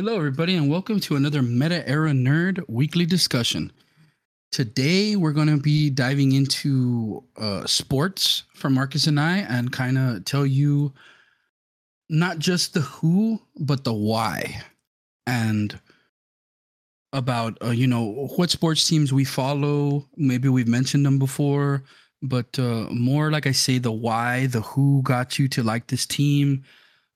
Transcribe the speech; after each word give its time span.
Hello, 0.00 0.14
everybody, 0.14 0.54
and 0.54 0.70
welcome 0.70 1.00
to 1.00 1.16
another 1.16 1.42
Meta 1.42 1.82
Era 1.88 2.12
Nerd 2.12 2.62
weekly 2.68 3.04
discussion. 3.04 3.72
Today, 4.52 5.16
we're 5.16 5.32
going 5.32 5.48
to 5.48 5.56
be 5.56 5.90
diving 5.90 6.30
into 6.30 7.24
uh, 7.36 7.66
sports 7.66 8.44
for 8.54 8.70
Marcus 8.70 9.08
and 9.08 9.18
I 9.18 9.38
and 9.38 9.72
kind 9.72 9.98
of 9.98 10.24
tell 10.24 10.46
you 10.46 10.92
not 12.08 12.38
just 12.38 12.74
the 12.74 12.82
who, 12.82 13.42
but 13.58 13.82
the 13.82 13.92
why. 13.92 14.62
And 15.26 15.76
about, 17.12 17.58
uh, 17.60 17.70
you 17.70 17.88
know, 17.88 18.28
what 18.36 18.50
sports 18.50 18.86
teams 18.86 19.12
we 19.12 19.24
follow. 19.24 20.06
Maybe 20.16 20.48
we've 20.48 20.68
mentioned 20.68 21.04
them 21.04 21.18
before, 21.18 21.82
but 22.22 22.56
uh, 22.56 22.86
more 22.92 23.32
like 23.32 23.48
I 23.48 23.52
say, 23.52 23.78
the 23.78 23.90
why, 23.90 24.46
the 24.46 24.60
who 24.60 25.02
got 25.02 25.40
you 25.40 25.48
to 25.48 25.64
like 25.64 25.88
this 25.88 26.06
team. 26.06 26.62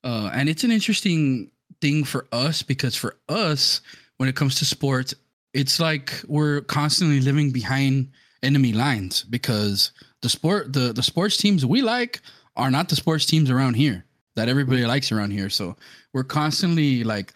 Uh, 0.02 0.32
and 0.34 0.48
it's 0.48 0.64
an 0.64 0.72
interesting 0.72 1.51
thing 1.82 2.04
for 2.04 2.26
us 2.32 2.62
because 2.62 2.96
for 2.96 3.16
us, 3.28 3.82
when 4.16 4.28
it 4.28 4.36
comes 4.36 4.54
to 4.54 4.64
sports, 4.64 5.12
it's 5.52 5.78
like 5.78 6.22
we're 6.28 6.62
constantly 6.62 7.20
living 7.20 7.50
behind 7.50 8.08
enemy 8.42 8.72
lines 8.72 9.24
because 9.24 9.92
the 10.22 10.28
sport 10.28 10.72
the 10.72 10.92
the 10.92 11.02
sports 11.02 11.36
teams 11.36 11.66
we 11.66 11.82
like 11.82 12.20
are 12.56 12.70
not 12.70 12.88
the 12.88 12.96
sports 12.96 13.26
teams 13.26 13.50
around 13.50 13.74
here 13.74 14.04
that 14.36 14.48
everybody 14.48 14.86
likes 14.86 15.12
around 15.12 15.30
here. 15.32 15.50
So 15.50 15.76
we're 16.14 16.24
constantly 16.24 17.04
like 17.04 17.34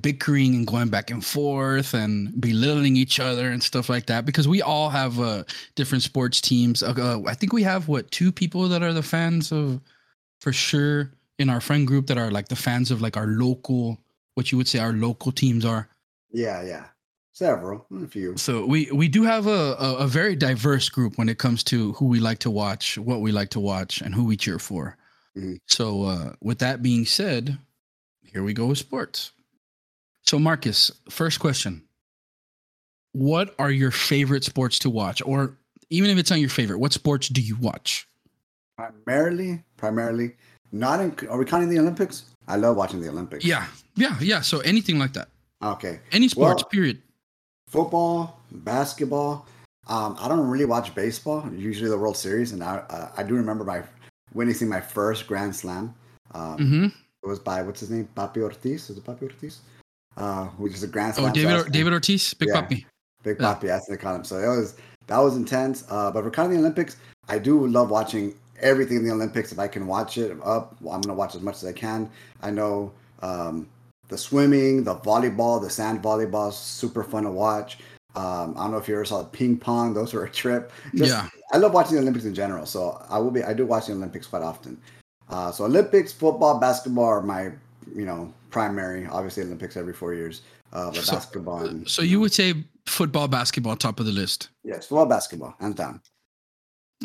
bickering 0.00 0.54
and 0.54 0.66
going 0.66 0.88
back 0.88 1.10
and 1.10 1.24
forth 1.24 1.94
and 1.94 2.38
belittling 2.40 2.96
each 2.96 3.20
other 3.20 3.50
and 3.50 3.62
stuff 3.62 3.88
like 3.88 4.06
that 4.06 4.26
because 4.26 4.48
we 4.48 4.60
all 4.60 4.90
have 4.90 5.20
uh, 5.20 5.44
different 5.76 6.02
sports 6.02 6.40
teams. 6.40 6.82
Uh, 6.82 6.94
uh, 6.98 7.30
I 7.30 7.34
think 7.34 7.52
we 7.52 7.62
have 7.62 7.88
what 7.88 8.10
two 8.10 8.32
people 8.32 8.68
that 8.68 8.82
are 8.82 8.92
the 8.92 9.02
fans 9.02 9.52
of 9.52 9.80
for 10.40 10.52
sure 10.52 11.12
in 11.38 11.50
our 11.50 11.60
friend 11.60 11.86
group 11.86 12.06
that 12.06 12.18
are 12.18 12.30
like 12.30 12.48
the 12.48 12.56
fans 12.56 12.90
of 12.90 13.02
like 13.02 13.16
our 13.16 13.26
local 13.26 13.98
what 14.34 14.50
you 14.50 14.58
would 14.58 14.68
say 14.68 14.78
our 14.78 14.92
local 14.92 15.32
teams 15.32 15.64
are. 15.64 15.88
Yeah, 16.32 16.62
yeah. 16.62 16.86
Several, 17.32 17.86
a 18.02 18.06
few. 18.06 18.36
So 18.36 18.64
we 18.64 18.90
we 18.92 19.08
do 19.08 19.24
have 19.24 19.48
a, 19.48 19.74
a, 19.78 19.96
a 19.98 20.06
very 20.06 20.36
diverse 20.36 20.88
group 20.88 21.18
when 21.18 21.28
it 21.28 21.38
comes 21.38 21.64
to 21.64 21.92
who 21.94 22.06
we 22.06 22.20
like 22.20 22.38
to 22.40 22.50
watch, 22.50 22.96
what 22.96 23.20
we 23.20 23.32
like 23.32 23.50
to 23.50 23.60
watch, 23.60 24.00
and 24.00 24.14
who 24.14 24.24
we 24.24 24.36
cheer 24.36 24.60
for. 24.60 24.96
Mhm. 25.36 25.58
So 25.66 26.04
uh, 26.04 26.32
with 26.40 26.60
that 26.60 26.80
being 26.80 27.04
said, 27.04 27.58
here 28.22 28.44
we 28.44 28.52
go 28.52 28.66
with 28.66 28.78
sports. 28.78 29.32
So 30.22 30.38
Marcus, 30.38 30.92
first 31.10 31.40
question: 31.40 31.82
What 33.12 33.52
are 33.58 33.70
your 33.70 33.90
favorite 33.90 34.44
sports 34.44 34.78
to 34.80 34.90
watch, 34.90 35.20
or 35.26 35.58
even 35.90 36.10
if 36.10 36.18
it's 36.18 36.30
not 36.30 36.38
your 36.38 36.48
favorite, 36.50 36.78
what 36.78 36.92
sports 36.92 37.28
do 37.28 37.40
you 37.40 37.56
watch? 37.56 38.08
Primarily, 38.76 39.64
primarily, 39.76 40.36
not 40.74 41.00
in. 41.00 41.14
Are 41.30 41.38
we 41.38 41.44
counting 41.44 41.68
the 41.68 41.78
Olympics? 41.78 42.24
I 42.48 42.56
love 42.56 42.76
watching 42.76 43.00
the 43.00 43.08
Olympics. 43.08 43.44
Yeah, 43.44 43.66
yeah, 43.96 44.16
yeah. 44.20 44.40
So 44.42 44.60
anything 44.60 44.98
like 44.98 45.12
that, 45.14 45.28
Okay. 45.62 46.00
any 46.12 46.28
sports, 46.28 46.62
Well- 46.62 46.70
period. 46.70 47.00
Football, 47.68 48.38
basketball. 48.52 49.46
Um, 49.86 50.16
I 50.18 50.28
don't 50.28 50.46
really 50.48 50.64
watch 50.64 50.94
baseball. 50.94 51.48
Usually 51.52 51.90
the 51.90 51.98
World 51.98 52.16
Series, 52.16 52.52
and 52.52 52.62
I 52.62 52.76
uh, 52.88 53.08
I 53.16 53.22
do 53.22 53.34
remember 53.34 53.64
my 53.64 53.82
witnessing 54.32 54.68
my 54.68 54.80
first 54.80 55.26
Grand 55.26 55.54
Slam. 55.54 55.94
Um, 56.32 56.56
hmm 56.58 56.84
It 57.22 57.28
was 57.28 57.38
by 57.38 57.62
what's 57.62 57.80
his 57.80 57.90
name, 57.90 58.08
Papi 58.16 58.38
Ortiz. 58.42 58.90
Is 58.90 58.98
it 58.98 59.04
Papi 59.04 59.22
Ortiz? 59.22 59.60
Uh, 60.16 60.46
which 60.62 60.74
is 60.74 60.82
a 60.82 60.86
Grand 60.86 61.12
Oh, 61.16 61.20
Slam. 61.22 61.30
Oh, 61.30 61.34
David 61.34 61.72
David 61.72 61.92
Ortiz, 61.92 62.34
Big 62.34 62.48
Yeah. 62.48 62.62
Papi. 62.62 62.84
Big 63.22 63.36
Yeah. 63.40 63.54
Papi, 63.54 63.66
that's 63.66 63.88
what 63.88 63.96
they 63.98 64.02
call 64.02 64.14
him. 64.14 64.24
So 64.24 64.36
it 64.38 64.46
was 64.48 64.74
that 65.06 65.18
was 65.18 65.36
intense. 65.36 65.84
Uh, 65.90 66.10
but 66.10 66.22
for 66.24 66.30
kind 66.30 66.46
of 66.46 66.52
the 66.52 66.58
Olympics, 66.60 66.96
I 67.28 67.38
do 67.38 67.66
love 67.66 67.90
watching 67.90 68.34
everything 68.60 68.98
in 68.98 69.04
the 69.04 69.12
Olympics. 69.12 69.52
If 69.52 69.58
I 69.58 69.68
can 69.68 69.86
watch 69.86 70.18
it 70.18 70.36
up, 70.44 70.76
I'm 70.80 71.00
gonna 71.00 71.14
watch 71.14 71.34
as 71.34 71.40
much 71.42 71.56
as 71.56 71.64
I 71.64 71.72
can. 71.72 72.10
I 72.42 72.50
know 72.50 72.92
um, 73.22 73.68
the 74.08 74.18
swimming, 74.18 74.84
the 74.84 74.96
volleyball, 74.96 75.60
the 75.62 75.70
sand 75.70 76.02
volleyball 76.02 76.50
is 76.50 76.56
super 76.56 77.02
fun 77.04 77.24
to 77.24 77.30
watch. 77.30 77.78
Um, 78.16 78.54
I 78.56 78.62
don't 78.62 78.70
know 78.70 78.78
if 78.78 78.86
you 78.86 78.94
ever 78.94 79.04
saw 79.04 79.18
the 79.22 79.28
ping 79.28 79.56
pong; 79.58 79.92
those 79.94 80.12
were 80.14 80.24
a 80.24 80.30
trip. 80.30 80.70
Just- 80.94 81.10
Yeah. 81.10 81.28
I 81.52 81.56
love 81.58 81.72
watching 81.72 81.94
the 81.96 82.00
Olympics 82.02 82.24
in 82.24 82.34
general. 82.34 82.66
So 82.66 83.00
I 83.08 83.18
will 83.18 83.30
be. 83.30 83.42
I 83.42 83.54
do 83.54 83.64
watch 83.66 83.86
the 83.86 83.92
Olympics 83.92 84.26
quite 84.26 84.42
often. 84.42 84.80
Uh, 85.28 85.50
so 85.52 85.64
Olympics, 85.64 86.12
football, 86.12 86.58
basketball 86.58 87.04
are 87.06 87.22
my 87.22 87.50
you 87.94 88.04
know 88.04 88.32
primary. 88.50 89.06
Obviously, 89.06 89.42
Olympics 89.42 89.76
every 89.76 89.92
four 89.92 90.14
years. 90.14 90.42
Uh, 90.72 90.90
but 90.90 91.02
So- 91.04 91.12
basketball. 91.12 91.64
And, 91.66 91.88
So 91.88 92.02
you 92.02 92.18
would 92.20 92.32
say 92.32 92.64
football, 92.86 93.28
basketball, 93.28 93.76
top 93.76 94.00
of 94.00 94.06
the 94.06 94.12
list. 94.12 94.48
yes, 94.64 94.86
football, 94.86 95.06
basketball, 95.06 95.54
hands 95.60 95.76
down. 95.76 96.00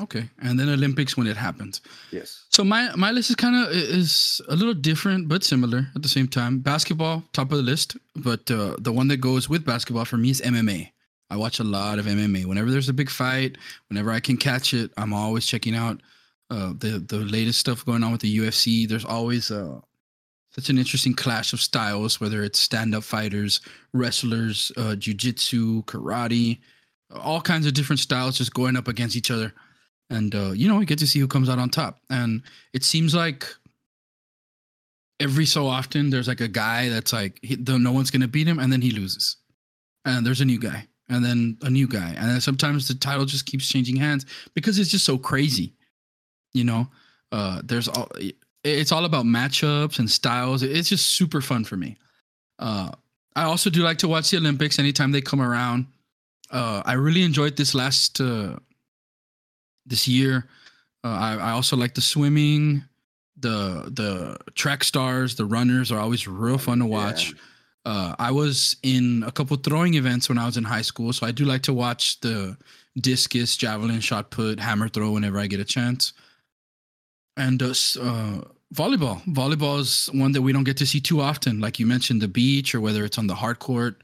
Okay, 0.02 0.30
and 0.42 0.60
then 0.60 0.70
Olympics 0.70 1.18
when 1.18 1.28
it 1.28 1.38
happens. 1.38 1.82
Yes. 2.12 2.46
So 2.50 2.64
my 2.64 2.94
my 2.96 3.12
list 3.12 3.30
is 3.30 3.36
kind 3.36 3.56
of 3.56 3.72
is 3.72 4.42
a 4.48 4.56
little 4.56 4.74
different 4.74 5.28
but 5.28 5.44
similar 5.44 5.88
at 5.96 6.02
the 6.02 6.10
same 6.10 6.28
time. 6.28 6.60
Basketball 6.60 7.24
top 7.34 7.52
of 7.52 7.58
the 7.58 7.64
list, 7.64 7.98
but 8.16 8.50
uh, 8.52 8.76
the 8.80 8.92
one 8.92 9.08
that 9.10 9.18
goes 9.18 9.50
with 9.50 9.66
basketball 9.66 10.06
for 10.06 10.18
me 10.18 10.30
is 10.30 10.42
MMA. 10.42 10.92
I 11.30 11.38
watch 11.38 11.60
a 11.60 11.64
lot 11.64 12.00
of 12.00 12.06
MMA. 12.06 12.46
Whenever 12.46 12.72
there's 12.72 12.90
a 12.90 12.94
big 12.94 13.10
fight, 13.10 13.58
whenever 13.90 14.12
I 14.12 14.20
can 14.20 14.38
catch 14.38 14.74
it, 14.74 14.92
I'm 14.98 15.14
always 15.14 15.46
checking 15.46 15.76
out 15.76 16.02
uh, 16.50 16.74
the 16.78 17.04
the 17.08 17.20
latest 17.20 17.60
stuff 17.60 17.86
going 17.86 18.04
on 18.04 18.12
with 18.12 18.22
the 18.22 18.38
UFC. 18.38 18.88
There's 18.88 19.06
always 19.06 19.52
uh, 19.52 19.80
such 20.52 20.70
an 20.70 20.78
interesting 20.78 21.14
clash 21.14 21.54
of 21.54 21.62
styles, 21.62 22.20
whether 22.20 22.44
it's 22.44 22.60
stand 22.60 22.96
up 22.96 23.04
fighters, 23.04 23.62
wrestlers, 23.94 24.72
uh, 24.78 24.96
jujitsu, 24.98 25.86
karate, 25.86 26.60
all 27.14 27.42
kinds 27.42 27.66
of 27.66 27.74
different 27.74 28.00
styles 28.00 28.38
just 28.38 28.54
going 28.54 28.76
up 28.76 28.88
against 28.88 29.16
each 29.16 29.32
other 29.32 29.54
and 30.10 30.34
uh, 30.36 30.52
you 30.52 30.68
know 30.68 30.78
we 30.78 30.86
get 30.86 31.00
to 31.00 31.08
see 31.08 31.20
who 31.20 31.28
comes 31.28 31.50
out 31.50 31.60
on 31.60 31.70
top. 31.70 32.00
And 32.10 32.44
it 32.74 32.84
seems 32.84 33.14
like 33.16 33.46
every 35.20 35.46
so 35.46 35.68
often 35.68 36.10
there's 36.10 36.28
like 36.28 36.42
a 36.42 36.48
guy 36.48 36.90
that's 36.90 37.12
like 37.14 37.40
he, 37.42 37.56
though 37.56 37.78
no 37.78 37.92
one's 37.92 38.12
gonna 38.12 38.28
beat 38.28 38.48
him 38.48 38.60
and 38.60 38.72
then 38.72 38.82
he 38.82 38.92
loses. 38.92 39.38
And 40.06 40.26
there's 40.26 40.42
a 40.42 40.46
new 40.46 40.60
guy 40.60 40.88
and 41.10 41.24
then 41.24 41.58
a 41.62 41.70
new 41.70 41.88
guy. 41.88 42.16
And 42.18 42.42
sometimes 42.42 42.88
the 42.88 42.96
title 42.96 43.26
just 43.26 43.46
keeps 43.46 43.68
changing 43.68 43.98
hands 43.98 44.26
because 44.54 44.80
it's 44.80 44.90
just 44.90 45.06
so 45.06 45.18
crazy 45.18 45.74
you 46.54 46.64
know? 46.64 46.88
Uh 47.32 47.62
there's 47.64 47.88
all 47.88 48.10
it's 48.64 48.92
all 48.92 49.06
about 49.06 49.26
matchups 49.26 50.00
and 50.00 50.10
styles. 50.10 50.64
It's 50.64 50.90
just 50.90 51.12
super 51.12 51.42
fun 51.42 51.64
for 51.64 51.78
me. 51.78 51.98
Uh 52.58 52.92
i 53.36 53.44
also 53.44 53.70
do 53.70 53.84
like 53.84 54.00
to 54.00 54.08
watch 54.08 54.32
the 54.32 54.38
olympics 54.38 54.80
anytime 54.80 55.12
they 55.12 55.22
come 55.22 55.42
around. 55.42 55.86
Uh 56.52 56.82
i 56.86 56.94
really 56.94 57.24
enjoyed 57.24 57.56
this 57.56 57.76
last 57.76 58.20
uh 58.20 58.56
this 59.90 60.08
year. 60.08 60.48
Uh, 61.04 61.08
I, 61.08 61.36
I 61.36 61.52
also 61.52 61.76
like 61.76 61.96
the 61.96 62.02
swimming, 62.02 62.84
the 63.38 63.90
the 63.92 64.38
track 64.54 64.84
stars, 64.84 65.36
the 65.36 65.46
runners 65.46 65.92
are 65.92 66.00
always 66.00 66.28
real 66.28 66.58
fun 66.58 66.80
to 66.80 66.86
watch. 66.86 67.34
Uh, 67.86 68.14
I 68.20 68.32
was 68.32 68.76
in 68.84 69.24
a 69.26 69.32
couple 69.32 69.56
throwing 69.58 69.94
events 69.96 70.30
when 70.30 70.38
I 70.38 70.46
was 70.46 70.58
in 70.58 70.64
high 70.64 70.82
school, 70.82 71.14
so 71.14 71.26
I 71.26 71.32
do 71.32 71.46
like 71.46 71.64
to 71.64 71.74
watch 71.74 72.20
the 72.20 72.58
discus, 73.00 73.56
javelin, 73.56 74.00
shot 74.02 74.30
put, 74.32 74.60
hammer 74.60 74.90
throw 74.90 75.12
whenever 75.12 75.40
I 75.40 75.48
get 75.48 75.60
a 75.60 75.66
chance. 75.66 76.14
And 77.38 77.64
uh, 77.64 77.68
uh, 77.68 78.42
volleyball, 78.76 79.24
volleyball 79.26 79.80
is 79.80 80.10
one 80.14 80.34
that 80.34 80.42
we 80.42 80.52
don't 80.52 80.66
get 80.66 80.78
to 80.78 80.86
see 80.86 81.00
too 81.00 81.22
often. 81.22 81.62
Like 81.62 81.80
you 81.80 81.86
mentioned, 81.86 82.22
the 82.22 82.28
beach 82.28 82.76
or 82.76 82.82
whether 82.82 83.06
it's 83.06 83.18
on 83.18 83.28
the 83.28 83.36
hard 83.36 83.60
court. 83.60 84.04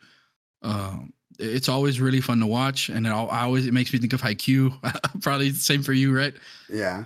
It's 1.40 1.70
always 1.70 2.00
really 2.00 2.22
fun 2.22 2.40
to 2.40 2.48
watch, 2.48 2.90
and 2.90 3.06
it 3.06 3.10
al- 3.10 3.30
I 3.30 3.44
always 3.44 3.68
it 3.68 3.74
makes 3.74 3.92
me 3.94 4.00
think 4.00 4.14
of 4.14 4.22
Haikyuu. 4.22 5.22
Probably 5.22 5.50
the 5.50 5.60
same 5.60 5.84
for 5.84 5.94
you, 5.94 6.16
right? 6.16 6.34
Yeah. 6.70 7.06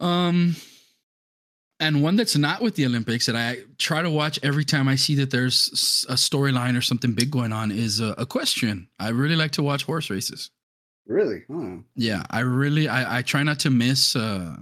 Um, 0.00 0.56
and 1.80 2.02
one 2.02 2.16
that's 2.16 2.36
not 2.36 2.60
with 2.60 2.74
the 2.74 2.86
Olympics 2.86 3.26
that 3.26 3.36
I 3.36 3.58
try 3.78 4.02
to 4.02 4.10
watch 4.10 4.38
every 4.42 4.64
time 4.64 4.88
I 4.88 4.96
see 4.96 5.14
that 5.16 5.30
there's 5.30 6.04
a 6.08 6.14
storyline 6.14 6.76
or 6.76 6.80
something 6.80 7.12
big 7.12 7.30
going 7.30 7.52
on 7.52 7.70
is 7.70 8.00
uh, 8.00 8.14
equestrian. 8.18 8.88
I 8.98 9.10
really 9.10 9.36
like 9.36 9.52
to 9.52 9.62
watch 9.62 9.84
horse 9.84 10.10
races. 10.10 10.50
Really? 11.06 11.44
Oh. 11.50 11.82
Yeah, 11.94 12.24
I 12.30 12.40
really 12.40 12.88
I, 12.88 13.18
I 13.18 13.22
try 13.22 13.42
not 13.42 13.60
to 13.60 13.70
miss 13.70 14.14
uh 14.14 14.56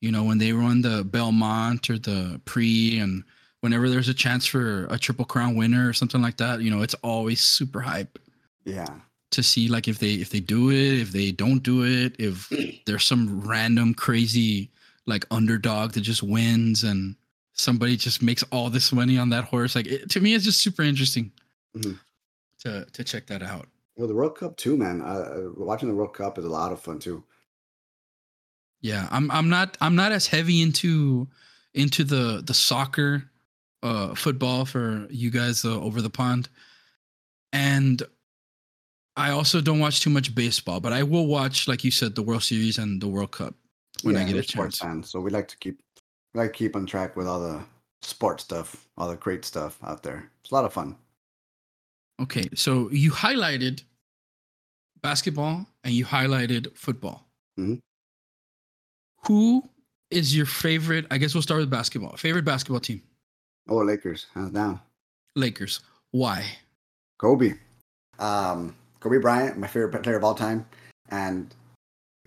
you 0.00 0.10
know 0.10 0.24
when 0.24 0.38
they 0.38 0.52
run 0.52 0.82
the 0.82 1.04
Belmont 1.04 1.88
or 1.88 1.98
the 1.98 2.40
Preakness 2.44 3.22
whenever 3.60 3.88
there's 3.90 4.08
a 4.08 4.14
chance 4.14 4.46
for 4.46 4.86
a 4.90 4.98
triple 4.98 5.24
crown 5.24 5.54
winner 5.56 5.88
or 5.88 5.92
something 5.92 6.22
like 6.22 6.36
that, 6.38 6.60
you 6.62 6.70
know, 6.70 6.82
it's 6.82 6.94
always 7.02 7.40
super 7.40 7.80
hype 7.80 8.18
Yeah. 8.64 8.86
to 9.32 9.42
see 9.42 9.68
like 9.68 9.86
if 9.88 9.98
they 9.98 10.14
if 10.14 10.30
they 10.30 10.40
do 10.40 10.70
it, 10.70 10.98
if 11.00 11.12
they 11.12 11.30
don't 11.32 11.62
do 11.62 11.84
it, 11.84 12.16
if 12.18 12.48
there's 12.86 13.04
some 13.04 13.40
random 13.40 13.94
crazy 13.94 14.70
like 15.06 15.26
underdog 15.30 15.92
that 15.92 16.02
just 16.02 16.22
wins 16.22 16.84
and 16.84 17.16
somebody 17.52 17.96
just 17.96 18.22
makes 18.22 18.42
all 18.50 18.70
this 18.70 18.92
money 18.92 19.18
on 19.18 19.28
that 19.30 19.44
horse. 19.44 19.74
Like 19.74 19.86
it, 19.86 20.10
to 20.10 20.20
me, 20.20 20.34
it's 20.34 20.44
just 20.44 20.60
super 20.62 20.82
interesting 20.82 21.30
Mhm. 21.76 21.98
to 22.60 22.84
to 22.92 23.04
check 23.04 23.26
that 23.26 23.42
out. 23.42 23.66
Well, 23.96 24.08
the 24.08 24.14
World 24.14 24.36
Cup 24.38 24.56
too, 24.56 24.76
man. 24.78 25.02
Uh, 25.02 25.50
watching 25.56 25.88
the 25.88 25.94
World 25.94 26.14
Cup 26.14 26.38
is 26.38 26.44
a 26.44 26.48
lot 26.48 26.72
of 26.72 26.80
fun 26.80 26.98
too. 26.98 27.22
Yeah, 28.80 29.06
I'm 29.10 29.30
I'm 29.30 29.48
not 29.50 29.76
I'm 29.80 29.94
not 29.94 30.12
as 30.12 30.26
heavy 30.26 30.62
into 30.62 31.28
into 31.74 32.02
the 32.04 32.42
the 32.44 32.54
soccer 32.54 33.29
uh 33.82 34.14
football 34.14 34.64
for 34.64 35.06
you 35.10 35.30
guys 35.30 35.64
uh, 35.64 35.80
over 35.80 36.02
the 36.02 36.10
pond. 36.10 36.48
And 37.52 38.02
I 39.16 39.30
also 39.30 39.60
don't 39.60 39.80
watch 39.80 40.00
too 40.00 40.10
much 40.10 40.34
baseball, 40.34 40.80
but 40.80 40.92
I 40.92 41.02
will 41.02 41.26
watch 41.26 41.68
like 41.68 41.84
you 41.84 41.90
said 41.90 42.14
the 42.14 42.22
World 42.22 42.42
Series 42.42 42.78
and 42.78 43.00
the 43.00 43.08
World 43.08 43.32
Cup 43.32 43.54
when 44.02 44.16
I 44.16 44.24
get 44.24 44.36
a 44.36 44.42
chance. 44.42 44.78
fans, 44.78 45.10
so 45.10 45.20
we 45.20 45.30
like 45.30 45.48
to 45.48 45.58
keep 45.58 45.80
we 46.34 46.40
like 46.40 46.52
keep 46.52 46.76
on 46.76 46.86
track 46.86 47.16
with 47.16 47.26
all 47.26 47.40
the 47.40 47.62
sports 48.02 48.44
stuff, 48.44 48.88
all 48.96 49.08
the 49.08 49.16
great 49.16 49.44
stuff 49.44 49.78
out 49.82 50.02
there. 50.02 50.30
It's 50.42 50.50
a 50.50 50.54
lot 50.54 50.64
of 50.64 50.72
fun. 50.72 50.96
Okay, 52.20 52.48
so 52.54 52.90
you 52.90 53.10
highlighted 53.10 53.82
basketball 55.02 55.66
and 55.84 55.94
you 55.94 56.04
highlighted 56.04 56.76
football. 56.76 57.26
Mhm. 57.58 57.80
Who 59.26 59.68
is 60.10 60.34
your 60.36 60.46
favorite? 60.46 61.06
I 61.10 61.18
guess 61.18 61.34
we'll 61.34 61.42
start 61.42 61.60
with 61.60 61.70
basketball. 61.70 62.16
Favorite 62.16 62.44
basketball 62.44 62.80
team? 62.80 63.02
Oh, 63.70 63.76
Lakers, 63.76 64.26
hands 64.34 64.50
down. 64.50 64.80
Lakers. 65.36 65.80
Why? 66.10 66.44
Kobe. 67.18 67.54
Um, 68.18 68.74
Kobe 68.98 69.18
Bryant, 69.18 69.56
my 69.58 69.68
favorite 69.68 70.02
player 70.02 70.16
of 70.16 70.24
all 70.24 70.34
time, 70.34 70.66
and 71.10 71.54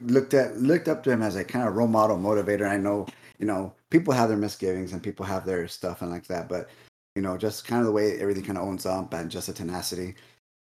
looked 0.01 0.33
at 0.33 0.57
looked 0.57 0.87
up 0.87 1.03
to 1.03 1.11
him 1.11 1.21
as 1.21 1.35
a 1.35 1.43
kind 1.43 1.67
of 1.67 1.75
role 1.75 1.87
model, 1.87 2.17
motivator. 2.17 2.67
I 2.67 2.77
know, 2.77 3.05
you 3.39 3.45
know, 3.45 3.73
people 3.89 4.13
have 4.13 4.29
their 4.29 4.37
misgivings 4.37 4.93
and 4.93 5.03
people 5.03 5.25
have 5.25 5.45
their 5.45 5.67
stuff 5.67 6.01
and 6.01 6.09
like 6.09 6.27
that, 6.27 6.47
but 6.47 6.69
you 7.15 7.21
know, 7.21 7.37
just 7.37 7.67
kind 7.67 7.81
of 7.81 7.85
the 7.85 7.91
way 7.91 8.19
everything 8.19 8.43
kind 8.43 8.57
of 8.57 8.63
owns 8.63 8.85
up 8.85 9.13
and 9.13 9.29
just 9.29 9.49
a 9.49 9.53
tenacity. 9.53 10.15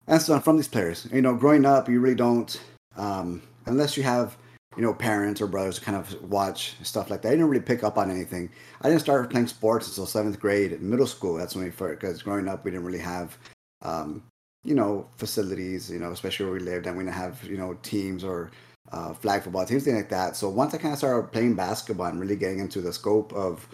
And 0.07 0.23
so 0.23 0.39
from 0.39 0.57
these 0.57 0.69
players, 0.69 1.09
you 1.13 1.23
know, 1.23 1.35
growing 1.35 1.67
up, 1.67 1.89
you 1.89 2.01
really 2.01 2.15
don't, 2.15 2.61
um, 2.97 3.43
unless 3.67 3.97
you 3.97 4.03
have, 4.05 4.37
you 4.77 4.83
know, 4.83 4.95
parents 4.95 5.41
or 5.41 5.47
brothers 5.47 5.79
kind 5.79 5.97
of 5.97 6.23
watch 6.23 6.77
stuff 6.83 7.11
like 7.11 7.23
that. 7.23 7.29
I 7.29 7.33
didn't 7.33 7.49
really 7.49 7.65
pick 7.65 7.83
up 7.83 7.99
on 7.99 8.11
anything. 8.11 8.51
I 8.83 8.89
didn't 8.89 9.01
start 9.01 9.31
playing 9.31 9.49
sports 9.49 9.89
until 9.89 10.07
seventh 10.07 10.39
grade, 10.39 10.73
in 10.73 10.89
middle 10.89 11.07
school. 11.07 11.37
That's 11.37 11.55
when 11.55 11.65
we 11.65 11.71
first, 11.71 12.01
because 12.01 12.23
growing 12.23 12.49
up, 12.49 12.65
we 12.65 12.71
didn't 12.71 12.87
really 12.87 12.99
have, 12.99 13.37
um, 13.83 14.23
you 14.65 14.75
know, 14.75 15.09
facilities, 15.17 15.91
you 15.91 15.99
know, 15.99 16.13
especially 16.13 16.47
where 16.47 16.55
we 16.55 16.61
lived, 16.61 16.87
and 16.87 16.97
we 16.97 17.05
didn't 17.05 17.17
have, 17.17 17.43
you 17.45 17.57
know, 17.57 17.75
teams 17.83 18.23
or 18.23 18.51
uh, 18.93 19.15
flag 19.15 19.43
football 19.43 19.65
teams, 19.65 19.87
like 19.87 20.09
that. 20.11 20.37
So 20.37 20.49
once 20.49 20.75
I 20.75 20.79
kind 20.79 20.93
of 20.93 20.99
started 20.99 21.33
playing 21.33 21.55
basketball 21.55 22.07
and 22.07 22.21
really 22.21 22.37
getting 22.37 22.61
into 22.61 22.81
the 22.81 22.93
scope 22.93 23.33
of 23.33 23.69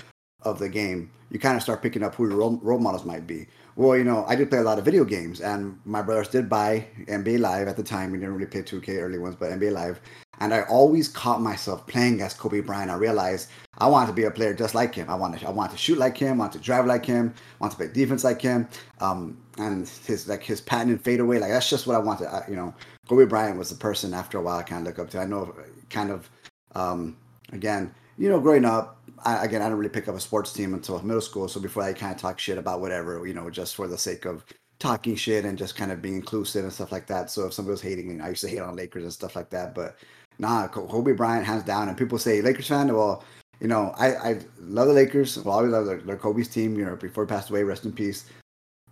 of 0.44 0.58
the 0.58 0.68
game, 0.68 1.10
you 1.30 1.38
kind 1.38 1.56
of 1.56 1.62
start 1.62 1.82
picking 1.82 2.02
up 2.02 2.14
who 2.14 2.28
your 2.28 2.36
role, 2.36 2.58
role 2.62 2.78
models 2.78 3.04
might 3.04 3.26
be. 3.26 3.46
Well, 3.76 3.96
you 3.96 4.04
know, 4.04 4.24
I 4.28 4.36
did 4.36 4.50
play 4.50 4.60
a 4.60 4.62
lot 4.62 4.78
of 4.78 4.84
video 4.84 5.04
games, 5.04 5.40
and 5.40 5.80
my 5.84 6.00
brothers 6.00 6.28
did 6.28 6.48
buy 6.48 6.86
NBA 7.06 7.40
Live 7.40 7.66
at 7.66 7.76
the 7.76 7.82
time. 7.82 8.12
We 8.12 8.18
didn't 8.18 8.34
really 8.34 8.46
play 8.46 8.62
2K 8.62 9.00
early 9.00 9.18
ones, 9.18 9.34
but 9.34 9.50
NBA 9.50 9.72
Live. 9.72 10.00
And 10.40 10.54
I 10.54 10.62
always 10.62 11.08
caught 11.08 11.40
myself 11.40 11.86
playing 11.86 12.20
as 12.20 12.34
Kobe 12.34 12.60
Bryant. 12.60 12.90
I 12.90 12.94
realized 12.94 13.48
I 13.78 13.88
wanted 13.88 14.08
to 14.08 14.12
be 14.12 14.24
a 14.24 14.30
player 14.30 14.54
just 14.54 14.74
like 14.74 14.94
him. 14.94 15.08
I 15.08 15.14
wanted, 15.14 15.44
I 15.44 15.50
wanted 15.50 15.72
to 15.72 15.78
shoot 15.78 15.98
like 15.98 16.16
him. 16.16 16.34
I 16.34 16.44
wanted 16.44 16.58
to 16.58 16.64
drive 16.64 16.86
like 16.86 17.06
him. 17.06 17.34
I 17.36 17.64
wanted 17.64 17.70
to 17.72 17.76
play 17.76 17.92
defense 17.92 18.24
like 18.24 18.40
him. 18.40 18.68
Um, 19.00 19.38
and 19.58 19.88
his 19.88 20.28
like 20.28 20.42
his 20.42 20.60
patented 20.60 21.02
fadeaway, 21.02 21.38
like 21.38 21.50
that's 21.50 21.70
just 21.70 21.86
what 21.86 21.96
I 21.96 22.00
wanted. 22.00 22.26
I, 22.28 22.44
you 22.48 22.56
know, 22.56 22.74
Kobe 23.08 23.26
Bryant 23.26 23.58
was 23.58 23.70
the 23.70 23.76
person 23.76 24.14
after 24.14 24.38
a 24.38 24.42
while 24.42 24.58
I 24.58 24.62
kind 24.62 24.86
of 24.86 24.86
look 24.86 24.98
up 24.98 25.10
to. 25.10 25.20
I 25.20 25.26
know, 25.26 25.54
kind 25.90 26.10
of, 26.10 26.28
um, 26.74 27.16
again, 27.52 27.94
you 28.18 28.28
know, 28.28 28.40
growing 28.40 28.64
up, 28.64 29.00
I, 29.24 29.44
again, 29.44 29.62
I 29.62 29.66
didn't 29.66 29.78
really 29.78 29.90
pick 29.90 30.08
up 30.08 30.14
a 30.14 30.20
sports 30.20 30.52
team 30.52 30.74
until 30.74 31.00
middle 31.02 31.20
school. 31.20 31.48
So 31.48 31.60
before 31.60 31.82
I 31.82 31.92
kind 31.92 32.14
of 32.14 32.20
talk 32.20 32.38
shit 32.38 32.58
about 32.58 32.80
whatever, 32.80 33.26
you 33.26 33.34
know, 33.34 33.50
just 33.50 33.74
for 33.74 33.88
the 33.88 33.98
sake 33.98 34.24
of 34.24 34.44
talking 34.78 35.16
shit 35.16 35.44
and 35.44 35.56
just 35.56 35.76
kind 35.76 35.92
of 35.92 36.02
being 36.02 36.16
inclusive 36.16 36.64
and 36.64 36.72
stuff 36.72 36.92
like 36.92 37.06
that. 37.06 37.30
So 37.30 37.46
if 37.46 37.52
somebody 37.52 37.72
was 37.72 37.82
hating, 37.82 38.08
me, 38.08 38.22
I 38.22 38.30
used 38.30 38.42
to 38.42 38.48
hate 38.48 38.60
on 38.60 38.76
Lakers 38.76 39.04
and 39.04 39.12
stuff 39.12 39.36
like 39.36 39.50
that. 39.50 39.74
But 39.74 39.96
nah, 40.38 40.68
Kobe 40.68 41.12
Bryant 41.12 41.46
hands 41.46 41.64
down. 41.64 41.88
And 41.88 41.96
people 41.96 42.18
say 42.18 42.42
Lakers 42.42 42.68
fan. 42.68 42.92
Well, 42.92 43.24
you 43.60 43.68
know, 43.68 43.94
I, 43.96 44.14
I 44.14 44.40
love 44.60 44.88
the 44.88 44.94
Lakers. 44.94 45.38
Well, 45.38 45.54
I 45.54 45.58
always 45.58 45.72
love 45.72 45.86
their, 45.86 45.98
their 45.98 46.16
Kobe's 46.16 46.48
team. 46.48 46.78
You 46.78 46.84
know, 46.84 46.96
before 46.96 47.24
he 47.24 47.28
passed 47.28 47.50
away, 47.50 47.62
rest 47.62 47.84
in 47.84 47.92
peace. 47.92 48.26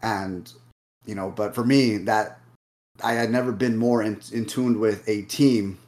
And 0.03 0.51
you 1.05 1.15
know, 1.15 1.31
but 1.31 1.55
for 1.55 1.65
me, 1.65 1.99
that 1.99 2.39
I 3.03 3.13
had 3.13 3.31
never 3.31 3.53
been 3.53 3.77
more 3.77 4.03
in, 4.03 4.21
in 4.33 4.47
tune 4.47 4.79
with 4.79 5.09
a 5.09 5.23
team 5.23 5.79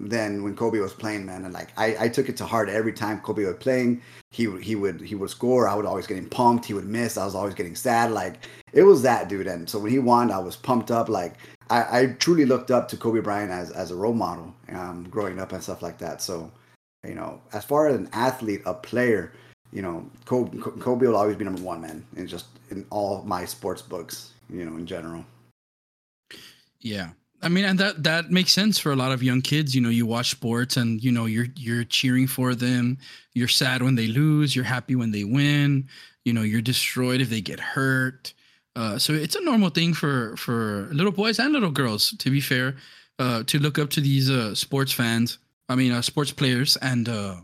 than 0.00 0.42
when 0.42 0.56
Kobe 0.56 0.78
was 0.78 0.94
playing, 0.94 1.26
man. 1.26 1.44
And 1.44 1.52
like 1.52 1.68
I, 1.76 2.04
I 2.04 2.08
took 2.08 2.28
it 2.28 2.36
to 2.38 2.46
heart 2.46 2.68
every 2.68 2.92
time 2.92 3.20
Kobe 3.20 3.44
was 3.44 3.56
playing. 3.56 4.02
He 4.30 4.50
he 4.60 4.74
would 4.74 5.00
he 5.00 5.14
would 5.14 5.30
score. 5.30 5.68
I 5.68 5.74
would 5.74 5.86
always 5.86 6.06
getting 6.06 6.28
pumped. 6.28 6.64
He 6.64 6.74
would 6.74 6.86
miss. 6.86 7.18
I 7.18 7.24
was 7.24 7.34
always 7.34 7.54
getting 7.54 7.76
sad. 7.76 8.10
Like 8.10 8.48
it 8.72 8.82
was 8.82 9.02
that 9.02 9.28
dude. 9.28 9.46
And 9.46 9.68
so 9.68 9.78
when 9.78 9.90
he 9.90 9.98
won, 9.98 10.30
I 10.30 10.38
was 10.38 10.56
pumped 10.56 10.90
up. 10.90 11.08
Like 11.08 11.34
I, 11.68 12.00
I 12.00 12.06
truly 12.18 12.46
looked 12.46 12.70
up 12.70 12.88
to 12.88 12.96
Kobe 12.96 13.20
Bryant 13.20 13.50
as 13.50 13.70
as 13.70 13.90
a 13.90 13.96
role 13.96 14.14
model, 14.14 14.54
um, 14.72 15.06
growing 15.10 15.38
up 15.38 15.52
and 15.52 15.62
stuff 15.62 15.82
like 15.82 15.98
that. 15.98 16.22
So 16.22 16.50
you 17.06 17.14
know, 17.14 17.40
as 17.52 17.64
far 17.64 17.88
as 17.88 17.96
an 17.96 18.08
athlete, 18.12 18.62
a 18.66 18.74
player, 18.74 19.32
you 19.72 19.82
know, 19.82 20.08
Kobe, 20.24 20.58
Kobe 20.58 21.06
will 21.06 21.16
always 21.16 21.36
be 21.36 21.44
number 21.44 21.62
one, 21.62 21.80
man. 21.80 22.04
And 22.16 22.28
just 22.28 22.46
in 22.70 22.86
all 22.90 23.22
my 23.22 23.44
sports 23.44 23.82
books, 23.82 24.32
you 24.48 24.64
know, 24.64 24.76
in 24.76 24.86
general. 24.86 25.24
Yeah. 26.80 27.10
I 27.42 27.48
mean, 27.48 27.64
and 27.64 27.78
that 27.78 28.02
that 28.04 28.30
makes 28.30 28.52
sense 28.52 28.78
for 28.78 28.92
a 28.92 28.96
lot 28.96 29.12
of 29.12 29.22
young 29.22 29.40
kids. 29.40 29.74
You 29.74 29.80
know, 29.80 29.88
you 29.88 30.04
watch 30.06 30.30
sports, 30.30 30.76
and 30.76 31.02
you 31.02 31.10
know 31.10 31.24
you're 31.26 31.46
you're 31.56 31.84
cheering 31.84 32.26
for 32.26 32.54
them. 32.54 32.98
You're 33.34 33.48
sad 33.48 33.82
when 33.82 33.94
they 33.94 34.08
lose. 34.08 34.54
You're 34.54 34.64
happy 34.64 34.94
when 34.94 35.10
they 35.10 35.24
win. 35.24 35.88
You 36.24 36.34
know, 36.34 36.42
you're 36.42 36.60
destroyed 36.60 37.20
if 37.20 37.30
they 37.30 37.40
get 37.40 37.58
hurt. 37.60 38.34
Uh, 38.76 38.98
so 38.98 39.12
it's 39.14 39.36
a 39.36 39.42
normal 39.44 39.70
thing 39.70 39.94
for 39.94 40.36
for 40.36 40.88
little 40.92 41.12
boys 41.12 41.38
and 41.38 41.52
little 41.52 41.70
girls, 41.70 42.10
to 42.18 42.30
be 42.30 42.40
fair, 42.40 42.76
uh, 43.18 43.42
to 43.44 43.58
look 43.58 43.78
up 43.78 43.90
to 43.90 44.00
these 44.00 44.30
uh, 44.30 44.54
sports 44.54 44.92
fans. 44.92 45.38
I 45.68 45.76
mean, 45.76 45.92
uh, 45.92 46.02
sports 46.02 46.32
players, 46.32 46.76
and 46.76 47.08
uh, 47.08 47.36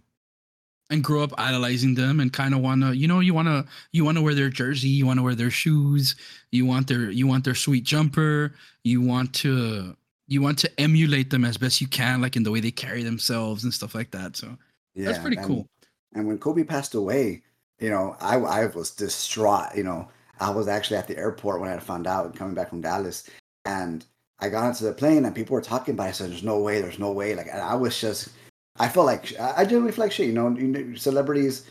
and 0.91 1.03
grow 1.03 1.23
up 1.23 1.33
idolizing 1.38 1.94
them, 1.94 2.21
and 2.21 2.33
kind 2.33 2.55
of 2.55 2.61
wanna, 2.61 2.93
you 2.93 3.09
know, 3.09 3.21
you 3.21 3.35
wanna 3.35 3.65
you 3.93 4.05
wanna 4.05 4.23
wear 4.23 4.35
their 4.35 4.50
jersey, 4.50 4.88
you 4.88 5.06
wanna 5.06 5.23
wear 5.23 5.35
their 5.35 5.50
shoes, 5.50 6.15
you 6.53 6.65
want 6.67 6.87
their 6.87 7.11
you 7.11 7.27
want 7.27 7.44
their 7.44 7.55
sweet 7.55 7.85
jumper, 7.85 8.55
you 8.85 9.00
want 9.00 9.35
to 9.35 9.97
you 10.29 10.43
want 10.43 10.59
to 10.59 10.81
emulate 10.81 11.31
them 11.31 11.44
as 11.44 11.56
best 11.56 11.81
you 11.81 11.87
can, 11.87 12.21
like 12.21 12.37
in 12.37 12.43
the 12.43 12.50
way 12.50 12.61
they 12.61 12.71
carry 12.71 13.03
themselves 13.03 13.65
and 13.65 13.73
stuff 13.73 13.94
like 13.94 14.11
that. 14.11 14.37
So 14.37 14.56
Yeah, 14.94 15.06
that's 15.06 15.19
pretty 15.19 15.37
and, 15.37 15.47
cool. 15.47 15.69
And 16.15 16.27
when 16.27 16.38
Kobe 16.38 16.65
passed 16.65 16.94
away, 16.94 17.43
you 17.79 17.91
know, 17.91 18.17
I 18.21 18.37
I 18.37 18.67
was 18.67 18.91
distraught. 18.91 19.77
You 19.77 19.85
know, 19.85 20.09
I 20.41 20.50
was 20.50 20.69
actually 20.69 20.97
at 20.97 21.06
the 21.06 21.17
airport 21.19 21.61
when 21.61 21.71
I 21.71 21.79
found 21.79 22.06
out 22.06 22.35
coming 22.35 22.55
back 22.55 22.71
from 22.71 22.81
Dallas, 22.81 23.29
and 23.65 24.05
I 24.39 24.49
got 24.49 24.65
onto 24.65 24.85
the 24.85 24.93
plane 24.93 25.25
and 25.25 25.35
people 25.35 25.55
were 25.55 25.62
talking 25.62 25.94
about 25.94 26.11
it. 26.11 26.15
Said, 26.15 26.31
"There's 26.31 26.43
no 26.43 26.59
way, 26.61 26.81
there's 26.81 26.99
no 26.99 27.12
way." 27.12 27.35
Like, 27.35 27.49
and 27.50 27.61
I 27.61 27.75
was 27.75 28.00
just, 28.00 28.31
I 28.78 28.88
felt 28.88 29.06
like 29.06 29.38
I 29.40 29.64
generally 29.64 29.93
feel 29.93 30.05
like 30.05 30.12
shit. 30.12 30.26
You 30.26 30.32
know, 30.32 30.94
celebrities, 30.96 31.67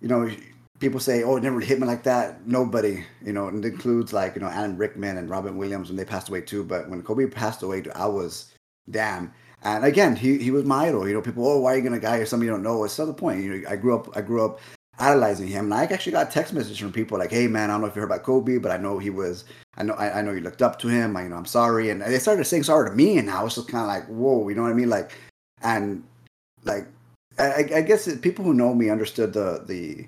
you 0.00 0.08
know, 0.08 0.30
people 0.78 1.00
say, 1.00 1.22
"Oh, 1.22 1.36
it 1.36 1.42
never 1.42 1.60
hit 1.60 1.80
me 1.80 1.86
like 1.86 2.04
that." 2.04 2.46
Nobody, 2.46 3.04
you 3.24 3.32
know, 3.32 3.48
and 3.48 3.64
it 3.64 3.68
includes 3.68 4.12
like 4.12 4.34
you 4.34 4.40
know 4.40 4.48
Alan 4.48 4.76
Rickman 4.76 5.16
and 5.18 5.30
Robin 5.30 5.56
Williams 5.56 5.88
when 5.88 5.96
they 5.96 6.04
passed 6.04 6.28
away 6.28 6.40
too. 6.40 6.64
But 6.64 6.88
when 6.88 7.02
Kobe 7.02 7.26
passed 7.26 7.62
away, 7.62 7.84
I 7.94 8.06
was 8.06 8.52
damn. 8.90 9.32
And 9.62 9.84
again, 9.84 10.14
he 10.16 10.38
he 10.38 10.50
was 10.50 10.64
my 10.64 10.86
idol. 10.86 11.08
You 11.08 11.14
know, 11.14 11.22
people, 11.22 11.46
oh, 11.46 11.60
why 11.60 11.74
are 11.74 11.76
you 11.76 11.82
gonna 11.82 11.98
guy 11.98 12.18
or 12.18 12.26
somebody 12.26 12.46
you 12.46 12.52
don't 12.52 12.62
know? 12.62 12.84
It's 12.84 12.98
not 12.98 13.06
the 13.06 13.14
point. 13.14 13.42
You 13.42 13.58
know, 13.58 13.68
I 13.68 13.76
grew 13.76 13.96
up, 13.96 14.16
I 14.16 14.20
grew 14.20 14.44
up 14.44 14.60
idolizing 15.00 15.48
him, 15.48 15.66
and 15.66 15.74
I 15.74 15.84
actually 15.84 16.12
got 16.12 16.30
text 16.30 16.52
messages 16.52 16.78
from 16.78 16.92
people 16.92 17.18
like, 17.18 17.30
"Hey, 17.30 17.48
man, 17.48 17.70
I 17.70 17.74
don't 17.74 17.82
know 17.82 17.88
if 17.88 17.96
you 17.96 18.02
heard 18.02 18.10
about 18.10 18.22
Kobe, 18.22 18.58
but 18.58 18.70
I 18.70 18.76
know 18.76 18.98
he 18.98 19.10
was. 19.10 19.44
I 19.76 19.82
know, 19.84 19.94
I, 19.94 20.18
I 20.18 20.22
know 20.22 20.32
you 20.32 20.40
looked 20.40 20.62
up 20.62 20.78
to 20.80 20.88
him. 20.88 21.16
I, 21.16 21.24
you 21.24 21.28
know, 21.28 21.36
I'm 21.36 21.46
sorry." 21.46 21.90
And 21.90 22.02
they 22.02 22.18
started 22.18 22.44
saying 22.44 22.64
sorry 22.64 22.88
to 22.88 22.96
me, 22.96 23.18
and 23.18 23.30
I 23.30 23.42
was 23.42 23.56
just 23.56 23.68
kind 23.68 23.82
of 23.82 23.88
like, 23.88 24.06
"Whoa," 24.06 24.48
you 24.48 24.54
know 24.54 24.62
what 24.62 24.70
I 24.70 24.74
mean? 24.74 24.90
Like, 24.90 25.12
and 25.62 26.04
like, 26.68 26.86
I, 27.38 27.68
I 27.76 27.82
guess 27.82 28.14
people 28.18 28.44
who 28.44 28.54
know 28.54 28.74
me 28.74 28.90
understood 28.90 29.32
the 29.32 29.64
the 29.66 30.06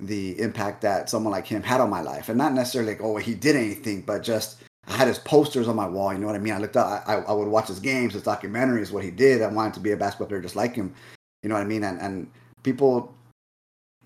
the 0.00 0.40
impact 0.40 0.82
that 0.82 1.10
someone 1.10 1.32
like 1.32 1.46
him 1.46 1.62
had 1.62 1.80
on 1.80 1.90
my 1.90 2.00
life, 2.00 2.28
and 2.28 2.38
not 2.38 2.54
necessarily 2.54 2.92
like, 2.92 3.02
oh, 3.02 3.16
he 3.16 3.34
did 3.34 3.56
anything, 3.56 4.02
but 4.02 4.22
just 4.22 4.62
I 4.86 4.96
had 4.96 5.08
his 5.08 5.18
posters 5.18 5.68
on 5.68 5.76
my 5.76 5.86
wall. 5.86 6.12
You 6.12 6.18
know 6.18 6.26
what 6.26 6.36
I 6.36 6.40
mean? 6.40 6.54
I 6.54 6.58
looked 6.58 6.76
up, 6.76 7.04
I, 7.06 7.16
I 7.16 7.32
would 7.32 7.48
watch 7.48 7.68
his 7.68 7.80
games, 7.80 8.14
his 8.14 8.22
documentaries, 8.22 8.90
what 8.90 9.04
he 9.04 9.10
did. 9.10 9.42
I 9.42 9.48
wanted 9.48 9.74
to 9.74 9.80
be 9.80 9.92
a 9.92 9.96
basketball 9.96 10.28
player 10.28 10.40
just 10.40 10.56
like 10.56 10.74
him. 10.74 10.94
You 11.42 11.48
know 11.48 11.56
what 11.56 11.62
I 11.62 11.66
mean? 11.66 11.84
And 11.84 12.00
and 12.00 12.30
people, 12.62 13.14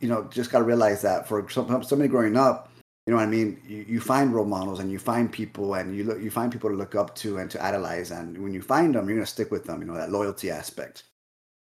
you 0.01 0.09
know, 0.09 0.29
just 0.31 0.51
got 0.51 0.59
to 0.59 0.65
realize 0.65 1.03
that 1.03 1.29
for 1.29 1.49
some, 1.49 1.83
somebody 1.85 2.09
growing 2.09 2.37
up, 2.37 2.73
you 3.07 3.13
know 3.13 3.19
what 3.19 3.27
I 3.27 3.31
mean? 3.31 3.61
You, 3.67 3.85
you 3.89 4.01
find 4.01 4.35
role 4.35 4.45
models 4.45 4.81
and 4.81 4.91
you 4.91 4.99
find 4.99 5.31
people 5.31 5.75
and 5.75 5.97
you 5.97 6.05
look, 6.05 6.21
you 6.21 6.31
find 6.31 6.51
people 6.51 6.71
to 6.71 6.77
look 6.77 6.95
up 6.95 7.15
to 7.17 7.39
and 7.39 7.51
to 7.51 7.65
idolize. 7.65 8.11
And 8.11 8.43
when 8.43 8.53
you 8.53 8.63
find 8.63 8.95
them, 8.95 9.09
you're 9.09 9.19
gonna 9.19 9.27
stick 9.27 9.51
with 9.51 9.65
them. 9.65 9.81
You 9.81 9.87
know 9.87 9.95
that 9.95 10.11
loyalty 10.11 10.51
aspect. 10.51 11.05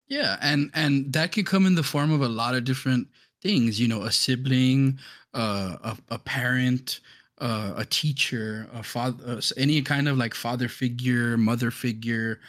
Yeah, 0.08 0.36
and 0.40 0.70
and 0.74 1.12
that 1.12 1.32
can 1.32 1.44
come 1.44 1.66
in 1.66 1.74
the 1.74 1.82
form 1.82 2.10
of 2.12 2.20
a 2.20 2.28
lot 2.28 2.54
of 2.54 2.64
different 2.64 3.08
things. 3.42 3.80
You 3.80 3.88
know, 3.88 4.02
a 4.02 4.12
sibling, 4.12 4.98
uh, 5.34 5.76
a 5.82 5.96
a 6.14 6.18
parent, 6.18 7.00
uh, 7.38 7.74
a 7.76 7.84
teacher, 7.84 8.68
a 8.72 8.82
father, 8.82 9.24
uh, 9.26 9.40
any 9.56 9.80
kind 9.82 10.08
of 10.08 10.16
like 10.18 10.34
father 10.34 10.68
figure, 10.68 11.36
mother 11.38 11.70
figure, 11.70 12.40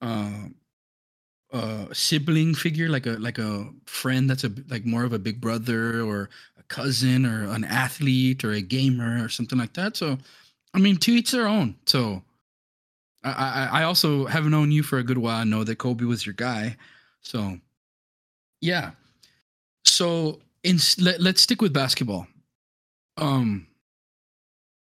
uh, 0.00 0.48
uh, 1.52 1.86
sibling 1.92 2.54
figure, 2.54 2.88
like 2.88 3.06
a 3.06 3.12
like 3.12 3.38
a 3.38 3.68
friend 3.86 4.28
that's 4.28 4.44
a 4.44 4.52
like 4.68 4.84
more 4.84 5.04
of 5.04 5.12
a 5.12 5.18
big 5.18 5.40
brother 5.40 6.02
or 6.02 6.28
a 6.58 6.62
cousin 6.64 7.24
or 7.24 7.44
an 7.52 7.64
athlete 7.64 8.44
or 8.44 8.52
a 8.52 8.60
gamer 8.60 9.24
or 9.24 9.28
something 9.28 9.58
like 9.58 9.72
that. 9.74 9.96
So, 9.96 10.18
I 10.74 10.78
mean, 10.78 10.96
to 10.98 11.12
each 11.12 11.30
their 11.32 11.48
own. 11.48 11.76
So. 11.86 12.22
I, 13.24 13.30
I 13.72 13.80
I 13.80 13.84
also 13.84 14.26
have 14.26 14.44
known 14.46 14.70
you 14.70 14.82
for 14.82 14.98
a 14.98 15.02
good 15.04 15.18
while. 15.18 15.40
I 15.40 15.44
know 15.44 15.64
that 15.64 15.76
Kobe 15.78 16.04
was 16.04 16.24
your 16.26 16.34
guy. 16.34 16.76
So, 17.28 17.58
yeah. 18.62 18.92
So, 19.84 20.40
in 20.62 20.78
let, 20.98 21.20
let's 21.20 21.42
stick 21.42 21.60
with 21.60 21.74
basketball. 21.74 22.26
Um, 23.18 23.66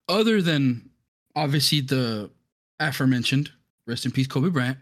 other 0.08 0.42
than 0.42 0.90
obviously 1.36 1.82
the 1.82 2.32
aforementioned, 2.80 3.52
rest 3.86 4.06
in 4.06 4.12
peace, 4.12 4.28
Kobe 4.28 4.48
Bryant. 4.48 4.78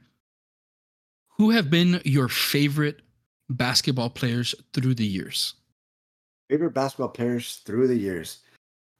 Who 1.40 1.50
have 1.50 1.72
been 1.72 2.02
your 2.06 2.30
favorite 2.30 3.02
basketball 3.50 4.12
players 4.12 4.54
through 4.74 4.94
the 4.94 5.08
years? 5.08 5.56
Favorite 6.52 6.76
basketball 6.76 7.10
players 7.10 7.64
through 7.66 7.88
the 7.88 7.98
years. 7.98 8.42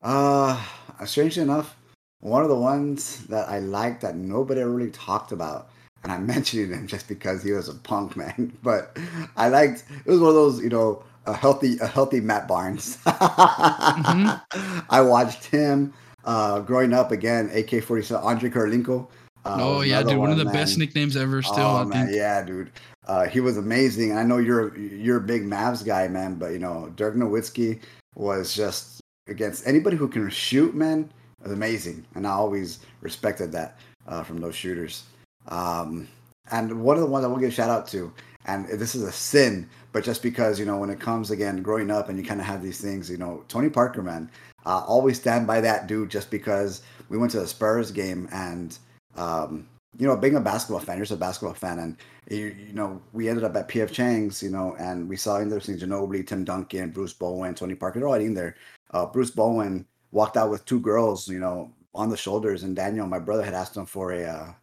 Uh, 0.02 0.60
strangely 1.06 1.44
enough, 1.44 1.78
one 2.20 2.42
of 2.42 2.50
the 2.50 2.56
ones 2.56 3.28
that 3.28 3.48
I 3.48 3.60
liked 3.60 4.02
that 4.02 4.16
nobody 4.16 4.64
really 4.64 4.90
talked 4.90 5.32
about, 5.32 5.70
and 6.06 6.14
I'm 6.14 6.26
mentioning 6.36 6.72
him 6.72 6.88
just 6.88 7.08
because 7.08 7.44
he 7.44 7.52
was 7.52 7.68
a 7.68 7.74
punk 7.74 8.16
man, 8.16 8.56
but 8.64 8.98
I 9.36 9.50
liked 9.50 9.84
it 10.06 10.10
was 10.10 10.20
one 10.20 10.30
of 10.30 10.36
those, 10.36 10.62
you 10.62 10.70
know, 10.70 11.04
a 11.26 11.34
healthy 11.34 11.78
a 11.80 11.88
healthy 11.88 12.22
Matt 12.22 12.48
Barnes. 12.48 12.98
mm-hmm. 13.06 14.80
I 14.90 15.02
watched 15.02 15.46
him 15.46 15.94
uh, 16.24 16.60
growing 16.60 16.94
up 16.94 17.12
again, 17.12 17.50
AK 17.54 17.84
forty 17.84 18.04
seven, 18.04 18.24
Andre 18.24 18.50
Kirilenko. 18.50 19.08
Uh, 19.44 19.58
oh 19.60 19.82
yeah, 19.82 20.02
dude, 20.02 20.12
one, 20.12 20.20
one 20.20 20.32
of 20.32 20.38
the 20.38 20.46
man. 20.46 20.54
best 20.54 20.78
nicknames 20.78 21.18
ever. 21.18 21.42
Still, 21.42 21.66
oh, 21.66 21.78
I 21.78 21.84
man, 21.84 22.06
think. 22.06 22.18
yeah, 22.18 22.44
dude. 22.44 22.72
Uh, 23.08 23.28
he 23.28 23.40
was 23.40 23.58
amazing. 23.58 24.16
I 24.16 24.24
know 24.24 24.38
you're 24.38 24.78
you're 24.78 25.18
a 25.18 25.22
big 25.22 25.44
Mavs 25.44 25.86
guy, 25.86 26.08
man, 26.08 26.36
but 26.36 26.52
you 26.52 26.60
know 26.60 26.92
Dirk 26.96 27.16
Nowitzki 27.16 27.80
was 28.16 28.54
just 28.54 29.02
against 29.28 29.68
anybody 29.68 29.98
who 29.98 30.08
can 30.08 30.30
shoot, 30.30 30.76
man. 30.76 31.12
Was 31.42 31.52
amazing, 31.52 32.06
and 32.16 32.26
I 32.26 32.32
always 32.32 32.80
respected 33.02 33.52
that 33.52 33.80
uh, 34.08 34.24
from 34.24 34.38
those 34.38 34.56
shooters. 34.56 35.04
Um, 35.48 36.08
and 36.52 36.84
one 36.84 36.96
of 36.96 37.02
the 37.02 37.10
ones 37.10 37.26
I 37.26 37.28
want 37.28 37.42
to 37.42 37.48
give 37.48 37.54
a 37.54 37.56
shout 37.56 37.70
out 37.70 37.88
to, 37.90 38.12
and 38.46 38.68
this 38.68 38.96
is 38.96 39.04
a 39.04 39.12
sin, 39.12 39.68
but 39.92 40.04
just 40.04 40.22
because 40.22 40.60
you 40.60 40.66
know 40.66 40.78
when 40.78 40.90
it 40.90 41.00
comes 41.00 41.32
again 41.32 41.64
growing 41.64 41.90
up 41.90 42.10
and 42.10 42.18
you 42.18 42.24
kind 42.24 42.40
of 42.40 42.46
have 42.46 42.62
these 42.62 42.80
things, 42.80 43.10
you 43.10 43.18
know, 43.18 43.44
Tony 43.48 43.70
Parker, 43.70 44.04
man, 44.04 44.30
uh, 44.66 44.84
always 44.88 45.20
stand 45.20 45.48
by 45.48 45.62
that 45.62 45.88
dude. 45.88 46.10
Just 46.10 46.30
because 46.30 46.82
we 47.10 47.18
went 47.18 47.32
to 47.32 47.40
the 47.40 47.48
Spurs 47.48 47.92
game 47.92 48.28
and 48.32 48.78
um, 49.16 49.68
you 49.98 50.08
know, 50.08 50.16
being 50.16 50.36
a 50.36 50.42
basketball 50.42 50.80
fan, 50.80 50.98
you're 50.98 51.08
a 51.10 51.16
basketball 51.16 51.54
fan, 51.54 51.80
and 51.80 51.98
you, 52.30 52.56
you 52.68 52.74
know, 52.74 53.02
we 53.14 53.30
ended 53.30 53.44
up 53.44 53.56
at 53.56 53.70
PF 53.70 53.92
Chang's, 53.92 54.44
you 54.44 54.50
know, 54.50 54.76
and 54.80 55.08
we 55.08 55.16
saw 55.16 55.40
interesting 55.40 55.78
Ginobili, 55.78 56.26
Tim 56.26 56.44
Duncan, 56.44 56.90
Bruce 56.90 57.14
Bowen, 57.14 57.56
Tony 57.56 57.76
Parker, 57.76 58.00
they're 58.00 58.08
all 58.08 58.16
in 58.16 58.34
there. 58.34 58.56
Uh, 58.92 59.06
Bruce 59.06 59.32
Bowen 59.32 59.86
walked 60.12 60.38
out 60.38 60.50
with 60.50 60.66
two 60.66 60.80
girls, 60.80 61.28
you 61.28 61.40
know, 61.40 61.72
on 61.94 62.10
the 62.10 62.18
shoulders, 62.18 62.64
and 62.64 62.76
Daniel, 62.76 63.08
my 63.08 63.20
brother, 63.20 63.44
had 63.44 63.54
asked 63.54 63.78
him 63.78 63.86
for 63.86 64.12
a 64.12 64.24
uh, 64.24 64.54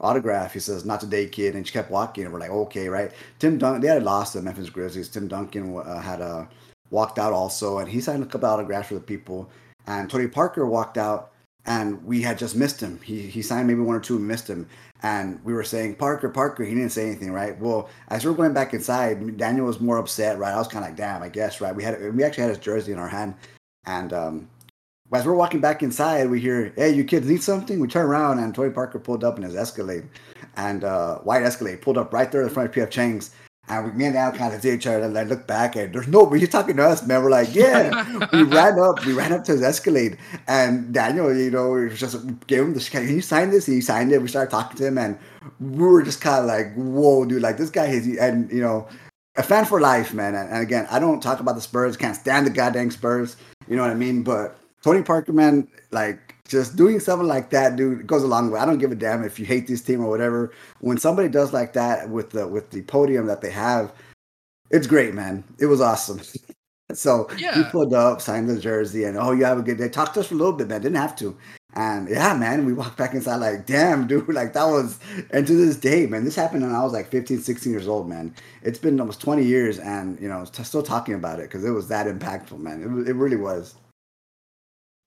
autograph. 0.00 0.52
He 0.52 0.60
says, 0.60 0.84
"Not 0.84 1.00
today, 1.00 1.26
kid," 1.26 1.54
and 1.54 1.66
she 1.66 1.72
kept 1.72 1.90
walking, 1.90 2.24
and 2.24 2.32
we're 2.32 2.40
like, 2.40 2.50
"Okay, 2.50 2.88
right." 2.88 3.12
Tim 3.38 3.58
Duncan, 3.58 3.80
they 3.80 3.88
had 3.88 4.02
lost 4.02 4.34
the 4.34 4.42
Memphis 4.42 4.70
Grizzlies. 4.70 5.08
Tim 5.08 5.28
Duncan 5.28 5.76
uh, 5.76 6.00
had 6.00 6.20
uh, 6.20 6.46
walked 6.90 7.18
out 7.18 7.32
also, 7.32 7.78
and 7.78 7.88
he 7.88 8.00
signed 8.00 8.22
a 8.22 8.26
couple 8.26 8.48
autographs 8.48 8.88
for 8.88 8.94
the 8.94 9.00
people. 9.00 9.50
And 9.86 10.10
Tony 10.10 10.28
Parker 10.28 10.66
walked 10.66 10.98
out 10.98 11.32
and 11.66 12.02
we 12.04 12.22
had 12.22 12.38
just 12.38 12.56
missed 12.56 12.80
him. 12.80 13.00
He 13.02 13.22
he 13.22 13.42
signed 13.42 13.66
maybe 13.68 13.80
one 13.80 13.96
or 13.96 14.00
two 14.00 14.16
and 14.16 14.26
missed 14.26 14.48
him. 14.48 14.66
And 15.02 15.42
we 15.44 15.54
were 15.54 15.64
saying, 15.64 15.94
Parker, 15.96 16.28
Parker, 16.28 16.62
he 16.62 16.74
didn't 16.74 16.90
say 16.90 17.06
anything, 17.06 17.32
right? 17.32 17.58
Well, 17.58 17.88
as 18.08 18.22
we 18.22 18.30
are 18.30 18.34
going 18.34 18.52
back 18.52 18.74
inside, 18.74 19.38
Daniel 19.38 19.64
was 19.64 19.80
more 19.80 19.96
upset, 19.96 20.38
right? 20.38 20.52
I 20.52 20.58
was 20.58 20.68
kind 20.68 20.84
of 20.84 20.90
like, 20.90 20.98
damn, 20.98 21.22
I 21.22 21.30
guess, 21.30 21.60
right? 21.60 21.74
We 21.74 21.82
had 21.82 22.14
we 22.14 22.22
actually 22.22 22.42
had 22.42 22.50
his 22.50 22.58
jersey 22.58 22.92
in 22.92 22.98
our 22.98 23.08
hand. 23.08 23.34
And 23.86 24.12
um, 24.12 24.48
as 25.12 25.26
we're 25.26 25.34
walking 25.34 25.60
back 25.60 25.82
inside, 25.82 26.30
we 26.30 26.40
hear, 26.40 26.72
hey, 26.76 26.90
you 26.90 27.04
kids 27.04 27.28
need 27.28 27.42
something? 27.42 27.80
We 27.80 27.88
turn 27.88 28.06
around 28.06 28.38
and 28.38 28.54
Tony 28.54 28.70
Parker 28.70 28.98
pulled 28.98 29.24
up 29.24 29.36
in 29.36 29.42
his 29.42 29.56
Escalade. 29.56 30.08
And 30.56 30.84
uh, 30.84 31.18
white 31.18 31.42
Escalade 31.42 31.82
pulled 31.82 31.98
up 31.98 32.12
right 32.12 32.30
there 32.30 32.42
in 32.42 32.48
front 32.48 32.68
of 32.68 32.74
PF 32.74 32.90
Chang's. 32.90 33.34
And 33.68 33.86
we, 33.86 33.92
me 33.92 34.04
and 34.06 34.16
Al 34.16 34.32
kind 34.32 34.54
of 34.54 34.62
see 34.62 34.72
each 34.72 34.86
other 34.86 35.04
and 35.04 35.16
I 35.16 35.24
look 35.24 35.46
back 35.46 35.76
and 35.76 35.92
there's 35.92 36.08
no, 36.08 36.32
you 36.34 36.46
talking 36.46 36.76
to 36.76 36.84
us, 36.84 37.04
man. 37.06 37.22
We're 37.22 37.30
like, 37.30 37.54
yeah. 37.54 38.28
we 38.32 38.42
ran 38.44 38.78
up, 38.78 39.04
we 39.04 39.12
ran 39.12 39.32
up 39.32 39.44
to 39.44 39.52
his 39.52 39.62
Escalade, 39.62 40.16
and 40.46 40.92
Daniel, 40.92 41.36
you 41.36 41.50
know, 41.50 41.88
just 41.88 42.16
gave 42.46 42.62
him 42.62 42.74
the, 42.74 42.80
can 42.80 43.08
you 43.08 43.20
sign 43.20 43.50
this? 43.50 43.66
And 43.66 43.74
he 43.74 43.80
signed 43.80 44.12
it. 44.12 44.22
We 44.22 44.28
started 44.28 44.50
talking 44.50 44.76
to 44.78 44.86
him, 44.86 44.98
and 44.98 45.18
we 45.60 45.84
were 45.84 46.02
just 46.02 46.20
kind 46.20 46.40
of 46.40 46.46
like, 46.46 46.74
whoa, 46.74 47.24
dude, 47.24 47.42
like 47.42 47.56
this 47.56 47.70
guy 47.70 47.86
is, 47.86 48.06
and 48.18 48.50
you 48.50 48.60
know, 48.60 48.88
a 49.36 49.42
fan 49.42 49.64
for 49.64 49.80
life, 49.80 50.12
man. 50.14 50.34
And, 50.34 50.50
and 50.50 50.62
again, 50.62 50.86
I 50.90 50.98
don't 50.98 51.20
talk 51.20 51.40
about 51.40 51.54
the 51.54 51.60
Spurs, 51.60 51.96
can't 51.96 52.16
stand 52.16 52.46
the 52.46 52.50
goddamn 52.50 52.90
Spurs, 52.90 53.36
you 53.68 53.76
know 53.76 53.82
what 53.82 53.90
I 53.90 53.94
mean? 53.94 54.22
But 54.22 54.59
Tony 54.82 55.02
Parker, 55.02 55.32
man, 55.32 55.68
like 55.90 56.34
just 56.48 56.76
doing 56.76 57.00
something 57.00 57.28
like 57.28 57.50
that, 57.50 57.76
dude, 57.76 58.06
goes 58.06 58.22
a 58.22 58.26
long 58.26 58.50
way. 58.50 58.58
I 58.58 58.64
don't 58.64 58.78
give 58.78 58.92
a 58.92 58.94
damn 58.94 59.22
if 59.24 59.38
you 59.38 59.46
hate 59.46 59.66
this 59.66 59.82
team 59.82 60.02
or 60.02 60.10
whatever. 60.10 60.52
When 60.80 60.98
somebody 60.98 61.28
does 61.28 61.52
like 61.52 61.74
that 61.74 62.08
with 62.08 62.30
the 62.30 62.46
with 62.48 62.70
the 62.70 62.82
podium 62.82 63.26
that 63.26 63.40
they 63.40 63.50
have, 63.50 63.92
it's 64.70 64.86
great, 64.86 65.14
man. 65.14 65.44
It 65.58 65.66
was 65.66 65.80
awesome. 65.80 66.20
so 66.92 67.28
yeah. 67.38 67.54
he 67.54 67.64
pulled 67.64 67.94
up, 67.94 68.20
signed 68.20 68.48
the 68.48 68.58
jersey, 68.58 69.04
and 69.04 69.16
oh, 69.16 69.32
you 69.32 69.44
have 69.44 69.58
a 69.58 69.62
good 69.62 69.78
day. 69.78 69.88
Talked 69.88 70.14
to 70.14 70.20
us 70.20 70.28
for 70.28 70.34
a 70.34 70.38
little 70.38 70.52
bit, 70.52 70.68
man. 70.68 70.80
Didn't 70.80 70.96
have 70.96 71.16
to. 71.16 71.36
And 71.74 72.08
yeah, 72.08 72.34
man, 72.34 72.66
we 72.66 72.72
walked 72.72 72.96
back 72.96 73.14
inside 73.14 73.36
like, 73.36 73.66
damn, 73.66 74.06
dude, 74.06 74.28
like 74.34 74.54
that 74.54 74.64
was, 74.64 74.98
and 75.30 75.46
to 75.46 75.54
this 75.54 75.76
day, 75.76 76.06
man, 76.06 76.24
this 76.24 76.34
happened 76.34 76.62
when 76.62 76.74
I 76.74 76.82
was 76.82 76.92
like 76.92 77.08
15, 77.10 77.40
16 77.40 77.72
years 77.72 77.86
old, 77.86 78.08
man. 78.08 78.34
It's 78.62 78.78
been 78.78 78.98
almost 78.98 79.20
20 79.20 79.44
years 79.44 79.78
and, 79.78 80.20
you 80.20 80.28
know, 80.28 80.44
still 80.44 80.82
talking 80.82 81.14
about 81.14 81.38
it 81.38 81.42
because 81.42 81.64
it 81.64 81.70
was 81.70 81.86
that 81.88 82.06
impactful, 82.06 82.58
man. 82.58 82.82
It, 82.82 83.10
it 83.10 83.14
really 83.14 83.36
was. 83.36 83.76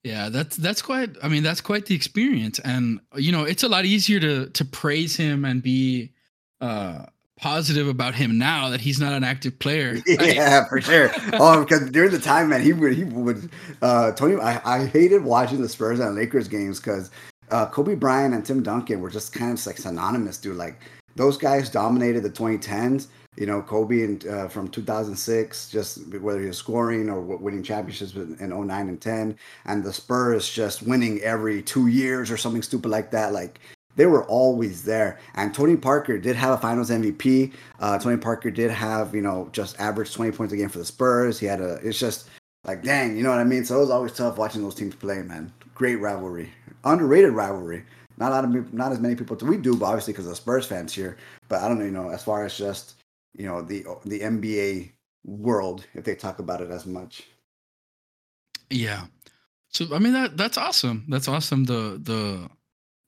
Yeah, 0.03 0.29
that's 0.29 0.57
that's 0.57 0.81
quite. 0.81 1.11
I 1.23 1.29
mean, 1.29 1.43
that's 1.43 1.61
quite 1.61 1.85
the 1.85 1.95
experience, 1.95 2.59
and 2.59 2.99
you 3.15 3.31
know, 3.31 3.43
it's 3.45 3.63
a 3.63 3.69
lot 3.69 3.85
easier 3.85 4.19
to 4.19 4.49
to 4.49 4.65
praise 4.65 5.15
him 5.15 5.45
and 5.45 5.63
be 5.63 6.11
uh 6.59 7.05
positive 7.39 7.87
about 7.87 8.13
him 8.13 8.37
now 8.37 8.69
that 8.69 8.79
he's 8.79 8.99
not 8.99 9.13
an 9.13 9.23
active 9.23 9.57
player. 9.59 9.93
Right? 10.19 10.35
Yeah, 10.35 10.65
for 10.65 10.81
sure. 10.81 11.09
oh, 11.33 11.63
because 11.63 11.89
during 11.91 12.11
the 12.11 12.19
time, 12.19 12.49
man, 12.49 12.61
he 12.61 12.73
would 12.73 12.93
he 12.93 13.05
would 13.05 13.49
uh 13.81 14.11
Tony. 14.11 14.35
I, 14.41 14.61
I 14.65 14.85
hated 14.87 15.23
watching 15.23 15.61
the 15.61 15.69
Spurs 15.69 15.99
and 15.99 16.15
Lakers 16.15 16.49
games 16.49 16.81
because 16.81 17.09
uh, 17.51 17.67
Kobe 17.67 17.95
Bryant 17.95 18.33
and 18.33 18.45
Tim 18.45 18.61
Duncan 18.61 18.99
were 18.99 19.09
just 19.09 19.31
kind 19.31 19.57
of 19.57 19.65
like 19.65 19.77
synonymous, 19.77 20.37
dude. 20.37 20.57
Like 20.57 20.81
those 21.15 21.37
guys 21.37 21.69
dominated 21.69 22.23
the 22.23 22.29
2010s 22.29 23.07
you 23.35 23.45
know, 23.45 23.61
Kobe 23.61 24.03
and 24.03 24.25
uh, 24.27 24.47
from 24.47 24.67
2006, 24.67 25.69
just 25.69 26.07
whether 26.19 26.39
he 26.39 26.47
was 26.47 26.57
scoring 26.57 27.09
or 27.09 27.19
winning 27.21 27.63
championships 27.63 28.13
in 28.13 28.37
09 28.49 28.89
and 28.89 29.01
10, 29.01 29.37
and 29.65 29.83
the 29.83 29.93
Spurs 29.93 30.49
just 30.49 30.83
winning 30.83 31.19
every 31.21 31.61
two 31.61 31.87
years 31.87 32.29
or 32.29 32.37
something 32.37 32.61
stupid 32.61 32.89
like 32.89 33.11
that. 33.11 33.33
Like 33.33 33.59
they 33.95 34.05
were 34.05 34.23
always 34.25 34.83
there. 34.83 35.19
And 35.35 35.53
Tony 35.53 35.75
Parker 35.75 36.17
did 36.17 36.35
have 36.35 36.51
a 36.53 36.57
Finals 36.57 36.89
MVP. 36.89 37.53
Uh, 37.79 37.97
Tony 37.97 38.17
Parker 38.17 38.51
did 38.51 38.71
have, 38.71 39.13
you 39.15 39.21
know, 39.21 39.49
just 39.51 39.79
average 39.79 40.13
20 40.13 40.31
points 40.31 40.53
a 40.53 40.57
game 40.57 40.69
for 40.69 40.79
the 40.79 40.85
Spurs. 40.85 41.39
He 41.39 41.45
had 41.45 41.61
a. 41.61 41.75
It's 41.75 41.99
just 41.99 42.29
like 42.65 42.83
dang, 42.83 43.17
you 43.17 43.23
know 43.23 43.29
what 43.29 43.39
I 43.39 43.43
mean. 43.43 43.65
So 43.65 43.77
it 43.77 43.81
was 43.81 43.89
always 43.89 44.13
tough 44.13 44.37
watching 44.37 44.61
those 44.61 44.75
teams 44.75 44.95
play, 44.95 45.21
man. 45.21 45.51
Great 45.75 45.95
rivalry, 45.97 46.51
underrated 46.83 47.31
rivalry. 47.31 47.83
Not 48.17 48.31
a 48.31 48.35
lot 48.35 48.45
of 48.45 48.73
not 48.73 48.91
as 48.91 48.99
many 48.99 49.15
people. 49.15 49.35
We 49.41 49.57
do, 49.57 49.75
but 49.75 49.87
obviously 49.87 50.13
because 50.13 50.27
of 50.27 50.37
Spurs 50.37 50.65
fans 50.65 50.93
here. 50.93 51.17
But 51.49 51.61
I 51.61 51.67
don't 51.67 51.79
know, 51.79 51.85
you 51.85 51.91
know, 51.91 52.09
as 52.09 52.23
far 52.23 52.45
as 52.45 52.55
just 52.55 52.95
you 53.35 53.45
know 53.45 53.61
the 53.61 53.83
the 54.05 54.19
NBA 54.19 54.91
world 55.23 55.85
if 55.93 56.03
they 56.03 56.15
talk 56.15 56.39
about 56.39 56.61
it 56.61 56.71
as 56.71 56.85
much. 56.85 57.23
Yeah. 58.69 59.05
So 59.69 59.93
I 59.93 59.99
mean 59.99 60.13
that 60.13 60.37
that's 60.37 60.57
awesome. 60.57 61.05
That's 61.09 61.27
awesome. 61.27 61.65
The 61.65 61.99
the 62.01 62.49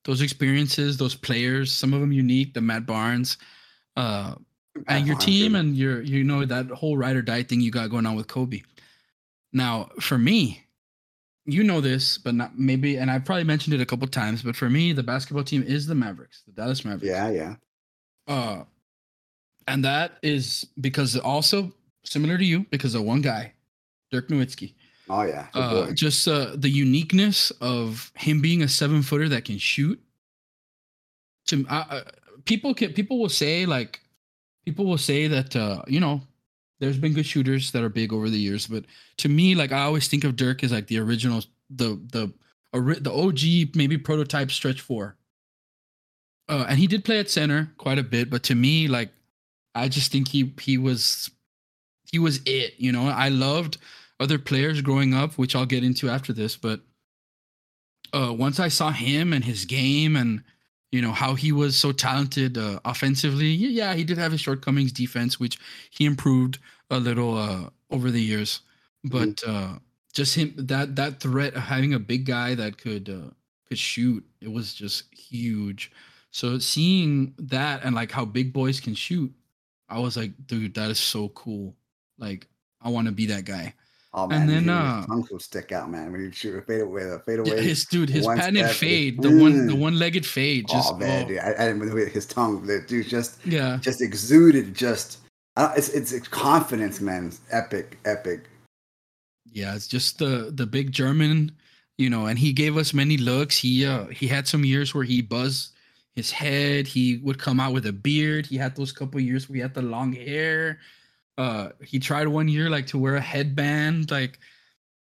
those 0.06 0.22
experiences, 0.22 0.98
those 0.98 1.16
players, 1.16 1.72
some 1.72 1.94
of 1.94 2.00
them 2.00 2.12
unique. 2.12 2.54
The 2.54 2.62
Matt 2.62 2.86
Barnes, 2.86 3.38
uh, 3.98 4.36
Matt 4.76 4.86
and 4.88 5.08
your 5.08 5.16
Barnes, 5.16 5.26
team, 5.26 5.56
and 5.56 5.76
your 5.76 6.02
you 6.02 6.24
know 6.24 6.46
that 6.46 6.68
whole 6.68 6.98
ride 6.98 7.16
or 7.16 7.22
die 7.22 7.44
thing 7.44 7.62
you 7.62 7.72
got 7.72 7.90
going 7.90 8.06
on 8.06 8.16
with 8.16 8.28
Kobe. 8.28 8.62
Now, 9.54 9.90
for 10.02 10.18
me, 10.18 10.66
you 11.46 11.64
know 11.64 11.82
this, 11.82 12.18
but 12.18 12.36
not 12.36 12.58
maybe, 12.58 12.98
and 12.98 13.10
I've 13.10 13.24
probably 13.24 13.44
mentioned 13.44 13.74
it 13.74 13.82
a 13.82 13.86
couple 13.86 14.08
times. 14.08 14.42
But 14.42 14.56
for 14.56 14.70
me, 14.70 14.94
the 14.94 15.04
basketball 15.04 15.44
team 15.44 15.64
is 15.64 15.88
the 15.88 15.96
Mavericks, 15.96 16.44
the 16.46 16.52
Dallas 16.52 16.84
Mavericks. 16.84 17.06
Yeah, 17.06 17.30
yeah. 17.30 17.56
Uh, 18.28 18.64
and 19.68 19.84
that 19.84 20.18
is 20.22 20.68
because 20.80 21.18
also 21.18 21.72
similar 22.04 22.38
to 22.38 22.46
you, 22.46 22.66
because 22.70 22.96
of 22.96 23.04
one 23.04 23.22
guy, 23.22 23.54
Dirk 24.12 24.30
Nowitzki. 24.30 24.74
Oh 25.10 25.24
yeah, 25.24 25.48
uh, 25.54 25.92
just 25.92 26.28
uh, 26.28 26.56
the 26.56 26.70
uniqueness 26.70 27.52
of 27.62 28.12
him 28.16 28.42
being 28.42 28.64
a 28.64 28.68
seven 28.68 29.02
footer 29.04 29.30
that 29.30 29.46
can 29.46 29.58
shoot. 29.58 30.00
To 31.48 31.66
uh, 31.70 32.02
people 32.46 32.74
can 32.74 32.94
people 32.94 33.20
will 33.20 33.30
say 33.30 33.68
like 33.68 34.02
people 34.66 34.86
will 34.86 34.98
say 34.98 35.28
that 35.28 35.56
uh, 35.56 35.84
you 35.88 36.00
know 36.00 36.22
there's 36.80 36.98
been 36.98 37.14
good 37.14 37.26
shooters 37.26 37.72
that 37.72 37.84
are 37.84 37.90
big 37.90 38.12
over 38.12 38.30
the 38.30 38.40
years, 38.40 38.68
but 38.68 38.86
to 39.18 39.30
me, 39.30 39.56
like 39.56 39.72
I 39.72 39.82
always 39.82 40.08
think 40.08 40.24
of 40.24 40.36
Dirk 40.36 40.64
as 40.64 40.72
like 40.72 40.88
the 40.88 41.00
original, 41.00 41.44
the 41.70 42.02
the 42.12 42.34
the 42.74 43.12
OG 43.12 43.76
maybe 43.76 43.98
prototype 43.98 44.52
stretch 44.52 44.82
four. 44.82 45.16
Uh, 46.50 46.66
and 46.70 46.78
he 46.78 46.88
did 46.88 47.06
play 47.06 47.20
at 47.20 47.30
center 47.30 47.72
quite 47.78 47.98
a 47.98 48.04
bit, 48.04 48.30
but 48.30 48.44
to 48.44 48.56
me, 48.56 48.88
like 48.88 49.10
I 49.76 49.90
just 49.90 50.12
think 50.12 50.30
he 50.30 50.54
he 50.60 50.78
was 50.78 51.30
he 52.12 52.18
was 52.18 52.40
it. 52.46 52.76
You 52.78 52.92
know, 52.92 53.08
I 53.08 53.30
loved 53.30 53.78
other 54.20 54.40
players 54.40 54.82
growing 54.82 55.14
up, 55.14 55.34
which 55.34 55.56
I'll 55.56 55.66
get 55.66 55.84
into 55.84 56.10
after 56.10 56.32
this. 56.32 56.56
But 56.56 56.80
uh, 58.14 58.34
once 58.34 58.60
I 58.60 58.70
saw 58.70 58.92
him 58.92 59.34
and 59.34 59.44
his 59.44 59.66
game 59.66 60.16
and 60.16 60.44
you 60.92 61.02
know 61.02 61.12
how 61.12 61.36
he 61.36 61.52
was 61.52 61.76
so 61.76 61.92
talented 61.92 62.58
uh, 62.58 62.80
offensively, 62.86 63.48
yeah, 63.48 63.94
he 63.94 64.06
did 64.06 64.18
have 64.18 64.32
his 64.32 64.42
shortcomings 64.42 64.94
defense, 64.94 65.40
which 65.40 65.60
he 65.90 66.06
improved 66.06 66.58
a 66.90 66.98
little 66.98 67.38
uh, 67.38 67.70
over 67.92 68.10
the 68.12 68.22
years. 68.22 68.62
But 69.04 69.38
mm. 69.38 69.80
just 70.14 70.36
him 70.36 70.54
that 70.58 70.96
that 70.96 71.20
threat 71.20 71.54
of 71.54 71.64
having 71.64 71.94
a 71.94 72.00
big 72.00 72.26
guy 72.26 72.56
that 72.56 72.78
could 72.78 73.10
uh, 73.10 73.32
could 73.68 73.78
shoot, 73.78 74.24
it 74.40 74.52
was 74.52 74.74
just 74.74 75.14
huge. 75.14 75.92
So 76.32 76.60
seeing 76.60 77.34
that 77.38 77.84
and 77.84 77.96
like 77.96 78.12
how 78.12 78.26
big 78.26 78.54
boys 78.54 78.80
can 78.80 78.94
shoot 78.94 79.34
I 79.90 80.00
was 80.00 80.18
like, 80.18 80.32
dude, 80.48 80.74
that 80.76 80.90
is 80.90 81.00
so 81.00 81.30
cool. 81.30 81.76
Like, 82.18 82.48
I 82.82 82.90
want 82.90 83.08
to 83.08 83.14
be 83.14 83.28
that 83.28 83.46
guy. 83.46 83.74
Oh 84.18 84.28
man, 84.28 84.42
And 84.42 84.50
then, 84.50 84.64
his 84.64 84.70
uh, 84.70 85.06
tongue 85.08 85.28
will 85.30 85.40
stick 85.40 85.74
out, 85.74 85.92
man. 85.92 86.10
When 86.10 86.22
you 86.22 86.32
shoot 86.32 86.58
a 86.58 86.62
fade 86.62 86.82
away, 86.82 87.04
a 87.04 87.20
fade 87.20 87.40
away. 87.40 87.62
his 87.62 87.84
dude, 87.84 88.10
his 88.10 88.26
patented 88.26 88.70
fade, 88.70 89.22
the 89.22 89.30
one, 89.30 89.68
the 89.68 89.74
mm. 89.74 89.80
one-legged 89.80 90.26
fade, 90.26 90.70
just 90.70 90.94
oh 90.94 90.98
man, 90.98 91.26
oh, 91.26 91.28
dude, 91.28 91.40
I, 91.40 91.52
I 91.52 91.74
didn't 91.74 92.14
his 92.14 92.26
tongue. 92.26 92.66
The 92.66 92.80
dude 92.80 93.10
just 93.10 93.46
yeah, 93.46 93.78
just 93.82 94.02
exuded 94.02 94.74
just. 94.74 95.20
It's, 95.58 95.90
it's 95.90 96.14
it's 96.14 96.30
confidence, 96.30 97.02
man. 97.02 97.28
It's 97.28 97.42
epic, 97.52 97.98
epic. 98.06 98.46
yeah. 99.52 99.76
It's 99.76 99.88
just 99.88 100.18
the 100.18 100.50
the 100.54 100.66
big 100.66 100.94
German, 100.94 101.52
you 101.98 102.10
know. 102.10 102.28
And 102.28 102.40
he 102.40 102.54
gave 102.54 102.78
us 102.78 102.94
many 102.94 103.18
looks. 103.18 103.58
He 103.58 103.86
uh 103.86 104.06
he 104.06 104.28
had 104.28 104.48
some 104.48 104.64
years 104.64 104.96
where 104.96 105.04
he 105.04 105.22
buzzed 105.22 105.75
his 106.16 106.32
head. 106.32 106.88
He 106.88 107.18
would 107.18 107.38
come 107.40 107.60
out 107.60 107.74
with 107.74 107.86
a 107.86 107.94
beard. 107.94 108.46
He 108.46 108.58
had 108.58 108.76
those 108.76 108.92
couple 108.92 109.20
years 109.20 109.48
where 109.50 109.56
he 109.56 109.62
had 109.62 109.74
the 109.74 109.82
long 109.82 110.14
hair. 110.14 110.80
Uh, 111.38 111.70
he 111.84 112.00
tried 112.00 112.28
one 112.28 112.48
year 112.48 112.70
like 112.70 112.88
to 112.88 112.98
wear 112.98 113.16
a 113.16 113.22
headband, 113.22 114.10
like 114.12 114.40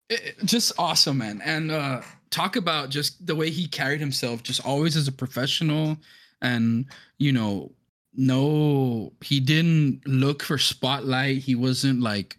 it, 0.09 0.21
it- 0.39 0.45
just 0.47 0.73
awesome, 0.79 1.19
man. 1.19 1.41
And 1.45 1.71
uh, 1.71 2.01
talk 2.31 2.57
about 2.57 2.89
just 2.91 3.27
the 3.27 3.35
way 3.37 3.51
he 3.51 3.67
carried 3.67 4.01
himself, 4.01 4.43
just 4.43 4.65
always 4.65 4.97
as 4.97 5.07
a 5.09 5.13
professional, 5.13 5.99
and 6.41 6.87
you 7.19 7.33
know, 7.33 7.73
no, 8.15 9.13
he 9.21 9.41
didn't 9.41 10.07
look 10.07 10.43
for 10.43 10.57
spotlight. 10.57 11.39
He 11.39 11.55
wasn't 11.55 12.01
like 12.01 12.39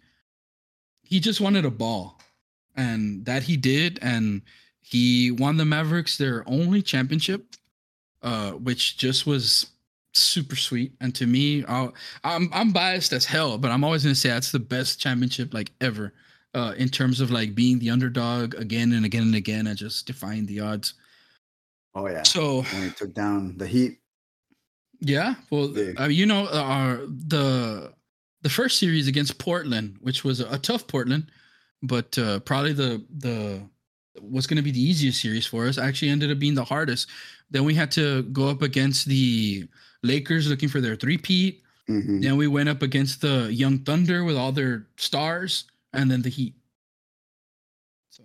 he 1.02 1.20
just 1.20 1.40
wanted 1.40 1.64
a 1.64 1.70
ball, 1.70 2.20
and 2.76 3.24
that 3.26 3.44
he 3.44 3.56
did, 3.56 4.00
and 4.02 4.42
he 4.80 5.30
won 5.30 5.56
the 5.56 5.64
Mavericks 5.64 6.18
their 6.18 6.42
only 6.48 6.82
championship, 6.82 7.54
uh, 8.26 8.52
which 8.58 8.98
just 8.98 9.26
was 9.26 9.66
super 10.12 10.56
sweet. 10.56 10.92
And 11.00 11.14
to 11.14 11.26
me, 11.26 11.64
I'll, 11.64 11.94
I'm 12.24 12.50
I'm 12.52 12.72
biased 12.72 13.12
as 13.12 13.24
hell, 13.24 13.56
but 13.58 13.70
I'm 13.70 13.84
always 13.84 14.02
gonna 14.02 14.14
say 14.14 14.30
that's 14.30 14.50
the 14.52 14.58
best 14.58 14.98
championship 15.00 15.54
like 15.54 15.70
ever, 15.80 16.12
uh, 16.54 16.74
in 16.76 16.88
terms 16.88 17.20
of 17.20 17.30
like 17.30 17.54
being 17.54 17.78
the 17.78 17.90
underdog 17.90 18.54
again 18.54 18.92
and 18.92 19.04
again 19.06 19.22
and 19.22 19.34
again 19.36 19.66
and 19.68 19.78
just 19.78 20.06
defying 20.06 20.46
the 20.46 20.60
odds. 20.60 20.94
Oh 21.94 22.08
yeah. 22.08 22.24
So 22.24 22.62
When 22.72 22.82
he 22.82 22.90
took 22.90 23.14
down 23.14 23.56
the 23.56 23.66
Heat. 23.66 24.00
yeah, 25.00 25.34
well, 25.50 25.72
uh, 26.00 26.08
you 26.08 26.26
know, 26.26 26.46
uh, 26.46 26.62
our 26.62 26.96
the 27.06 27.92
the 28.42 28.50
first 28.50 28.78
series 28.78 29.08
against 29.08 29.38
Portland, 29.38 29.96
which 30.00 30.24
was 30.24 30.40
a, 30.40 30.46
a 30.54 30.58
tough 30.58 30.86
Portland, 30.86 31.30
but 31.82 32.16
uh, 32.18 32.40
probably 32.40 32.72
the 32.72 33.04
the 33.18 33.62
was 34.20 34.46
going 34.46 34.56
to 34.56 34.62
be 34.62 34.70
the 34.70 34.82
easiest 34.82 35.20
series 35.20 35.46
for 35.46 35.66
us. 35.66 35.78
Actually, 35.78 36.10
ended 36.10 36.30
up 36.30 36.38
being 36.38 36.54
the 36.54 36.64
hardest. 36.64 37.08
Then 37.50 37.64
we 37.64 37.74
had 37.74 37.90
to 37.92 38.22
go 38.24 38.48
up 38.48 38.62
against 38.62 39.06
the 39.06 39.68
Lakers, 40.02 40.48
looking 40.48 40.68
for 40.68 40.80
their 40.80 40.96
three-peat. 40.96 41.62
Mhm. 41.88 42.22
Then 42.22 42.36
we 42.36 42.48
went 42.48 42.68
up 42.68 42.82
against 42.82 43.20
the 43.20 43.52
Young 43.52 43.78
Thunder 43.78 44.24
with 44.24 44.36
all 44.36 44.52
their 44.52 44.86
stars, 44.96 45.64
and 45.92 46.10
then 46.10 46.22
the 46.22 46.28
Heat. 46.28 46.54
So 48.10 48.24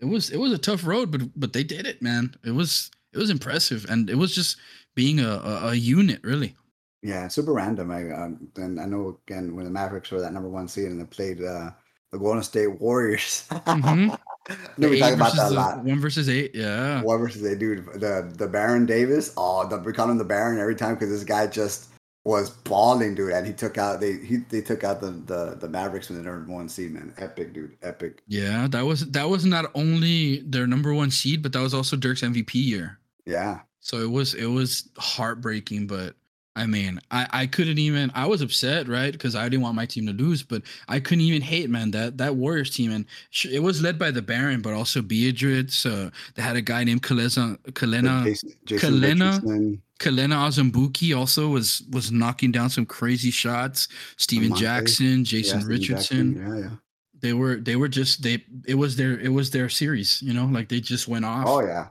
it 0.00 0.06
was 0.06 0.30
it 0.30 0.38
was 0.38 0.52
a 0.52 0.58
tough 0.58 0.84
road, 0.84 1.10
but 1.10 1.22
but 1.38 1.52
they 1.52 1.62
did 1.62 1.86
it, 1.86 2.02
man. 2.02 2.34
It 2.44 2.50
was 2.50 2.90
it 3.12 3.18
was 3.18 3.30
impressive, 3.30 3.86
and 3.88 4.10
it 4.10 4.16
was 4.16 4.34
just 4.34 4.56
being 4.94 5.20
a 5.20 5.28
a, 5.28 5.68
a 5.68 5.74
unit, 5.74 6.20
really. 6.24 6.56
Yeah, 7.02 7.28
super 7.28 7.52
random. 7.52 7.90
I 7.90 8.10
um, 8.10 8.48
and 8.56 8.80
I 8.80 8.86
know 8.86 9.18
again 9.26 9.54
when 9.54 9.64
the 9.64 9.70
Mavericks 9.70 10.10
were 10.10 10.20
that 10.20 10.32
number 10.32 10.48
one 10.50 10.68
seed 10.68 10.86
and 10.86 11.00
they 11.00 11.04
played 11.04 11.42
uh, 11.42 11.70
the 12.12 12.18
Golden 12.18 12.42
State 12.42 12.80
Warriors. 12.80 13.44
Mhm. 13.50 14.18
I 14.48 14.56
know 14.78 14.88
we 14.88 14.98
talk 14.98 15.14
about 15.14 15.36
that 15.36 15.52
a 15.52 15.54
lot. 15.54 15.84
One 15.84 16.00
versus 16.00 16.28
eight, 16.28 16.54
yeah. 16.54 17.02
What 17.02 17.18
versus 17.18 17.42
they 17.42 17.54
do 17.54 17.76
the 17.82 18.32
the 18.36 18.48
Baron 18.48 18.86
Davis? 18.86 19.32
Oh, 19.36 19.68
the, 19.68 19.78
we 19.78 19.92
call 19.92 20.10
him 20.10 20.18
the 20.18 20.24
Baron 20.24 20.58
every 20.58 20.74
time 20.74 20.94
because 20.94 21.10
this 21.10 21.22
guy 21.24 21.46
just 21.46 21.88
was 22.24 22.50
balling, 22.50 23.14
dude, 23.14 23.32
and 23.32 23.46
he 23.46 23.52
took 23.52 23.78
out 23.78 24.00
they 24.00 24.14
he 24.18 24.38
they 24.48 24.60
took 24.60 24.82
out 24.82 25.00
the 25.00 25.10
the, 25.10 25.56
the 25.60 25.68
Mavericks 25.68 26.08
when 26.08 26.18
they 26.18 26.28
number 26.28 26.50
one 26.52 26.68
seed, 26.68 26.92
man. 26.92 27.14
Epic, 27.18 27.52
dude, 27.52 27.76
epic. 27.82 28.22
Yeah, 28.26 28.66
that 28.70 28.84
was 28.84 29.08
that 29.12 29.28
was 29.28 29.44
not 29.44 29.70
only 29.74 30.40
their 30.40 30.66
number 30.66 30.92
one 30.94 31.10
seed, 31.10 31.42
but 31.42 31.52
that 31.52 31.60
was 31.60 31.74
also 31.74 31.96
Dirk's 31.96 32.22
MVP 32.22 32.54
year. 32.54 32.98
Yeah, 33.26 33.60
So 33.80 33.98
it 33.98 34.10
was 34.10 34.34
it 34.34 34.46
was 34.46 34.88
heartbreaking, 34.98 35.86
but 35.86 36.16
I 36.56 36.66
mean, 36.66 37.00
I 37.10 37.26
I 37.30 37.46
couldn't 37.46 37.78
even 37.78 38.10
I 38.14 38.26
was 38.26 38.42
upset, 38.42 38.88
right? 38.88 39.12
Because 39.12 39.36
I 39.36 39.48
didn't 39.48 39.62
want 39.62 39.76
my 39.76 39.86
team 39.86 40.06
to 40.06 40.12
lose, 40.12 40.42
but 40.42 40.62
I 40.88 40.98
couldn't 40.98 41.22
even 41.22 41.42
hate, 41.42 41.70
man. 41.70 41.90
That 41.92 42.18
that 42.18 42.34
Warriors 42.36 42.70
team, 42.70 42.90
and 42.90 43.04
sh- 43.30 43.46
it 43.46 43.60
was 43.60 43.80
led 43.80 43.98
by 43.98 44.10
the 44.10 44.20
Baron, 44.22 44.60
but 44.60 44.72
also 44.72 45.00
Biedrins. 45.00 45.86
Uh, 45.86 46.10
they 46.34 46.42
had 46.42 46.56
a 46.56 46.60
guy 46.62 46.82
named 46.84 47.02
Kaleza, 47.02 47.56
Kalena 47.72 48.24
Jason, 48.24 48.54
Jason 48.64 48.94
Kalena- 48.94 49.42
Richardson, 49.42 49.82
Kalena 50.00 50.48
Ozumbuki 50.48 51.16
also 51.16 51.48
was 51.48 51.82
was 51.92 52.10
knocking 52.10 52.50
down 52.50 52.68
some 52.68 52.86
crazy 52.86 53.30
shots. 53.30 53.86
Stephen. 54.16 54.54
Jackson, 54.54 55.24
Jason 55.24 55.60
Jackson 55.60 55.68
Richardson. 55.68 56.34
Jackson, 56.34 56.56
Yeah, 56.56 56.62
yeah. 56.64 56.76
They 57.20 57.32
were 57.32 57.56
they 57.56 57.76
were 57.76 57.88
just 57.88 58.22
they 58.22 58.44
it 58.66 58.74
was 58.74 58.96
their 58.96 59.20
it 59.20 59.28
was 59.28 59.50
their 59.50 59.68
series, 59.68 60.20
you 60.22 60.32
know, 60.32 60.46
like 60.46 60.68
they 60.68 60.80
just 60.80 61.06
went 61.06 61.24
off. 61.24 61.44
Oh 61.46 61.60
yeah. 61.60 61.88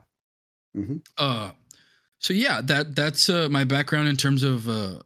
hmm 0.75 0.97
Uh, 1.17 1.51
so 2.19 2.33
yeah, 2.33 2.61
that 2.63 2.95
that's 2.95 3.29
uh, 3.29 3.47
my 3.49 3.63
background 3.63 4.07
in 4.07 4.15
terms 4.15 4.43
of 4.43 4.67
uh, 4.69 4.99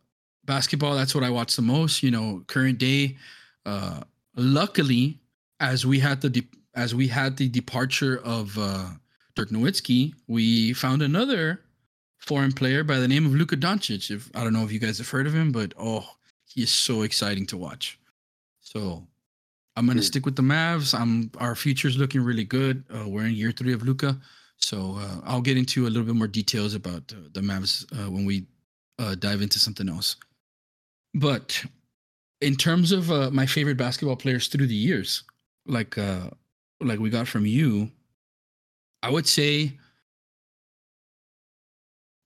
basketball. 0.46 0.96
That's 0.96 1.16
what 1.16 1.24
I 1.24 1.30
watch 1.30 1.56
the 1.56 1.62
most. 1.62 2.04
You 2.04 2.12
know, 2.12 2.44
current 2.48 2.78
day. 2.78 3.18
Uh, 3.66 4.02
luckily, 4.36 5.20
as 5.60 5.86
we 5.86 6.00
had 6.00 6.22
the 6.22 6.30
de- 6.30 6.48
as 6.76 6.94
we 6.94 7.08
had 7.08 7.38
the 7.38 7.48
departure 7.50 8.20
of 8.24 8.58
uh, 8.58 8.90
Dirk 9.36 9.50
Nowitzki, 9.50 10.14
we 10.28 10.74
found 10.74 11.02
another 11.02 11.62
foreign 12.20 12.52
player 12.52 12.84
by 12.84 12.98
the 13.00 13.08
name 13.08 13.26
of 13.26 13.34
Luka 13.34 13.56
Doncic. 13.58 14.10
If 14.12 14.30
I 14.36 14.44
don't 14.44 14.54
know 14.54 14.64
if 14.64 14.72
you 14.72 14.80
guys 14.80 14.98
have 14.98 15.10
heard 15.10 15.28
of 15.28 15.34
him, 15.34 15.52
but 15.52 15.74
oh, 15.80 16.06
he 16.46 16.64
is 16.64 16.72
so 16.72 17.02
exciting 17.04 17.46
to 17.48 17.58
watch. 17.58 18.00
So. 18.60 19.08
I'm 19.76 19.88
gonna 19.88 20.02
Hmm. 20.02 20.06
stick 20.06 20.24
with 20.28 20.36
the 20.36 20.44
Mavs. 20.44 20.94
I'm 20.94 21.32
our 21.40 21.56
future's 21.56 21.98
looking 21.98 22.22
really 22.22 22.44
good. 22.44 22.84
Uh, 22.94 23.10
we're 23.10 23.26
in 23.26 23.34
year 23.34 23.52
three 23.52 23.74
of 23.74 23.82
Luka, 23.82 24.22
so 24.64 24.96
uh, 24.98 25.20
I'll 25.26 25.42
get 25.42 25.58
into 25.58 25.88
a 25.88 25.90
little 25.90 26.06
bit 26.06 26.16
more 26.16 26.28
details 26.28 26.74
about 26.74 27.12
uh, 27.12 27.28
the 27.34 27.42
Mavs 27.42 27.86
uh, 27.92 28.10
when 28.10 28.26
we 28.26 28.46
uh, 28.98 29.14
dive 29.16 29.42
into 29.42 29.60
something 29.60 29.90
else. 29.90 30.16
But 31.14 31.64
in 32.40 32.56
terms 32.56 32.94
of 32.94 33.12
uh, 33.12 33.30
my 33.30 33.46
favorite 33.46 33.78
basketball 33.78 34.16
players 34.16 34.48
through 34.48 34.68
the 34.68 34.76
years, 34.76 35.24
like 35.66 35.98
uh, 35.98 36.30
like 36.80 37.00
we 37.00 37.10
got 37.10 37.28
from 37.28 37.46
you, 37.46 37.92
I 39.02 39.10
would 39.10 39.28
say 39.28 39.74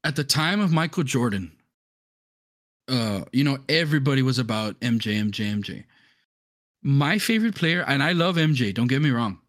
at 0.04 0.16
the 0.16 0.24
time 0.24 0.60
of 0.60 0.72
Michael 0.72 1.04
Jordan, 1.04 1.52
you 3.34 3.44
know, 3.44 3.58
everybody 3.68 4.22
was 4.22 4.40
about 4.40 4.80
MJ, 4.80 5.22
MJ, 5.22 5.54
MJ. 5.54 5.84
My 6.84 7.18
favorite 7.18 7.56
player, 7.56 7.84
and 7.86 8.02
I 8.02 8.14
love 8.14 8.36
MJ, 8.36 8.74
don't 8.74 8.88
get 8.88 9.02
me 9.02 9.10
wrong, 9.10 9.40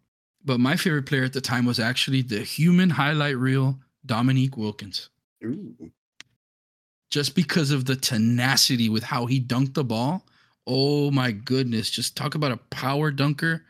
but 0.43 0.59
my 0.59 0.75
favorite 0.75 1.05
player 1.05 1.23
at 1.23 1.33
the 1.33 1.41
time 1.41 1.65
was 1.65 1.79
actually 1.79 2.21
the 2.21 2.39
human 2.39 2.89
highlight 2.89 3.37
reel 3.37 3.79
Dominique 4.05 4.57
Wilkins. 4.57 5.09
Ooh. 5.43 5.91
Just 7.09 7.35
because 7.35 7.71
of 7.71 7.85
the 7.85 7.95
tenacity 7.95 8.89
with 8.89 9.03
how 9.03 9.25
he 9.25 9.41
dunked 9.41 9.73
the 9.73 9.83
ball. 9.83 10.25
Oh 10.67 11.11
my 11.11 11.31
goodness. 11.31 11.89
Just 11.89 12.15
talk 12.15 12.35
about 12.35 12.51
a 12.51 12.57
power 12.57 13.11
dunker. 13.11 13.65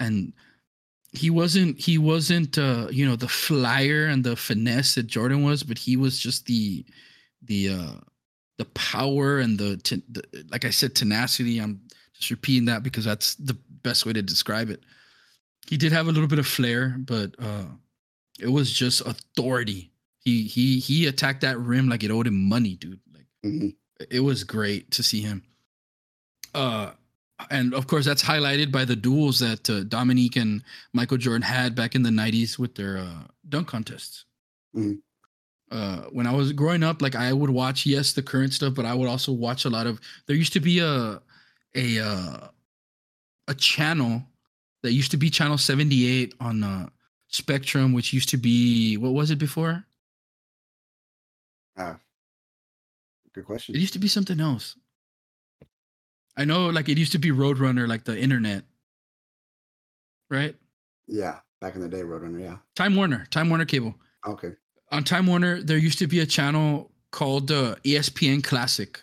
And 0.00 0.32
he 1.12 1.30
wasn't 1.30 1.78
he 1.78 1.98
wasn't 1.98 2.58
uh 2.58 2.86
you 2.90 3.06
know 3.06 3.16
the 3.16 3.28
flyer 3.28 4.06
and 4.06 4.22
the 4.22 4.36
finesse 4.36 4.94
that 4.94 5.06
Jordan 5.06 5.42
was, 5.42 5.62
but 5.62 5.78
he 5.78 5.96
was 5.96 6.18
just 6.18 6.46
the 6.46 6.84
the 7.42 7.70
uh 7.70 7.94
the 8.58 8.66
power 8.66 9.38
and 9.38 9.58
the, 9.58 9.76
ten- 9.78 10.02
the 10.10 10.22
like 10.50 10.64
I 10.64 10.70
said 10.70 10.94
tenacity. 10.94 11.58
I'm 11.58 11.80
just 12.12 12.30
repeating 12.30 12.66
that 12.66 12.82
because 12.82 13.04
that's 13.04 13.36
the 13.36 13.56
best 13.82 14.04
way 14.04 14.12
to 14.12 14.22
describe 14.22 14.68
it. 14.70 14.82
He 15.68 15.76
did 15.76 15.92
have 15.92 16.08
a 16.08 16.12
little 16.12 16.28
bit 16.28 16.38
of 16.38 16.46
flair, 16.46 16.96
but 16.98 17.34
uh 17.38 17.66
it 18.40 18.48
was 18.48 18.72
just 18.72 19.00
authority. 19.02 19.90
He 20.24 20.44
he 20.44 20.78
he 20.78 21.06
attacked 21.06 21.40
that 21.42 21.58
rim 21.58 21.88
like 21.88 22.02
it 22.04 22.10
owed 22.10 22.26
him 22.26 22.48
money, 22.48 22.76
dude. 22.76 23.00
Like 23.12 23.26
Mhm. 23.44 23.74
it 24.10 24.20
was 24.20 24.44
great 24.44 24.90
to 24.92 25.02
see 25.02 25.20
him. 25.20 25.42
Uh, 26.54 26.92
and 27.50 27.74
of 27.74 27.86
course, 27.86 28.04
that's 28.04 28.22
highlighted 28.22 28.72
by 28.72 28.84
the 28.84 28.96
duels 28.96 29.38
that 29.40 29.68
uh, 29.70 29.84
Dominique 29.84 30.36
and 30.36 30.62
Michael 30.92 31.18
Jordan 31.18 31.42
had 31.42 31.74
back 31.74 31.94
in 31.94 32.02
the 32.02 32.10
'90s 32.10 32.58
with 32.58 32.74
their 32.74 32.98
uh, 32.98 33.24
dunk 33.48 33.68
contests. 33.68 34.24
Mhm. 34.76 34.98
Uh, 35.70 36.02
when 36.10 36.26
I 36.26 36.32
was 36.32 36.52
growing 36.52 36.82
up, 36.82 37.02
like 37.02 37.14
I 37.14 37.32
would 37.32 37.50
watch, 37.50 37.84
yes, 37.84 38.12
the 38.14 38.22
current 38.22 38.54
stuff, 38.54 38.74
but 38.74 38.86
I 38.86 38.94
would 38.94 39.08
also 39.08 39.32
watch 39.32 39.66
a 39.66 39.70
lot 39.70 39.86
of. 39.86 40.00
There 40.26 40.34
used 40.36 40.54
to 40.54 40.60
be 40.60 40.78
a 40.78 41.20
a 41.74 41.98
uh, 42.00 42.48
a 43.48 43.54
channel 43.54 44.24
that 44.82 44.92
used 44.92 45.10
to 45.10 45.16
be 45.16 45.30
channel 45.30 45.58
78 45.58 46.34
on 46.40 46.62
uh, 46.62 46.88
Spectrum, 47.28 47.92
which 47.92 48.12
used 48.12 48.28
to 48.30 48.36
be 48.36 48.96
what 48.96 49.12
was 49.12 49.30
it 49.30 49.38
before? 49.38 49.84
Ah, 51.76 51.98
good 53.32 53.44
question. 53.44 53.74
It 53.74 53.78
used 53.78 53.92
to 53.92 53.98
be 53.98 54.08
something 54.08 54.40
else. 54.40 54.76
I 56.36 56.44
know, 56.44 56.68
like 56.68 56.88
it 56.88 56.98
used 56.98 57.12
to 57.12 57.18
be 57.18 57.30
Roadrunner, 57.30 57.88
like 57.88 58.04
the 58.04 58.18
internet, 58.18 58.62
right? 60.30 60.54
Yeah, 61.06 61.38
back 61.60 61.74
in 61.74 61.80
the 61.80 61.88
day, 61.88 62.02
Roadrunner. 62.02 62.40
Yeah. 62.40 62.56
Time 62.76 62.94
Warner, 62.96 63.26
Time 63.30 63.48
Warner 63.48 63.64
cable. 63.64 63.94
Okay. 64.26 64.52
On 64.92 65.04
Time 65.04 65.26
Warner, 65.26 65.60
there 65.62 65.76
used 65.76 65.98
to 65.98 66.06
be 66.06 66.20
a 66.20 66.26
channel 66.26 66.90
called 67.10 67.50
uh, 67.50 67.74
ESPN 67.84 68.42
Classic. 68.42 69.02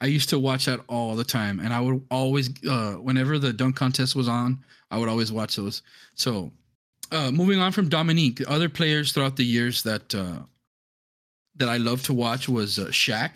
I 0.00 0.06
used 0.06 0.30
to 0.30 0.38
watch 0.38 0.64
that 0.64 0.80
all 0.88 1.14
the 1.14 1.24
time, 1.24 1.60
and 1.60 1.74
I 1.74 1.80
would 1.80 2.02
always, 2.10 2.50
uh, 2.66 2.94
whenever 2.94 3.38
the 3.38 3.52
dunk 3.52 3.76
contest 3.76 4.16
was 4.16 4.28
on, 4.28 4.64
I 4.90 4.98
would 4.98 5.08
always 5.08 5.30
watch 5.30 5.56
those. 5.56 5.82
So, 6.14 6.52
uh, 7.12 7.30
moving 7.30 7.60
on 7.60 7.72
from 7.72 7.88
Dominique, 7.88 8.42
other 8.48 8.68
players 8.68 9.12
throughout 9.12 9.36
the 9.36 9.44
years 9.44 9.82
that 9.82 10.14
uh, 10.14 10.40
that 11.56 11.68
I 11.68 11.76
love 11.76 12.02
to 12.04 12.14
watch 12.14 12.48
was 12.48 12.78
uh, 12.78 12.86
Shaq. 12.86 13.32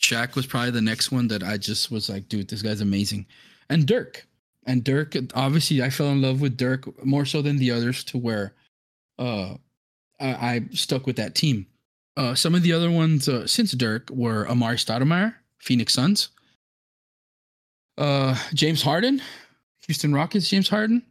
Shaq 0.00 0.34
was 0.34 0.46
probably 0.46 0.72
the 0.72 0.80
next 0.80 1.12
one 1.12 1.28
that 1.28 1.42
I 1.42 1.56
just 1.56 1.90
was 1.90 2.08
like, 2.08 2.28
dude, 2.28 2.48
this 2.48 2.62
guy's 2.62 2.80
amazing, 2.80 3.26
and 3.68 3.86
Dirk. 3.86 4.26
And 4.66 4.84
Dirk, 4.84 5.14
obviously, 5.34 5.82
I 5.82 5.90
fell 5.90 6.08
in 6.08 6.20
love 6.20 6.40
with 6.40 6.56
Dirk 6.56 7.04
more 7.04 7.24
so 7.24 7.42
than 7.42 7.56
the 7.56 7.70
others, 7.70 8.04
to 8.04 8.18
where 8.18 8.54
uh, 9.18 9.54
I, 10.20 10.28
I 10.28 10.60
stuck 10.72 11.06
with 11.06 11.16
that 11.16 11.34
team. 11.34 11.66
Uh, 12.16 12.34
some 12.34 12.54
of 12.54 12.62
the 12.62 12.72
other 12.72 12.90
ones 12.90 13.28
uh, 13.28 13.46
since 13.46 13.72
Dirk 13.72 14.10
were 14.10 14.44
Amar'e 14.46 14.74
Stoudemire, 14.74 15.34
Phoenix 15.60 15.94
Suns, 15.94 16.30
uh, 17.98 18.36
James 18.54 18.82
Harden, 18.82 19.22
Houston 19.86 20.12
Rockets, 20.12 20.48
James 20.48 20.68
Harden, 20.68 21.02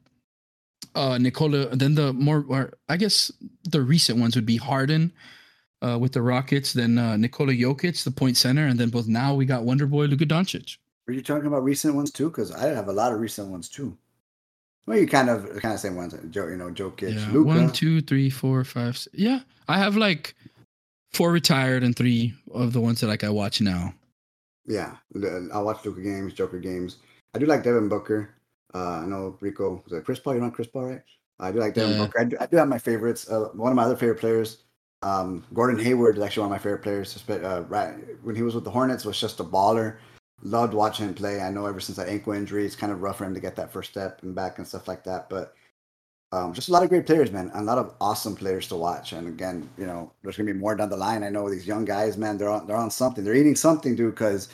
uh, 0.95 1.17
Nikola. 1.17 1.75
Then 1.75 1.95
the 1.95 2.13
more, 2.13 2.45
or 2.47 2.73
I 2.89 2.97
guess 2.97 3.31
the 3.69 3.81
recent 3.81 4.19
ones 4.19 4.35
would 4.35 4.45
be 4.45 4.57
Harden 4.57 5.11
uh, 5.81 5.97
with 5.99 6.13
the 6.13 6.21
Rockets, 6.21 6.73
then 6.73 6.97
uh, 6.97 7.15
Nikola 7.17 7.53
Jokic, 7.53 8.03
the 8.03 8.11
point 8.11 8.37
center, 8.37 8.65
and 8.65 8.79
then 8.79 8.89
both 8.89 9.07
now 9.07 9.33
we 9.33 9.45
got 9.45 9.63
Wonder 9.63 9.85
Boy 9.85 10.05
Luka 10.05 10.25
Doncic. 10.25 10.77
Are 11.07 11.13
you 11.13 11.21
talking 11.21 11.47
about 11.47 11.63
recent 11.63 11.95
ones 11.95 12.11
too? 12.11 12.29
Because 12.29 12.51
I 12.51 12.67
have 12.67 12.87
a 12.87 12.93
lot 12.93 13.11
of 13.13 13.19
recent 13.19 13.47
ones 13.49 13.69
too. 13.69 13.97
Well, 14.85 14.97
you 14.97 15.07
kind 15.07 15.29
of 15.29 15.45
kind 15.61 15.73
of 15.73 15.79
same 15.79 15.95
ones, 15.95 16.15
Joe. 16.31 16.47
You 16.47 16.57
know, 16.57 16.71
Joe 16.71 16.91
Jokic, 16.91 17.15
Yeah, 17.15 17.27
Luka. 17.31 17.47
one, 17.47 17.71
two, 17.71 18.01
three, 18.01 18.29
four, 18.29 18.63
five. 18.63 18.97
Six. 18.97 19.13
Yeah, 19.13 19.41
I 19.67 19.77
have 19.77 19.95
like 19.97 20.35
four 21.13 21.31
retired 21.31 21.83
and 21.83 21.95
three 21.95 22.33
of 22.51 22.73
the 22.73 22.81
ones 22.81 23.01
that 23.01 23.07
like 23.07 23.23
I 23.23 23.29
watch 23.29 23.61
now. 23.61 23.93
Yeah, 24.69 24.95
I 25.51 25.59
watch 25.59 25.83
Luka 25.83 25.99
games, 26.01 26.33
Joker 26.33 26.59
games. 26.59 26.97
I 27.33 27.39
do 27.39 27.47
like 27.47 27.63
Devin 27.63 27.89
Booker. 27.89 28.35
Uh, 28.73 28.99
I 28.99 29.05
know 29.07 29.35
Rico 29.41 29.81
was 29.83 29.91
it 29.93 30.05
Chris 30.05 30.19
Paul. 30.19 30.35
You 30.35 30.41
know 30.41 30.51
Chris 30.51 30.67
Paul, 30.67 30.85
right? 30.85 31.01
I 31.39 31.51
do 31.51 31.59
like 31.59 31.73
Devin 31.73 31.97
Yeah. 31.97 32.05
Booker. 32.05 32.19
I 32.19 32.23
do, 32.23 32.37
I 32.39 32.45
do 32.45 32.57
have 32.57 32.67
my 32.67 32.77
favorites. 32.77 33.29
Uh, 33.29 33.49
one 33.53 33.71
of 33.71 33.75
my 33.75 33.83
other 33.83 33.95
favorite 33.95 34.19
players, 34.19 34.63
um, 35.01 35.43
Gordon 35.55 35.83
Hayward, 35.83 36.17
is 36.17 36.23
actually 36.23 36.41
one 36.41 36.51
of 36.51 36.57
my 36.59 36.63
favorite 36.63 36.83
players. 36.83 37.23
Uh, 37.27 37.63
right 37.67 37.95
when 38.23 38.35
he 38.35 38.43
was 38.43 38.53
with 38.53 38.63
the 38.63 38.69
Hornets, 38.69 39.05
was 39.05 39.19
just 39.19 39.39
a 39.39 39.43
baller. 39.43 39.97
Loved 40.43 40.75
watching 40.75 41.07
him 41.07 41.15
play. 41.15 41.41
I 41.41 41.49
know 41.49 41.65
ever 41.65 41.79
since 41.79 41.97
that 41.97 42.07
ankle 42.07 42.33
injury, 42.33 42.65
it's 42.65 42.75
kind 42.75 42.91
of 42.93 43.01
rough 43.01 43.17
for 43.17 43.25
him 43.25 43.33
to 43.33 43.39
get 43.39 43.55
that 43.55 43.73
first 43.73 43.89
step 43.89 44.21
and 44.21 44.35
back 44.35 44.59
and 44.59 44.67
stuff 44.67 44.87
like 44.87 45.03
that. 45.05 45.29
But 45.29 45.55
um, 46.31 46.53
just 46.53 46.69
a 46.69 46.71
lot 46.71 46.83
of 46.83 46.89
great 46.89 47.05
players, 47.05 47.31
man. 47.31 47.49
A 47.55 47.63
lot 47.63 47.77
of 47.77 47.93
awesome 47.99 48.35
players 48.35 48.67
to 48.67 48.75
watch. 48.75 49.13
And 49.13 49.27
again, 49.27 49.67
you 49.77 49.85
know, 49.87 50.11
there's 50.21 50.37
gonna 50.37 50.51
be 50.51 50.59
more 50.59 50.75
down 50.75 50.89
the 50.89 50.97
line. 50.97 51.23
I 51.23 51.29
know 51.29 51.49
these 51.49 51.65
young 51.65 51.85
guys, 51.85 52.17
man. 52.17 52.37
They're 52.37 52.49
on, 52.49 52.67
they're 52.67 52.75
on 52.75 52.91
something. 52.91 53.23
They're 53.23 53.35
eating 53.35 53.55
something, 53.55 53.95
dude. 53.95 54.13
Because 54.13 54.49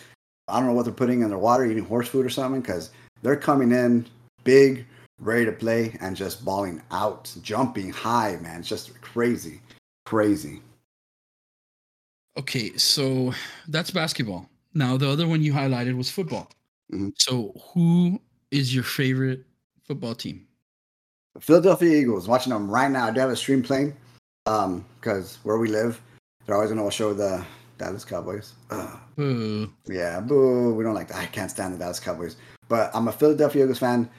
I 0.48 0.60
don't 0.60 0.68
know 0.70 0.74
what 0.74 0.86
they're 0.86 0.94
putting 0.94 1.22
in 1.22 1.30
their 1.30 1.38
water, 1.38 1.66
eating 1.66 1.86
horse 1.86 2.08
food 2.08 2.26
or 2.26 2.30
something. 2.30 2.62
Because 2.62 2.92
they're 3.24 3.36
coming 3.36 3.72
in 3.72 4.06
big, 4.44 4.86
ready 5.20 5.46
to 5.46 5.52
play, 5.52 5.98
and 6.00 6.16
just 6.16 6.46
balling 6.46 6.82
out, 6.92 7.34
jumping 7.42 7.90
high, 7.90 8.38
man. 8.42 8.60
It's 8.60 8.70
just 8.70 9.00
crazy, 9.02 9.60
crazy. 10.06 10.62
Okay, 12.38 12.76
so 12.78 13.34
that's 13.68 13.92
basketball. 13.92 14.50
Now 14.74 14.98
the 14.98 15.10
other 15.10 15.28
one 15.28 15.42
you 15.42 15.54
highlighted 15.54 15.96
was 15.96 16.10
football. 16.10 16.52
Mhm. 16.92 17.14
So 17.18 17.54
who 17.74 18.22
is 18.52 18.76
your 18.76 18.84
favorite 18.84 19.46
football 19.84 20.16
team? 20.16 20.46
The 21.36 21.42
Philadelphia 21.42 22.00
Eagles. 22.00 22.28
Watching 22.28 22.54
them 22.54 22.70
right 22.70 22.90
now. 22.90 23.06
I 23.06 23.12
do 23.12 23.20
have 23.20 23.30
a 23.30 23.36
stream 23.36 23.62
playing. 23.62 23.96
Um, 24.48 24.86
because 25.00 25.38
where 25.44 25.58
we 25.58 25.68
live, 25.68 26.02
they're 26.46 26.56
always 26.56 26.72
gonna 26.72 26.90
show 26.92 27.14
the 27.14 27.46
Dallas 27.78 28.06
Cowboys. 28.06 28.54
Uh, 28.70 28.96
Yeah, 29.88 30.20
boo. 30.22 30.74
We 30.74 30.84
don't 30.84 30.94
like 30.94 31.10
that. 31.10 31.18
I 31.18 31.26
can't 31.28 31.52
stand 31.52 31.74
the 31.74 31.78
Dallas 31.78 32.00
Cowboys. 32.00 32.38
But 32.68 32.92
I'm 32.94 33.08
a 33.08 33.12
Philadelphia 33.12 33.64
Eagles 33.64 33.80
fan. 33.80 34.10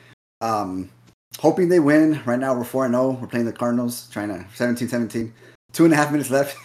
Um, 0.41 0.91
hoping 1.39 1.69
they 1.69 1.81
win. 1.81 2.23
Right 2.25 2.39
now 2.39 2.55
we're 2.55 2.65
4 2.65 2.89
0. 2.89 3.19
We're 3.21 3.27
playing 3.27 3.47
the 3.47 3.53
Cardinals, 3.53 4.09
trying 4.11 4.29
to 4.29 4.45
17 4.55 4.89
17. 4.89 5.33
Two 5.73 5.85
and 5.85 5.93
a 5.93 5.97
half 5.97 6.11
minutes 6.11 6.31
left. 6.31 6.57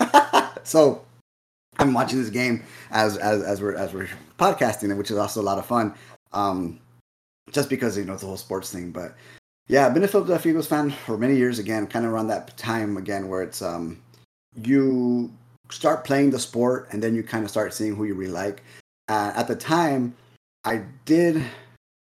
so 0.68 1.04
I'm 1.78 1.94
watching 1.94 2.20
this 2.20 2.30
game 2.30 2.64
as, 2.92 3.18
as 3.18 3.42
as 3.44 3.62
we're 3.62 3.76
as 3.76 3.94
we're 3.94 4.10
podcasting 4.38 4.92
it, 4.92 4.96
which 4.96 5.12
is 5.12 5.18
also 5.18 5.42
a 5.42 5.44
lot 5.44 5.58
of 5.58 5.66
fun. 5.66 5.94
Um, 6.34 6.80
just 7.52 7.70
because 7.70 7.98
you 7.98 8.06
know 8.06 8.14
it's 8.14 8.22
the 8.22 8.28
whole 8.28 8.38
sports 8.38 8.72
thing. 8.72 8.92
But 8.92 9.16
yeah, 9.68 9.86
I've 9.86 9.94
been 9.94 10.04
a 10.04 10.08
Philadelphia 10.08 10.52
Eagles 10.52 10.68
fan 10.68 10.92
for 10.92 11.18
many 11.18 11.36
years 11.36 11.60
again, 11.60 11.88
kind 11.88 12.06
of 12.06 12.12
around 12.12 12.28
that 12.28 12.58
time 12.58 12.98
again 12.98 13.28
where 13.28 13.42
it's 13.42 13.62
um 13.62 14.02
you 14.56 15.32
start 15.70 16.04
playing 16.04 16.32
the 16.32 16.40
sport 16.40 16.88
and 16.92 17.02
then 17.02 17.16
you 17.16 17.24
kind 17.24 17.44
of 17.44 17.50
start 17.50 17.74
seeing 17.74 17.96
who 17.96 18.04
you 18.04 18.14
really 18.14 18.32
like. 18.32 18.64
Uh, 19.08 19.32
at 19.36 19.48
the 19.48 19.56
time, 19.56 20.14
I 20.64 20.84
did 21.06 21.44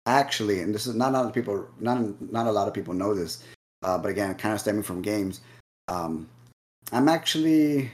actually, 0.06 0.62
and 0.62 0.74
this 0.74 0.88
is 0.88 0.95
not 0.95 1.10
a 1.10 1.13
lot 1.13 1.26
of 1.26 1.34
people, 1.34 1.67
not 1.80 2.00
not 2.32 2.48
a 2.48 2.52
lot 2.52 2.67
of 2.67 2.74
people 2.74 2.93
know 2.93 3.13
this, 3.13 3.43
uh, 3.84 3.98
but 3.98 4.10
again, 4.10 4.34
kind 4.36 4.54
of 4.54 4.60
stemming 4.60 4.84
from 4.84 5.02
games. 5.02 5.41
Um, 5.88 6.28
I'm 6.91 7.08
actually, 7.08 7.91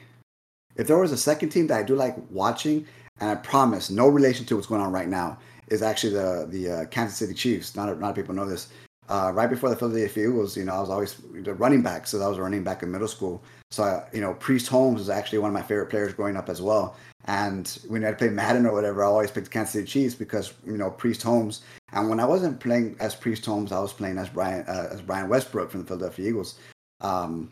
if 0.75 0.87
there 0.87 0.97
was 0.97 1.11
a 1.11 1.17
second 1.17 1.49
team 1.49 1.67
that 1.67 1.79
I 1.79 1.83
do 1.83 1.95
like 1.95 2.15
watching, 2.29 2.87
and 3.19 3.29
I 3.29 3.35
promise, 3.35 3.89
no 3.89 4.07
relation 4.07 4.45
to 4.45 4.55
what's 4.55 4.67
going 4.67 4.81
on 4.81 4.91
right 4.91 5.07
now, 5.07 5.37
is 5.67 5.81
actually 5.81 6.13
the 6.13 6.47
the 6.49 6.71
uh, 6.71 6.85
Kansas 6.85 7.17
City 7.17 7.33
Chiefs. 7.33 7.75
Not 7.75 7.89
a 7.89 7.93
lot 7.93 8.09
of 8.09 8.15
people 8.15 8.35
know 8.35 8.45
this. 8.45 8.69
Uh, 9.07 9.31
right 9.33 9.49
before 9.49 9.69
the 9.69 9.75
Philadelphia 9.75 10.29
Eagles, 10.29 10.57
you 10.57 10.65
know, 10.65 10.73
I 10.73 10.79
was 10.79 10.89
always 10.89 11.15
the 11.33 11.53
running 11.53 11.83
back, 11.83 12.07
so 12.07 12.19
I 12.21 12.27
was 12.27 12.39
running 12.39 12.63
back 12.63 12.81
in 12.81 12.91
middle 12.91 13.07
school. 13.07 13.43
So, 13.69 13.83
I, 13.83 14.07
you 14.13 14.21
know, 14.21 14.33
Priest 14.33 14.67
Holmes 14.67 14.99
was 14.99 15.09
actually 15.09 15.39
one 15.39 15.49
of 15.49 15.53
my 15.53 15.61
favorite 15.61 15.91
players 15.91 16.13
growing 16.13 16.37
up 16.37 16.49
as 16.49 16.61
well. 16.61 16.95
And 17.25 17.67
when 17.87 18.05
I 18.05 18.13
played 18.13 18.33
Madden 18.33 18.65
or 18.65 18.73
whatever, 18.73 19.03
I 19.03 19.07
always 19.07 19.31
picked 19.31 19.51
Kansas 19.51 19.73
City 19.73 19.85
Chiefs 19.85 20.15
because 20.15 20.53
you 20.65 20.77
know 20.77 20.91
Priest 20.91 21.23
Holmes. 21.23 21.61
And 21.91 22.09
when 22.09 22.19
I 22.19 22.25
wasn't 22.25 22.59
playing 22.59 22.95
as 22.99 23.15
Priest 23.15 23.45
Holmes, 23.45 23.71
I 23.71 23.79
was 23.79 23.93
playing 23.93 24.17
as 24.17 24.29
Brian 24.29 24.63
uh, 24.67 24.89
as 24.91 25.01
Brian 25.01 25.27
Westbrook 25.27 25.71
from 25.71 25.81
the 25.81 25.87
Philadelphia 25.87 26.29
Eagles. 26.29 26.59
Um, 27.01 27.51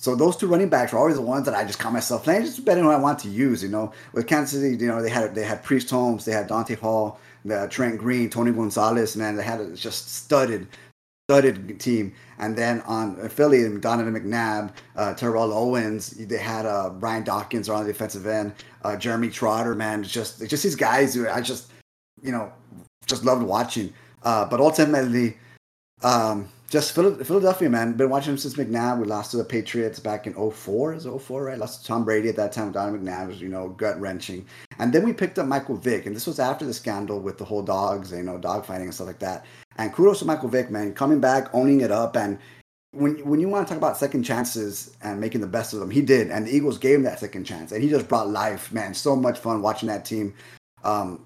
so 0.00 0.14
those 0.14 0.36
two 0.36 0.46
running 0.46 0.68
backs 0.68 0.92
were 0.92 0.98
always 0.98 1.16
the 1.16 1.22
ones 1.22 1.44
that 1.46 1.54
I 1.54 1.64
just 1.64 1.78
caught 1.78 1.92
myself 1.92 2.24
playing, 2.24 2.44
just 2.44 2.56
depending 2.56 2.84
on 2.84 2.90
who 2.90 2.96
I 2.96 3.00
want 3.00 3.20
to 3.20 3.28
use. 3.28 3.62
You 3.62 3.68
know, 3.68 3.92
with 4.12 4.26
Kansas 4.26 4.60
City, 4.60 4.76
you 4.76 4.88
know, 4.88 5.00
they 5.00 5.10
had 5.10 5.34
they 5.34 5.44
had 5.44 5.62
Priest 5.62 5.90
Holmes, 5.90 6.24
they 6.24 6.32
had 6.32 6.48
Dante 6.48 6.74
Hall, 6.74 7.20
the 7.44 7.66
Trent 7.70 7.98
Green, 7.98 8.30
Tony 8.30 8.52
Gonzalez, 8.52 9.16
man, 9.16 9.36
they 9.36 9.42
had 9.42 9.60
a 9.60 9.74
just 9.74 10.14
studded 10.14 10.66
studded 11.28 11.78
team. 11.78 12.12
And 12.38 12.56
then 12.56 12.80
on 12.82 13.28
Philly, 13.28 13.62
Donovan 13.80 14.14
McNabb, 14.14 14.72
uh, 14.96 15.12
Terrell 15.14 15.52
Owens, 15.52 16.10
they 16.10 16.38
had 16.38 16.64
uh, 16.64 16.88
Brian 16.90 17.22
Dawkins 17.22 17.68
on 17.68 17.84
the 17.84 17.92
defensive 17.92 18.26
end, 18.26 18.54
uh, 18.82 18.96
Jeremy 18.96 19.28
Trotter, 19.28 19.74
man, 19.74 20.02
just 20.02 20.46
just 20.48 20.62
these 20.62 20.76
guys 20.76 21.14
who 21.14 21.28
I 21.28 21.40
just, 21.40 21.70
you 22.22 22.32
know, 22.32 22.50
just 23.06 23.24
loved 23.24 23.42
watching. 23.42 23.92
Uh, 24.22 24.46
but 24.46 24.60
ultimately, 24.60 25.36
um, 26.02 26.48
just 26.68 26.92
Philadelphia, 26.92 27.70
man. 27.70 27.94
Been 27.94 28.10
watching 28.10 28.32
them 28.32 28.38
since 28.38 28.54
McNabb. 28.54 28.98
We 28.98 29.06
lost 29.06 29.30
to 29.30 29.38
the 29.38 29.44
Patriots 29.44 29.98
back 29.98 30.26
in 30.26 30.34
04. 30.34 30.94
Is 30.94 31.06
it 31.06 31.18
04, 31.18 31.44
right? 31.44 31.58
Lost 31.58 31.80
to 31.80 31.86
Tom 31.86 32.04
Brady 32.04 32.28
at 32.28 32.36
that 32.36 32.52
time. 32.52 32.72
Donovan 32.72 33.06
McNabb 33.06 33.28
was, 33.28 33.40
you 33.40 33.48
know, 33.48 33.70
gut 33.70 33.98
wrenching. 33.98 34.46
And 34.78 34.92
then 34.92 35.02
we 35.02 35.14
picked 35.14 35.38
up 35.38 35.46
Michael 35.46 35.76
Vick. 35.76 36.04
And 36.04 36.14
this 36.14 36.26
was 36.26 36.38
after 36.38 36.66
the 36.66 36.74
scandal 36.74 37.20
with 37.20 37.38
the 37.38 37.44
whole 37.44 37.62
dogs, 37.62 38.12
you 38.12 38.22
know, 38.22 38.36
dog 38.36 38.66
fighting 38.66 38.84
and 38.84 38.94
stuff 38.94 39.06
like 39.06 39.18
that. 39.20 39.46
And 39.78 39.94
kudos 39.94 40.18
to 40.18 40.26
Michael 40.26 40.50
Vick, 40.50 40.70
man, 40.70 40.92
coming 40.92 41.20
back, 41.20 41.48
owning 41.54 41.80
it 41.80 41.90
up. 41.90 42.16
And 42.16 42.38
when 42.92 43.16
when 43.26 43.40
you 43.40 43.48
want 43.48 43.66
to 43.66 43.72
talk 43.72 43.78
about 43.78 43.96
second 43.96 44.24
chances 44.24 44.94
and 45.02 45.18
making 45.18 45.40
the 45.40 45.46
best 45.46 45.72
of 45.72 45.80
them, 45.80 45.90
he 45.90 46.02
did. 46.02 46.30
And 46.30 46.46
the 46.46 46.54
Eagles 46.54 46.76
gave 46.76 46.96
him 46.96 47.04
that 47.04 47.18
second 47.18 47.44
chance. 47.44 47.72
And 47.72 47.82
he 47.82 47.88
just 47.88 48.08
brought 48.08 48.28
life, 48.28 48.70
man. 48.72 48.92
So 48.92 49.16
much 49.16 49.38
fun 49.38 49.62
watching 49.62 49.88
that 49.88 50.04
team. 50.04 50.34
Um, 50.84 51.24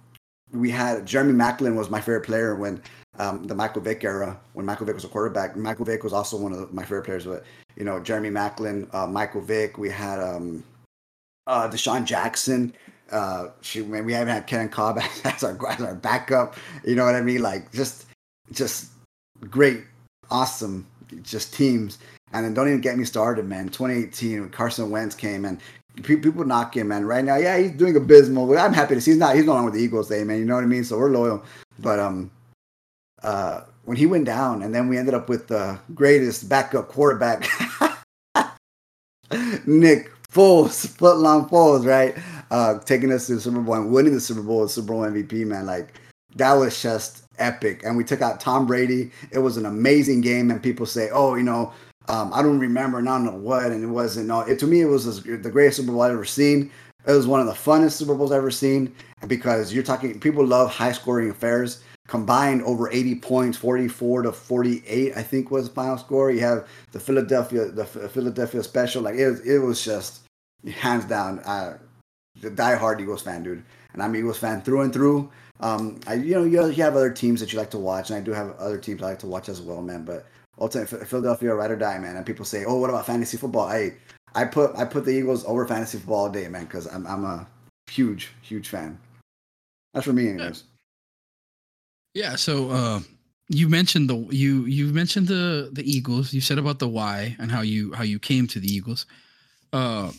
we 0.53 0.71
had 0.71 1.05
Jeremy 1.05 1.33
Maclin 1.33 1.75
was 1.75 1.91
my 1.91 2.01
favorite 2.01 2.27
player 2.27 2.55
when 2.55 2.81
um, 3.19 3.45
the 3.45 3.55
Michael 3.55 3.83
Vick 3.83 4.05
era, 4.05 4.39
when 4.55 4.65
Michael 4.65 4.87
Vick 4.87 4.95
was 4.95 5.05
a 5.05 5.09
quarterback. 5.09 5.57
Michael 5.57 5.85
Vick 5.85 6.03
was 6.03 6.13
also 6.13 6.37
one 6.37 6.53
of 6.53 6.73
my 6.73 6.83
favorite 6.83 7.05
players. 7.05 7.25
But 7.25 7.45
you 7.77 7.85
know, 7.85 8.01
Jeremy 8.01 8.31
Maclin, 8.31 8.93
uh, 8.95 9.07
Michael 9.07 9.43
Vick. 9.43 9.79
We 9.79 9.91
had 9.91 10.19
um, 10.19 10.65
uh, 11.47 11.69
DeSean 11.69 12.05
Jackson. 12.05 12.75
Uh, 13.11 13.49
we 13.75 14.13
haven't 14.13 14.29
had 14.29 14.47
Kevin 14.47 14.71
Kolb 14.71 14.99
as 15.25 15.45
our 15.45 15.71
as 15.71 15.81
our 15.81 15.95
backup. 15.95 16.57
You 16.85 16.95
know 16.95 17.05
what 17.05 17.15
I 17.15 17.21
mean? 17.21 17.43
Like 17.43 17.71
just 17.73 18.07
just 18.53 18.91
great, 19.51 19.85
awesome, 20.31 20.87
just 21.23 21.53
teams. 21.53 21.99
And 22.33 22.45
then 22.45 22.55
don't 22.55 22.69
even 22.69 22.81
get 22.81 22.97
me 22.97 23.05
started, 23.05 23.47
man. 23.47 23.69
2018, 23.69 24.41
when 24.41 24.49
Carson 24.49 24.91
Wentz 24.91 25.15
came 25.15 25.45
and 25.45 25.61
people 26.03 26.45
knock 26.45 26.75
him, 26.75 26.89
man. 26.89 27.05
Right 27.05 27.25
now, 27.25 27.37
yeah, 27.37 27.59
he's 27.59 27.73
doing 27.73 27.95
abysmal. 27.95 28.47
But 28.47 28.57
I'm 28.57 28.73
happy 28.73 28.95
to 28.95 29.01
see 29.03 29.11
he's 29.11 29.21
not. 29.21 29.37
He's 29.37 29.45
no 29.45 29.53
longer 29.53 29.71
with 29.71 29.75
the 29.79 29.85
Eagles, 29.85 30.09
day, 30.09 30.25
man. 30.25 30.39
You 30.39 30.47
know 30.47 30.55
what 30.55 30.65
I 30.65 30.67
mean? 30.67 30.85
So 30.85 30.97
we're 30.97 31.11
loyal. 31.11 31.45
But 31.79 31.99
um, 31.99 32.31
uh, 33.23 33.63
when 33.85 33.97
he 33.97 34.07
went 34.07 34.25
down, 34.25 34.63
and 34.63 34.75
then 34.75 34.89
we 34.89 34.99
ended 34.99 35.15
up 35.15 35.29
with 35.29 35.49
the 35.49 35.79
greatest 35.95 36.49
backup 36.49 36.89
quarterback, 36.89 37.49
Nick 39.67 40.11
Foles, 40.33 40.87
foot 40.87 41.19
long 41.19 41.49
Foles, 41.49 41.87
right? 41.87 42.17
Uh, 42.51 42.79
taking 42.81 43.11
us 43.11 43.27
to 43.27 43.37
the 43.37 43.41
Super 43.41 43.61
Bowl 43.61 43.75
and 43.75 43.93
winning 43.93 44.15
the 44.15 44.21
Super 44.21 44.43
Bowl, 44.43 44.69
Super 44.69 44.89
Bowl 44.89 45.03
MVP, 45.03 45.47
man. 45.47 45.67
Like 45.67 46.01
that 46.37 46.53
was 46.53 46.81
just 46.81 47.25
epic. 47.39 47.83
And 47.85 47.97
we 47.97 48.05
took 48.05 48.23
out 48.23 48.41
Tom 48.41 48.67
Brady. 48.67 49.11
It 49.31 49.39
was 49.39 49.57
an 49.57 49.67
amazing 49.67 50.21
game. 50.21 50.51
And 50.51 50.63
people 50.63 50.87
say, 50.87 51.11
oh, 51.13 51.35
you 51.35 51.43
know, 51.43 51.73
um, 52.09 52.33
I 52.33 52.43
don't 52.43 52.59
remember, 52.59 52.99
and 52.99 53.09
I 53.09 53.17
don't 53.17 53.25
know 53.25 53.37
what, 53.37 53.67
and 53.67 53.83
it 53.83 53.87
wasn't. 53.87 54.27
No, 54.27 54.41
it, 54.41 54.59
to 54.59 54.67
me, 54.67 54.81
it 54.81 54.87
was 54.87 55.23
the 55.23 55.51
greatest 55.51 55.77
Super 55.79 55.93
Bowl 55.93 56.03
I've 56.03 56.13
ever 56.13 56.25
seen. 56.25 56.71
It 57.07 57.13
was 57.13 57.27
one 57.27 57.41
of 57.41 57.47
the 57.47 57.53
funnest 57.53 57.93
Super 57.93 58.15
Bowls 58.15 58.33
I've 58.33 58.39
ever 58.39 58.51
seen. 58.51 58.95
Because 59.27 59.73
you're 59.73 59.85
talking, 59.85 60.19
people 60.19 60.45
love 60.45 60.71
high 60.71 60.93
scoring 60.93 61.31
affairs. 61.31 61.83
Combined 62.09 62.63
over 62.63 62.91
80 62.91 63.17
points, 63.17 63.57
44 63.57 64.23
to 64.23 64.33
48, 64.33 65.17
I 65.17 65.23
think 65.23 65.51
was 65.51 65.69
the 65.69 65.75
final 65.75 65.97
score. 65.97 66.31
You 66.31 66.41
have 66.41 66.69
the 66.91 67.01
Philadelphia, 67.01 67.67
the 67.71 67.87
Philadelphia 67.87 68.63
special. 68.63 69.03
Like 69.03 69.15
it 69.15 69.29
was, 69.29 69.41
it 69.41 69.59
was 69.59 69.85
just 69.85 70.23
hands 70.67 71.05
down, 71.05 71.39
uh, 71.41 71.79
the 72.41 72.51
diehard 72.51 73.01
Eagles 73.01 73.23
fan, 73.23 73.43
dude. 73.43 73.63
And 73.93 74.03
I'm 74.03 74.17
Eagles 74.17 74.39
fan 74.39 74.63
through 74.63 74.83
and 74.83 74.93
through. 74.93 75.31
Um, 75.61 76.01
I, 76.07 76.15
you 76.15 76.35
know, 76.35 76.45
you 76.45 76.83
have 76.83 76.97
other 76.97 77.11
teams 77.11 77.41
that 77.41 77.53
you 77.53 77.59
like 77.59 77.71
to 77.71 77.79
watch, 77.79 78.11
and 78.11 78.19
I 78.19 78.21
do 78.21 78.33
have 78.33 78.57
other 78.59 78.79
teams 78.79 79.03
I 79.03 79.11
like 79.11 79.19
to 79.21 79.27
watch 79.29 79.49
as 79.49 79.61
well, 79.61 79.81
man. 79.81 80.05
But 80.05 80.27
ultimately, 80.59 81.05
Philadelphia, 81.07 81.55
ride 81.55 81.71
or 81.71 81.77
die, 81.77 81.99
man. 81.99 82.17
And 82.17 82.27
people 82.27 82.45
say, 82.45 82.65
"Oh, 82.65 82.77
what 82.77 82.91
about 82.91 83.07
fantasy 83.07 83.37
football?" 83.37 83.69
I, 83.69 83.93
I 84.35 84.45
put 84.45 84.75
I 84.77 84.85
put 84.85 85.05
the 85.05 85.13
Eagles 85.13 85.45
over 85.45 85.67
fantasy 85.67 85.99
football 85.99 86.25
all 86.25 86.31
day, 86.31 86.49
man, 86.49 86.65
because 86.65 86.87
I'm 86.87 87.07
I'm 87.07 87.25
a 87.25 87.47
huge 87.89 88.33
huge 88.43 88.69
fan. 88.69 88.99
That's 89.95 90.07
for 90.07 90.13
me, 90.13 90.31
anyways. 90.31 90.65
Yeah. 92.15 92.37
So 92.37 92.71
uh, 92.71 93.01
you 93.49 93.69
mentioned 93.69 94.09
the 94.09 94.17
you 94.31 94.65
you 94.67 94.87
mentioned 94.93 95.29
the 95.29 95.71
the 95.73 95.91
Eagles. 95.91 96.33
You 96.33 96.41
said 96.41 96.59
about 96.59 96.79
the 96.79 96.89
why 96.89 97.37
and 97.39 97.51
how 97.51 97.61
you 97.61 97.93
how 97.93 98.03
you 98.03 98.19
came 98.19 98.47
to 98.49 98.61
the 98.61 98.69
Eagles. 98.69 99.07
Uh, 99.73 100.13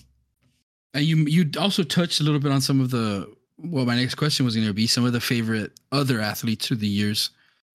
and 0.93 1.05
you 1.05 1.17
you 1.17 1.49
also 1.59 1.83
touched 1.83 2.19
a 2.19 2.23
little 2.23 2.39
bit 2.39 2.51
on 2.51 2.61
some 2.61 2.79
of 2.79 2.91
the 2.91 3.31
well, 3.57 3.85
my 3.85 3.95
next 3.95 4.15
question 4.15 4.45
was 4.45 4.55
going 4.55 4.67
to 4.67 4.73
be 4.73 4.87
some 4.87 5.05
of 5.05 5.13
the 5.13 5.21
favorite 5.21 5.71
other 5.91 6.19
athletes 6.19 6.67
through 6.67 6.77
the 6.77 6.87
years, 6.87 7.29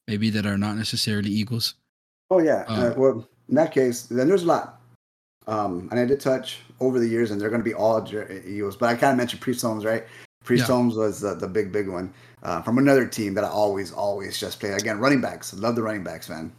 maybe 0.06 0.30
that 0.30 0.46
are 0.46 0.58
not 0.58 0.76
necessarily 0.76 1.30
Eagles. 1.30 1.74
Oh 2.30 2.40
yeah. 2.40 2.64
Uh, 2.68 2.72
uh, 2.72 2.94
well, 2.96 3.28
in 3.48 3.54
that 3.54 3.72
case, 3.72 4.02
then 4.02 4.28
there's 4.28 4.42
a 4.42 4.46
lot. 4.46 4.80
Um, 5.46 5.88
and 5.90 5.98
I 5.98 6.04
did 6.04 6.20
touch 6.20 6.58
over 6.80 6.98
the 6.98 7.08
years, 7.08 7.30
and 7.30 7.40
they're 7.40 7.48
going 7.48 7.62
to 7.62 7.64
be 7.64 7.74
all 7.74 8.06
Eagles. 8.46 8.76
But 8.76 8.90
I 8.90 8.94
kind 8.96 9.12
of 9.12 9.16
mentioned 9.16 9.40
Priest 9.40 9.62
Holmes, 9.62 9.84
right? 9.84 10.04
Priest 10.48 10.62
yeah. 10.62 10.74
Holmes 10.74 10.96
was 10.96 11.22
uh, 11.22 11.34
the 11.34 11.46
big, 11.46 11.70
big 11.70 11.88
one 11.88 12.12
uh, 12.42 12.62
from 12.62 12.78
another 12.78 13.06
team 13.06 13.34
that 13.34 13.44
I 13.44 13.48
always, 13.48 13.92
always 13.92 14.40
just 14.40 14.58
played. 14.60 14.72
Again, 14.72 14.98
running 14.98 15.20
backs. 15.20 15.52
Love 15.52 15.76
the 15.76 15.82
running 15.82 16.02
backs, 16.02 16.28
man. 16.28 16.50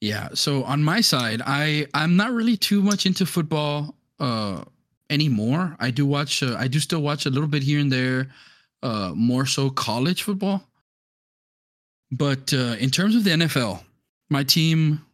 Yeah. 0.00 0.30
So 0.32 0.64
on 0.64 0.82
my 0.82 1.02
side, 1.02 1.42
I 1.46 1.86
I'm 1.92 2.16
not 2.16 2.32
really 2.32 2.56
too 2.56 2.82
much 2.82 3.06
into 3.06 3.26
football. 3.26 3.94
Uh, 4.18 4.64
anymore. 5.10 5.76
I 5.78 5.90
do 5.90 6.06
watch. 6.06 6.42
Uh, 6.42 6.56
I 6.58 6.68
do 6.68 6.80
still 6.80 7.02
watch 7.02 7.26
a 7.26 7.30
little 7.30 7.48
bit 7.48 7.62
here 7.62 7.78
and 7.78 7.92
there. 7.92 8.28
Uh, 8.82 9.12
more 9.14 9.46
so 9.46 9.70
college 9.70 10.22
football. 10.22 10.64
But 12.10 12.52
uh, 12.52 12.76
in 12.78 12.90
terms 12.90 13.14
of 13.16 13.24
the 13.24 13.30
NFL, 13.30 13.82
my 14.30 14.42
team, 14.42 15.04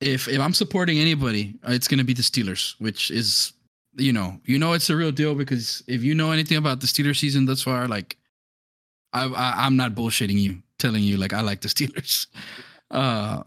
if 0.00 0.28
if 0.28 0.40
I'm 0.40 0.54
supporting 0.54 0.98
anybody, 0.98 1.54
it's 1.64 1.88
going 1.88 1.98
to 1.98 2.04
be 2.04 2.14
the 2.14 2.22
Steelers, 2.22 2.74
which 2.78 3.10
is 3.10 3.52
you 3.96 4.12
know 4.12 4.40
you 4.44 4.58
know 4.58 4.72
it's 4.72 4.90
a 4.90 4.96
real 4.96 5.12
deal 5.12 5.34
because 5.34 5.82
if 5.86 6.02
you 6.02 6.14
know 6.14 6.30
anything 6.30 6.56
about 6.56 6.80
the 6.80 6.86
Steelers 6.86 7.18
season 7.18 7.46
thus 7.46 7.62
far, 7.62 7.88
like 7.88 8.16
I, 9.12 9.26
I 9.26 9.66
I'm 9.66 9.76
not 9.76 9.94
bullshitting 9.94 10.38
you, 10.38 10.62
telling 10.78 11.02
you 11.02 11.16
like 11.16 11.32
I 11.32 11.40
like 11.40 11.60
the 11.60 11.68
Steelers. 11.76 12.26
Uh, 12.90 13.42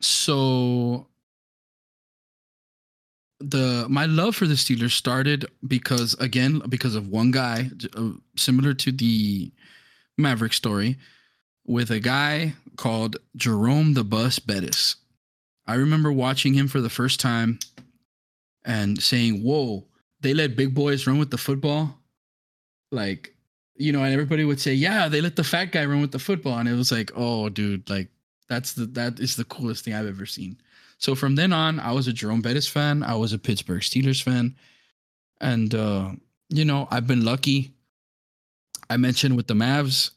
so 0.00 1.06
the 3.40 3.86
my 3.88 4.06
love 4.06 4.36
for 4.36 4.46
the 4.46 4.54
Steelers 4.54 4.92
started 4.92 5.46
because 5.66 6.14
again 6.14 6.62
because 6.68 6.94
of 6.94 7.08
one 7.08 7.30
guy 7.30 7.70
uh, 7.96 8.10
similar 8.36 8.74
to 8.74 8.92
the 8.92 9.50
Maverick 10.18 10.52
story 10.52 10.98
with 11.66 11.90
a 11.90 12.00
guy 12.00 12.54
called 12.76 13.16
Jerome 13.36 13.94
the 13.94 14.04
Bus 14.04 14.38
Bettis. 14.38 14.96
I 15.66 15.74
remember 15.74 16.12
watching 16.12 16.54
him 16.54 16.68
for 16.68 16.80
the 16.80 16.90
first 16.90 17.20
time 17.20 17.58
and 18.64 19.00
saying, 19.02 19.42
"Whoa, 19.42 19.86
they 20.20 20.34
let 20.34 20.56
big 20.56 20.74
boys 20.74 21.06
run 21.06 21.18
with 21.18 21.30
the 21.30 21.38
football." 21.38 21.98
Like, 22.92 23.34
you 23.76 23.92
know, 23.92 24.02
and 24.02 24.12
everybody 24.12 24.44
would 24.44 24.60
say, 24.60 24.74
"Yeah, 24.74 25.08
they 25.08 25.20
let 25.20 25.36
the 25.36 25.44
fat 25.44 25.66
guy 25.66 25.84
run 25.84 26.00
with 26.00 26.12
the 26.12 26.18
football." 26.18 26.58
And 26.58 26.68
it 26.68 26.74
was 26.74 26.92
like, 26.92 27.12
"Oh, 27.14 27.48
dude, 27.48 27.88
like 27.88 28.08
that's 28.48 28.72
the 28.72 28.86
that 28.86 29.20
is 29.20 29.36
the 29.36 29.44
coolest 29.44 29.84
thing 29.84 29.94
I've 29.94 30.06
ever 30.06 30.26
seen." 30.26 30.58
So 31.00 31.14
from 31.14 31.34
then 31.34 31.52
on, 31.54 31.80
I 31.80 31.92
was 31.92 32.08
a 32.08 32.12
Jerome 32.12 32.42
Bettis 32.42 32.68
fan. 32.68 33.02
I 33.02 33.14
was 33.14 33.32
a 33.32 33.38
Pittsburgh 33.38 33.80
Steelers 33.80 34.22
fan. 34.22 34.54
And, 35.40 35.74
uh, 35.74 36.12
you 36.50 36.66
know, 36.66 36.86
I've 36.90 37.06
been 37.06 37.24
lucky. 37.24 37.72
I 38.90 38.98
mentioned 38.98 39.34
with 39.34 39.46
the 39.46 39.54
Mavs. 39.54 40.10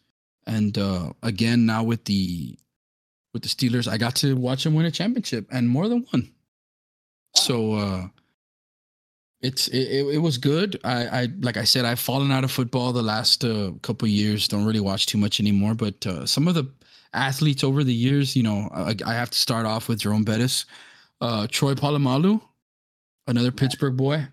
And 0.45 0.77
uh, 0.77 1.13
again, 1.23 1.65
now 1.65 1.83
with 1.83 2.03
the 2.03 2.57
with 3.31 3.43
the 3.43 3.47
Steelers, 3.47 3.87
I 3.87 3.97
got 3.97 4.15
to 4.17 4.35
watch 4.35 4.65
them 4.65 4.75
win 4.75 4.85
a 4.85 4.91
championship 4.91 5.47
and 5.51 5.69
more 5.69 5.87
than 5.87 6.05
one. 6.11 6.29
So 7.35 7.73
uh, 7.73 8.07
it's 9.43 9.67
it, 9.67 10.05
it, 10.07 10.17
was 10.19 10.37
good. 10.37 10.79
I, 10.85 11.05
I 11.05 11.27
like 11.41 11.57
I 11.57 11.65
said, 11.65 11.83
I've 11.83 11.99
fallen 11.99 12.31
out 12.31 12.45
of 12.45 12.51
football 12.51 12.93
the 12.93 13.03
last 13.03 13.43
uh, 13.43 13.71
couple 13.81 14.07
years. 14.07 14.47
Don't 14.47 14.65
really 14.65 14.79
watch 14.79 15.05
too 15.05 15.17
much 15.17 15.41
anymore. 15.41 15.75
But 15.75 16.07
uh, 16.07 16.25
some 16.25 16.47
of 16.47 16.55
the 16.55 16.71
athletes 17.13 17.63
over 17.63 17.83
the 17.83 17.93
years. 17.93 18.35
You 18.35 18.43
know, 18.43 18.69
I, 18.73 18.95
I 19.05 19.13
have 19.13 19.29
to 19.29 19.37
start 19.37 19.65
off 19.65 19.89
with 19.89 19.99
Jerome 19.99 20.23
Bettis, 20.23 20.65
uh, 21.21 21.47
Troy 21.51 21.73
Polamalu, 21.73 22.41
another 23.27 23.51
Pittsburgh 23.51 23.97
boy. 23.97 24.27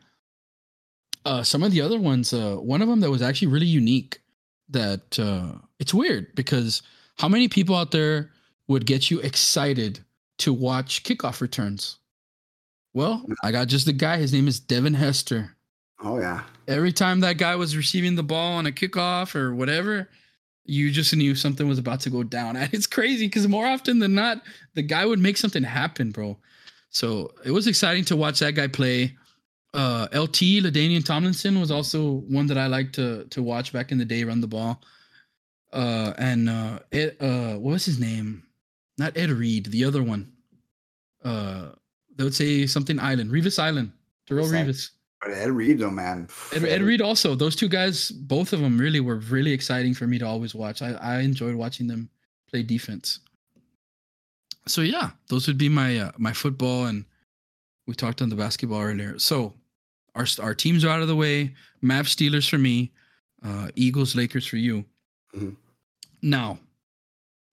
Uh, 1.24 1.42
some 1.42 1.62
of 1.62 1.72
the 1.72 1.82
other 1.82 2.00
ones, 2.00 2.32
uh, 2.32 2.56
one 2.56 2.80
of 2.80 2.88
them 2.88 3.00
that 3.00 3.10
was 3.10 3.20
actually 3.20 3.48
really 3.48 3.66
unique. 3.66 4.20
That 4.68 5.18
uh, 5.18 5.58
it's 5.80 5.92
weird 5.92 6.32
because 6.36 6.82
how 7.18 7.28
many 7.28 7.48
people 7.48 7.74
out 7.74 7.90
there 7.90 8.30
would 8.68 8.86
get 8.86 9.10
you 9.10 9.18
excited 9.20 9.98
to 10.38 10.52
watch 10.52 11.02
kickoff 11.02 11.40
returns? 11.40 11.99
Well, 12.92 13.24
I 13.42 13.52
got 13.52 13.68
just 13.68 13.86
the 13.86 13.92
guy. 13.92 14.16
His 14.16 14.32
name 14.32 14.48
is 14.48 14.60
Devin 14.60 14.94
Hester. 14.94 15.56
Oh 16.02 16.18
yeah. 16.18 16.42
Every 16.66 16.92
time 16.92 17.20
that 17.20 17.38
guy 17.38 17.56
was 17.56 17.76
receiving 17.76 18.14
the 18.14 18.22
ball 18.22 18.54
on 18.54 18.66
a 18.66 18.72
kickoff 18.72 19.34
or 19.34 19.54
whatever, 19.54 20.08
you 20.64 20.90
just 20.90 21.14
knew 21.14 21.34
something 21.34 21.68
was 21.68 21.78
about 21.78 22.00
to 22.00 22.10
go 22.10 22.22
down. 22.22 22.56
And 22.56 22.72
it's 22.72 22.86
crazy 22.86 23.26
because 23.26 23.46
more 23.48 23.66
often 23.66 23.98
than 23.98 24.14
not, 24.14 24.42
the 24.74 24.82
guy 24.82 25.04
would 25.04 25.18
make 25.18 25.36
something 25.36 25.62
happen, 25.62 26.10
bro. 26.10 26.38
So 26.90 27.32
it 27.44 27.50
was 27.50 27.66
exciting 27.66 28.04
to 28.06 28.16
watch 28.16 28.40
that 28.40 28.54
guy 28.54 28.66
play. 28.66 29.16
Uh, 29.72 30.08
LT 30.12 30.64
LaDainian 30.64 31.04
Tomlinson 31.04 31.60
was 31.60 31.70
also 31.70 32.22
one 32.28 32.46
that 32.48 32.58
I 32.58 32.66
liked 32.66 32.94
to 32.96 33.24
to 33.26 33.42
watch 33.42 33.72
back 33.72 33.92
in 33.92 33.98
the 33.98 34.04
day, 34.04 34.24
run 34.24 34.40
the 34.40 34.48
ball. 34.48 34.82
Uh, 35.72 36.12
and 36.18 36.48
uh, 36.48 36.80
Ed, 36.90 37.16
uh, 37.20 37.54
what 37.54 37.72
was 37.72 37.84
his 37.84 38.00
name? 38.00 38.42
Not 38.98 39.16
Ed 39.16 39.30
Reed, 39.30 39.66
the 39.66 39.84
other 39.84 40.02
one. 40.02 40.32
Uh, 41.22 41.70
they 42.20 42.24
would 42.24 42.34
say 42.34 42.66
something 42.66 43.00
Island, 43.00 43.30
Revis 43.30 43.58
Island, 43.58 43.92
Darrelle 44.28 44.52
Revis. 44.52 44.90
But 45.22 45.30
Ed 45.30 45.52
Reed, 45.52 45.78
though, 45.78 45.90
man. 45.90 46.28
Ed, 46.54 46.66
Ed, 46.66 46.82
Reed 46.82 47.00
also. 47.00 47.34
Those 47.34 47.56
two 47.56 47.66
guys, 47.66 48.10
both 48.10 48.52
of 48.52 48.60
them, 48.60 48.76
really 48.76 49.00
were 49.00 49.16
really 49.16 49.52
exciting 49.52 49.94
for 49.94 50.06
me 50.06 50.18
to 50.18 50.26
always 50.26 50.54
watch. 50.54 50.82
I, 50.82 50.90
I 51.00 51.20
enjoyed 51.20 51.54
watching 51.54 51.86
them 51.86 52.10
play 52.50 52.62
defense. 52.62 53.20
So 54.66 54.82
yeah, 54.82 55.12
those 55.28 55.46
would 55.46 55.56
be 55.56 55.70
my 55.70 55.98
uh, 55.98 56.12
my 56.18 56.34
football, 56.34 56.84
and 56.84 57.06
we 57.86 57.94
talked 57.94 58.20
on 58.20 58.28
the 58.28 58.36
basketball 58.36 58.82
earlier. 58.82 59.18
So 59.18 59.54
our 60.14 60.26
our 60.42 60.54
teams 60.54 60.84
are 60.84 60.90
out 60.90 61.00
of 61.00 61.08
the 61.08 61.16
way. 61.16 61.54
Mav 61.80 62.04
Steelers 62.04 62.50
for 62.50 62.58
me, 62.58 62.92
uh, 63.42 63.68
Eagles 63.76 64.14
Lakers 64.14 64.46
for 64.46 64.58
you. 64.58 64.84
Mm-hmm. 65.34 65.52
Now, 66.20 66.58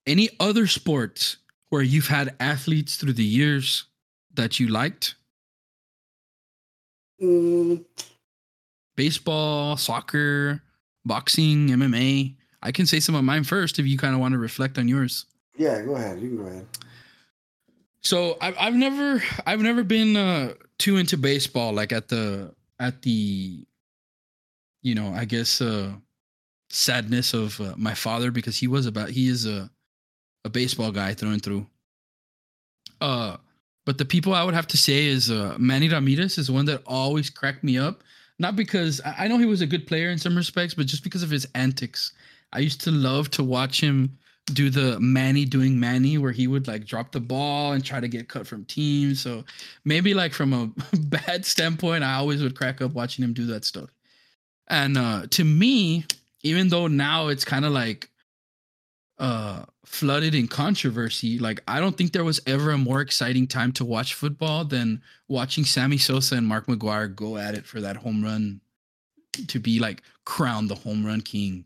any 0.05 0.29
other 0.41 0.67
sports 0.67 1.37
where 1.69 1.81
you've 1.81 2.09
had 2.09 2.35
athletes 2.41 2.97
through 2.97 3.13
the 3.13 3.23
years 3.23 3.85
that 4.37 4.59
you 4.59 4.69
liked? 4.69 5.15
Mm. 7.21 7.83
Baseball, 8.95 9.77
soccer, 9.77 10.63
boxing, 11.05 11.69
MMA. 11.69 12.35
I 12.63 12.71
can 12.71 12.85
say 12.85 12.99
some 12.99 13.15
of 13.15 13.23
mine 13.23 13.43
first 13.43 13.77
if 13.77 13.85
you 13.85 13.97
kind 13.97 14.13
of 14.13 14.19
want 14.19 14.33
to 14.33 14.39
reflect 14.39 14.77
on 14.77 14.87
yours. 14.87 15.25
Yeah, 15.57 15.81
go 15.81 15.95
ahead. 15.95 16.19
You 16.19 16.29
can 16.29 16.37
go 16.37 16.45
ahead. 16.45 16.65
So 18.01 18.37
I've 18.39 18.55
I've 18.59 18.75
never 18.75 19.21
I've 19.45 19.61
never 19.61 19.83
been 19.83 20.15
uh, 20.15 20.53
too 20.77 20.97
into 20.97 21.17
baseball 21.17 21.73
like 21.73 21.91
at 21.91 22.07
the 22.07 22.53
at 22.79 23.01
the 23.01 23.65
you 24.81 24.95
know 24.95 25.13
I 25.13 25.25
guess 25.25 25.61
uh, 25.61 25.91
sadness 26.69 27.33
of 27.33 27.59
uh, 27.59 27.73
my 27.75 27.93
father 27.93 28.31
because 28.31 28.57
he 28.57 28.67
was 28.67 28.85
about 28.85 29.09
he 29.09 29.27
is 29.27 29.45
a 29.45 29.69
a 30.45 30.49
baseball 30.49 30.91
guy 30.91 31.13
through 31.13 31.31
and 31.31 31.43
through. 31.43 31.67
Uh, 33.01 33.37
but 33.87 33.97
the 33.97 34.03
people 34.03 34.33
I 34.33 34.43
would 34.43 34.53
have 34.53 34.67
to 34.67 34.77
say 34.77 35.05
is 35.05 35.31
uh, 35.31 35.55
Manny 35.57 35.87
Ramirez 35.87 36.37
is 36.37 36.51
one 36.51 36.65
that 36.65 36.83
always 36.85 37.29
cracked 37.29 37.63
me 37.63 37.77
up. 37.77 38.03
Not 38.37 38.57
because 38.57 38.99
I 39.05 39.29
know 39.29 39.37
he 39.37 39.45
was 39.45 39.61
a 39.61 39.65
good 39.65 39.87
player 39.87 40.09
in 40.09 40.17
some 40.17 40.35
respects, 40.35 40.73
but 40.73 40.87
just 40.87 41.05
because 41.05 41.23
of 41.23 41.29
his 41.29 41.47
antics. 41.55 42.11
I 42.51 42.59
used 42.59 42.81
to 42.81 42.91
love 42.91 43.31
to 43.31 43.45
watch 43.45 43.79
him 43.79 44.17
do 44.51 44.69
the 44.69 44.99
Manny 44.99 45.45
doing 45.45 45.79
Manny, 45.79 46.17
where 46.17 46.33
he 46.33 46.47
would 46.47 46.67
like 46.67 46.83
drop 46.83 47.13
the 47.13 47.21
ball 47.21 47.71
and 47.71 47.83
try 47.83 48.01
to 48.01 48.09
get 48.09 48.27
cut 48.27 48.45
from 48.45 48.65
teams. 48.65 49.21
So 49.21 49.45
maybe 49.85 50.13
like 50.13 50.33
from 50.33 50.51
a 50.51 50.69
bad 50.97 51.45
standpoint, 51.45 52.03
I 52.03 52.15
always 52.15 52.43
would 52.43 52.57
crack 52.57 52.81
up 52.81 52.91
watching 52.91 53.23
him 53.23 53.31
do 53.31 53.45
that 53.45 53.63
stuff. 53.63 53.89
And 54.67 54.97
uh, 54.97 55.27
to 55.29 55.45
me, 55.45 56.03
even 56.43 56.67
though 56.67 56.87
now 56.87 57.29
it's 57.29 57.45
kind 57.45 57.63
of 57.63 57.71
like 57.71 58.09
uh 59.19 59.63
flooded 59.85 60.35
in 60.35 60.47
controversy. 60.47 61.39
Like 61.39 61.61
I 61.67 61.79
don't 61.79 61.97
think 61.97 62.11
there 62.11 62.23
was 62.23 62.41
ever 62.45 62.71
a 62.71 62.77
more 62.77 63.01
exciting 63.01 63.47
time 63.47 63.71
to 63.73 63.85
watch 63.85 64.13
football 64.13 64.65
than 64.65 65.01
watching 65.27 65.63
Sammy 65.63 65.97
Sosa 65.97 66.35
and 66.35 66.47
Mark 66.47 66.67
McGwire 66.67 67.13
go 67.13 67.37
at 67.37 67.55
it 67.55 67.65
for 67.65 67.81
that 67.81 67.97
home 67.97 68.23
run 68.23 68.61
to 69.47 69.59
be 69.59 69.79
like 69.79 70.01
crowned 70.25 70.69
the 70.69 70.75
home 70.75 71.05
run 71.05 71.21
king. 71.21 71.65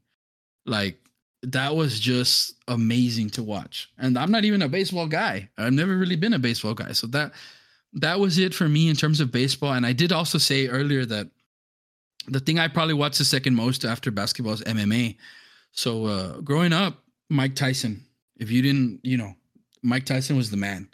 Like 0.66 0.98
that 1.44 1.76
was 1.76 2.00
just 2.00 2.56
amazing 2.68 3.30
to 3.32 3.44
watch. 3.44 3.90
And 3.98 4.18
I'm 4.18 4.32
not 4.32 4.46
even 4.46 4.62
a 4.62 4.70
baseball 4.70 5.08
guy. 5.08 5.50
I've 5.58 5.74
never 5.74 5.98
really 5.98 6.16
been 6.16 6.34
a 6.34 6.40
baseball 6.40 6.74
guy. 6.74 6.92
So 6.92 7.08
that 7.08 7.34
that 7.94 8.20
was 8.20 8.38
it 8.38 8.54
for 8.54 8.70
me 8.70 8.90
in 8.90 8.96
terms 8.96 9.20
of 9.20 9.32
baseball. 9.32 9.74
And 9.74 9.86
I 9.86 9.94
did 9.94 10.12
also 10.12 10.38
say 10.38 10.68
earlier 10.68 11.06
that 11.06 11.28
the 12.28 12.40
thing 12.40 12.60
I 12.60 12.68
probably 12.68 12.94
watched 12.94 13.18
the 13.18 13.26
second 13.26 13.56
most 13.56 13.84
after 13.84 14.12
basketball 14.12 14.54
is 14.54 14.62
MMA. 14.62 15.18
So 15.72 16.06
uh, 16.06 16.40
growing 16.42 16.74
up, 16.74 17.01
Mike 17.32 17.56
Tyson. 17.56 18.04
If 18.38 18.52
you 18.52 18.62
didn't, 18.62 19.00
you 19.04 19.18
know, 19.18 19.34
Mike 19.82 20.06
Tyson 20.06 20.36
was 20.36 20.52
the 20.52 20.58
man. 20.58 20.90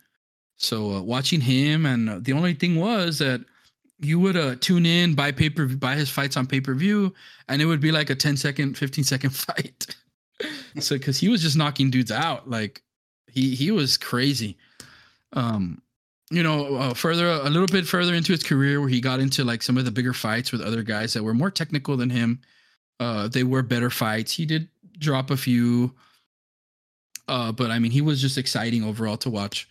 So 0.58 0.92
uh, 0.94 1.02
watching 1.02 1.42
him, 1.42 1.86
and 1.86 2.10
uh, 2.10 2.20
the 2.22 2.34
only 2.34 2.54
thing 2.54 2.76
was 2.76 3.20
that 3.20 3.44
you 4.00 4.20
would 4.20 4.38
uh, 4.38 4.56
tune 4.60 4.86
in, 4.86 5.16
buy 5.16 5.32
paper, 5.32 5.66
buy 5.68 5.96
his 5.96 6.10
fights 6.10 6.38
on 6.38 6.48
pay 6.48 6.62
per 6.62 6.74
view, 6.74 7.14
and 7.50 7.62
it 7.62 7.66
would 7.66 7.82
be 7.82 7.92
like 7.92 8.10
a 8.10 8.16
10 8.16 8.38
second, 8.38 8.78
15 8.78 9.04
second 9.04 9.30
fight. 9.36 9.96
so 10.80 10.98
because 10.98 11.18
he 11.20 11.30
was 11.30 11.42
just 11.42 11.58
knocking 11.58 11.90
dudes 11.90 12.12
out, 12.12 12.50
like 12.50 12.84
he 13.28 13.56
he 13.56 13.72
was 13.72 13.98
crazy. 13.98 14.58
Um, 15.34 15.82
you 16.30 16.44
know, 16.44 16.76
uh, 16.76 16.94
further 16.94 17.28
a 17.28 17.50
little 17.50 17.68
bit 17.68 17.88
further 17.88 18.14
into 18.14 18.32
his 18.32 18.44
career, 18.44 18.80
where 18.80 18.90
he 18.90 19.02
got 19.02 19.20
into 19.20 19.44
like 19.44 19.64
some 19.64 19.78
of 19.78 19.86
the 19.86 19.92
bigger 19.92 20.14
fights 20.14 20.52
with 20.52 20.62
other 20.62 20.84
guys 20.84 21.14
that 21.14 21.24
were 21.24 21.34
more 21.34 21.52
technical 21.52 21.98
than 21.98 22.10
him. 22.10 22.42
Uh, 23.00 23.28
they 23.28 23.44
were 23.44 23.62
better 23.62 23.90
fights. 23.90 24.32
He 24.32 24.46
did 24.46 24.68
drop 25.00 25.32
a 25.32 25.38
few, 25.38 25.94
uh, 27.28 27.52
but 27.52 27.72
I 27.72 27.80
mean, 27.80 27.92
he 27.92 28.02
was 28.02 28.22
just 28.22 28.38
exciting 28.38 28.84
overall 28.84 29.18
to 29.18 29.30
watch. 29.30 29.70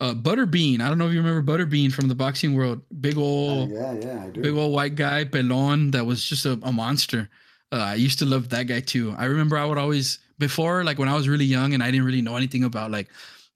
Uh, 0.00 0.14
Butterbean, 0.14 0.80
I 0.80 0.88
don't 0.88 0.98
know 0.98 1.08
if 1.08 1.12
you 1.12 1.20
remember 1.20 1.42
Butterbean 1.52 1.92
from 1.92 2.06
the 2.06 2.14
boxing 2.14 2.54
world. 2.54 2.82
Big 3.00 3.18
old, 3.18 3.72
uh, 3.72 3.74
yeah, 3.74 3.92
yeah, 3.94 4.24
I 4.24 4.30
do. 4.30 4.42
Big 4.42 4.54
old 4.54 4.72
white 4.72 4.94
guy, 4.94 5.24
pelon, 5.24 5.90
that 5.92 6.06
was 6.06 6.24
just 6.24 6.46
a, 6.46 6.52
a 6.62 6.70
monster. 6.70 7.28
Uh, 7.72 7.76
I 7.76 7.94
used 7.94 8.18
to 8.20 8.24
love 8.24 8.48
that 8.50 8.64
guy 8.64 8.80
too. 8.80 9.14
I 9.18 9.24
remember 9.24 9.58
I 9.58 9.64
would 9.64 9.76
always 9.78 10.20
before, 10.38 10.84
like 10.84 10.98
when 10.98 11.08
I 11.08 11.14
was 11.14 11.28
really 11.28 11.44
young 11.44 11.74
and 11.74 11.82
I 11.82 11.90
didn't 11.90 12.06
really 12.06 12.22
know 12.22 12.36
anything 12.36 12.62
about 12.62 12.92
like 12.92 13.08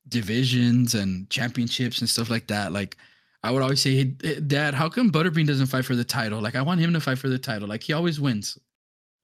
divisions 0.09 0.95
and 0.95 1.31
championships 1.31 2.01
and 2.01 2.09
stuff 2.09 2.29
like 2.29 2.49
that. 2.49 2.73
Like 2.73 2.97
I 3.45 3.51
would 3.51 3.63
always 3.63 3.81
say, 3.81 3.95
hey, 3.95 4.41
Dad, 4.41 4.75
how 4.75 4.89
come 4.89 5.11
Butterbean 5.11 5.47
doesn't 5.47 5.67
fight 5.67 5.85
for 5.85 5.95
the 5.95 6.05
title? 6.05 6.41
Like 6.41 6.57
I 6.57 6.63
want 6.63 6.81
him 6.81 6.93
to 6.93 7.01
fight 7.01 7.19
for 7.19 7.29
the 7.29 7.39
title. 7.39 7.69
Like 7.69 7.83
he 7.83 7.93
always 7.93 8.21
wins. 8.21 8.59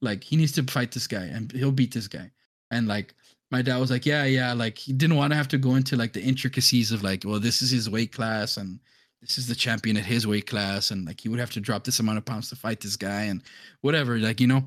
Like 0.01 0.23
he 0.23 0.37
needs 0.37 0.53
to 0.53 0.63
fight 0.63 0.93
this 0.93 1.07
guy 1.07 1.25
and 1.25 1.51
he'll 1.53 1.73
beat 1.73 1.93
this 1.93 2.09
guy. 2.09 2.31
And 2.71 2.87
like 2.87 3.15
my 3.51 3.63
dad 3.63 3.79
was 3.79 3.91
like, 3.91 4.05
yeah, 4.05 4.25
yeah. 4.25 4.53
Like 4.53 4.77
he 4.79 4.93
didn't 4.93 5.17
want 5.17 5.33
to 5.33 5.37
have 5.37 5.49
to 5.49 5.59
go 5.59 5.75
into 5.75 5.97
like 5.97 6.13
the 6.13 6.23
intricacies 6.23 6.93
of 6.93 7.03
like, 7.03 7.25
well, 7.25 7.41
this 7.41 7.63
is 7.63 7.71
his 7.71 7.89
weight 7.89 8.13
class 8.13 8.57
and 8.57 8.79
this 9.21 9.39
is 9.39 9.49
the 9.49 9.55
champion 9.55 9.97
at 9.97 10.05
his 10.05 10.27
weight 10.27 10.47
class. 10.47 10.91
And 10.91 11.07
like 11.07 11.21
he 11.21 11.29
would 11.29 11.41
have 11.41 11.51
to 11.53 11.61
drop 11.61 11.85
this 11.85 11.99
amount 11.99 12.19
of 12.19 12.25
pounds 12.25 12.51
to 12.51 12.57
fight 12.57 12.81
this 12.81 12.97
guy 12.97 13.23
and 13.23 13.43
whatever. 13.81 14.19
Like, 14.19 14.41
you 14.41 14.47
know, 14.47 14.65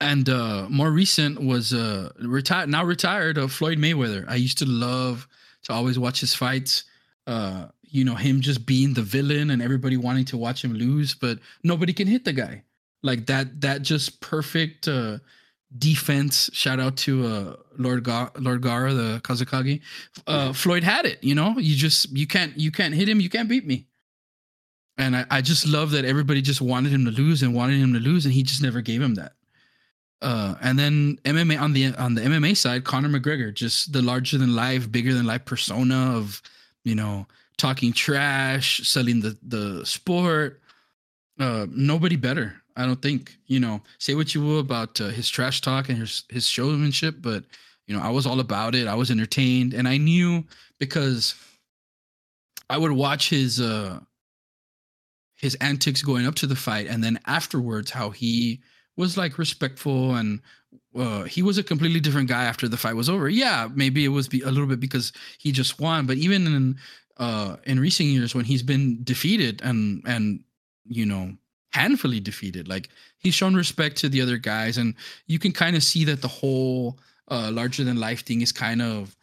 and 0.00 0.28
uh 0.28 0.66
more 0.70 0.92
recent 0.92 1.42
was 1.42 1.72
uh 1.72 2.10
retired 2.20 2.68
now 2.68 2.84
retired 2.84 3.36
uh, 3.36 3.48
Floyd 3.48 3.78
Mayweather. 3.78 4.24
I 4.28 4.36
used 4.36 4.58
to 4.58 4.66
love 4.66 5.26
to 5.64 5.72
always 5.72 5.98
watch 5.98 6.20
his 6.20 6.34
fights. 6.34 6.84
Uh 7.26 7.66
you 7.82 8.04
know 8.04 8.14
him 8.14 8.40
just 8.40 8.64
being 8.64 8.94
the 8.94 9.02
villain 9.02 9.50
and 9.50 9.60
everybody 9.60 9.96
wanting 9.96 10.26
to 10.26 10.36
watch 10.36 10.62
him 10.62 10.74
lose, 10.74 11.14
but 11.14 11.38
nobody 11.64 11.92
can 11.92 12.06
hit 12.06 12.24
the 12.24 12.32
guy. 12.32 12.62
Like 13.02 13.26
that 13.26 13.60
that 13.62 13.82
just 13.82 14.20
perfect 14.20 14.86
uh 14.86 15.18
defense. 15.76 16.50
Shout 16.52 16.80
out 16.80 16.96
to 16.98 17.26
uh 17.26 17.56
Lord 17.76 18.04
Ga- 18.04 18.30
Lord 18.38 18.62
Gaara, 18.62 18.94
the 18.94 19.20
Kazekage. 19.20 19.80
Uh 20.26 20.52
Floyd 20.52 20.82
had 20.82 21.04
it, 21.06 21.22
you 21.22 21.34
know. 21.34 21.58
You 21.58 21.76
just 21.76 22.10
you 22.16 22.26
can't 22.26 22.58
you 22.58 22.70
can't 22.70 22.94
hit 22.94 23.08
him, 23.08 23.20
you 23.20 23.28
can't 23.28 23.48
beat 23.48 23.66
me. 23.66 23.86
And 24.96 25.14
I, 25.14 25.26
I 25.30 25.40
just 25.42 25.66
love 25.66 25.92
that 25.92 26.04
everybody 26.04 26.42
just 26.42 26.60
wanted 26.60 26.90
him 26.92 27.04
to 27.04 27.12
lose 27.12 27.42
and 27.42 27.54
wanted 27.54 27.78
him 27.78 27.92
to 27.94 28.00
lose, 28.00 28.24
and 28.24 28.34
he 28.34 28.42
just 28.42 28.62
never 28.62 28.80
gave 28.80 29.00
him 29.00 29.14
that. 29.14 29.32
Uh, 30.20 30.56
and 30.60 30.76
then 30.78 31.18
MMA 31.24 31.60
on 31.60 31.72
the 31.72 31.94
on 31.94 32.14
the 32.14 32.22
MMA 32.22 32.56
side, 32.56 32.84
Conor 32.84 33.08
McGregor, 33.08 33.54
just 33.54 33.92
the 33.92 34.02
larger 34.02 34.36
than 34.38 34.56
life, 34.56 34.90
bigger 34.90 35.14
than 35.14 35.26
life 35.26 35.44
persona 35.44 36.16
of, 36.16 36.42
you 36.82 36.96
know, 36.96 37.26
talking 37.56 37.92
trash, 37.92 38.80
selling 38.88 39.20
the 39.20 39.38
the 39.42 39.86
sport. 39.86 40.60
Uh, 41.38 41.66
nobody 41.70 42.16
better, 42.16 42.56
I 42.78 42.86
don't 42.86 43.02
think. 43.02 43.36
You 43.46 43.60
know, 43.60 43.82
say 43.98 44.14
what 44.14 44.34
you 44.34 44.42
will 44.42 44.60
about 44.60 45.00
uh, 45.00 45.08
his 45.08 45.28
trash 45.28 45.60
talk 45.60 45.88
and 45.88 45.98
his 45.98 46.24
his 46.30 46.48
showmanship, 46.48 47.16
but 47.20 47.44
you 47.86 47.96
know, 47.96 48.02
I 48.02 48.10
was 48.10 48.26
all 48.26 48.40
about 48.40 48.74
it. 48.74 48.86
I 48.86 48.94
was 48.94 49.10
entertained, 49.10 49.74
and 49.74 49.88
I 49.88 49.96
knew 49.96 50.44
because 50.78 51.34
I 52.70 52.78
would 52.78 52.92
watch 52.92 53.30
his 53.30 53.60
uh 53.60 54.00
his 55.36 55.54
antics 55.56 56.02
going 56.02 56.26
up 56.26 56.34
to 56.36 56.46
the 56.46 56.56
fight, 56.56 56.86
and 56.86 57.02
then 57.02 57.18
afterwards 57.26 57.90
how 57.90 58.10
he 58.10 58.60
was 58.96 59.16
like 59.16 59.38
respectful 59.38 60.16
and 60.16 60.40
uh, 60.96 61.22
he 61.22 61.42
was 61.42 61.56
a 61.56 61.62
completely 61.62 62.00
different 62.00 62.28
guy 62.28 62.44
after 62.44 62.66
the 62.66 62.76
fight 62.76 62.96
was 62.96 63.08
over. 63.08 63.28
Yeah, 63.28 63.68
maybe 63.72 64.04
it 64.04 64.08
was 64.08 64.26
be- 64.28 64.42
a 64.42 64.50
little 64.50 64.66
bit 64.66 64.80
because 64.80 65.12
he 65.38 65.52
just 65.52 65.78
won, 65.78 66.06
but 66.06 66.16
even 66.16 66.46
in 66.46 66.76
uh, 67.18 67.56
in 67.64 67.80
recent 67.80 68.08
years 68.08 68.34
when 68.34 68.44
he's 68.44 68.62
been 68.62 69.02
defeated 69.04 69.60
and 69.62 70.02
and 70.06 70.40
you 70.86 71.06
know 71.06 71.32
handfully 71.78 72.20
defeated, 72.20 72.68
like 72.68 72.88
he's 73.18 73.34
shown 73.34 73.54
respect 73.54 73.96
to 73.98 74.08
the 74.08 74.20
other 74.20 74.38
guys, 74.38 74.78
and 74.78 74.94
you 75.26 75.38
can 75.38 75.52
kind 75.52 75.76
of 75.76 75.82
see 75.82 76.04
that 76.04 76.20
the 76.20 76.28
whole 76.40 76.98
uh, 77.30 77.50
larger 77.52 77.84
than 77.84 77.96
life 78.00 78.24
thing 78.24 78.40
is 78.42 78.52
kind 78.52 78.82
of 78.82 79.14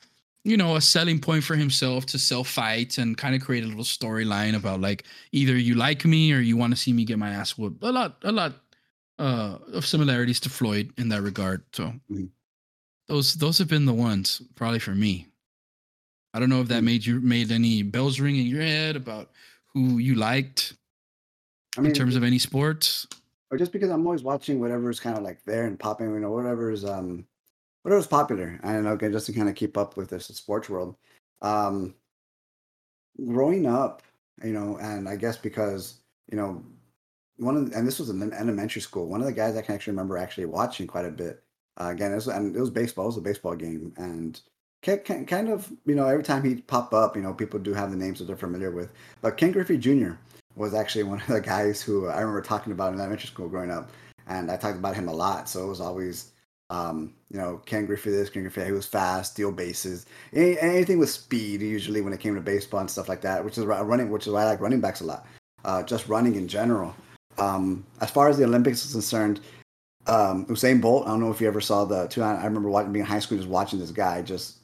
you 0.44 0.58
know 0.58 0.76
a 0.76 0.82
selling 0.82 1.20
point 1.20 1.44
for 1.44 1.56
himself 1.56 2.06
to 2.06 2.18
sell 2.20 2.44
fights 2.44 2.98
and 3.00 3.18
kind 3.18 3.36
of 3.36 3.41
create 3.41 3.63
a 3.63 3.68
little 3.68 3.84
storyline 3.84 4.56
about 4.56 4.80
like 4.80 5.04
either 5.32 5.56
you 5.58 5.74
like 5.76 6.06
me 6.06 6.34
or 6.34 6.39
you 6.39 6.56
want 6.58 6.72
to 6.74 6.78
see 6.84 6.94
me 6.94 7.04
get 7.06 7.18
my 7.18 7.32
ass 7.32 7.58
whooped. 7.58 7.84
A 7.84 7.91
lot, 7.91 8.18
a 8.24 8.32
lot 8.32 8.54
uh 9.20 9.58
of 9.74 9.86
similarities 9.86 10.39
to 10.41 10.50
Floyd 10.50 10.94
in 10.98 11.10
that 11.10 11.22
regard. 11.24 11.63
So 11.74 11.94
Mhm. 12.10 12.30
those 13.08 13.34
those 13.36 13.58
have 13.58 13.68
been 13.70 13.86
the 13.86 13.94
ones 14.10 14.41
probably 14.56 14.80
for 14.80 14.96
me. 14.96 15.28
I 16.34 16.39
don't 16.39 16.50
know 16.50 16.62
if 16.62 16.68
that 16.68 16.82
Mhm. 16.82 16.86
made 16.91 17.06
you 17.06 17.22
made 17.22 17.52
any 17.52 17.84
bells 17.84 18.20
ring 18.20 18.36
in 18.36 18.46
your 18.46 18.62
head 18.62 18.96
about 18.96 19.32
who 19.74 19.98
you 19.98 20.15
liked 20.15 20.74
I 21.78 21.82
mean, 21.82 21.92
in 21.92 21.96
terms 21.96 22.16
of 22.16 22.24
any 22.24 22.40
sports. 22.40 23.08
or 23.52 23.58
just 23.58 23.72
because 23.72 23.90
I'm 23.90 24.06
always 24.06 24.24
watching 24.24 24.60
whatever's 24.60 25.00
kind 25.00 25.18
of 25.18 25.24
like 25.24 25.44
there 25.46 25.66
and 25.66 25.80
popping, 25.80 26.14
you 26.14 26.20
know, 26.20 26.32
whatever's 26.32 26.84
um, 26.86 27.26
whatever's 27.84 28.08
popular. 28.08 28.60
I 28.64 28.74
don't 28.74 28.84
know, 28.84 28.94
again, 28.94 29.12
just 29.12 29.26
to 29.28 29.34
kind 29.34 29.50
of 29.50 29.56
keep 29.56 29.78
up 29.78 29.98
with 29.98 30.10
this 30.10 30.26
sports 30.28 30.70
world. 30.70 30.96
Um, 31.42 31.96
growing 33.26 33.66
up, 33.66 34.02
you 34.44 34.54
know, 34.54 34.78
and 34.78 35.08
I 35.08 35.16
guess 35.16 35.38
because 35.38 35.96
you 36.32 36.38
know, 36.38 36.64
one 37.38 37.56
of 37.58 37.70
the, 37.70 37.78
and 37.78 37.88
this 37.88 38.00
was 38.00 38.10
in 38.10 38.34
elementary 38.34 38.82
school. 38.82 39.08
One 39.08 39.22
of 39.22 39.28
the 39.28 39.34
guys 39.34 39.56
I 39.56 39.62
can 39.62 39.76
actually 39.76 39.92
remember 39.92 40.18
actually 40.18 40.46
watching 40.46 40.88
quite 40.88 41.06
a 41.06 41.12
bit. 41.12 41.44
Uh, 41.80 41.90
again, 41.90 42.12
it 42.12 42.16
was 42.16 42.28
and 42.28 42.56
it 42.56 42.60
was 42.60 42.70
baseball. 42.70 43.06
It 43.06 43.10
was 43.10 43.18
a 43.18 43.22
baseball 43.22 43.56
game, 43.56 43.94
and 43.98 44.40
ki- 44.82 45.00
ki- 45.04 45.26
kind 45.26 45.50
of 45.50 45.72
you 45.86 45.96
know 45.96 46.08
every 46.08 46.24
time 46.24 46.44
he'd 46.44 46.66
pop 46.68 46.94
up, 46.94 47.16
you 47.16 47.22
know, 47.22 47.34
people 47.34 47.60
do 47.60 47.74
have 47.74 47.92
the 47.92 47.98
names 47.98 48.20
that 48.20 48.26
they're 48.26 48.38
familiar 48.38 48.72
with. 48.72 48.92
But 49.22 49.38
Ken 49.38 49.52
Griffey 49.52 49.78
Jr. 49.78 50.14
was 50.56 50.74
actually 50.74 51.04
one 51.04 51.22
of 51.22 51.28
the 51.28 51.41
guys 51.41 51.82
who 51.82 52.08
I 52.08 52.20
remember 52.20 52.41
talking 52.41 52.74
about 52.74 52.94
in 52.94 53.00
elementary 53.00 53.28
school 53.28 53.50
growing 53.50 53.72
up, 53.72 53.89
and 54.28 54.50
I 54.52 54.58
talked 54.58 54.78
about 54.78 54.96
him 54.96 55.08
a 55.08 55.13
lot. 55.13 55.50
So 55.50 55.63
it 55.63 55.68
was 55.68 55.82
always, 55.82 56.32
um, 56.70 57.13
you 57.30 57.38
know, 57.38 57.58
Ken 57.65 57.86
Griffey 57.86 58.12
this, 58.12 58.30
Ken 58.30 58.44
Griffey. 58.44 58.65
He 58.65 58.72
was 58.72 58.86
fast, 58.86 59.34
steal 59.34 59.52
bases, 59.52 60.06
any, 60.34 60.60
anything 60.60 61.00
with 61.00 61.10
speed. 61.10 61.62
Usually 61.62 62.02
when 62.02 62.13
it 62.13 62.20
came 62.20 62.36
to 62.36 62.41
baseball 62.41 62.80
and 62.80 62.89
stuff 62.89 63.10
like 63.10 63.22
that, 63.22 63.44
which 63.44 63.58
is 63.58 63.65
running, 63.65 64.10
which 64.10 64.28
is 64.28 64.34
why 64.34 64.44
I 64.44 64.46
like 64.46 64.62
running 64.62 64.82
backs 64.82 65.02
a 65.02 65.06
lot. 65.06 65.26
Uh, 65.63 65.84
just 65.84 66.08
running 66.08 66.36
in 66.36 66.48
general. 66.48 66.96
Um, 67.38 67.86
as 68.00 68.12
far 68.12 68.30
as 68.30 68.38
the 68.38 68.46
Olympics 68.46 68.86
is 68.86 68.94
concerned, 68.94 69.41
um, 70.08 70.46
Usain 70.46 70.80
Bolt. 70.80 71.06
I 71.06 71.10
don't 71.10 71.20
know 71.20 71.32
if 71.32 71.41
you 71.41 71.48
ever 71.48 71.62
saw 71.62 71.86
the 71.86 72.08
two. 72.08 72.22
I 72.22 72.46
remember 72.46 72.70
watching 72.70 72.94
being 72.94 73.04
in 73.04 73.10
high 73.10 73.20
school, 73.20 73.38
just 73.38 73.50
watching 73.50 73.80
this 73.80 73.91
guy 73.91 74.22
just 74.22 74.58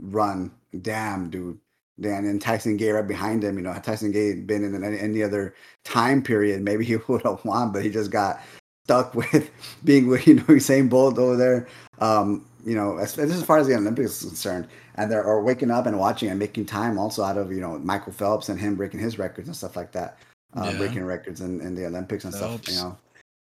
run. 0.00 0.50
Damn, 0.82 1.30
dude. 1.30 1.58
Dan 2.00 2.24
and 2.24 2.40
Tyson 2.40 2.76
Gay 2.76 2.90
right 2.90 3.06
behind 3.06 3.44
him. 3.44 3.56
You 3.56 3.62
know, 3.62 3.72
had 3.72 3.84
Tyson 3.84 4.12
Gay 4.12 4.34
been 4.34 4.64
in 4.64 4.82
any, 4.82 4.98
any 4.98 5.22
other 5.22 5.54
time 5.84 6.22
period, 6.22 6.62
maybe 6.62 6.84
he 6.84 6.96
would 7.08 7.22
have 7.22 7.44
won, 7.44 7.72
but 7.72 7.82
he 7.82 7.90
just 7.90 8.10
got 8.10 8.40
stuck 8.84 9.14
with 9.32 9.50
being 9.84 10.08
with 10.08 10.26
you 10.26 10.34
know 10.34 10.42
Usain 10.44 10.88
Bolt 10.88 11.18
over 11.18 11.36
there. 11.36 11.68
Um, 12.00 12.44
you 12.66 12.74
know, 12.74 12.96
as, 12.96 13.18
as 13.18 13.42
far 13.44 13.58
as 13.58 13.66
the 13.66 13.74
Olympics 13.76 14.22
is 14.22 14.28
concerned, 14.28 14.68
and 14.94 15.10
they're 15.10 15.24
or 15.24 15.42
waking 15.42 15.70
up 15.70 15.86
and 15.86 15.98
watching 15.98 16.30
and 16.30 16.38
making 16.38 16.66
time 16.66 16.98
also 16.98 17.22
out 17.22 17.36
of 17.36 17.52
you 17.52 17.60
know 17.60 17.78
Michael 17.78 18.12
Phelps 18.12 18.48
and 18.48 18.58
him 18.58 18.74
breaking 18.74 19.00
his 19.00 19.18
records 19.18 19.48
and 19.48 19.56
stuff 19.56 19.76
like 19.76 19.92
that, 19.92 20.18
uh, 20.56 20.70
Yeah. 20.72 20.78
breaking 20.78 21.04
records 21.04 21.40
in, 21.42 21.60
in 21.60 21.74
the 21.74 21.86
Olympics 21.86 22.24
and 22.24 22.34
stuff. 22.34 22.66
You 22.68 22.74
know, 22.76 22.98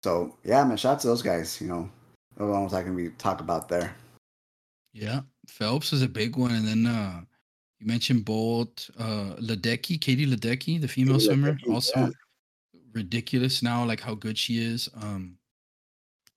so 0.05 0.37
yeah, 0.45 0.65
man, 0.65 0.77
shout 0.77 0.95
out 0.95 1.01
to 1.01 1.09
those 1.09 1.23
guys. 1.23 1.61
You 1.61 1.67
know, 1.67 1.91
the 2.37 2.47
ones 2.47 2.73
I 2.75 2.83
can 2.83 2.95
be 2.97 3.11
talk 3.11 3.41
about 3.41 3.69
there. 3.69 3.95
Yeah, 4.95 5.21
Phelps 5.49 5.93
is 5.93 6.03
a 6.03 6.09
big 6.09 6.37
one, 6.37 6.53
and 6.53 6.67
then 6.67 6.87
uh 6.87 7.21
you 7.79 7.87
mentioned 7.87 8.25
Bolt, 8.25 8.91
uh 8.99 9.37
Ledecky, 9.41 10.01
Katie 10.01 10.27
Ledecky, 10.27 10.81
the 10.81 10.89
female 10.89 11.19
Katie 11.19 11.27
swimmer, 11.27 11.55
Ledecky, 11.55 11.73
also 11.75 12.01
yeah. 12.01 12.11
ridiculous 12.93 13.63
now, 13.63 13.85
like 13.85 14.01
how 14.01 14.15
good 14.15 14.39
she 14.39 14.59
is. 14.59 14.89
Um, 14.95 15.39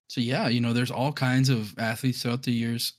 so 0.07 0.21
yeah, 0.21 0.47
you 0.49 0.61
know, 0.61 0.73
there's 0.73 0.91
all 0.91 1.13
kinds 1.13 1.49
of 1.49 1.73
athletes 1.79 2.21
throughout 2.21 2.43
the 2.43 2.51
years. 2.53 2.93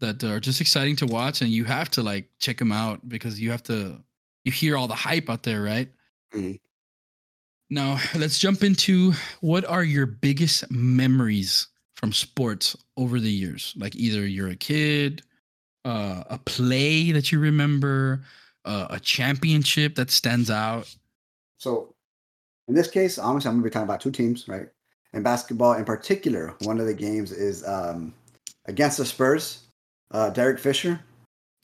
that 0.00 0.24
are 0.24 0.40
just 0.40 0.60
exciting 0.60 0.96
to 0.96 1.06
watch, 1.06 1.42
and 1.42 1.50
you 1.50 1.64
have 1.64 1.90
to 1.90 2.02
like 2.02 2.30
check 2.38 2.58
them 2.58 2.72
out 2.72 3.06
because 3.08 3.38
you 3.40 3.50
have 3.50 3.62
to 3.64 4.02
you 4.44 4.52
hear 4.52 4.76
all 4.76 4.88
the 4.88 4.94
hype 4.94 5.28
out 5.30 5.42
there, 5.42 5.62
right? 5.62 5.90
Mhm. 6.34 6.58
Now 7.70 8.00
let's 8.16 8.38
jump 8.38 8.62
into 8.64 9.12
what 9.40 9.64
are 9.64 9.84
your 9.84 10.06
biggest 10.06 10.70
memories 10.70 11.68
from 11.94 12.12
sports 12.12 12.76
over 12.96 13.20
the 13.20 13.30
years? 13.30 13.74
Like 13.76 13.94
either 13.96 14.26
you're 14.26 14.48
a 14.50 14.56
kid, 14.56 15.22
uh, 15.84 16.24
a 16.28 16.38
play 16.38 17.12
that 17.12 17.32
you 17.32 17.38
remember, 17.38 18.22
uh, 18.64 18.86
a 18.90 19.00
championship 19.00 19.94
that 19.94 20.10
stands 20.10 20.50
out. 20.50 20.94
So 21.58 21.94
in 22.68 22.74
this 22.74 22.90
case, 22.90 23.18
honestly, 23.18 23.48
I'm 23.48 23.56
gonna 23.56 23.64
be 23.64 23.70
talking 23.70 23.88
about 23.88 24.00
two 24.00 24.10
teams, 24.10 24.48
right? 24.48 24.68
And 25.12 25.24
basketball, 25.24 25.74
in 25.74 25.84
particular, 25.84 26.54
one 26.62 26.78
of 26.78 26.86
the 26.86 26.94
games 26.94 27.32
is 27.32 27.66
um, 27.66 28.14
against 28.66 28.98
the 28.98 29.04
Spurs. 29.04 29.64
Uh, 30.12 30.28
Derek 30.30 30.58
Fisher, 30.58 31.00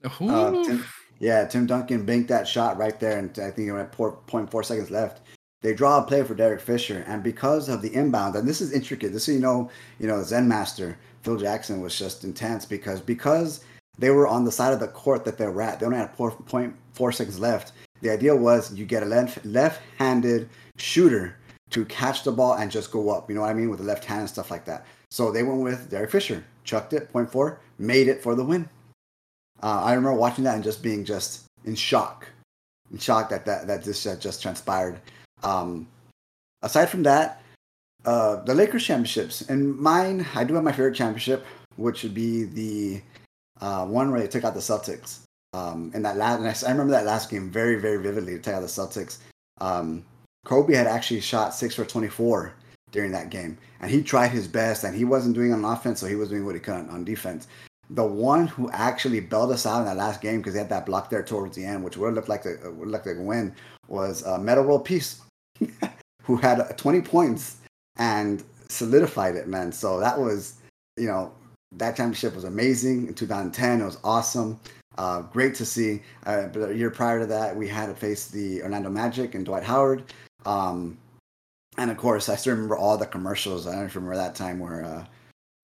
uh, 0.04 0.50
Tim, 0.64 0.84
yeah, 1.18 1.44
Tim 1.46 1.66
Duncan 1.66 2.04
banked 2.04 2.28
that 2.28 2.46
shot 2.46 2.78
right 2.78 2.98
there, 3.00 3.18
and 3.18 3.30
I 3.40 3.50
think 3.50 3.68
it 3.68 3.72
went 3.72 3.92
four 3.92 4.12
point 4.28 4.50
four 4.50 4.62
seconds 4.62 4.90
left. 4.90 5.22
They 5.62 5.74
draw 5.74 5.98
a 5.98 6.06
play 6.06 6.22
for 6.22 6.34
Derek 6.34 6.60
Fisher, 6.60 7.04
and 7.08 7.24
because 7.24 7.68
of 7.68 7.82
the 7.82 7.92
inbound, 7.92 8.36
and 8.36 8.46
this 8.46 8.60
is 8.60 8.72
intricate. 8.72 9.12
This 9.12 9.28
is 9.28 9.34
you 9.34 9.40
know, 9.40 9.68
you 9.98 10.06
know, 10.06 10.22
Zen 10.22 10.46
Master 10.46 10.96
Phil 11.22 11.36
Jackson 11.36 11.80
was 11.80 11.98
just 11.98 12.22
intense 12.22 12.64
because 12.64 13.00
because 13.00 13.64
they 13.98 14.10
were 14.10 14.26
on 14.26 14.44
the 14.44 14.52
side 14.52 14.72
of 14.72 14.80
the 14.80 14.88
court 14.88 15.24
that 15.24 15.38
they 15.38 15.46
were 15.46 15.62
at. 15.62 15.80
They 15.80 15.86
only 15.86 15.98
had 15.98 16.14
four 16.16 16.30
point 16.30 16.74
four 16.92 17.12
seconds 17.12 17.38
left. 17.38 17.72
The 18.02 18.10
idea 18.10 18.34
was 18.34 18.74
you 18.74 18.84
get 18.84 19.02
a 19.02 19.06
left 19.06 19.44
left-handed 19.44 20.48
shooter 20.76 21.36
to 21.70 21.84
catch 21.86 22.22
the 22.22 22.32
ball 22.32 22.54
and 22.54 22.70
just 22.70 22.90
go 22.90 23.10
up. 23.10 23.28
You 23.28 23.34
know 23.34 23.42
what 23.42 23.50
I 23.50 23.54
mean 23.54 23.70
with 23.70 23.80
the 23.80 23.86
left 23.86 24.04
hand 24.04 24.20
and 24.20 24.28
stuff 24.28 24.50
like 24.50 24.64
that. 24.66 24.86
So 25.10 25.32
they 25.32 25.42
went 25.42 25.62
with 25.62 25.90
Derek 25.90 26.10
Fisher, 26.10 26.44
chucked 26.64 26.92
it, 26.92 27.10
point 27.10 27.30
four, 27.30 27.60
made 27.78 28.08
it 28.08 28.22
for 28.22 28.34
the 28.34 28.44
win. 28.44 28.68
Uh, 29.62 29.82
I 29.84 29.94
remember 29.94 30.18
watching 30.18 30.44
that 30.44 30.54
and 30.54 30.64
just 30.64 30.82
being 30.82 31.04
just 31.04 31.44
in 31.64 31.74
shock, 31.74 32.28
in 32.92 32.98
shock 32.98 33.30
that 33.30 33.46
that, 33.46 33.66
that 33.66 33.82
this 33.82 34.04
just 34.20 34.42
transpired. 34.42 35.00
Um, 35.42 35.88
aside 36.62 36.86
from 36.86 37.02
that, 37.04 37.42
uh, 38.04 38.36
the 38.44 38.54
Lakers 38.54 38.84
championships 38.84 39.40
and 39.42 39.76
mine, 39.76 40.26
I 40.34 40.44
do 40.44 40.54
have 40.54 40.64
my 40.64 40.72
favorite 40.72 40.94
championship, 40.94 41.44
which 41.76 42.02
would 42.02 42.14
be 42.14 42.44
the 42.44 43.02
uh, 43.60 43.86
one 43.86 44.10
where 44.10 44.20
they 44.20 44.28
took 44.28 44.44
out 44.44 44.54
the 44.54 44.60
Celtics. 44.60 45.20
Um, 45.52 45.90
in 45.94 46.02
that 46.02 46.16
last, 46.16 46.64
I 46.64 46.70
remember 46.70 46.92
that 46.92 47.06
last 47.06 47.30
game 47.30 47.50
very, 47.50 47.80
very 47.80 48.02
vividly 48.02 48.34
to 48.34 48.40
take 48.40 48.54
out 48.54 48.60
the 48.60 48.66
Celtics. 48.66 49.18
Um, 49.60 50.04
Kobe 50.44 50.74
had 50.74 50.86
actually 50.86 51.20
shot 51.20 51.54
six 51.54 51.74
for 51.74 51.84
24 51.84 52.54
during 52.90 53.12
that 53.12 53.30
game, 53.30 53.58
and 53.80 53.90
he 53.90 54.02
tried 54.02 54.28
his 54.28 54.46
best, 54.46 54.84
and 54.84 54.94
he 54.94 55.04
wasn't 55.04 55.34
doing 55.34 55.52
on 55.52 55.64
offense, 55.64 56.00
so 56.00 56.06
he 56.06 56.14
was 56.14 56.28
doing 56.28 56.44
what 56.44 56.54
he 56.54 56.60
could 56.60 56.74
on 56.74 57.04
defense. 57.04 57.48
The 57.90 58.04
one 58.04 58.48
who 58.48 58.70
actually 58.70 59.20
bailed 59.20 59.52
us 59.52 59.64
out 59.64 59.80
in 59.80 59.86
that 59.86 59.96
last 59.96 60.20
game 60.20 60.38
because 60.38 60.54
he 60.54 60.58
had 60.58 60.68
that 60.70 60.86
block 60.86 61.08
there 61.08 61.22
towards 61.22 61.56
the 61.56 61.64
end, 61.64 61.84
which 61.84 61.96
would 61.96 62.14
look 62.14 62.28
like 62.28 62.44
a 62.44 62.70
would 62.70 62.88
look 62.88 63.06
like 63.06 63.16
a 63.16 63.22
win, 63.22 63.54
was 63.88 64.26
uh, 64.26 64.38
Metta 64.38 64.62
World 64.62 64.84
Peace, 64.84 65.20
who 66.22 66.36
had 66.36 66.60
uh, 66.60 66.68
20 66.76 67.00
points 67.02 67.56
and 67.96 68.42
solidified 68.68 69.36
it, 69.36 69.48
man. 69.48 69.72
So 69.72 70.00
that 70.00 70.18
was, 70.18 70.54
you 70.96 71.06
know, 71.06 71.32
that 71.72 71.96
championship 71.96 72.34
was 72.34 72.44
amazing 72.44 73.08
in 73.08 73.14
2010. 73.14 73.80
It 73.80 73.84
was 73.84 73.98
awesome. 74.04 74.58
Uh, 74.98 75.22
great 75.22 75.54
to 75.56 75.66
see. 75.66 76.00
Uh, 76.24 76.46
but 76.48 76.70
a 76.70 76.74
year 76.76 76.90
prior 76.90 77.20
to 77.20 77.26
that, 77.26 77.54
we 77.54 77.68
had 77.68 77.86
to 77.86 77.94
face 77.94 78.28
the 78.28 78.62
Orlando 78.62 78.88
Magic 78.88 79.34
and 79.34 79.44
Dwight 79.44 79.62
Howard. 79.64 80.04
Um, 80.46 80.96
and 81.76 81.90
of 81.90 81.96
course, 81.98 82.28
I 82.28 82.36
still 82.36 82.54
remember 82.54 82.76
all 82.76 82.96
the 82.96 83.06
commercials. 83.06 83.66
I 83.66 83.72
don't 83.74 83.94
remember 83.94 84.16
that 84.16 84.34
time 84.34 84.58
where 84.58 84.84
uh, 84.84 85.04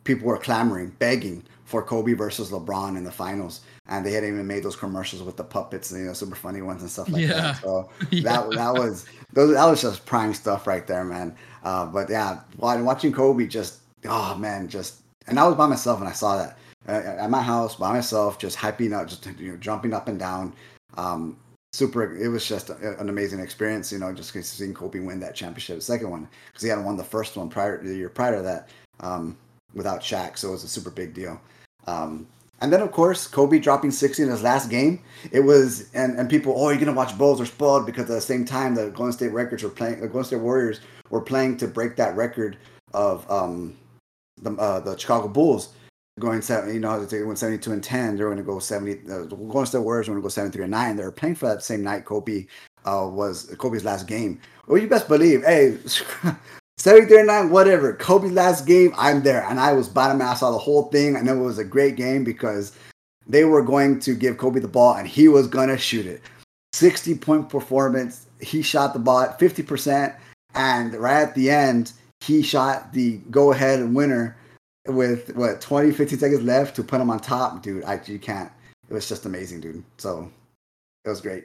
people 0.05 0.27
were 0.27 0.37
clamoring, 0.39 0.95
begging 0.99 1.43
for 1.65 1.83
Kobe 1.83 2.13
versus 2.13 2.51
LeBron 2.51 2.99
in 2.99 3.05
the 3.05 3.11
finals, 3.11 3.63
and 3.87 4.05
they 4.05 4.13
had 4.13 4.25
even 4.25 4.47
made 4.47 4.63
those 4.63 4.77
commercials 4.77 5.23
with 5.23 5.39
the 5.39 5.45
puppets, 5.45 5.91
you 5.91 6.01
know, 6.01 6.13
super 6.13 6.35
funny 6.37 6.61
ones 6.61 6.83
and 6.83 6.91
stuff 6.91 7.09
like 7.09 7.23
Yeah. 7.23 7.33
that. 7.33 7.63
So 7.63 7.89
Yeah. 8.11 8.23
that 8.25 8.51
that 8.57 8.75
was 8.75 9.07
those, 9.33 9.55
that 9.55 9.65
was 9.65 9.81
just 9.81 10.05
prime 10.05 10.35
stuff 10.35 10.67
right 10.67 10.87
there, 10.87 11.05
man. 11.05 11.35
Uh, 11.65 11.87
but 11.87 12.11
yeah, 12.11 12.41
watching 12.59 13.13
Kobe 13.13 13.47
just 13.47 13.79
oh 14.07 14.35
man, 14.37 14.69
just 14.69 15.02
and 15.27 15.39
I 15.39 15.47
was 15.47 15.57
by 15.57 15.66
myself 15.66 16.01
and 16.01 16.09
I 16.09 16.12
saw 16.12 16.37
that 16.37 16.59
uh, 16.89 16.93
at 16.93 17.31
my 17.31 17.43
house 17.43 17.77
by 17.77 17.93
myself, 17.93 18.39
just 18.39 18.59
hyping 18.59 18.93
up, 18.93 19.09
just 19.09 19.27
you 19.39 19.53
know, 19.53 19.57
jumping 19.57 19.93
up 19.93 20.09
and 20.09 20.18
down. 20.18 20.53
Um, 20.97 21.37
super, 21.73 22.16
it 22.16 22.29
was 22.29 22.47
just 22.47 22.70
a, 22.70 22.99
an 22.99 23.09
amazing 23.09 23.41
experience, 23.41 23.93
you 23.93 23.99
know, 23.99 24.12
just 24.12 24.33
seeing 24.45 24.75
Kobe 24.75 24.99
win 25.01 25.20
that 25.20 25.35
championship, 25.35 25.77
the 25.77 25.83
second 25.83 26.11
one, 26.11 26.29
because 26.49 26.62
he 26.62 26.68
hadn't 26.68 26.85
won 26.85 26.97
the 26.97 27.05
first 27.05 27.37
one 27.37 27.49
prior 27.49 27.81
to 27.81 27.89
the 27.89 27.97
year 27.97 28.09
prior 28.09 28.37
to 28.37 28.43
that 28.43 28.68
um, 29.01 29.37
without 29.75 30.01
Shaq, 30.01 30.37
so 30.37 30.49
it 30.49 30.53
was 30.53 30.64
a 30.64 30.68
super 30.68 30.91
big 30.91 31.14
deal. 31.14 31.41
Um, 31.87 32.27
and 32.61 32.73
then 32.73 32.81
of 32.81 32.93
course 32.93 33.27
Kobe 33.27 33.59
dropping 33.59 33.91
60 33.91 34.23
in 34.23 34.29
his 34.29 34.43
last 34.43 34.70
game. 34.70 35.01
It 35.33 35.41
was 35.41 35.89
and, 35.95 36.18
and 36.18 36.31
people, 36.31 36.55
oh, 36.57 36.68
you're 36.70 36.79
gonna 36.79 36.93
watch 36.93 37.18
Bulls 37.18 37.41
or 37.41 37.47
spoiled 37.47 37.87
because 37.87 38.03
at 38.03 38.14
the 38.14 38.20
same 38.20 38.45
time 38.45 38.75
the 38.75 38.91
Golden 38.91 39.12
State 39.12 39.33
Records 39.33 39.64
were 39.64 39.70
playing 39.70 40.01
the 40.01 40.07
Golden 40.07 40.25
State 40.25 40.41
Warriors 40.41 40.81
were 41.11 41.20
playing 41.20 41.57
to 41.57 41.66
break 41.66 41.97
that 41.97 42.14
record 42.16 42.57
of 42.95 43.29
um 43.29 43.77
the 44.43 44.53
uh, 44.57 44.80
the 44.80 44.97
Chicago 44.99 45.28
Bulls 45.28 45.74
going 46.20 46.43
seven, 46.43 46.74
you 46.74 46.80
know, 46.80 47.05
they 47.05 47.22
went 47.22 47.38
72 47.38 47.72
and 47.72 47.82
10. 47.82 48.16
They're 48.16 48.26
going 48.26 48.36
to 48.36 48.43
go 48.43 48.59
70. 48.59 49.11
Uh, 49.11 49.18
the 49.24 49.36
Golden 49.36 49.66
State 49.66 49.78
Warriors 49.78 50.09
were 50.09 50.14
going 50.14 50.22
to 50.22 50.26
go 50.26 50.30
73 50.30 50.64
and 50.64 50.70
9. 50.70 50.97
They're 50.97 51.11
playing 51.11 51.36
for 51.36 51.47
that 51.47 51.62
same 51.62 51.82
night. 51.82 52.05
Kobe 52.05 52.47
uh, 52.84 53.09
was 53.11 53.55
Kobe's 53.59 53.84
last 53.84 54.07
game. 54.07 54.40
Well, 54.66 54.80
you 54.80 54.88
best 54.88 55.09
believe, 55.09 55.43
hey, 55.45 55.78
73 56.78 57.18
and 57.18 57.26
9, 57.26 57.51
whatever. 57.51 57.95
Kobe's 57.95 58.32
last 58.32 58.66
game, 58.66 58.93
I'm 58.97 59.22
there. 59.22 59.45
And 59.49 59.59
I 59.59 59.72
was 59.72 59.88
bottom. 59.88 60.20
I 60.20 60.34
saw 60.34 60.51
the 60.51 60.59
whole 60.59 60.84
thing. 60.84 61.16
I 61.16 61.20
know 61.20 61.38
it 61.38 61.45
was 61.45 61.59
a 61.59 61.64
great 61.64 61.97
game 61.97 62.24
because 62.24 62.76
they 63.26 63.45
were 63.45 63.62
going 63.62 64.01
to 64.01 64.14
give 64.14 64.36
Kobe 64.36 64.61
the 64.61 64.68
ball 64.68 64.95
and 64.95 65.09
he 65.09 65.28
was 65.28 65.47
going 65.47 65.68
to 65.68 65.78
shoot 65.78 66.07
it. 66.07 66.22
60 66.72 67.16
point 67.16 67.49
performance. 67.49 68.26
He 68.40 68.62
shot 68.62 68.93
the 68.93 68.99
ball 68.99 69.20
at 69.20 69.38
50%. 69.38 70.14
And 70.55 70.95
right 70.95 71.22
at 71.22 71.34
the 71.34 71.51
end, 71.51 71.93
he 72.23 72.43
shot 72.43 72.93
the 72.93 73.16
go 73.31 73.53
ahead 73.53 73.93
winner 73.93 74.37
with 74.87 75.35
what 75.35 75.61
20 75.61 75.93
15 75.93 76.18
seconds 76.18 76.43
left 76.43 76.77
to 76.77 76.85
put 76.85 77.01
him 77.01 77.11
on 77.11 77.18
top 77.18 77.62
dude. 77.62 77.85
I 77.85 78.01
you 78.07 78.18
can't. 78.18 78.51
It 78.89 78.95
was 78.95 79.09
just 79.09 79.27
amazing 79.27 79.61
dude. 79.61 79.83
So 79.99 80.31
it 81.05 81.09
was 81.09 81.20
great. 81.20 81.45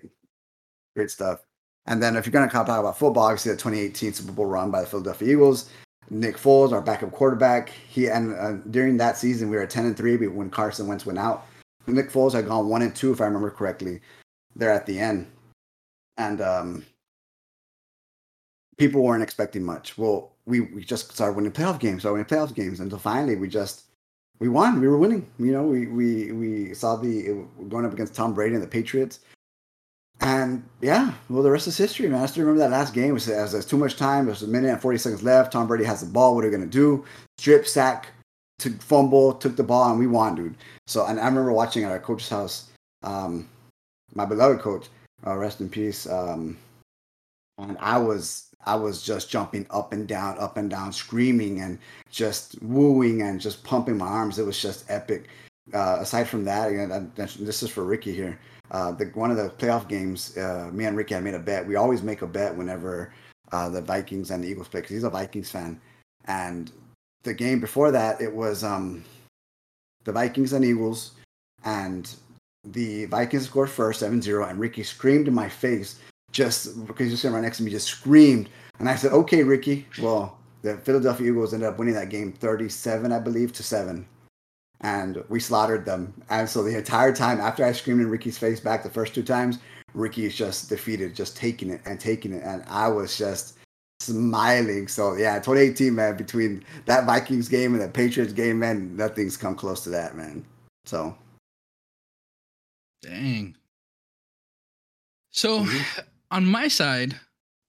Great 0.96 1.10
stuff. 1.10 1.40
And 1.86 2.02
then 2.04 2.16
if 2.16 2.26
you're 2.26 2.32
going 2.32 2.48
to 2.48 2.54
talk 2.54 2.68
about 2.68 2.98
football 2.98 3.26
obviously 3.26 3.52
the 3.52 3.58
2018 3.58 4.14
super 4.14 4.32
bowl 4.32 4.46
run 4.46 4.72
by 4.72 4.82
the 4.82 4.88
philadelphia 4.88 5.34
eagles. 5.34 5.70
Nick 6.10 6.38
foles 6.38 6.72
our 6.72 6.82
backup 6.82 7.12
quarterback 7.12 7.70
he 7.70 8.08
and 8.08 8.34
uh, 8.36 8.54
during 8.72 8.96
that 8.98 9.18
season 9.18 9.50
we 9.50 9.58
were 9.58 9.68
10 9.68 9.86
and 9.86 9.98
3 9.98 10.16
but 10.16 10.32
when 10.32 10.50
carson 10.50 10.88
wentz 10.88 11.06
went 11.06 11.20
out 11.20 11.48
nick 11.86 12.10
foles 12.10 12.32
had 12.32 12.48
gone 12.48 12.70
1 12.70 12.82
and 12.82 12.96
2 12.96 13.12
if 13.12 13.20
i 13.20 13.26
remember 13.26 13.52
correctly 13.52 14.00
there 14.56 14.72
at 14.72 14.86
the 14.86 15.00
end. 15.00 15.28
And 16.18 16.42
um 16.42 16.86
people 18.78 19.04
weren't 19.04 19.24
expecting 19.24 19.64
much. 19.64 19.98
Well, 19.98 20.32
we, 20.48 20.62
we 20.62 20.84
just 20.84 21.12
started 21.12 21.36
winning 21.36 21.52
playoff 21.52 21.80
games, 21.80 22.02
started 22.02 22.14
winning 22.14 22.26
playoff 22.26 22.56
games 22.56 22.80
until 22.80 22.98
finally 22.98 23.36
we 23.36 23.48
just 23.48 23.84
we 24.40 24.50
won. 24.50 24.80
We 24.80 24.88
were 24.88 24.98
winning. 24.98 25.30
You 25.40 25.52
know, 25.52 25.64
we 25.64 25.88
we 25.88 26.32
we 26.32 26.74
saw 26.74 26.96
the 26.96 27.46
going 27.70 27.86
up 27.86 27.94
against 27.94 28.16
Tom 28.16 28.34
Brady 28.34 28.56
and 28.56 28.64
the 28.64 28.68
Patriots. 28.68 29.20
And 30.20 30.64
yeah, 30.82 31.14
well, 31.30 31.44
the 31.44 31.52
rest 31.52 31.68
is 31.68 31.78
history, 31.78 32.08
man. 32.08 32.24
I 32.24 32.26
still 32.26 32.44
remember 32.44 32.60
that 32.62 32.76
last 32.76 32.94
game. 32.94 33.10
It 33.10 33.14
was, 33.14 33.28
it 33.28 33.68
too 33.68 33.78
much 33.78 33.98
time. 33.98 34.26
There's 34.26 34.42
a 34.42 34.48
minute 34.48 34.72
and 34.72 34.82
40 34.82 34.98
seconds 34.98 35.24
left. 35.24 35.54
Tom 35.54 35.68
Brady 35.68 35.84
has 35.84 36.02
the 36.02 36.08
ball. 36.08 36.34
What 36.34 36.44
are 36.44 36.50
we 36.50 36.58
to 36.58 36.66
do? 36.66 37.06
Strip 37.38 37.68
sack, 37.68 38.08
to 38.60 38.72
fumble, 38.80 39.34
took 39.34 39.56
the 39.56 39.64
ball, 39.64 39.92
and 39.92 40.00
we 40.00 40.08
won, 40.08 40.34
dude. 40.34 40.56
So, 40.88 41.06
and 41.06 41.20
I 41.20 41.26
remember 41.26 41.52
watching 41.52 41.84
at 41.84 41.92
our 41.92 42.00
coach's 42.00 42.30
house, 42.30 42.72
um, 43.04 43.48
my 44.16 44.26
beloved 44.26 44.60
coach, 44.60 44.88
uh, 45.26 45.36
rest 45.36 45.62
in 45.62 45.70
peace. 45.70 46.10
Um, 46.10 46.58
and 47.60 47.78
I 47.80 48.00
was 48.00 48.47
I 48.66 48.76
was 48.76 49.02
just 49.02 49.30
jumping 49.30 49.66
up 49.70 49.94
and 49.94 50.08
down, 50.08 50.38
up 50.40 50.58
and 50.58 50.70
down, 50.70 50.92
screaming 50.92 51.62
and 51.62 51.80
just 52.10 52.62
wooing 52.62 53.22
and 53.22 53.40
just 53.40 53.64
pumping 53.64 53.98
my 53.98 54.08
arms. 54.08 54.40
It 54.40 54.46
was 54.46 54.62
just 54.62 54.90
epic. 54.90 55.28
Uh, 55.74 55.98
aside 56.00 56.28
from 56.28 56.44
that, 56.46 56.70
again, 56.70 57.12
this 57.16 57.64
is 57.64 57.70
for 57.70 57.84
Ricky 57.84 58.14
here. 58.14 58.40
Uh, 58.72 58.92
the, 58.92 59.06
one 59.14 59.32
of 59.32 59.38
the 59.38 59.50
playoff 59.50 59.88
games, 59.88 60.38
uh, 60.38 60.70
me 60.74 60.86
and 60.86 60.98
Ricky 60.98 61.14
had 61.14 61.24
made 61.24 61.34
a 61.34 61.40
bet. 61.40 61.66
We 61.66 61.76
always 61.76 62.04
make 62.04 62.22
a 62.22 62.28
bet 62.28 62.56
whenever 62.56 63.14
uh, 63.52 63.70
the 63.70 63.82
Vikings 63.82 64.32
and 64.32 64.44
the 64.44 64.50
Eagles 64.50 64.68
play 64.68 64.82
because 64.82 64.96
he's 64.96 65.04
a 65.04 65.10
Vikings 65.10 65.50
fan. 65.50 65.80
And 66.26 66.72
the 67.24 67.34
game 67.34 67.60
before 67.60 67.92
that, 67.92 68.20
it 68.20 68.34
was 68.34 68.64
um, 68.64 69.04
the 70.04 70.12
Vikings 70.12 70.54
and 70.54 70.66
Eagles, 70.66 71.12
and 71.64 72.14
the 72.66 73.06
Vikings 73.06 73.46
scored 73.46 73.70
first, 73.70 74.02
7-0, 74.02 74.50
and 74.50 74.60
Ricky 74.60 74.84
screamed 74.84 75.28
in 75.28 75.34
my 75.34 75.48
face 75.48 76.00
just 76.38 76.86
because 76.86 77.08
you're 77.08 77.18
sitting 77.18 77.34
right 77.34 77.42
next 77.42 77.58
to 77.58 77.64
me, 77.64 77.72
just 77.72 77.88
screamed. 77.88 78.48
And 78.78 78.88
I 78.88 78.96
said, 78.96 79.12
okay, 79.12 79.42
Ricky. 79.42 79.88
Well, 80.00 80.38
the 80.62 80.78
Philadelphia 80.78 81.32
Eagles 81.32 81.52
ended 81.52 81.68
up 81.68 81.80
winning 81.80 81.96
that 81.96 82.10
game 82.10 82.32
37, 82.32 83.12
I 83.12 83.18
believe, 83.18 83.52
to 83.54 83.64
7. 83.64 84.06
And 84.82 85.24
we 85.30 85.40
slaughtered 85.40 85.84
them. 85.84 86.14
And 86.30 86.48
so 86.48 86.62
the 86.62 86.78
entire 86.78 87.12
time 87.12 87.42
after 87.42 87.66
I 87.66 87.72
screamed 87.72 88.02
in 88.02 88.10
Ricky's 88.12 88.38
face 88.38 88.60
back 88.60 88.84
the 88.84 88.90
first 88.90 89.16
two 89.16 89.24
times, 89.24 89.58
Ricky 89.96 90.26
is 90.26 90.36
just 90.36 90.70
defeated, 90.70 91.16
just 91.16 91.36
taking 91.36 91.72
it 91.72 91.82
and 91.86 92.00
taking 92.00 92.32
it. 92.34 92.44
And 92.44 92.64
I 92.68 92.88
was 92.88 93.18
just 93.18 93.58
smiling. 94.00 94.88
So 94.88 95.16
yeah, 95.16 95.40
2018, 95.40 95.96
man, 95.96 96.18
between 96.18 96.64
that 96.86 97.08
Vikings 97.08 97.50
game 97.50 97.74
and 97.74 97.82
the 97.82 97.88
Patriots 97.88 98.32
game, 98.34 98.60
man, 98.60 98.96
nothing's 98.96 99.38
come 99.38 99.56
close 99.56 99.84
to 99.86 99.90
that, 99.90 100.16
man. 100.16 100.46
So 100.86 101.18
Dang. 103.02 103.56
So 105.32 105.64
Mhm. 105.64 106.06
On 106.32 106.46
my 106.46 106.68
side, 106.68 107.16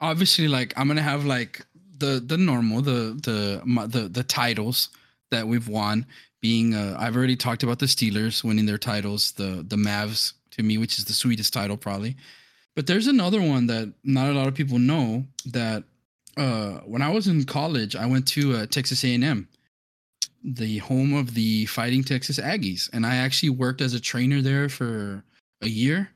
obviously, 0.01 0.49
like 0.49 0.73
I'm 0.77 0.89
gonna 0.89 1.03
have 1.03 1.25
like 1.25 1.65
the 1.99 2.23
the 2.25 2.39
normal, 2.39 2.83
the 2.83 3.19
the 3.23 3.63
the 3.89 4.09
the 4.09 4.23
titles 4.25 4.91
that 5.31 5.47
we've 5.47 5.69
won. 5.69 6.07
Being, 6.41 6.73
uh, 6.73 6.97
I've 6.97 7.17
already 7.17 7.35
talked 7.35 7.65
about 7.65 7.81
the 7.81 7.87
Steelers 7.87 8.45
winning 8.45 8.67
their 8.67 8.79
titles, 8.79 9.33
the 9.33 9.65
the 9.67 9.77
Mavs 9.77 10.35
to 10.53 10.63
me, 10.63 10.79
which 10.79 10.99
is 10.99 11.05
the 11.05 11.13
sweetest 11.13 11.53
title 11.53 11.77
probably. 11.77 12.17
But 12.77 12.87
there's 12.87 13.09
another 13.09 13.41
one 13.41 13.67
that 13.67 13.93
not 14.05 14.29
a 14.29 14.33
lot 14.33 14.47
of 14.47 14.55
people 14.55 14.79
know 14.79 15.25
that 15.47 15.83
uh, 16.37 16.79
when 16.87 17.03
I 17.03 17.11
was 17.11 17.27
in 17.27 17.45
college, 17.45 17.97
I 17.97 18.07
went 18.07 18.29
to 18.29 18.55
uh, 18.55 18.67
Texas 18.67 19.03
A&M, 19.03 19.49
the 20.45 20.79
home 20.79 21.13
of 21.13 21.35
the 21.35 21.67
Fighting 21.67 22.05
Texas 22.05 22.39
Aggies, 22.39 22.89
and 22.93 23.05
I 23.05 23.17
actually 23.17 23.51
worked 23.51 23.81
as 23.81 23.95
a 23.95 24.01
trainer 24.01 24.41
there 24.41 24.69
for 24.69 25.25
a 25.61 25.69
year, 25.69 26.11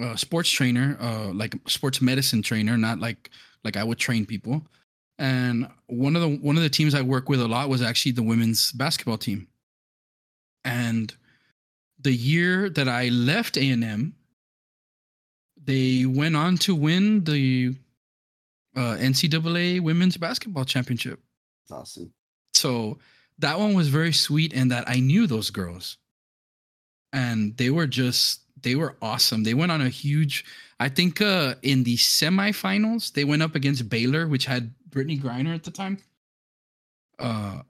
uh, 0.00 0.16
sports 0.16 0.50
trainer, 0.50 0.96
uh, 1.00 1.32
like 1.32 1.54
sports 1.66 2.00
medicine 2.02 2.42
trainer, 2.42 2.76
not 2.76 2.98
like 2.98 3.30
like 3.64 3.76
I 3.76 3.84
would 3.84 3.98
train 3.98 4.26
people. 4.26 4.66
And 5.18 5.68
one 5.86 6.14
of 6.14 6.22
the 6.22 6.28
one 6.28 6.56
of 6.56 6.62
the 6.62 6.68
teams 6.68 6.94
I 6.94 7.02
work 7.02 7.28
with 7.28 7.40
a 7.40 7.48
lot 7.48 7.68
was 7.68 7.82
actually 7.82 8.12
the 8.12 8.22
women's 8.22 8.72
basketball 8.72 9.18
team. 9.18 9.48
And 10.64 11.14
the 12.00 12.12
year 12.12 12.70
that 12.70 12.88
I 12.88 13.08
left 13.08 13.56
A&M, 13.56 14.14
they 15.64 16.06
went 16.06 16.36
on 16.36 16.56
to 16.58 16.74
win 16.74 17.24
the 17.24 17.74
uh, 18.76 18.96
NCAA 19.00 19.80
women's 19.80 20.16
basketball 20.16 20.64
championship. 20.64 21.20
awesome. 21.70 22.12
So 22.54 22.98
that 23.38 23.58
one 23.58 23.74
was 23.74 23.88
very 23.88 24.12
sweet 24.12 24.52
in 24.52 24.68
that 24.68 24.88
I 24.88 25.00
knew 25.00 25.26
those 25.26 25.50
girls. 25.50 25.96
And 27.12 27.56
they 27.56 27.70
were 27.70 27.86
just 27.86 28.42
they 28.62 28.74
were 28.74 28.96
awesome. 29.02 29.44
They 29.44 29.54
went 29.54 29.72
on 29.72 29.80
a 29.80 29.88
huge 29.88 30.44
I 30.80 30.88
think 30.88 31.20
uh 31.20 31.54
in 31.62 31.84
the 31.84 31.96
semifinals 31.96 33.12
they 33.12 33.24
went 33.24 33.42
up 33.42 33.54
against 33.54 33.88
Baylor 33.88 34.26
which 34.26 34.46
had 34.46 34.74
Brittney 34.90 35.20
Griner 35.20 35.54
at 35.54 35.64
the 35.64 35.70
time. 35.70 35.98
Uh 37.18 37.62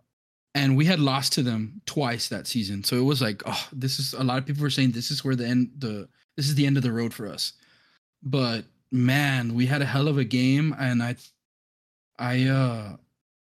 and 0.54 0.76
we 0.76 0.84
had 0.84 0.98
lost 0.98 1.32
to 1.34 1.42
them 1.42 1.80
twice 1.86 2.28
that 2.28 2.46
season. 2.46 2.82
So 2.82 2.96
it 2.96 3.02
was 3.02 3.22
like, 3.22 3.42
oh, 3.46 3.68
this 3.72 3.98
is 3.98 4.14
a 4.14 4.24
lot 4.24 4.38
of 4.38 4.46
people 4.46 4.62
were 4.62 4.70
saying 4.70 4.90
this 4.92 5.10
is 5.10 5.24
where 5.24 5.36
the 5.36 5.46
end 5.46 5.70
the 5.78 6.08
this 6.36 6.48
is 6.48 6.54
the 6.54 6.66
end 6.66 6.76
of 6.76 6.82
the 6.82 6.92
road 6.92 7.14
for 7.14 7.26
us. 7.28 7.52
But 8.22 8.64
man, 8.90 9.54
we 9.54 9.66
had 9.66 9.82
a 9.82 9.86
hell 9.86 10.08
of 10.08 10.18
a 10.18 10.24
game 10.24 10.74
and 10.78 11.02
I 11.02 11.16
I 12.18 12.44
uh 12.44 12.96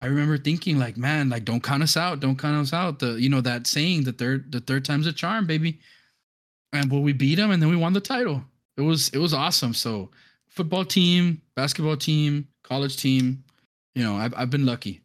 I 0.03 0.07
remember 0.07 0.39
thinking 0.39 0.79
like, 0.79 0.97
man, 0.97 1.29
like 1.29 1.45
don't 1.45 1.63
count 1.63 1.83
us 1.83 1.97
out, 1.97 2.21
don't 2.21 2.39
count 2.39 2.57
us 2.57 2.73
out. 2.73 2.99
The 3.01 3.21
you 3.21 3.29
know 3.29 3.43
that 3.43 3.67
saying, 3.67 4.05
the 4.05 4.13
third 4.13 4.51
the 4.53 4.61
third 4.61 4.85
time's 4.85 5.07
a 5.07 5.13
charm, 5.13 5.47
baby. 5.47 5.81
And 6.73 6.91
well, 6.91 7.03
we 7.03 7.13
beat 7.13 7.37
them, 7.37 7.51
and 7.51 7.61
then 7.63 7.69
we 7.69 7.77
won 7.77 7.93
the 7.93 8.01
title. 8.01 8.45
It 8.77 8.83
was 8.83 9.09
it 9.11 9.19
was 9.19 9.35
awesome. 9.35 9.75
So 9.75 10.11
football 10.49 10.85
team, 10.85 11.43
basketball 11.57 11.97
team, 11.97 12.49
college 12.63 12.97
team, 12.97 13.45
you 13.95 14.03
know, 14.03 14.17
I've 14.17 14.35
I've 14.37 14.51
been 14.51 14.67
lucky. 14.67 15.01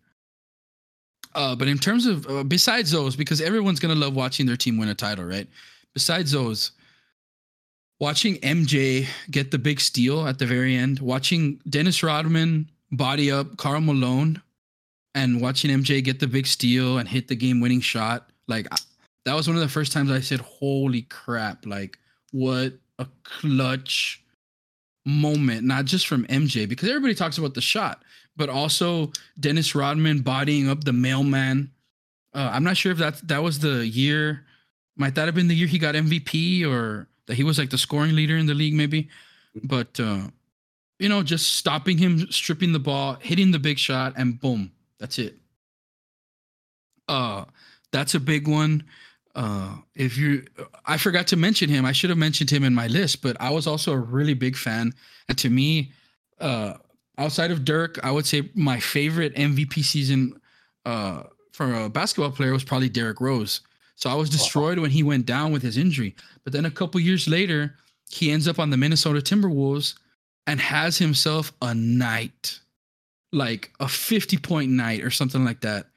Uh, 1.33 1.55
but 1.55 1.67
in 1.67 1.77
terms 1.77 2.05
of 2.05 2.27
uh, 2.29 2.43
besides 2.43 2.91
those, 2.91 3.15
because 3.15 3.41
everyone's 3.41 3.79
gonna 3.79 3.95
love 3.95 4.15
watching 4.15 4.45
their 4.45 4.55
team 4.55 4.77
win 4.77 4.89
a 4.89 4.95
title, 4.95 5.25
right? 5.25 5.47
Besides 5.93 6.31
those, 6.31 6.71
watching 7.99 8.35
MJ 8.35 9.07
get 9.31 9.51
the 9.51 9.57
big 9.57 9.79
steal 9.79 10.27
at 10.27 10.39
the 10.39 10.45
very 10.45 10.75
end, 10.75 10.99
watching 10.99 11.61
Dennis 11.69 12.03
Rodman 12.03 12.69
body 12.91 13.31
up 13.31 13.57
Karl 13.57 13.81
Malone 13.81 14.41
and 15.13 15.41
watching 15.41 15.71
MJ 15.71 16.03
get 16.03 16.19
the 16.19 16.27
big 16.27 16.47
steal 16.47 16.97
and 16.97 17.07
hit 17.07 17.27
the 17.27 17.35
game 17.35 17.61
winning 17.61 17.81
shot, 17.81 18.29
like 18.47 18.67
that 19.25 19.35
was 19.35 19.47
one 19.47 19.57
of 19.57 19.61
the 19.61 19.69
first 19.69 19.91
times 19.91 20.11
I 20.11 20.19
said, 20.21 20.39
"Holy 20.39 21.03
crap!" 21.03 21.65
Like 21.65 21.97
what 22.31 22.73
a 22.99 23.07
clutch 23.23 24.23
moment, 25.05 25.65
not 25.65 25.85
just 25.85 26.07
from 26.07 26.25
MJ 26.25 26.67
because 26.67 26.89
everybody 26.89 27.15
talks 27.15 27.37
about 27.37 27.53
the 27.53 27.61
shot, 27.61 28.03
but 28.35 28.49
also 28.49 29.11
Dennis 29.39 29.75
Rodman 29.75 30.21
bodying 30.21 30.69
up 30.69 30.83
the 30.83 30.93
mailman. 30.93 31.71
Uh, 32.33 32.49
I'm 32.53 32.63
not 32.63 32.77
sure 32.77 32.91
if 32.91 32.97
that 32.99 33.27
that 33.27 33.43
was 33.43 33.59
the 33.59 33.87
year. 33.87 34.45
Might 34.97 35.15
that 35.15 35.25
have 35.25 35.35
been 35.35 35.47
the 35.47 35.55
year 35.55 35.67
he 35.67 35.79
got 35.79 35.95
MVP 35.95 36.65
or 36.65 37.07
that 37.27 37.35
he 37.35 37.43
was 37.43 37.57
like 37.57 37.69
the 37.69 37.77
scoring 37.77 38.15
leader 38.15 38.37
in 38.37 38.45
the 38.45 38.53
league, 38.53 38.73
maybe? 38.73 39.09
But 39.63 39.99
uh, 39.99 40.27
you 40.99 41.09
know, 41.09 41.23
just 41.23 41.53
stopping 41.53 41.97
him, 41.97 42.31
stripping 42.31 42.71
the 42.71 42.79
ball, 42.79 43.17
hitting 43.21 43.51
the 43.51 43.59
big 43.59 43.77
shot, 43.77 44.13
and 44.17 44.39
boom, 44.39 44.71
that's 44.99 45.19
it. 45.19 45.37
Uh, 47.07 47.45
that's 47.91 48.15
a 48.15 48.19
big 48.19 48.47
one. 48.47 48.83
Uh, 49.35 49.75
if 49.95 50.17
you, 50.17 50.45
I 50.85 50.97
forgot 50.97 51.27
to 51.27 51.35
mention 51.35 51.69
him. 51.69 51.85
I 51.85 51.91
should 51.91 52.09
have 52.09 52.17
mentioned 52.17 52.49
him 52.49 52.63
in 52.63 52.73
my 52.73 52.87
list, 52.87 53.21
but 53.21 53.35
I 53.39 53.49
was 53.49 53.67
also 53.67 53.91
a 53.91 53.97
really 53.97 54.33
big 54.33 54.55
fan. 54.55 54.93
And 55.27 55.37
to 55.37 55.49
me, 55.49 55.91
uh, 56.39 56.75
outside 57.17 57.51
of 57.51 57.65
Dirk, 57.65 57.99
I 58.03 58.11
would 58.11 58.25
say 58.25 58.49
my 58.55 58.79
favorite 58.79 59.35
MVP 59.35 59.83
season 59.83 60.39
uh, 60.85 61.23
for 61.51 61.73
a 61.73 61.89
basketball 61.89 62.31
player 62.31 62.53
was 62.53 62.63
probably 62.63 62.89
Derrick 62.89 63.19
Rose. 63.19 63.61
So 63.95 64.09
I 64.09 64.13
was 64.13 64.29
destroyed 64.29 64.79
when 64.79 64.91
he 64.91 65.03
went 65.03 65.25
down 65.25 65.51
with 65.51 65.61
his 65.61 65.77
injury. 65.77 66.15
But 66.43 66.53
then 66.53 66.65
a 66.65 66.71
couple 66.71 66.99
years 66.99 67.27
later, 67.27 67.75
he 68.09 68.31
ends 68.31 68.47
up 68.47 68.59
on 68.59 68.69
the 68.69 68.77
Minnesota 68.77 69.19
Timberwolves 69.19 69.95
and 70.47 70.59
has 70.59 70.97
himself 70.97 71.51
a 71.61 71.73
night, 71.73 72.59
like 73.31 73.71
a 73.79 73.87
50 73.87 74.37
point 74.37 74.71
night 74.71 75.03
or 75.03 75.11
something 75.11 75.43
like 75.43 75.61
that. 75.61 75.87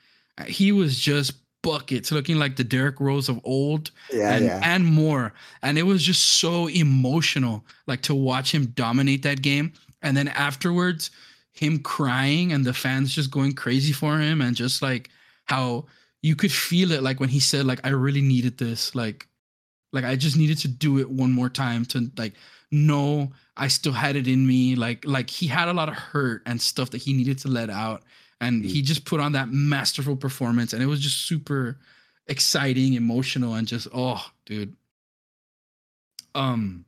He 0.46 0.70
was 0.72 0.98
just 0.98 1.34
buckets, 1.62 2.12
looking 2.12 2.38
like 2.38 2.56
the 2.56 2.64
Derrick 2.64 3.00
Rose 3.00 3.28
of 3.28 3.40
old 3.44 3.90
Yeah, 4.12 4.32
and, 4.32 4.44
yeah. 4.44 4.60
and 4.62 4.84
more. 4.84 5.34
And 5.62 5.78
it 5.78 5.82
was 5.84 6.02
just 6.02 6.22
so 6.40 6.68
emotional, 6.68 7.64
like 7.86 8.02
to 8.02 8.14
watch 8.14 8.52
him 8.54 8.66
dominate 8.66 9.22
that 9.22 9.42
game. 9.42 9.72
And 10.02 10.16
then 10.16 10.28
afterwards, 10.28 11.10
him 11.52 11.80
crying 11.80 12.52
and 12.52 12.64
the 12.64 12.72
fans 12.72 13.14
just 13.14 13.30
going 13.30 13.54
crazy 13.54 13.92
for 13.92 14.18
him, 14.18 14.40
and 14.40 14.54
just 14.54 14.82
like 14.82 15.10
how 15.44 15.86
you 16.22 16.36
could 16.36 16.52
feel 16.52 16.92
it, 16.92 17.02
like 17.02 17.20
when 17.20 17.28
he 17.28 17.40
said, 17.40 17.64
like, 17.66 17.80
I 17.84 17.90
really 17.90 18.20
needed 18.20 18.58
this. 18.58 18.94
Like, 18.94 19.26
like 19.92 20.04
I 20.04 20.16
just 20.16 20.36
needed 20.36 20.58
to 20.58 20.68
do 20.68 20.98
it 20.98 21.10
one 21.10 21.32
more 21.32 21.48
time 21.48 21.84
to 21.86 22.10
like 22.16 22.34
know 22.70 23.32
I 23.56 23.68
still 23.68 23.92
had 23.92 24.16
it 24.16 24.28
in 24.28 24.46
me. 24.46 24.76
Like, 24.76 25.04
like 25.04 25.30
he 25.30 25.46
had 25.46 25.68
a 25.68 25.72
lot 25.72 25.88
of 25.88 25.94
hurt 25.94 26.42
and 26.46 26.60
stuff 26.60 26.90
that 26.90 26.98
he 26.98 27.12
needed 27.12 27.38
to 27.38 27.48
let 27.48 27.70
out. 27.70 28.02
And 28.40 28.64
he 28.64 28.82
just 28.82 29.04
put 29.04 29.18
on 29.20 29.32
that 29.32 29.48
masterful 29.50 30.16
performance. 30.16 30.72
And 30.72 30.82
it 30.82 30.86
was 30.86 31.00
just 31.00 31.26
super 31.26 31.78
exciting, 32.28 32.94
emotional, 32.94 33.54
and 33.54 33.66
just 33.66 33.88
oh, 33.92 34.24
dude. 34.46 34.76
Um, 36.34 36.84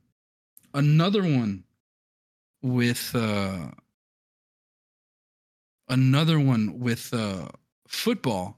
another 0.73 1.23
one 1.23 1.63
with 2.61 3.11
uh, 3.13 3.71
another 5.89 6.39
one 6.39 6.79
with 6.79 7.13
uh 7.13 7.49
football, 7.87 8.57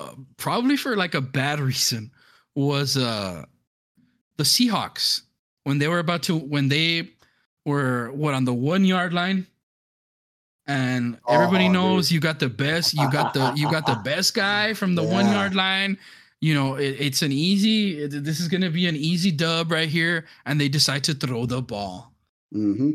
uh, 0.00 0.14
probably 0.36 0.76
for 0.76 0.96
like 0.96 1.14
a 1.14 1.20
bad 1.20 1.60
reason, 1.70 2.10
was 2.54 2.96
uh 2.96 3.44
the 4.36 4.44
Seahawks 4.44 5.22
when 5.64 5.78
they 5.78 5.88
were 5.88 6.00
about 6.00 6.22
to 6.24 6.36
when 6.36 6.68
they 6.68 7.10
were 7.64 8.10
what 8.12 8.34
on 8.34 8.44
the 8.44 8.54
one 8.54 8.84
yard 8.84 9.12
line. 9.12 9.46
And 10.66 11.18
everybody 11.28 11.64
Oh, 11.64 11.68
dude. 11.68 11.72
knows 11.74 12.10
you 12.12 12.18
got 12.20 12.40
the 12.40 12.48
best. 12.48 12.92
You 12.94 13.08
got 13.10 13.32
the 13.32 13.52
you 13.56 13.70
got 13.70 13.86
the 13.86 13.96
best 14.04 14.34
guy 14.34 14.74
from 14.74 14.94
the 14.94 15.02
one 15.02 15.30
yard 15.30 15.54
line 15.54 15.98
you 16.42 16.52
know, 16.52 16.74
it, 16.74 16.96
it's 17.00 17.22
an 17.22 17.32
easy. 17.32 18.02
it- 18.02 18.22
This 18.22 18.40
is 18.40 18.48
going 18.48 18.60
to 18.60 18.68
be 18.70 18.86
an 18.86 18.94
easy 18.94 19.30
dub 19.30 19.72
right 19.72 19.88
here, 19.88 20.26
and 20.44 20.60
they 20.60 20.68
decide 20.68 21.02
to 21.04 21.14
throw 21.14 21.46
the 21.46 21.62
ball. 21.62 22.12
hmm 22.52 22.90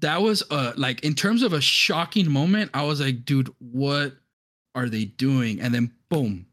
That 0.00 0.20
was 0.20 0.42
uh 0.50 0.74
like 0.76 1.02
in 1.02 1.14
terms 1.14 1.42
of 1.42 1.54
a 1.54 1.60
shocking 1.60 2.30
moment. 2.30 2.70
I 2.74 2.84
was 2.84 3.00
like, 3.00 3.24
dude, 3.24 3.48
what 3.60 4.12
are 4.74 4.90
they 4.90 5.06
doing? 5.06 5.58
And 5.60 5.72
then 5.74 5.90
boom, 6.10 6.46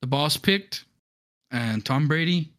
the 0.00 0.06
ball's 0.06 0.36
picked, 0.36 0.84
and 1.50 1.84
Tom 1.84 2.06
Brady. 2.06 2.52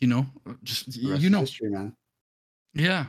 You 0.00 0.08
know, 0.08 0.26
just 0.64 0.96
you 0.96 1.30
know, 1.30 1.40
history, 1.40 1.70
man. 1.70 1.94
yeah, 2.74 3.06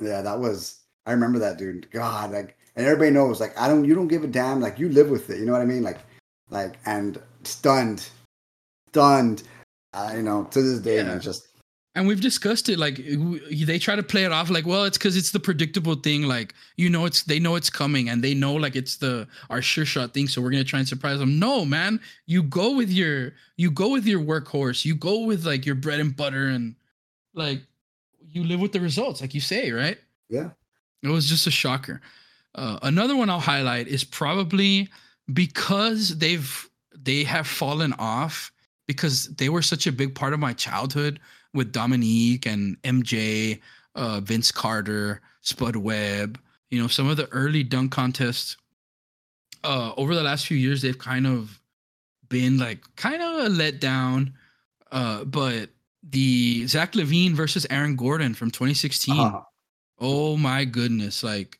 Yeah, 0.00 0.22
that 0.22 0.38
was. 0.40 0.79
I 1.06 1.12
remember 1.12 1.38
that, 1.40 1.58
dude. 1.58 1.90
God, 1.90 2.30
like, 2.32 2.56
and 2.76 2.86
everybody 2.86 3.10
knows, 3.10 3.40
like, 3.40 3.58
I 3.58 3.68
don't. 3.68 3.84
You 3.84 3.94
don't 3.94 4.08
give 4.08 4.24
a 4.24 4.28
damn. 4.28 4.60
Like, 4.60 4.78
you 4.78 4.88
live 4.88 5.10
with 5.10 5.30
it. 5.30 5.38
You 5.38 5.46
know 5.46 5.52
what 5.52 5.62
I 5.62 5.66
mean? 5.66 5.82
Like, 5.82 5.98
like, 6.50 6.78
and 6.86 7.20
stunned, 7.44 8.08
stunned. 8.88 9.42
Uh, 9.92 10.12
you 10.14 10.22
know, 10.22 10.44
to 10.52 10.62
this 10.62 10.78
day, 10.80 10.96
Yeah. 10.96 11.04
man, 11.04 11.20
just 11.20 11.48
and 11.96 12.06
we've 12.06 12.20
discussed 12.20 12.68
it. 12.68 12.78
Like 12.78 12.98
they 13.66 13.78
try 13.80 13.96
to 13.96 14.02
play 14.04 14.22
it 14.24 14.30
off 14.30 14.48
like, 14.48 14.64
well, 14.64 14.84
it's 14.84 14.96
because 14.96 15.16
it's 15.16 15.32
the 15.32 15.40
predictable 15.40 15.96
thing. 15.96 16.22
Like 16.22 16.54
you 16.76 16.88
know, 16.88 17.04
it's 17.06 17.24
they 17.24 17.40
know 17.40 17.56
it's 17.56 17.70
coming, 17.70 18.08
and 18.08 18.22
they 18.22 18.32
know 18.32 18.54
like 18.54 18.76
it's 18.76 18.98
the 18.98 19.26
our 19.50 19.60
sure 19.60 19.84
shot 19.84 20.14
thing. 20.14 20.28
So 20.28 20.40
we're 20.40 20.52
gonna 20.52 20.62
try 20.62 20.78
and 20.78 20.86
surprise 20.86 21.18
them. 21.18 21.40
No, 21.40 21.64
man, 21.64 21.98
you 22.26 22.44
go 22.44 22.76
with 22.76 22.90
your 22.90 23.32
you 23.56 23.72
go 23.72 23.90
with 23.90 24.06
your 24.06 24.20
workhorse. 24.20 24.84
You 24.84 24.94
go 24.94 25.24
with 25.24 25.44
like 25.44 25.66
your 25.66 25.74
bread 25.74 25.98
and 25.98 26.16
butter, 26.16 26.46
and 26.46 26.76
like 27.34 27.62
you 28.28 28.44
live 28.44 28.60
with 28.60 28.70
the 28.70 28.80
results, 28.80 29.20
like 29.20 29.34
you 29.34 29.40
say, 29.40 29.72
right? 29.72 29.98
yeah. 30.28 30.50
It 31.02 31.08
was 31.08 31.28
just 31.28 31.46
a 31.46 31.50
shocker. 31.50 32.00
Uh, 32.54 32.78
another 32.82 33.16
one 33.16 33.30
I'll 33.30 33.40
highlight 33.40 33.88
is 33.88 34.04
probably 34.04 34.88
because 35.32 36.18
they've 36.18 36.68
they 36.92 37.24
have 37.24 37.46
fallen 37.46 37.94
off 37.98 38.52
because 38.86 39.28
they 39.36 39.48
were 39.48 39.62
such 39.62 39.86
a 39.86 39.92
big 39.92 40.14
part 40.14 40.32
of 40.32 40.40
my 40.40 40.52
childhood 40.52 41.20
with 41.54 41.72
Dominique 41.72 42.46
and 42.46 42.80
MJ, 42.82 43.60
uh, 43.94 44.20
Vince 44.20 44.52
Carter, 44.52 45.20
Spud 45.42 45.76
Webb. 45.76 46.38
You 46.70 46.80
know, 46.80 46.88
some 46.88 47.08
of 47.08 47.16
the 47.16 47.28
early 47.28 47.62
dunk 47.62 47.92
contests. 47.92 48.56
Uh, 49.62 49.92
over 49.96 50.14
the 50.14 50.22
last 50.22 50.46
few 50.46 50.56
years, 50.56 50.82
they've 50.82 50.98
kind 50.98 51.26
of 51.26 51.60
been 52.28 52.58
like 52.58 52.82
kind 52.96 53.22
of 53.22 53.46
a 53.46 53.48
letdown. 53.48 54.32
Uh, 54.90 55.24
but 55.24 55.70
the 56.02 56.66
Zach 56.66 56.92
LaVine 56.92 57.32
versus 57.32 57.66
Aaron 57.70 57.96
Gordon 57.96 58.34
from 58.34 58.50
2016. 58.50 59.18
Uh, 59.18 59.42
Oh 60.00 60.36
my 60.36 60.64
goodness, 60.64 61.22
like 61.22 61.58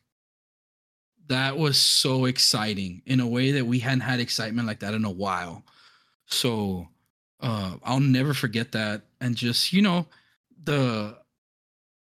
that 1.27 1.57
was 1.57 1.77
so 1.77 2.25
exciting 2.25 3.01
in 3.05 3.19
a 3.19 3.27
way 3.27 3.51
that 3.51 3.65
we 3.65 3.79
hadn't 3.79 4.01
had 4.01 4.19
excitement 4.19 4.67
like 4.67 4.79
that 4.79 4.93
in 4.93 5.05
a 5.05 5.11
while. 5.11 5.63
So 6.25 6.87
uh 7.39 7.75
I'll 7.83 7.99
never 7.99 8.33
forget 8.33 8.71
that 8.73 9.03
and 9.19 9.35
just, 9.35 9.71
you 9.73 9.81
know, 9.81 10.07
the 10.63 11.17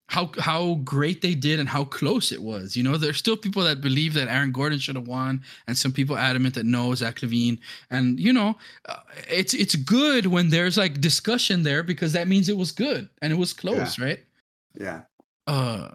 how 0.08 0.32
how 0.38 0.76
great 0.84 1.22
they 1.22 1.34
did 1.34 1.60
and 1.60 1.68
how 1.68 1.84
close 1.84 2.32
it 2.32 2.42
was. 2.42 2.78
You 2.78 2.84
know, 2.84 2.98
there's 2.98 3.18
still 3.18 3.38
people 3.38 3.64
that 3.64 3.82
believe 3.82 4.14
that 4.14 4.28
Aaron 4.28 4.52
Gordon 4.52 4.78
should 4.80 4.96
have 4.96 5.08
won, 5.08 5.42
and 5.68 5.78
some 5.78 5.92
people 5.92 6.16
adamant 6.18 6.56
that 6.56 6.66
no, 6.66 6.94
Zach 6.94 7.22
LaVine. 7.22 7.60
And 7.90 8.20
you 8.20 8.32
know, 8.32 8.56
uh, 8.88 9.00
it's 9.30 9.54
it's 9.54 9.76
good 9.76 10.28
when 10.28 10.50
there's 10.50 10.78
like 10.78 11.02
discussion 11.02 11.64
there 11.64 11.82
because 11.84 12.14
that 12.14 12.28
means 12.28 12.50
it 12.50 12.58
was 12.58 12.72
good 12.72 13.10
and 13.22 13.34
it 13.34 13.38
was 13.38 13.54
close, 13.54 13.98
right? 14.00 14.20
yeah. 14.80 15.02
uh 15.48 15.92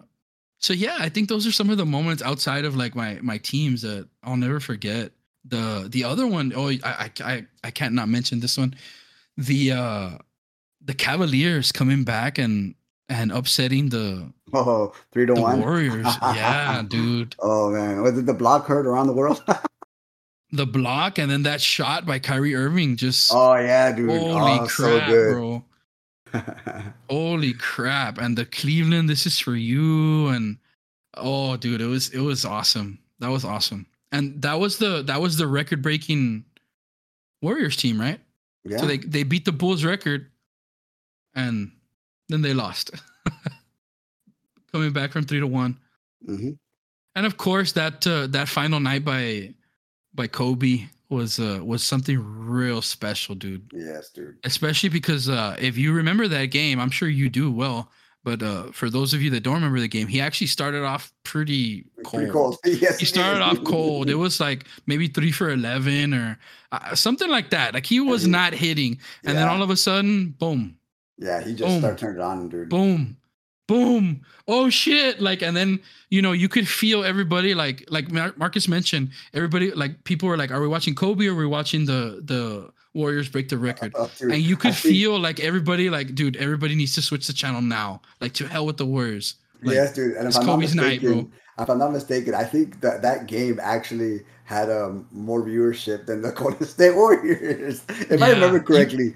so 0.61 0.73
yeah 0.73 0.95
i 0.99 1.09
think 1.09 1.27
those 1.27 1.45
are 1.45 1.51
some 1.51 1.69
of 1.69 1.77
the 1.77 1.85
moments 1.85 2.21
outside 2.23 2.63
of 2.65 2.75
like 2.75 2.95
my 2.95 3.17
my 3.21 3.37
teams 3.37 3.81
that 3.81 4.07
i'll 4.23 4.37
never 4.37 4.59
forget 4.59 5.11
the 5.45 5.87
the 5.91 6.03
other 6.03 6.25
one 6.27 6.53
oh 6.55 6.69
i 6.69 6.79
i 6.83 7.11
i, 7.23 7.45
I 7.63 7.71
can't 7.71 7.93
not 7.93 8.07
mention 8.07 8.39
this 8.39 8.57
one 8.57 8.75
the 9.37 9.71
uh 9.71 10.09
the 10.83 10.93
cavaliers 10.93 11.71
coming 11.71 12.03
back 12.03 12.37
and 12.37 12.75
and 13.09 13.31
upsetting 13.31 13.89
the 13.89 14.31
Oh, 14.53 14.93
three 15.11 15.25
to 15.25 15.33
the 15.33 15.41
one. 15.41 15.59
warriors 15.61 16.05
yeah 16.21 16.81
dude 16.87 17.35
Oh 17.39 17.71
man, 17.71 18.01
was 18.01 18.17
it 18.17 18.25
the 18.25 18.33
block 18.33 18.65
heard 18.67 18.85
around 18.85 19.07
the 19.07 19.13
world? 19.13 19.41
the 20.51 20.65
block 20.65 21.17
and 21.17 21.31
then 21.31 21.43
that 21.43 21.61
shot 21.61 22.05
by 22.05 22.19
Kyrie 22.19 22.53
Irving 22.55 22.97
just 22.97 23.31
oh 23.33 23.55
yeah, 23.55 23.91
dude. 23.93 24.09
holy 24.09 24.59
oh, 24.59 24.67
crap 24.67 24.69
so 24.69 25.05
good. 25.07 25.33
bro 25.33 25.63
Holy 27.09 27.53
crap! 27.53 28.17
And 28.17 28.37
the 28.37 28.45
Cleveland, 28.45 29.09
this 29.09 29.25
is 29.25 29.39
for 29.39 29.55
you. 29.55 30.27
And 30.29 30.57
oh, 31.15 31.57
dude, 31.57 31.81
it 31.81 31.87
was 31.87 32.09
it 32.09 32.19
was 32.19 32.45
awesome. 32.45 32.99
That 33.19 33.29
was 33.29 33.45
awesome. 33.45 33.85
And 34.11 34.41
that 34.41 34.59
was 34.59 34.77
the 34.77 35.03
that 35.03 35.21
was 35.21 35.37
the 35.37 35.47
record 35.47 35.81
breaking 35.81 36.45
Warriors 37.41 37.75
team, 37.75 37.99
right? 37.99 38.19
yeah. 38.63 38.77
So 38.77 38.85
they 38.85 38.97
they 38.97 39.23
beat 39.23 39.45
the 39.45 39.51
Bulls 39.51 39.83
record, 39.83 40.29
and 41.35 41.71
then 42.29 42.41
they 42.41 42.53
lost, 42.53 42.91
coming 44.71 44.91
back 44.93 45.11
from 45.11 45.25
three 45.25 45.39
to 45.39 45.47
one. 45.47 45.77
Mhm. 46.27 46.57
And 47.15 47.25
of 47.25 47.37
course, 47.37 47.73
that 47.73 48.05
uh, 48.07 48.27
that 48.27 48.47
final 48.47 48.79
night 48.79 49.03
by 49.03 49.53
by 50.13 50.27
Kobe 50.27 50.87
was 51.11 51.39
uh, 51.39 51.59
was 51.63 51.83
something 51.83 52.17
real 52.19 52.81
special, 52.81 53.35
dude 53.35 53.69
Yes, 53.73 54.09
dude. 54.09 54.37
especially 54.43 54.89
because 54.89 55.29
uh, 55.29 55.55
if 55.59 55.77
you 55.77 55.93
remember 55.93 56.27
that 56.29 56.45
game, 56.47 56.79
I'm 56.79 56.89
sure 56.91 57.09
you 57.09 57.29
do 57.29 57.51
well. 57.51 57.91
But 58.23 58.43
uh, 58.43 58.71
for 58.71 58.91
those 58.91 59.15
of 59.15 59.21
you 59.23 59.31
that 59.31 59.41
don't 59.41 59.55
remember 59.55 59.79
the 59.79 59.87
game, 59.87 60.07
he 60.07 60.21
actually 60.21 60.45
started 60.45 60.83
off 60.83 61.11
pretty 61.23 61.85
cold. 62.03 62.21
Pretty 62.21 62.31
cold. 62.31 62.57
yes. 62.65 62.99
He 62.99 63.05
started 63.07 63.41
off 63.41 63.63
cold. 63.63 64.11
It 64.11 64.15
was 64.15 64.39
like 64.39 64.65
maybe 64.85 65.07
three 65.07 65.31
for 65.31 65.49
eleven 65.49 66.13
or 66.13 66.37
uh, 66.71 66.93
something 66.93 67.29
like 67.29 67.49
that. 67.49 67.73
Like 67.73 67.85
he 67.87 67.99
was 67.99 68.27
not 68.27 68.53
hitting, 68.53 68.99
and 69.25 69.35
then 69.35 69.47
all 69.47 69.63
of 69.63 69.71
a 69.71 69.75
sudden, 69.75 70.29
boom, 70.37 70.77
Yeah, 71.17 71.41
he 71.41 71.55
just 71.55 71.63
Boom. 71.63 71.79
started 71.79 71.97
turning 71.97 72.19
it 72.21 72.23
on, 72.23 72.47
dude. 72.49 72.69
boom, 72.69 73.17
boom. 73.71 74.21
Oh 74.47 74.69
shit! 74.69 75.21
Like, 75.21 75.41
and 75.41 75.55
then 75.55 75.79
you 76.09 76.21
know 76.21 76.31
you 76.33 76.49
could 76.49 76.67
feel 76.67 77.03
everybody 77.03 77.53
like 77.55 77.85
like 77.89 78.11
Mar- 78.11 78.33
Marcus 78.37 78.67
mentioned. 78.67 79.09
Everybody 79.33 79.71
like 79.71 80.03
people 80.03 80.27
were 80.29 80.37
like, 80.37 80.51
"Are 80.51 80.61
we 80.61 80.67
watching 80.67 80.95
Kobe 80.95 81.27
or 81.27 81.31
are 81.33 81.35
we 81.35 81.45
watching 81.47 81.85
the 81.85 82.21
the 82.23 82.69
Warriors 82.93 83.29
break 83.29 83.47
the 83.49 83.57
record?" 83.57 83.91
Oh, 83.95 84.09
dude, 84.17 84.31
and 84.33 84.41
you 84.41 84.55
I 84.55 84.59
could 84.59 84.75
think- 84.75 84.95
feel 84.95 85.19
like 85.19 85.39
everybody 85.39 85.89
like 85.89 86.15
dude 86.15 86.35
everybody 86.37 86.75
needs 86.75 86.93
to 86.95 87.01
switch 87.01 87.27
the 87.27 87.33
channel 87.33 87.61
now 87.61 88.01
like 88.19 88.33
to 88.33 88.47
hell 88.47 88.65
with 88.65 88.77
the 88.77 88.85
warriors 88.85 89.35
like, 89.63 89.75
yes, 89.75 89.93
dude. 89.93 90.15
And 90.17 90.23
if 90.23 90.29
it's 90.29 90.37
I'm 90.37 90.45
not 90.47 90.55
Kobe's 90.55 90.73
night, 90.75 91.01
mistaken, 91.01 91.21
bro. 91.57 91.63
if 91.63 91.69
I'm 91.69 91.77
not 91.77 91.91
mistaken, 91.93 92.33
I 92.33 92.43
think 92.43 92.81
that 92.81 93.01
that 93.03 93.27
game 93.27 93.59
actually 93.61 94.21
had 94.43 94.69
um, 94.71 95.07
more 95.11 95.43
viewership 95.45 96.07
than 96.07 96.21
the 96.23 96.31
Golden 96.41 96.65
State 96.67 96.95
Warriors, 96.95 97.83
if 98.09 98.21
I 98.21 98.31
remember 98.31 98.59
correctly. 98.59 99.13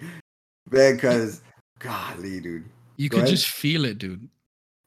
Because, 0.70 1.42
golly, 1.80 2.40
dude. 2.40 2.66
you 2.98 3.10
Go 3.10 3.18
could 3.18 3.24
ahead. 3.26 3.36
just 3.36 3.48
feel 3.48 3.86
it 3.86 3.98
dude 3.98 4.30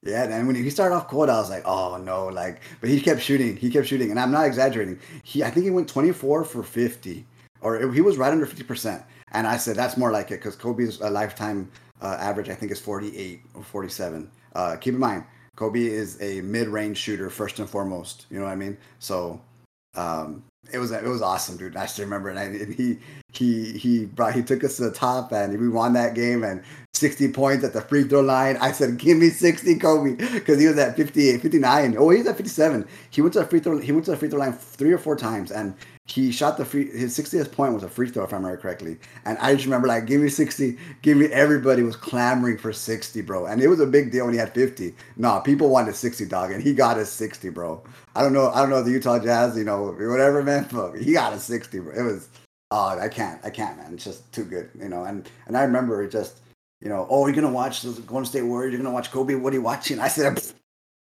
Yeah, 0.03 0.24
and 0.24 0.46
when 0.46 0.55
he 0.55 0.70
started 0.70 0.94
off 0.94 1.09
cold, 1.09 1.28
I 1.28 1.38
was 1.38 1.51
like, 1.51 1.64
oh 1.66 1.96
no, 1.96 2.26
like, 2.26 2.61
but 2.80 2.88
he 2.88 3.01
kept 3.01 3.20
shooting, 3.20 3.57
he 3.57 3.68
kept 3.68 3.86
shooting, 3.86 4.11
and 4.11 4.20
I'm 4.20 4.30
not 4.30 4.46
exaggerating. 4.46 5.01
He, 5.24 5.42
I 5.42 5.51
think 5.51 5.64
he 5.64 5.70
went 5.70 5.88
24 5.88 6.44
for 6.44 6.62
50, 6.62 7.26
or 7.61 7.92
he 7.92 8.01
was 8.01 8.16
right 8.16 8.32
under 8.32 8.46
50 8.46 8.62
percent. 8.64 9.03
And 9.32 9.46
I 9.46 9.57
said 9.57 9.76
that's 9.76 9.96
more 9.96 10.12
like 10.12 10.30
it 10.30 10.36
because 10.40 10.57
Kobe's 10.57 11.01
uh, 11.01 11.11
lifetime 11.11 11.70
uh, 12.01 12.16
average, 12.20 12.49
I 12.49 12.55
think, 12.55 12.70
is 12.72 12.80
48 12.80 13.42
or 13.55 13.62
47. 13.62 14.30
Uh, 14.55 14.76
keep 14.76 14.94
in 14.94 15.01
mind, 15.01 15.24
Kobe 15.57 15.84
is 15.84 16.20
a 16.22 16.40
mid-range 16.42 16.96
shooter 16.96 17.28
first 17.28 17.59
and 17.59 17.68
foremost. 17.68 18.26
You 18.30 18.38
know 18.38 18.44
what 18.44 18.53
I 18.53 18.57
mean? 18.57 18.78
So 19.01 19.40
um, 19.96 20.44
it 20.73 20.79
was 20.79 20.91
it 20.91 21.05
was 21.05 21.23
awesome, 21.23 21.57
dude. 21.57 21.77
I 21.77 21.87
still 21.87 22.05
remember, 22.05 22.31
and, 22.31 22.39
and 22.39 22.75
he 22.75 22.99
he 23.33 23.73
he 23.79 24.05
brought 24.07 24.35
he 24.35 24.43
took 24.43 24.64
us 24.64 24.77
to 24.77 24.85
the 24.85 24.93
top, 24.93 25.33
and 25.33 25.59
we 25.59 25.69
won 25.69 25.93
that 25.95 26.14
game, 26.14 26.45
and 26.45 26.62
60 26.95 27.33
points 27.33 27.64
at 27.64 27.73
the 27.73 27.81
free 27.81 28.05
throw 28.05 28.21
line. 28.21 28.57
I 28.59 28.73
said, 28.73 28.99
"Give 28.99 29.16
me 29.16 29.31
60, 29.31 29.77
Kobe," 29.77 30.14
because 30.16 30.61
he 30.61 30.66
was 30.66 30.79
at 30.79 30.97
58, 30.97 31.41
59. 31.41 31.97
Oh, 31.99 32.11
he 32.11 32.19
was 32.19 32.27
at 32.27 32.37
57. 32.37 32.87
He 33.11 33.23
went 33.23 33.33
to 33.35 33.41
the 33.41 33.47
free 33.47 33.61
throw. 33.61 33.79
He 33.79 33.93
went 33.93 34.05
to 34.07 34.11
the 34.12 34.16
free 34.16 34.29
throw 34.29 34.41
line 34.41 34.53
three 34.53 34.93
or 34.93 34.99
four 34.99 35.16
times, 35.16 35.51
and 35.51 35.75
he 36.11 36.32
shot 36.32 36.56
the 36.56 36.64
free. 36.64 36.90
His 36.90 37.16
60th 37.16 37.52
point 37.52 37.74
was 37.74 37.82
a 37.82 37.88
free 37.88 38.09
throw, 38.09 38.24
if 38.24 38.32
I 38.32 38.36
remember 38.36 38.56
correctly. 38.56 38.98
And 39.24 39.36
I 39.38 39.52
just 39.54 39.66
remember 39.66 39.88
like, 39.88 40.06
"Give 40.06 40.20
me 40.20 40.28
60, 40.28 40.78
give 41.02 41.16
me." 41.16 41.26
Everybody 41.26 41.82
was 41.82 41.96
clamoring 41.96 42.59
for 42.59 42.72
60, 42.72 43.20
bro, 43.22 43.46
and 43.46 43.62
it 43.62 43.68
was 43.68 43.80
a 43.80 43.86
big 43.86 44.11
deal 44.11 44.24
when 44.24 44.34
he 44.34 44.40
had 44.40 44.54
50. 44.54 44.94
Nah, 45.16 45.40
people 45.40 45.68
wanted 45.68 45.94
60, 45.94 46.26
dog, 46.26 46.50
and 46.50 46.62
he 46.62 46.74
got 46.74 46.98
us 46.98 47.11
60, 47.11 47.50
bro. 47.50 47.82
I 48.14 48.22
don't 48.22 48.32
know. 48.32 48.50
I 48.50 48.61
don't 48.61 48.70
know 48.70 48.82
the 48.82 48.90
Utah 48.90 49.18
Jazz, 49.18 49.56
you 49.56 49.64
know, 49.64 49.92
whatever, 49.92 50.42
man. 50.42 50.66
But 50.72 50.96
he 50.96 51.12
got 51.12 51.32
a 51.32 51.38
60, 51.38 51.78
bro. 51.80 51.94
It 51.94 52.02
was. 52.02 52.28
Oh, 52.70 52.98
I 52.98 53.09
can't. 53.09 53.40
I 53.44 53.50
can't, 53.50 53.76
man. 53.78 53.94
It's 53.94 54.04
just 54.04 54.30
too 54.32 54.44
good, 54.44 54.70
you 54.78 54.88
know. 54.88 55.04
And 55.04 55.28
and 55.46 55.56
I 55.56 55.62
remember 55.62 56.02
it 56.02 56.11
just 56.11 56.40
you 56.80 56.88
know, 56.88 57.06
oh, 57.11 57.26
you're 57.26 57.34
gonna 57.34 57.50
watch 57.50 57.82
the 57.82 57.90
Golden 58.02 58.24
State 58.24 58.42
Warriors, 58.42 58.72
you're 58.72 58.80
gonna 58.82 58.94
watch 58.94 59.11
Kobe, 59.11 59.34
what 59.34 59.52
are 59.52 59.56
you 59.56 59.62
watching? 59.62 59.98
I 60.00 60.09
said. 60.09 60.40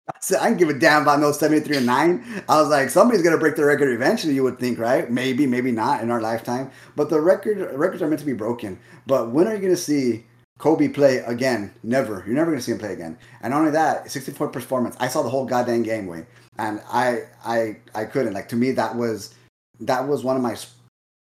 I 0.08 0.18
said, 0.20 0.40
I 0.40 0.50
don't 0.50 0.58
give 0.58 0.70
a 0.70 0.74
damn 0.74 1.02
about 1.02 1.20
no 1.20 1.32
73 1.32 1.78
and 1.78 1.86
9. 1.86 2.44
I 2.48 2.62
was 2.62 2.70
like, 2.70 2.90
somebody's 2.90 3.24
gonna 3.24 3.40
break 3.40 3.56
the 3.56 3.66
record 3.66 3.92
eventually, 3.92 4.36
you 4.36 4.44
would 4.44 4.60
think, 4.60 4.78
right? 4.78 5.10
Maybe, 5.10 5.48
maybe 5.48 5.72
not 5.72 6.04
in 6.04 6.12
our 6.12 6.22
lifetime. 6.22 6.70
But 6.96 7.10
the 7.10 7.20
record 7.20 7.58
records 7.78 8.02
are 8.04 8.08
meant 8.08 8.20
to 8.20 8.26
be 8.26 8.34
broken. 8.34 8.80
But 9.08 9.32
when 9.32 9.48
are 9.48 9.56
you 9.56 9.62
gonna 9.62 9.76
see 9.76 10.26
Kobe 10.60 10.90
play 10.90 11.18
again? 11.18 11.74
Never. 11.82 12.24
You're 12.26 12.36
never 12.36 12.52
gonna 12.52 12.62
see 12.62 12.72
him 12.72 12.80
play 12.80 12.94
again. 12.94 13.18
And 13.42 13.52
not 13.52 13.60
only 13.60 13.72
that, 13.72 14.12
64 14.12 14.50
performance. 14.50 14.96
I 15.00 15.08
saw 15.08 15.24
the 15.24 15.30
whole 15.30 15.46
goddamn 15.46 15.82
game 15.84 16.06
way. 16.06 16.28
And 16.60 16.82
I 16.88 17.24
I 17.44 17.78
I 17.96 18.06
couldn't. 18.06 18.34
Like 18.34 18.50
to 18.50 18.56
me 18.56 18.72
that 18.72 18.96
was 18.96 19.34
that 19.80 20.08
was 20.08 20.24
one 20.24 20.36
of 20.36 20.44
my 20.44 20.56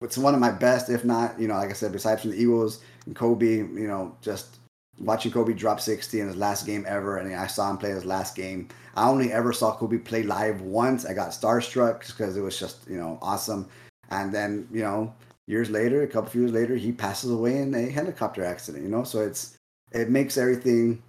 it's 0.02 0.16
one 0.16 0.32
of 0.32 0.40
my 0.40 0.50
best, 0.50 0.88
if 0.88 1.04
not, 1.04 1.38
you 1.38 1.46
know, 1.46 1.54
like 1.54 1.68
I 1.68 1.74
said, 1.74 1.92
besides 1.92 2.22
from 2.22 2.30
the 2.30 2.40
Eagles 2.40 2.80
and 3.04 3.14
Kobe, 3.14 3.56
you 3.56 3.86
know, 3.86 4.16
just 4.22 4.59
watching 5.00 5.32
Kobe 5.32 5.54
drop 5.54 5.80
60 5.80 6.20
in 6.20 6.26
his 6.28 6.36
last 6.36 6.66
game 6.66 6.84
ever, 6.86 7.16
and 7.16 7.34
I 7.34 7.46
saw 7.46 7.70
him 7.70 7.78
play 7.78 7.90
his 7.90 8.04
last 8.04 8.36
game. 8.36 8.68
I 8.94 9.08
only 9.08 9.32
ever 9.32 9.52
saw 9.52 9.74
Kobe 9.74 9.98
play 9.98 10.22
live 10.22 10.60
once. 10.60 11.06
I 11.06 11.14
got 11.14 11.30
starstruck 11.30 12.06
because 12.06 12.36
it 12.36 12.42
was 12.42 12.58
just, 12.58 12.88
you 12.88 12.96
know, 12.96 13.18
awesome. 13.22 13.68
And 14.10 14.32
then, 14.32 14.68
you 14.70 14.82
know, 14.82 15.14
years 15.46 15.70
later, 15.70 16.02
a 16.02 16.06
couple 16.06 16.28
of 16.28 16.34
years 16.34 16.52
later, 16.52 16.76
he 16.76 16.92
passes 16.92 17.30
away 17.30 17.58
in 17.58 17.74
a 17.74 17.88
helicopter 17.90 18.44
accident, 18.44 18.84
you 18.84 18.90
know? 18.90 19.04
So 19.04 19.20
it's, 19.20 19.56
it 19.92 20.10
makes 20.10 20.36
everything 20.36 21.02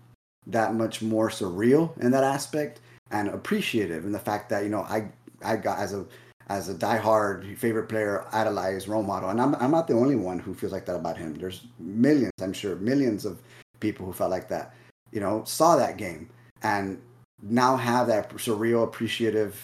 that 0.47 0.73
much 0.73 1.01
more 1.01 1.29
surreal 1.29 1.95
in 2.01 2.11
that 2.11 2.23
aspect 2.23 2.79
and 3.11 3.29
appreciative 3.29 4.05
in 4.05 4.11
the 4.11 4.19
fact 4.19 4.49
that, 4.49 4.63
you 4.63 4.69
know, 4.69 4.81
I, 4.81 5.09
I 5.43 5.57
got 5.57 5.79
as 5.79 5.93
a, 5.93 6.05
as 6.47 6.69
a 6.69 6.75
diehard 6.75 7.57
favorite 7.57 7.87
player, 7.89 8.25
idolized 8.31 8.87
role 8.87 9.03
model. 9.03 9.29
And 9.29 9.41
I'm, 9.41 9.55
I'm 9.55 9.71
not 9.71 9.87
the 9.87 9.93
only 9.93 10.15
one 10.15 10.39
who 10.39 10.53
feels 10.53 10.71
like 10.71 10.85
that 10.85 10.95
about 10.95 11.17
him. 11.17 11.33
There's 11.33 11.65
millions, 11.79 12.31
I'm 12.41 12.53
sure, 12.53 12.75
millions 12.75 13.25
of 13.25 13.41
people 13.81 14.05
who 14.05 14.13
felt 14.13 14.31
like 14.31 14.47
that, 14.47 14.73
you 15.11 15.19
know, 15.19 15.43
saw 15.45 15.75
that 15.75 15.97
game 15.97 16.29
and 16.63 17.01
now 17.43 17.75
have 17.75 18.07
that 18.07 18.29
surreal, 18.37 18.83
appreciative, 18.85 19.59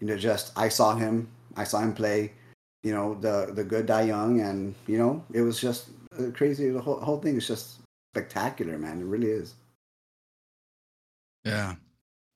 you 0.00 0.06
know, 0.06 0.16
just 0.16 0.52
I 0.56 0.70
saw 0.70 0.94
him, 0.96 1.28
I 1.56 1.64
saw 1.64 1.80
him 1.80 1.92
play, 1.92 2.32
you 2.82 2.92
know, 2.94 3.14
the 3.20 3.52
the 3.52 3.64
good 3.64 3.86
die 3.86 4.02
young, 4.08 4.40
and 4.40 4.74
you 4.86 4.96
know, 4.98 5.22
it 5.32 5.42
was 5.42 5.60
just 5.60 5.90
crazy. 6.34 6.70
The 6.70 6.80
whole 6.80 7.00
whole 7.00 7.20
thing 7.20 7.36
is 7.36 7.46
just 7.46 7.80
spectacular, 8.14 8.78
man. 8.78 9.00
It 9.02 9.04
really 9.04 9.30
is. 9.30 9.54
yeah 11.44 11.74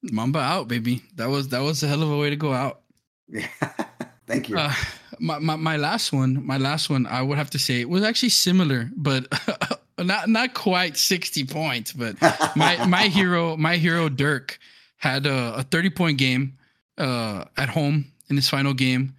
mamba 0.03 0.39
out 0.39 0.69
baby 0.69 1.03
that 1.17 1.29
was 1.29 1.49
that 1.49 1.61
was 1.61 1.83
a 1.83 1.89
hell 1.89 2.03
of 2.03 2.11
a 2.11 2.17
way 2.17 2.31
to 2.31 2.37
go 2.37 2.53
out 2.53 2.81
Yeah. 3.29 3.47
Thank 4.27 4.49
you. 4.49 4.57
uh, 4.59 4.73
my, 5.19 5.39
my 5.39 5.57
my 5.57 5.77
last 5.77 6.13
one, 6.13 6.45
my 6.47 6.57
last 6.57 6.89
one, 6.89 7.07
I 7.07 7.21
would 7.23 7.37
have 7.39 7.51
to 7.51 7.59
say 7.59 7.81
it 7.81 7.89
was 7.89 8.03
actually 8.03 8.31
similar, 8.31 8.91
but 8.97 9.27
not 10.03 10.29
not 10.29 10.55
quite 10.55 10.97
sixty 10.97 11.45
points. 11.45 11.93
But 11.93 12.21
my 12.57 12.85
my 12.87 13.05
hero, 13.05 13.57
my 13.57 13.77
hero 13.77 14.09
Dirk, 14.09 14.59
had 14.97 15.27
a, 15.27 15.57
a 15.57 15.63
thirty 15.63 15.91
point 15.91 16.19
game 16.19 16.59
uh, 16.99 17.45
at 17.57 17.69
home 17.69 18.13
in 18.29 18.37
his 18.37 18.49
final 18.49 18.75
game, 18.75 19.15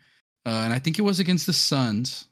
uh, 0.46 0.50
and 0.50 0.74
I 0.74 0.80
think 0.80 1.00
it 1.00 1.04
was 1.04 1.20
against 1.20 1.46
the 1.46 1.54
Suns. 1.54 2.28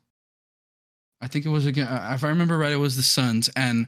I 1.21 1.27
think 1.27 1.45
it 1.45 1.49
was 1.49 1.65
again, 1.65 1.87
uh, 1.87 2.11
if 2.15 2.23
I 2.23 2.29
remember 2.29 2.57
right, 2.57 2.71
it 2.71 2.77
was 2.77 2.95
the 2.95 3.03
Suns, 3.03 3.49
and 3.55 3.87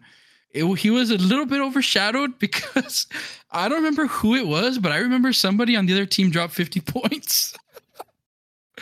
it, 0.54 0.66
he 0.80 0.90
was 0.90 1.12
a 1.12 1.18
little 1.18 1.46
bit 1.46 1.62
overshadowed 1.62 2.40
because 2.40 3.08
I 3.52 3.70
don't 3.70 3.78
remember 3.78 4.08
who 4.08 4.36
it 4.36 4.48
was, 4.48 4.78
but 4.78 4.92
I 4.92 4.98
remember 4.98 5.34
somebody 5.34 5.76
on 5.76 5.86
the 5.86 5.94
other 5.94 6.06
team 6.06 6.30
dropped 6.30 6.54
50 6.54 6.82
points. 6.86 7.56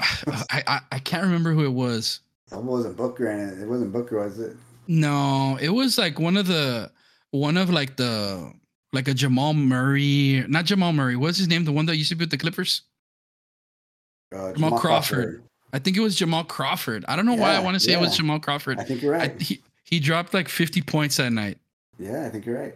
I, 0.00 0.62
I, 0.66 0.80
I 0.92 0.98
can't 0.98 1.24
remember 1.24 1.52
who 1.52 1.64
it 1.64 1.72
was. 1.72 2.20
It 2.52 2.62
wasn't 2.62 2.96
Booker, 2.96 3.26
and 3.26 3.62
it 3.62 3.66
wasn't 3.66 3.92
Booker, 3.92 4.24
was 4.24 4.38
it? 4.38 4.56
No, 4.88 5.56
it 5.60 5.68
was 5.68 5.98
like 5.98 6.18
one 6.18 6.36
of 6.36 6.46
the 6.46 6.90
one 7.30 7.56
of 7.56 7.70
like 7.70 7.96
the 7.96 8.52
like 8.92 9.08
a 9.08 9.14
Jamal 9.14 9.54
Murray, 9.54 10.44
not 10.48 10.64
Jamal 10.64 10.92
Murray. 10.92 11.16
What's 11.16 11.38
his 11.38 11.48
name? 11.48 11.64
The 11.64 11.72
one 11.72 11.86
that 11.86 11.96
used 11.96 12.08
to 12.10 12.16
be 12.16 12.22
with 12.22 12.30
the 12.30 12.38
Clippers. 12.38 12.82
Uh, 14.34 14.52
Jamal, 14.52 14.78
Crawford. 14.78 15.42
I 15.72 15.78
think 15.78 15.96
it 15.96 16.00
was 16.00 16.16
Jamal 16.16 16.44
Crawford. 16.44 17.04
I 17.06 17.16
don't 17.16 17.26
know 17.26 17.34
why 17.34 17.54
I 17.54 17.60
want 17.60 17.74
to 17.74 17.80
say 17.80 17.92
it 17.92 18.00
was. 18.00 18.16
Jamal 18.16 18.40
Crawford. 18.40 18.78
I 18.80 18.84
think 18.84 19.02
you're 19.02 19.14
I, 19.14 19.18
right. 19.18 19.40
he 19.40 19.60
he 19.84 20.00
dropped 20.00 20.34
like 20.34 20.48
50 20.48 20.82
points 20.82 21.16
that 21.16 21.32
night. 21.32 21.58
yeah, 21.98 22.26
I 22.26 22.30
think 22.30 22.46
you're 22.46 22.58
right. 22.58 22.74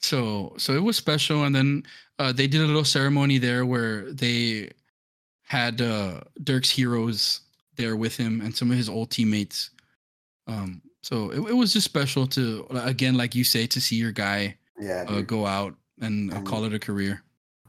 So 0.00 0.54
so 0.56 0.74
it 0.74 0.82
was 0.82 0.96
special, 0.96 1.44
and 1.44 1.54
then 1.54 1.84
uh, 2.18 2.32
they 2.32 2.46
did 2.46 2.60
a 2.62 2.66
little 2.66 2.84
ceremony 2.84 3.38
there 3.38 3.66
where 3.66 4.10
they 4.12 4.70
had 5.42 5.80
uh, 5.82 6.20
Dirk's 6.42 6.70
heroes 6.70 7.40
there 7.76 7.96
with 7.96 8.16
him 8.16 8.40
and 8.40 8.54
some 8.54 8.70
of 8.70 8.76
his 8.76 8.88
old 8.88 9.10
teammates. 9.10 9.70
Um, 10.46 10.82
so 11.02 11.30
it, 11.30 11.38
it 11.50 11.54
was 11.54 11.72
just 11.72 11.84
special 11.84 12.26
to 12.28 12.66
again, 12.70 13.16
like 13.16 13.34
you 13.34 13.44
say, 13.44 13.66
to 13.68 13.80
see 13.80 13.96
your 13.96 14.12
guy 14.12 14.56
Yeah, 14.80 15.04
uh, 15.08 15.20
go 15.22 15.46
out 15.46 15.74
and 16.00 16.32
uh, 16.32 16.36
And- 16.36 16.46
call 16.46 16.64
it 16.64 16.74
a 16.74 16.78
career. 16.78 17.22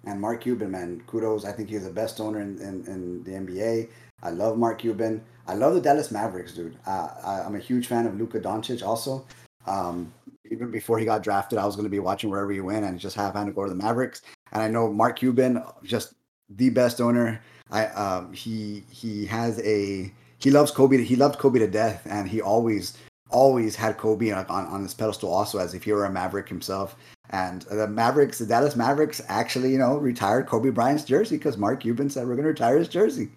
and 0.05 0.19
Mark 0.21 0.41
Cuban, 0.41 0.71
man, 0.71 1.01
kudos. 1.07 1.45
I 1.45 1.51
think 1.51 1.69
he's 1.69 1.83
the 1.83 1.91
best 1.91 2.19
owner 2.19 2.39
in, 2.41 2.59
in, 2.59 2.85
in 2.85 3.23
the 3.23 3.31
NBA. 3.31 3.89
I 4.23 4.29
love 4.29 4.57
Mark 4.57 4.79
Cuban. 4.79 5.23
I 5.47 5.53
love 5.55 5.73
the 5.73 5.81
Dallas 5.81 6.11
Mavericks, 6.11 6.53
dude. 6.53 6.77
Uh, 6.87 7.09
I, 7.23 7.41
I'm 7.45 7.55
a 7.55 7.59
huge 7.59 7.87
fan 7.87 8.05
of 8.07 8.15
Luka 8.17 8.39
Doncic 8.39 8.81
also. 8.83 9.25
Um, 9.67 10.13
even 10.51 10.69
before 10.71 10.99
he 10.99 11.05
got 11.05 11.23
drafted, 11.23 11.57
I 11.57 11.65
was 11.65 11.75
going 11.75 11.85
to 11.85 11.89
be 11.89 11.99
watching 11.99 12.29
wherever 12.29 12.51
he 12.51 12.61
went 12.61 12.85
and 12.85 12.99
just 12.99 13.15
have 13.15 13.35
him 13.35 13.47
to 13.47 13.51
go 13.51 13.63
to 13.63 13.69
the 13.69 13.75
Mavericks. 13.75 14.21
And 14.51 14.61
I 14.61 14.67
know 14.67 14.91
Mark 14.93 15.17
Cuban, 15.19 15.63
just 15.83 16.13
the 16.49 16.69
best 16.69 17.01
owner. 17.01 17.41
I 17.71 17.87
um, 17.87 18.33
he 18.33 18.83
he 18.89 19.25
has 19.25 19.59
a 19.61 20.11
he 20.39 20.51
loves 20.51 20.71
Kobe. 20.71 21.01
He 21.03 21.15
loved 21.15 21.39
Kobe 21.39 21.59
to 21.59 21.67
death, 21.67 22.05
and 22.09 22.27
he 22.27 22.41
always 22.41 22.97
always 23.29 23.75
had 23.75 23.97
Kobe 23.97 24.31
on 24.31 24.45
on, 24.47 24.83
his 24.83 24.93
pedestal, 24.93 25.33
also 25.33 25.57
as 25.59 25.73
if 25.73 25.83
he 25.83 25.91
were 25.91 26.05
a 26.05 26.11
Maverick 26.11 26.47
himself. 26.47 26.95
And 27.31 27.63
the 27.63 27.87
Mavericks, 27.87 28.37
the 28.37 28.45
Dallas 28.45 28.75
Mavericks, 28.75 29.19
actually, 29.27 29.71
you 29.71 29.79
know, 29.79 29.97
retired 29.97 30.45
Kobe 30.45 30.69
Bryant's 30.69 31.03
jersey 31.03 31.37
because 31.37 31.57
Mark 31.57 31.81
Cuban 31.81 32.09
said 32.09 32.27
we're 32.27 32.35
going 32.35 32.43
to 32.43 32.49
retire 32.49 32.77
his 32.77 32.87
jersey, 32.87 33.29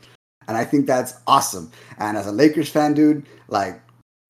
and 0.46 0.56
I 0.56 0.64
think 0.64 0.86
that's 0.86 1.14
awesome. 1.26 1.72
And 1.98 2.16
as 2.18 2.26
a 2.26 2.32
Lakers 2.32 2.68
fan, 2.68 2.92
dude, 2.92 3.24
like, 3.48 3.80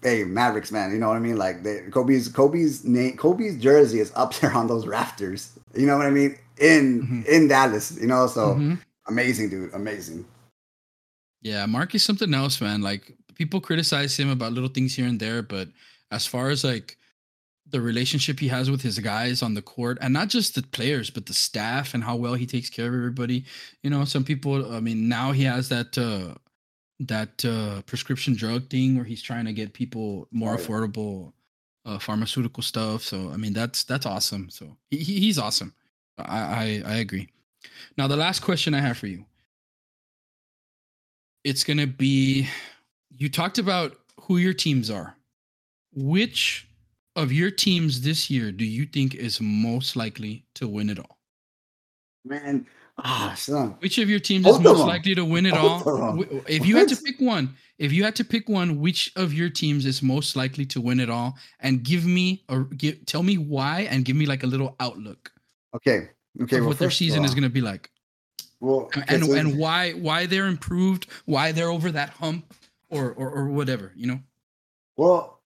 hey, 0.02 0.22
Mavericks, 0.22 0.70
man, 0.70 0.92
you 0.92 0.98
know 0.98 1.08
what 1.08 1.16
I 1.16 1.20
mean? 1.20 1.36
Like, 1.36 1.64
they, 1.64 1.80
Kobe's 1.90 2.28
Kobe's 2.28 2.84
name, 2.84 3.16
Kobe's 3.16 3.56
jersey 3.60 3.98
is 3.98 4.12
up 4.14 4.32
there 4.40 4.52
on 4.54 4.68
those 4.68 4.86
rafters. 4.86 5.50
You 5.74 5.86
know 5.86 5.96
what 5.98 6.06
I 6.06 6.10
mean? 6.10 6.38
In 6.58 7.02
Mhm. 7.02 7.26
in 7.26 7.48
Dallas, 7.48 7.98
you 8.00 8.06
know, 8.06 8.28
so 8.28 8.54
Mhm. 8.54 8.78
Amazing, 9.08 9.50
dude, 9.50 9.72
amazing. 9.74 10.24
Yeah, 11.42 11.66
Mark 11.66 11.94
is 11.94 12.02
something 12.02 12.34
else, 12.34 12.60
man. 12.60 12.82
Like 12.82 13.14
people 13.34 13.60
criticize 13.60 14.16
him 14.18 14.30
about 14.30 14.52
little 14.52 14.68
things 14.70 14.94
here 14.94 15.06
and 15.06 15.20
there, 15.20 15.42
but 15.42 15.68
as 16.10 16.26
far 16.26 16.50
as 16.50 16.64
like 16.64 16.96
the 17.70 17.80
relationship 17.80 18.40
he 18.40 18.48
has 18.48 18.70
with 18.70 18.80
his 18.82 18.98
guys 18.98 19.42
on 19.42 19.54
the 19.54 19.62
court, 19.62 19.98
and 20.00 20.12
not 20.14 20.28
just 20.28 20.54
the 20.54 20.62
players, 20.62 21.10
but 21.10 21.26
the 21.26 21.34
staff 21.34 21.94
and 21.94 22.02
how 22.02 22.16
well 22.16 22.34
he 22.34 22.46
takes 22.46 22.70
care 22.70 22.88
of 22.88 22.94
everybody. 22.94 23.44
You 23.82 23.90
know, 23.90 24.04
some 24.04 24.24
people. 24.24 24.72
I 24.74 24.80
mean, 24.80 25.08
now 25.08 25.32
he 25.32 25.44
has 25.44 25.68
that 25.68 25.96
uh 25.98 26.34
that 27.00 27.44
uh 27.44 27.82
prescription 27.82 28.34
drug 28.34 28.68
thing 28.70 28.96
where 28.96 29.04
he's 29.04 29.22
trying 29.22 29.44
to 29.44 29.52
get 29.52 29.72
people 29.74 30.26
more 30.32 30.54
Right. 30.54 30.60
affordable 30.60 31.32
uh 31.84 31.98
pharmaceutical 31.98 32.62
stuff. 32.62 33.02
So 33.02 33.30
I 33.30 33.36
mean, 33.36 33.52
that's 33.52 33.84
that's 33.84 34.06
awesome. 34.06 34.50
So 34.50 34.76
he, 34.90 34.98
he 34.98 35.20
he's 35.20 35.38
awesome. 35.38 35.74
I, 36.18 36.38
I 36.38 36.82
I 36.86 36.94
agree. 36.96 37.28
Now 37.96 38.06
the 38.06 38.16
last 38.16 38.40
question 38.40 38.74
I 38.74 38.80
have 38.80 38.98
for 38.98 39.06
you 39.06 39.24
it's 41.44 41.64
going 41.64 41.78
to 41.78 41.86
be 41.86 42.48
you 43.16 43.28
talked 43.28 43.58
about 43.58 43.96
who 44.20 44.36
your 44.38 44.52
teams 44.52 44.90
are. 44.90 45.16
Which 45.94 46.68
of 47.16 47.32
your 47.32 47.50
teams 47.50 48.02
this 48.02 48.28
year 48.30 48.52
do 48.52 48.64
you 48.64 48.84
think 48.86 49.14
is 49.14 49.40
most 49.40 49.96
likely 49.96 50.44
to 50.56 50.68
win 50.68 50.90
it 50.90 50.98
all? 50.98 51.18
Man, 52.24 52.66
ah, 52.98 53.34
son. 53.36 53.76
Which 53.78 53.98
of 53.98 54.10
your 54.10 54.18
teams 54.20 54.44
Both 54.44 54.56
is 54.60 54.64
most 54.64 54.80
likely 54.86 55.14
to 55.14 55.24
win 55.24 55.46
it 55.46 55.54
Both 55.54 55.86
all? 55.86 56.10
of 56.12 56.18
them. 56.18 56.40
Wh- 56.44 56.50
If 56.50 56.66
you 56.66 56.76
had 56.76 56.88
to 56.88 56.96
pick 56.96 57.20
one, 57.20 57.54
if 57.78 57.92
you 57.92 58.04
had 58.04 58.14
to 58.16 58.24
pick 58.24 58.48
one, 58.48 58.78
which 58.80 59.10
of 59.16 59.32
your 59.32 59.48
teams 59.48 59.86
is 59.86 60.02
most 60.02 60.36
likely 60.36 60.66
to 60.66 60.80
win 60.80 61.00
it 61.00 61.08
all? 61.08 61.38
And 61.60 61.82
give 61.82 62.04
me 62.04 62.44
or 62.48 62.64
give 62.64 63.06
tell 63.06 63.22
me 63.22 63.38
why 63.38 63.82
and 63.90 64.04
give 64.04 64.16
me 64.16 64.26
like 64.26 64.42
a 64.42 64.46
little 64.46 64.76
outlook 64.80 65.32
Okay, 65.74 66.10
okay. 66.42 66.60
well, 66.60 66.70
what 66.70 66.78
their 66.78 66.90
season 66.90 67.24
is 67.24 67.32
going 67.32 67.44
to 67.44 67.50
be 67.50 67.60
like. 67.60 67.90
Well, 68.60 68.82
okay, 68.86 69.02
and 69.08 69.24
so- 69.24 69.34
and 69.34 69.58
why 69.58 69.92
why 69.92 70.26
they're 70.26 70.46
improved, 70.46 71.06
why 71.26 71.52
they're 71.52 71.70
over 71.70 71.90
that 71.92 72.10
hump, 72.10 72.54
or 72.90 73.12
or, 73.12 73.30
or 73.30 73.48
whatever, 73.48 73.92
you 73.94 74.06
know. 74.06 74.20
Well, 74.96 75.40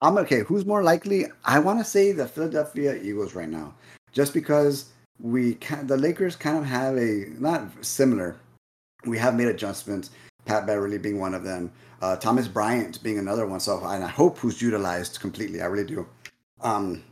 I'm 0.00 0.18
okay. 0.18 0.40
Who's 0.40 0.64
more 0.64 0.82
likely? 0.82 1.26
I 1.44 1.58
want 1.58 1.78
to 1.80 1.84
say 1.84 2.12
the 2.12 2.28
Philadelphia 2.28 2.94
Eagles 2.94 3.34
right 3.34 3.48
now, 3.48 3.74
just 4.12 4.32
because 4.34 4.90
we 5.18 5.54
can, 5.56 5.86
the 5.86 5.96
Lakers 5.96 6.36
kind 6.36 6.58
of 6.58 6.64
have 6.64 6.96
a 6.96 7.26
not 7.38 7.68
similar. 7.84 8.36
We 9.06 9.18
have 9.18 9.34
made 9.34 9.48
adjustments. 9.48 10.10
Pat 10.44 10.66
Beverley 10.66 10.98
being 10.98 11.18
one 11.18 11.34
of 11.34 11.42
them, 11.42 11.72
uh, 12.02 12.16
Thomas 12.16 12.46
Bryant 12.48 13.02
being 13.02 13.18
another 13.18 13.46
one. 13.46 13.60
So, 13.60 13.82
and 13.82 14.04
I 14.04 14.08
hope 14.08 14.36
who's 14.38 14.60
utilized 14.60 15.20
completely. 15.20 15.62
I 15.62 15.66
really 15.66 15.86
do. 15.86 16.06
Um, 16.60 17.02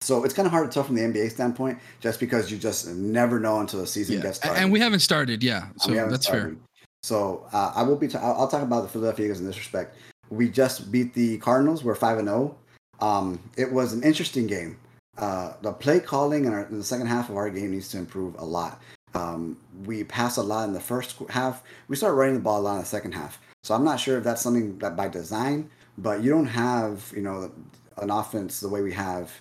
so 0.00 0.24
it's 0.24 0.32
kind 0.34 0.46
of 0.46 0.52
hard 0.52 0.70
to 0.70 0.74
tell 0.74 0.82
from 0.84 0.94
the 0.96 1.02
NBA 1.02 1.30
standpoint, 1.30 1.78
just 2.00 2.20
because 2.20 2.50
you 2.50 2.56
just 2.58 2.88
never 2.88 3.38
know 3.38 3.60
until 3.60 3.80
the 3.80 3.86
season 3.86 4.16
Yeah. 4.16 4.22
gets 4.22 4.38
started. 4.38 4.60
And 4.60 4.72
we 4.72 4.80
haven't 4.80 5.00
started, 5.00 5.42
yeah. 5.42 5.68
So 5.78 5.92
that's 5.92 6.26
fair. 6.26 6.56
So 7.02 7.46
uh, 7.52 7.72
I 7.74 7.82
will 7.82 7.96
be. 7.96 8.08
T- 8.08 8.18
I'll, 8.18 8.32
I'll 8.34 8.48
talk 8.48 8.62
about 8.62 8.82
the 8.82 8.88
Philadelphia 8.88 9.26
Eagles 9.26 9.40
in 9.40 9.46
this 9.46 9.56
respect. 9.56 9.96
We 10.30 10.48
just 10.48 10.92
beat 10.92 11.14
the 11.14 11.38
Cardinals. 11.38 11.82
We're 11.82 11.94
five 11.94 12.18
and 12.18 12.28
zero. 12.28 12.56
Um, 13.00 13.40
it 13.56 13.72
was 13.72 13.92
an 13.94 14.02
interesting 14.02 14.46
game. 14.46 14.76
Uh, 15.16 15.54
the 15.62 15.72
play 15.72 16.00
calling 16.00 16.44
in, 16.44 16.52
our, 16.52 16.64
in 16.66 16.78
the 16.78 16.84
second 16.84 17.06
half 17.06 17.28
of 17.30 17.36
our 17.36 17.50
game 17.50 17.70
needs 17.72 17.88
to 17.88 17.98
improve 17.98 18.34
a 18.38 18.44
lot. 18.44 18.80
Um, 19.14 19.56
we 19.84 20.04
pass 20.04 20.36
a 20.36 20.42
lot 20.42 20.68
in 20.68 20.72
the 20.74 20.80
first 20.80 21.16
half. 21.30 21.62
We 21.88 21.96
start 21.96 22.14
running 22.14 22.34
the 22.34 22.40
ball 22.40 22.60
a 22.60 22.62
lot 22.62 22.74
in 22.74 22.80
the 22.80 22.86
second 22.86 23.12
half. 23.12 23.40
So 23.62 23.74
I'm 23.74 23.84
not 23.84 23.98
sure 23.98 24.18
if 24.18 24.24
that's 24.24 24.40
something 24.42 24.78
that 24.78 24.96
by 24.96 25.08
design, 25.08 25.70
but 25.98 26.22
you 26.22 26.30
don't 26.30 26.46
have 26.46 27.12
you 27.14 27.22
know 27.22 27.50
an 27.98 28.10
offense 28.10 28.60
the 28.60 28.68
way 28.68 28.82
we 28.82 28.92
have 28.92 29.32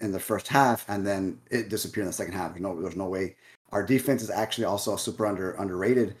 in 0.00 0.12
the 0.12 0.20
first 0.20 0.48
half 0.48 0.84
and 0.88 1.06
then 1.06 1.38
it 1.50 1.68
disappeared 1.68 2.04
in 2.04 2.08
the 2.08 2.12
second 2.12 2.34
half. 2.34 2.54
You 2.54 2.62
know, 2.62 2.80
there's 2.80 2.96
no 2.96 3.08
way. 3.08 3.36
Our 3.72 3.82
defense 3.82 4.22
is 4.22 4.30
actually 4.30 4.64
also 4.64 4.96
super 4.96 5.26
under 5.26 5.52
underrated. 5.52 6.14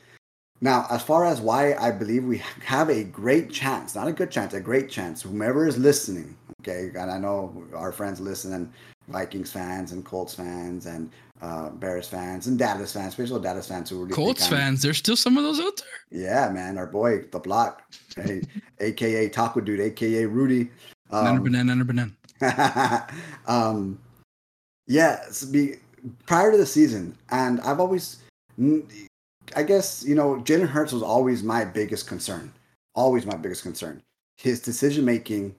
Now, 0.60 0.86
as 0.90 1.02
far 1.02 1.26
as 1.26 1.40
why 1.40 1.74
I 1.74 1.90
believe 1.90 2.24
we 2.24 2.42
have 2.64 2.88
a 2.88 3.04
great 3.04 3.50
chance, 3.50 3.94
not 3.94 4.08
a 4.08 4.12
good 4.12 4.30
chance, 4.30 4.54
a 4.54 4.60
great 4.60 4.88
chance, 4.88 5.20
whomever 5.20 5.66
is 5.66 5.76
listening, 5.76 6.34
okay, 6.62 6.90
and 6.98 7.10
I 7.10 7.18
know 7.18 7.62
our 7.74 7.92
friends 7.92 8.20
listen, 8.20 8.54
and 8.54 8.72
Vikings 9.08 9.52
fans 9.52 9.92
and 9.92 10.04
Colts 10.04 10.34
fans 10.34 10.86
and 10.86 11.10
uh, 11.42 11.70
Bears 11.70 12.08
fans 12.08 12.46
and 12.46 12.58
Dallas 12.58 12.92
fans, 12.92 13.08
especially 13.08 13.42
Dallas 13.42 13.68
fans 13.68 13.90
who 13.90 13.98
really 13.98 14.12
Colts 14.12 14.46
fans, 14.46 14.82
there's 14.82 14.96
still 14.96 15.16
some 15.16 15.36
of 15.36 15.44
those 15.44 15.60
out 15.60 15.76
there. 15.76 16.22
Yeah, 16.22 16.50
man, 16.50 16.78
our 16.78 16.86
boy, 16.86 17.24
the 17.30 17.38
block, 17.38 17.82
hey, 18.16 18.40
aka 18.80 19.28
Taco 19.28 19.60
Dude, 19.60 19.80
aka 19.80 20.24
Rudy. 20.24 20.70
Um, 21.10 21.42
banana, 21.42 21.64
nana 21.64 21.84
banana. 21.84 22.12
um, 23.46 23.98
yeah, 24.86 25.24
be 25.50 25.76
prior 26.26 26.52
to 26.52 26.58
the 26.58 26.66
season, 26.66 27.16
and 27.30 27.60
I've 27.60 27.80
always, 27.80 28.18
I 29.56 29.62
guess 29.62 30.04
you 30.06 30.14
know, 30.14 30.36
Jalen 30.36 30.68
Hurts 30.68 30.92
was 30.92 31.02
always 31.02 31.42
my 31.42 31.64
biggest 31.64 32.06
concern. 32.06 32.52
Always 32.94 33.26
my 33.26 33.36
biggest 33.36 33.62
concern. 33.62 34.02
His 34.36 34.60
decision 34.60 35.04
making 35.04 35.54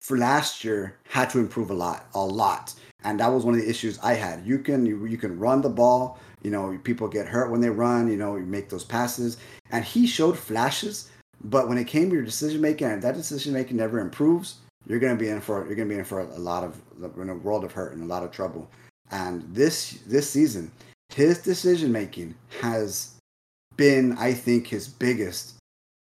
for 0.00 0.18
last 0.18 0.64
year 0.64 0.98
had 1.04 1.30
to 1.30 1.38
improve 1.38 1.70
a 1.70 1.74
lot, 1.74 2.06
a 2.14 2.24
lot, 2.24 2.74
and 3.04 3.20
that 3.20 3.28
was 3.28 3.44
one 3.44 3.54
of 3.54 3.60
the 3.60 3.68
issues 3.68 3.98
I 4.02 4.14
had. 4.14 4.44
You 4.46 4.58
can 4.58 4.84
you, 4.86 5.06
you 5.06 5.16
can 5.16 5.38
run 5.38 5.60
the 5.60 5.70
ball. 5.70 6.18
You 6.42 6.50
know, 6.50 6.76
people 6.82 7.06
get 7.06 7.28
hurt 7.28 7.50
when 7.50 7.60
they 7.60 7.70
run. 7.70 8.10
You 8.10 8.16
know, 8.16 8.36
you 8.36 8.44
make 8.44 8.68
those 8.68 8.84
passes, 8.84 9.36
and 9.70 9.84
he 9.84 10.06
showed 10.06 10.38
flashes. 10.38 11.10
But 11.44 11.68
when 11.68 11.78
it 11.78 11.88
came 11.88 12.08
to 12.08 12.14
your 12.14 12.24
decision 12.24 12.60
making, 12.60 12.86
and 12.86 13.02
that 13.02 13.14
decision 13.14 13.52
making 13.52 13.76
never 13.76 13.98
improves, 13.98 14.56
you're 14.86 14.98
gonna 14.98 15.16
be 15.16 15.28
in 15.28 15.40
for 15.40 15.66
you're 15.66 15.76
gonna 15.76 15.88
be 15.88 15.98
in 15.98 16.04
for 16.04 16.20
a 16.20 16.38
lot 16.38 16.64
of 16.64 16.80
in 17.20 17.28
a 17.28 17.34
world 17.34 17.64
of 17.64 17.72
hurt 17.72 17.94
and 17.94 18.02
a 18.02 18.06
lot 18.06 18.22
of 18.22 18.30
trouble. 18.30 18.68
And 19.10 19.42
this 19.54 19.98
this 20.06 20.28
season, 20.28 20.70
his 21.10 21.38
decision 21.38 21.92
making 21.92 22.34
has 22.60 23.12
been, 23.76 24.16
I 24.18 24.32
think, 24.32 24.66
his 24.66 24.88
biggest, 24.88 25.54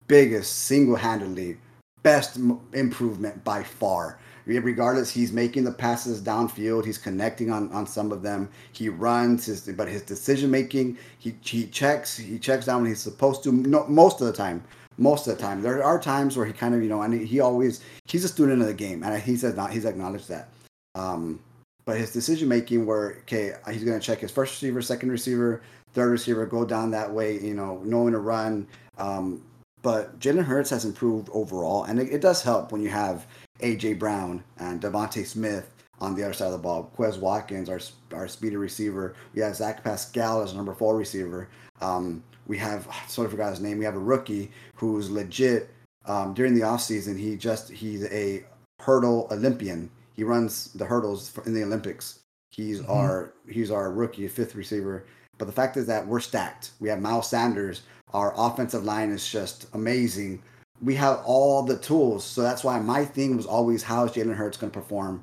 biggest 0.06 0.64
single 0.64 0.96
handedly 0.96 1.58
best 2.02 2.38
improvement 2.72 3.44
by 3.44 3.62
far. 3.62 4.18
Regardless, 4.46 5.10
he's 5.10 5.32
making 5.32 5.64
the 5.64 5.70
passes 5.70 6.20
downfield. 6.20 6.84
He's 6.84 6.98
connecting 6.98 7.52
on, 7.52 7.70
on 7.72 7.86
some 7.86 8.10
of 8.10 8.22
them. 8.22 8.48
He 8.72 8.88
runs 8.88 9.46
his, 9.46 9.60
but 9.60 9.86
his 9.86 10.02
decision 10.02 10.50
making, 10.50 10.98
he 11.18 11.36
he 11.42 11.66
checks, 11.66 12.16
he 12.16 12.38
checks 12.38 12.66
down 12.66 12.82
when 12.82 12.90
he's 12.90 13.00
supposed 13.00 13.44
to. 13.44 13.52
No, 13.52 13.86
most 13.86 14.20
of 14.20 14.26
the 14.26 14.32
time, 14.32 14.64
most 15.00 15.26
of 15.26 15.36
the 15.36 15.42
time. 15.42 15.62
There 15.62 15.82
are 15.82 16.00
times 16.00 16.36
where 16.36 16.46
he 16.46 16.52
kind 16.52 16.74
of, 16.74 16.82
you 16.82 16.88
know, 16.88 17.02
and 17.02 17.26
he 17.26 17.40
always 17.40 17.80
he's 18.04 18.22
a 18.22 18.28
student 18.28 18.60
of 18.60 18.68
the 18.68 18.74
game, 18.74 19.02
and 19.02 19.20
he 19.20 19.36
says 19.36 19.56
not 19.56 19.72
he's 19.72 19.86
acknowledged 19.86 20.28
that. 20.28 20.50
Um, 20.94 21.40
but 21.86 21.96
his 21.96 22.12
decision 22.12 22.48
making, 22.48 22.86
where 22.86 23.18
okay, 23.22 23.54
he's 23.72 23.82
going 23.82 23.98
to 23.98 24.06
check 24.06 24.20
his 24.20 24.30
first 24.30 24.52
receiver, 24.52 24.82
second 24.82 25.10
receiver, 25.10 25.62
third 25.94 26.10
receiver, 26.10 26.46
go 26.46 26.64
down 26.64 26.90
that 26.92 27.10
way, 27.10 27.40
you 27.40 27.54
know, 27.54 27.80
knowing 27.84 28.12
to 28.12 28.18
run. 28.18 28.68
Um, 28.98 29.42
but 29.82 30.20
Jalen 30.20 30.44
Hurts 30.44 30.70
has 30.70 30.84
improved 30.84 31.30
overall, 31.32 31.84
and 31.84 31.98
it, 31.98 32.12
it, 32.12 32.20
does 32.20 32.42
help 32.42 32.70
when 32.70 32.82
you 32.82 32.90
have 32.90 33.26
AJ 33.60 33.98
Brown 33.98 34.44
and 34.58 34.80
DeVonta 34.80 35.24
Smith 35.24 35.72
on 36.00 36.14
the 36.14 36.22
other 36.22 36.34
side 36.34 36.46
of 36.46 36.52
the 36.52 36.58
ball. 36.58 36.92
Quez 36.96 37.18
Watkins, 37.18 37.70
our 37.70 37.80
our 38.12 38.28
speedy 38.28 38.56
receiver. 38.56 39.14
We 39.34 39.40
have 39.40 39.56
Zach 39.56 39.82
Pascal 39.82 40.42
as 40.42 40.52
number 40.52 40.74
four 40.74 40.98
receiver. 40.98 41.48
Um, 41.80 42.22
we 42.50 42.58
have 42.58 42.88
I 42.88 43.06
sort 43.06 43.26
of 43.26 43.30
forgot 43.30 43.50
his 43.50 43.60
name. 43.60 43.78
We 43.78 43.84
have 43.84 43.94
a 43.94 44.00
rookie 44.00 44.50
who's 44.74 45.08
legit. 45.08 45.70
Um, 46.06 46.34
during 46.34 46.52
the 46.52 46.62
offseason, 46.62 47.16
he 47.16 47.36
just 47.36 47.70
he's 47.70 48.04
a 48.06 48.44
hurdle 48.80 49.28
Olympian. 49.30 49.88
He 50.16 50.24
runs 50.24 50.72
the 50.72 50.84
hurdles 50.84 51.32
in 51.46 51.54
the 51.54 51.62
Olympics. 51.62 52.18
He's 52.50 52.80
mm-hmm. 52.80 52.90
our 52.90 53.34
he's 53.48 53.70
our 53.70 53.92
rookie 53.92 54.26
fifth 54.26 54.56
receiver. 54.56 55.06
But 55.38 55.44
the 55.44 55.52
fact 55.52 55.76
is 55.76 55.86
that 55.86 56.04
we're 56.04 56.18
stacked. 56.18 56.72
We 56.80 56.88
have 56.88 57.00
Miles 57.00 57.30
Sanders. 57.30 57.82
Our 58.12 58.34
offensive 58.36 58.82
line 58.82 59.10
is 59.10 59.30
just 59.30 59.68
amazing. 59.72 60.42
We 60.82 60.96
have 60.96 61.22
all 61.24 61.62
the 61.62 61.78
tools. 61.78 62.24
So 62.24 62.42
that's 62.42 62.64
why 62.64 62.80
my 62.80 63.04
thing 63.04 63.36
was 63.36 63.46
always 63.46 63.84
how 63.84 64.06
is 64.06 64.10
Jalen 64.10 64.34
Hurts 64.34 64.56
going 64.56 64.72
to 64.72 64.78
perform 64.78 65.22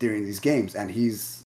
during 0.00 0.24
these 0.24 0.40
games? 0.40 0.74
And 0.74 0.90
he's 0.90 1.44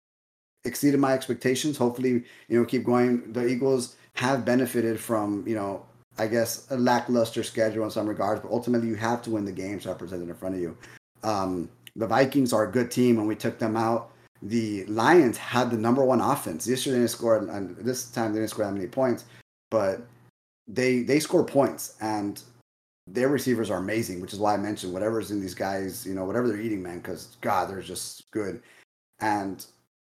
exceeded 0.64 0.98
my 0.98 1.12
expectations. 1.12 1.76
Hopefully, 1.76 2.24
you 2.48 2.58
know, 2.58 2.64
keep 2.64 2.84
going. 2.84 3.30
The 3.34 3.46
Eagles 3.46 3.96
have 4.14 4.44
benefited 4.44 5.00
from, 5.00 5.44
you 5.46 5.54
know, 5.54 5.84
I 6.18 6.26
guess 6.26 6.70
a 6.70 6.76
lackluster 6.76 7.42
schedule 7.42 7.84
in 7.84 7.90
some 7.90 8.06
regards, 8.06 8.40
but 8.40 8.50
ultimately 8.50 8.88
you 8.88 8.96
have 8.96 9.22
to 9.22 9.30
win 9.30 9.44
the 9.44 9.52
games 9.52 9.86
represented 9.86 10.28
in 10.28 10.34
front 10.34 10.54
of 10.54 10.60
you. 10.60 10.76
Um, 11.22 11.70
the 11.96 12.06
Vikings 12.06 12.52
are 12.52 12.68
a 12.68 12.70
good 12.70 12.90
team, 12.90 13.18
and 13.18 13.26
we 13.26 13.34
took 13.34 13.58
them 13.58 13.76
out 13.76 14.12
the 14.42 14.84
Lions 14.86 15.38
had 15.38 15.70
the 15.70 15.76
number 15.76 16.04
one 16.04 16.20
offense. 16.20 16.64
This 16.64 16.84
year 16.84 16.94
they 16.94 17.00
didn't 17.00 17.10
score, 17.10 17.38
and 17.38 17.76
this 17.76 18.10
time 18.10 18.32
they 18.32 18.40
didn't 18.40 18.50
score 18.50 18.64
that 18.64 18.72
many 18.72 18.88
points, 18.88 19.24
but 19.70 20.02
they 20.66 21.02
they 21.02 21.20
score 21.20 21.44
points, 21.44 21.96
and 22.00 22.42
their 23.06 23.28
receivers 23.28 23.70
are 23.70 23.78
amazing, 23.78 24.20
which 24.20 24.32
is 24.32 24.38
why 24.38 24.54
I 24.54 24.56
mentioned 24.56 24.92
whatever's 24.92 25.30
in 25.30 25.40
these 25.40 25.54
guys, 25.54 26.04
you 26.06 26.14
know, 26.14 26.24
whatever 26.24 26.48
they're 26.48 26.60
eating, 26.60 26.82
man, 26.82 26.98
because 26.98 27.36
God, 27.40 27.70
they're 27.70 27.82
just 27.82 28.30
good. 28.32 28.62
And 29.20 29.64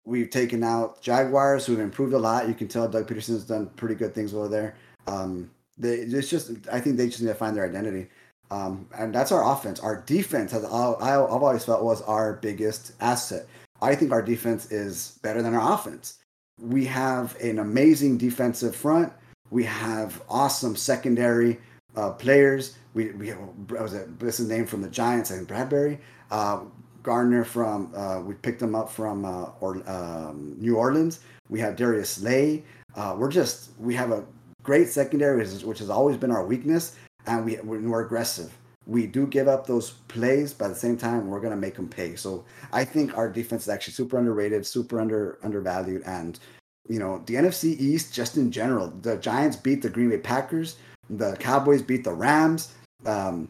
we've 0.04 0.30
taken 0.30 0.62
out 0.62 1.00
Jaguars, 1.00 1.66
who've 1.66 1.80
improved 1.80 2.12
a 2.12 2.18
lot. 2.18 2.48
You 2.48 2.54
can 2.54 2.68
tell 2.68 2.88
Doug 2.88 3.08
Pederson's 3.08 3.44
done 3.44 3.66
pretty 3.76 3.94
good 3.94 4.14
things 4.14 4.34
over 4.34 4.48
there. 4.48 4.76
Um, 5.06 5.50
they, 5.78 5.94
it's 5.94 6.28
just, 6.28 6.52
I 6.70 6.80
think 6.80 6.96
they 6.96 7.08
just 7.08 7.20
need 7.20 7.28
to 7.28 7.34
find 7.34 7.56
their 7.56 7.66
identity. 7.66 8.08
Um, 8.50 8.86
and 8.96 9.14
that's 9.14 9.32
our 9.32 9.50
offense. 9.52 9.80
Our 9.80 10.02
defense 10.02 10.52
has, 10.52 10.64
I've 10.64 11.20
always 11.30 11.64
felt 11.64 11.82
was 11.82 12.02
our 12.02 12.34
biggest 12.34 12.92
asset. 13.00 13.46
I 13.82 13.94
think 13.94 14.12
our 14.12 14.22
defense 14.22 14.70
is 14.70 15.18
better 15.22 15.42
than 15.42 15.54
our 15.54 15.74
offense. 15.74 16.18
We 16.60 16.84
have 16.86 17.36
an 17.40 17.58
amazing 17.58 18.18
defensive 18.18 18.76
front. 18.76 19.12
We 19.50 19.64
have 19.64 20.22
awesome 20.28 20.76
secondary 20.76 21.58
uh, 21.96 22.10
players. 22.10 22.76
We 22.94 23.10
we 23.10 23.32
was 23.68 23.94
it 23.94 24.18
this 24.18 24.40
is 24.40 24.48
name 24.48 24.66
from 24.66 24.82
the 24.82 24.88
Giants. 24.88 25.30
I 25.30 25.36
think 25.36 25.48
Bradberry, 25.48 25.98
uh, 26.30 26.60
Gardner 27.04 27.44
from 27.44 27.92
uh, 27.94 28.20
we 28.20 28.34
picked 28.34 28.58
them 28.58 28.74
up 28.74 28.90
from 28.90 29.24
uh, 29.24 29.50
or 29.60 29.88
um, 29.88 30.56
New 30.58 30.76
Orleans. 30.76 31.20
We 31.48 31.60
have 31.60 31.76
Darius 31.76 32.10
Slay. 32.10 32.64
Uh, 32.96 33.14
we're 33.16 33.30
just 33.30 33.70
we 33.78 33.94
have 33.94 34.10
a 34.10 34.24
great 34.64 34.88
secondary, 34.88 35.38
which, 35.38 35.48
is, 35.48 35.64
which 35.64 35.78
has 35.78 35.90
always 35.90 36.16
been 36.16 36.32
our 36.32 36.44
weakness, 36.44 36.96
and 37.26 37.44
we 37.44 37.56
we're 37.62 38.04
aggressive 38.04 38.52
we 38.86 39.06
do 39.06 39.26
give 39.26 39.48
up 39.48 39.66
those 39.66 39.90
plays, 40.08 40.52
but 40.52 40.66
at 40.66 40.68
the 40.68 40.74
same 40.74 40.96
time, 40.96 41.28
we're 41.28 41.40
gonna 41.40 41.56
make 41.56 41.76
them 41.76 41.88
pay. 41.88 42.16
So 42.16 42.44
I 42.72 42.84
think 42.84 43.16
our 43.16 43.28
defense 43.28 43.62
is 43.62 43.68
actually 43.68 43.94
super 43.94 44.18
underrated, 44.18 44.66
super 44.66 45.00
under 45.00 45.38
undervalued, 45.42 46.02
and 46.04 46.38
you 46.88 46.98
know 46.98 47.22
the 47.26 47.34
NFC 47.34 47.78
East 47.78 48.12
just 48.12 48.36
in 48.36 48.50
general. 48.50 48.88
The 49.02 49.16
Giants 49.16 49.56
beat 49.56 49.82
the 49.82 49.88
Green 49.88 50.10
Bay 50.10 50.18
Packers, 50.18 50.76
the 51.08 51.36
Cowboys 51.36 51.82
beat 51.82 52.04
the 52.04 52.12
Rams. 52.12 52.74
Um, 53.06 53.48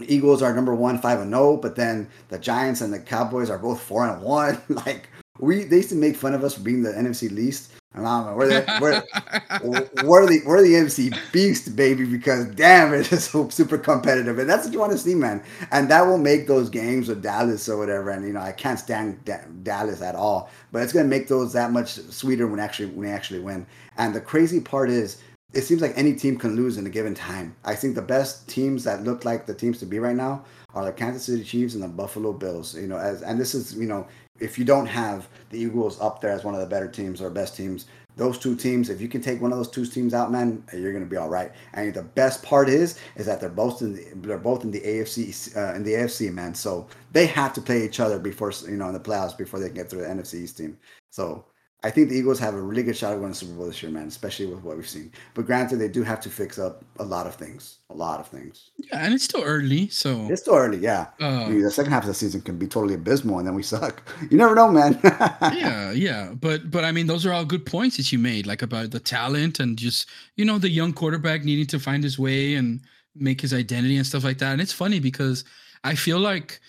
Eagles 0.00 0.42
are 0.42 0.54
number 0.54 0.74
one, 0.74 0.98
five 0.98 1.20
and 1.20 1.30
zero, 1.30 1.50
oh, 1.50 1.56
but 1.56 1.76
then 1.76 2.08
the 2.28 2.38
Giants 2.38 2.80
and 2.80 2.92
the 2.92 2.98
Cowboys 2.98 3.50
are 3.50 3.58
both 3.58 3.80
four 3.80 4.06
and 4.06 4.22
one. 4.22 4.60
like 4.68 5.08
we, 5.38 5.64
they 5.64 5.76
used 5.76 5.88
to 5.90 5.94
make 5.94 6.16
fun 6.16 6.34
of 6.34 6.44
us 6.44 6.54
for 6.54 6.60
being 6.60 6.82
the 6.82 6.90
NFC 6.90 7.30
least. 7.30 7.72
And 7.94 8.08
I 8.08 8.18
don't 8.18 8.26
know. 8.26 8.36
We're 8.36 8.48
the, 8.48 8.78
we're, 8.80 10.04
we're 10.04 10.26
the 10.26 10.40
we're 10.44 10.62
the 10.62 10.74
NFC 10.74 11.16
beast, 11.30 11.76
baby, 11.76 12.04
because 12.04 12.46
damn, 12.46 12.92
it 12.92 13.12
is 13.12 13.24
so 13.30 13.48
super 13.50 13.78
competitive, 13.78 14.38
and 14.40 14.50
that's 14.50 14.64
what 14.64 14.72
you 14.72 14.80
want 14.80 14.90
to 14.92 14.98
see, 14.98 15.14
man. 15.14 15.44
And 15.70 15.88
that 15.90 16.04
will 16.04 16.18
make 16.18 16.48
those 16.48 16.68
games 16.68 17.08
with 17.08 17.22
Dallas 17.22 17.68
or 17.68 17.76
whatever. 17.78 18.10
And 18.10 18.26
you 18.26 18.32
know, 18.32 18.40
I 18.40 18.50
can't 18.50 18.80
stand 18.80 19.24
da- 19.24 19.44
Dallas 19.62 20.02
at 20.02 20.16
all, 20.16 20.50
but 20.72 20.82
it's 20.82 20.92
gonna 20.92 21.06
make 21.06 21.28
those 21.28 21.52
that 21.52 21.70
much 21.70 21.92
sweeter 21.92 22.48
when 22.48 22.58
actually 22.58 22.86
when 22.86 23.06
they 23.06 23.12
actually 23.14 23.40
win. 23.40 23.64
And 23.96 24.12
the 24.12 24.20
crazy 24.20 24.60
part 24.60 24.90
is, 24.90 25.22
it 25.54 25.62
seems 25.62 25.80
like 25.80 25.92
any 25.96 26.14
team 26.14 26.36
can 26.36 26.56
lose 26.56 26.76
in 26.76 26.86
a 26.86 26.90
given 26.90 27.14
time. 27.14 27.54
I 27.64 27.74
think 27.74 27.94
the 27.94 28.02
best 28.02 28.48
teams 28.48 28.84
that 28.84 29.04
look 29.04 29.24
like 29.24 29.46
the 29.46 29.54
teams 29.54 29.78
to 29.78 29.86
be 29.86 29.98
right 29.98 30.16
now 30.16 30.44
are 30.74 30.84
the 30.84 30.92
Kansas 30.92 31.24
City 31.24 31.44
Chiefs 31.44 31.74
and 31.74 31.82
the 31.82 31.88
Buffalo 31.88 32.32
Bills. 32.32 32.74
You 32.74 32.88
know, 32.88 32.98
as 32.98 33.22
and 33.22 33.40
this 33.40 33.54
is 33.54 33.74
you 33.74 33.86
know 33.86 34.06
if 34.40 34.58
you 34.58 34.64
don't 34.64 34.86
have 34.86 35.28
the 35.50 35.58
Eagles 35.58 36.00
up 36.00 36.20
there 36.20 36.32
as 36.32 36.44
one 36.44 36.54
of 36.54 36.60
the 36.60 36.66
better 36.66 36.88
teams 36.88 37.22
or 37.22 37.30
best 37.30 37.56
teams, 37.56 37.86
those 38.16 38.38
two 38.38 38.56
teams, 38.56 38.90
if 38.90 39.00
you 39.00 39.08
can 39.08 39.20
take 39.20 39.40
one 39.40 39.52
of 39.52 39.58
those 39.58 39.70
two 39.70 39.86
teams 39.86 40.12
out, 40.12 40.32
man, 40.32 40.64
you're 40.72 40.92
gonna 40.92 41.06
be 41.06 41.16
all 41.16 41.28
right. 41.28 41.52
And 41.72 41.94
the 41.94 42.02
best 42.02 42.42
part 42.42 42.68
is, 42.68 42.98
is 43.14 43.26
that 43.26 43.40
they're 43.40 43.48
both 43.48 43.80
in 43.80 43.94
the, 43.94 44.06
they're 44.16 44.38
both 44.38 44.64
in 44.64 44.72
the 44.72 44.80
AFC 44.80 45.56
uh, 45.56 45.74
in 45.74 45.84
the 45.84 45.92
AFC, 45.92 46.32
man. 46.32 46.54
So 46.54 46.88
they 47.12 47.26
have 47.26 47.52
to 47.54 47.60
play 47.60 47.84
each 47.84 48.00
other 48.00 48.18
before 48.18 48.52
you 48.68 48.76
know 48.76 48.88
in 48.88 48.94
the 48.94 49.00
playoffs 49.00 49.36
before 49.36 49.60
they 49.60 49.66
can 49.66 49.76
get 49.76 49.90
through 49.90 50.02
the 50.02 50.08
NFC 50.08 50.34
East 50.42 50.58
team. 50.58 50.76
So 51.10 51.44
I 51.84 51.90
think 51.90 52.08
the 52.08 52.16
Eagles 52.16 52.38
have 52.38 52.54
a 52.54 52.60
really 52.60 52.82
good 52.82 52.96
shot 52.96 53.12
at 53.12 53.16
winning 53.16 53.32
the 53.32 53.36
Super 53.36 53.52
Bowl 53.52 53.66
this 53.66 53.82
year, 53.82 53.92
man, 53.92 54.08
especially 54.08 54.46
with 54.46 54.64
what 54.64 54.74
we've 54.74 54.88
seen. 54.88 55.12
But 55.34 55.44
granted, 55.44 55.76
they 55.76 55.88
do 55.88 56.02
have 56.02 56.18
to 56.22 56.30
fix 56.30 56.58
up 56.58 56.82
a 56.98 57.04
lot 57.04 57.26
of 57.26 57.34
things. 57.34 57.76
A 57.90 57.94
lot 57.94 58.20
of 58.20 58.26
things. 58.26 58.70
Yeah, 58.78 59.04
and 59.04 59.12
it's 59.12 59.24
still 59.24 59.42
early, 59.42 59.88
so 59.88 60.26
it's 60.30 60.40
still 60.40 60.54
early. 60.54 60.78
Yeah, 60.78 61.08
uh, 61.20 61.44
I 61.44 61.50
mean, 61.50 61.62
the 61.62 61.70
second 61.70 61.92
half 61.92 62.04
of 62.04 62.08
the 62.08 62.14
season 62.14 62.40
can 62.40 62.56
be 62.56 62.66
totally 62.66 62.94
abysmal, 62.94 63.38
and 63.38 63.46
then 63.46 63.54
we 63.54 63.62
suck. 63.62 64.02
You 64.30 64.38
never 64.38 64.54
know, 64.54 64.70
man. 64.72 64.98
yeah, 65.04 65.92
yeah, 65.92 66.32
but 66.32 66.70
but 66.70 66.84
I 66.84 66.90
mean, 66.90 67.06
those 67.06 67.26
are 67.26 67.32
all 67.32 67.44
good 67.44 67.66
points 67.66 67.98
that 67.98 68.10
you 68.10 68.18
made, 68.18 68.46
like 68.46 68.62
about 68.62 68.90
the 68.90 68.98
talent 68.98 69.60
and 69.60 69.76
just 69.76 70.08
you 70.36 70.46
know 70.46 70.58
the 70.58 70.70
young 70.70 70.94
quarterback 70.94 71.44
needing 71.44 71.66
to 71.66 71.78
find 71.78 72.02
his 72.02 72.18
way 72.18 72.54
and 72.54 72.80
make 73.14 73.42
his 73.42 73.52
identity 73.52 73.98
and 73.98 74.06
stuff 74.06 74.24
like 74.24 74.38
that. 74.38 74.52
And 74.52 74.62
it's 74.62 74.72
funny 74.72 75.00
because 75.00 75.44
I 75.84 75.94
feel 75.94 76.18
like 76.18 76.60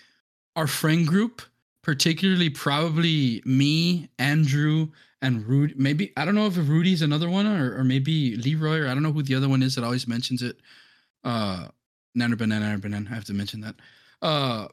our 0.58 0.68
friend 0.68 1.08
group 1.08 1.42
particularly 1.86 2.50
probably 2.50 3.44
me, 3.46 4.10
Andrew, 4.18 4.88
and 5.22 5.46
Rudy. 5.46 5.76
Maybe 5.78 6.12
I 6.18 6.26
don't 6.26 6.34
know 6.34 6.48
if 6.48 6.58
Rudy's 6.58 7.04
another 7.04 7.30
one 7.30 7.46
or, 7.46 7.78
or 7.78 7.84
maybe 7.84 8.36
Leroy 8.38 8.80
or 8.80 8.88
I 8.88 8.96
don't 8.96 9.04
know 9.04 9.12
who 9.12 9.22
the 9.22 9.36
other 9.36 9.48
one 9.48 9.62
is 9.62 9.76
that 9.76 9.84
always 9.84 10.08
mentions 10.08 10.42
it. 10.42 10.58
Uh, 11.24 11.68
Nanner 12.18 12.40
Banana, 12.40 12.76
Banana. 12.80 13.08
I 13.12 13.14
have 13.14 13.26
to 13.26 13.36
mention 13.36 13.62
that. 13.62 13.76
Uh, 14.20 14.68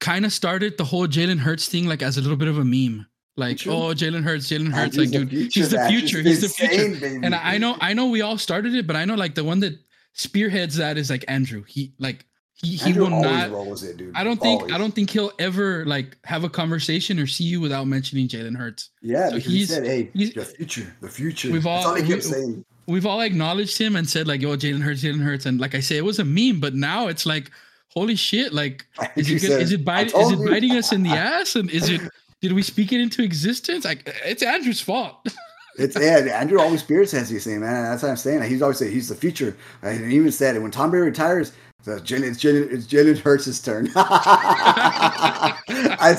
kind 0.00 0.24
of 0.24 0.32
started 0.32 0.78
the 0.78 0.84
whole 0.84 1.06
Jalen 1.06 1.38
Hurts 1.38 1.68
thing 1.68 1.86
like 1.86 2.00
as 2.00 2.16
a 2.16 2.22
little 2.22 2.38
bit 2.38 2.48
of 2.48 2.56
a 2.56 2.64
meme. 2.64 3.06
Like, 3.36 3.58
True. 3.58 3.72
oh, 3.72 3.94
Jalen 3.94 4.24
Hurts, 4.24 4.48
Jalen 4.48 4.72
Hurts, 4.72 4.96
like, 4.96 5.10
dude, 5.10 5.30
he's 5.30 5.70
the 5.70 5.86
future, 5.86 6.22
he's 6.22 6.40
the 6.40 6.48
future. 6.48 6.98
Baby. 6.98 7.20
And 7.22 7.34
I 7.34 7.58
know, 7.58 7.76
I 7.80 7.92
know, 7.92 8.06
we 8.06 8.20
all 8.20 8.36
started 8.36 8.74
it, 8.74 8.86
but 8.86 8.96
I 8.96 9.04
know, 9.04 9.14
like, 9.14 9.36
the 9.36 9.44
one 9.44 9.60
that 9.60 9.78
spearheads 10.14 10.76
that 10.76 10.98
is 10.98 11.08
like 11.08 11.24
Andrew. 11.28 11.62
He 11.62 11.92
like 11.98 12.24
he, 12.62 12.76
he 12.76 12.92
will 12.92 13.10
not. 13.10 13.50
It, 13.82 13.96
dude. 13.96 14.16
I 14.16 14.24
don't 14.24 14.40
think 14.40 14.62
always. 14.62 14.74
I 14.74 14.78
don't 14.78 14.92
think 14.92 15.10
he'll 15.10 15.30
ever 15.38 15.84
like 15.86 16.16
have 16.24 16.42
a 16.42 16.48
conversation 16.48 17.20
or 17.20 17.26
see 17.26 17.44
you 17.44 17.60
without 17.60 17.86
mentioning 17.86 18.26
Jalen 18.26 18.56
Hurts. 18.56 18.90
Yeah, 19.00 19.28
so 19.28 19.36
he's 19.36 19.44
he 19.44 19.64
said, 19.66 19.86
"Hey, 19.86 20.10
he's, 20.12 20.34
the 20.34 20.44
future, 20.44 20.96
the 21.00 21.08
future." 21.08 21.52
We've 21.52 21.66
all, 21.66 21.94
we, 21.94 22.20
saying. 22.20 22.64
We've 22.88 23.06
all 23.06 23.20
acknowledged 23.20 23.78
him 23.78 23.94
and 23.94 24.08
said 24.08 24.26
like, 24.26 24.40
"Yo, 24.40 24.56
Jalen 24.56 24.80
Hurts, 24.80 25.04
Jalen 25.04 25.22
Hurts," 25.22 25.46
and 25.46 25.60
like 25.60 25.76
I 25.76 25.80
say, 25.80 25.98
it 25.98 26.04
was 26.04 26.18
a 26.18 26.24
meme, 26.24 26.58
but 26.58 26.74
now 26.74 27.06
it's 27.06 27.26
like, 27.26 27.52
holy 27.90 28.16
shit! 28.16 28.52
Like, 28.52 28.86
is 29.16 29.30
it, 29.30 29.40
said, 29.40 29.62
is 29.62 29.72
it 29.72 29.84
biting? 29.84 30.20
Is 30.20 30.32
it 30.32 30.44
biting 30.44 30.72
us 30.72 30.92
in 30.92 31.04
the 31.04 31.10
ass? 31.16 31.54
And 31.54 31.70
is 31.70 31.88
it? 31.88 32.00
Did 32.40 32.54
we 32.54 32.62
speak 32.62 32.92
it 32.92 33.00
into 33.00 33.22
existence? 33.22 33.84
Like, 33.84 34.12
it's 34.24 34.42
Andrew's 34.42 34.80
fault. 34.80 35.26
It's 35.78 35.96
yeah. 35.96 36.40
Andrew 36.40 36.60
always 36.60 36.80
spearheads 36.80 37.28
these 37.28 37.44
things, 37.44 37.60
man. 37.60 37.84
That's 37.84 38.02
what 38.02 38.10
I'm 38.10 38.16
saying. 38.16 38.42
He's 38.42 38.62
always 38.62 38.78
saying 38.78 38.90
he's 38.90 39.08
the 39.08 39.14
future. 39.14 39.56
And 39.80 40.10
he 40.10 40.16
even 40.16 40.32
said 40.32 40.56
it 40.56 40.58
when 40.58 40.72
Tom 40.72 40.90
Brady 40.90 41.06
retires 41.06 41.52
So 41.80 41.96
Jalen, 42.00 42.24
it's 42.24 42.42
Jalen, 42.42 42.72
it's 42.72 42.86
Jalen 42.86 43.18
Hurts' 43.18 43.60
turn. 43.60 43.88
I 43.96 45.54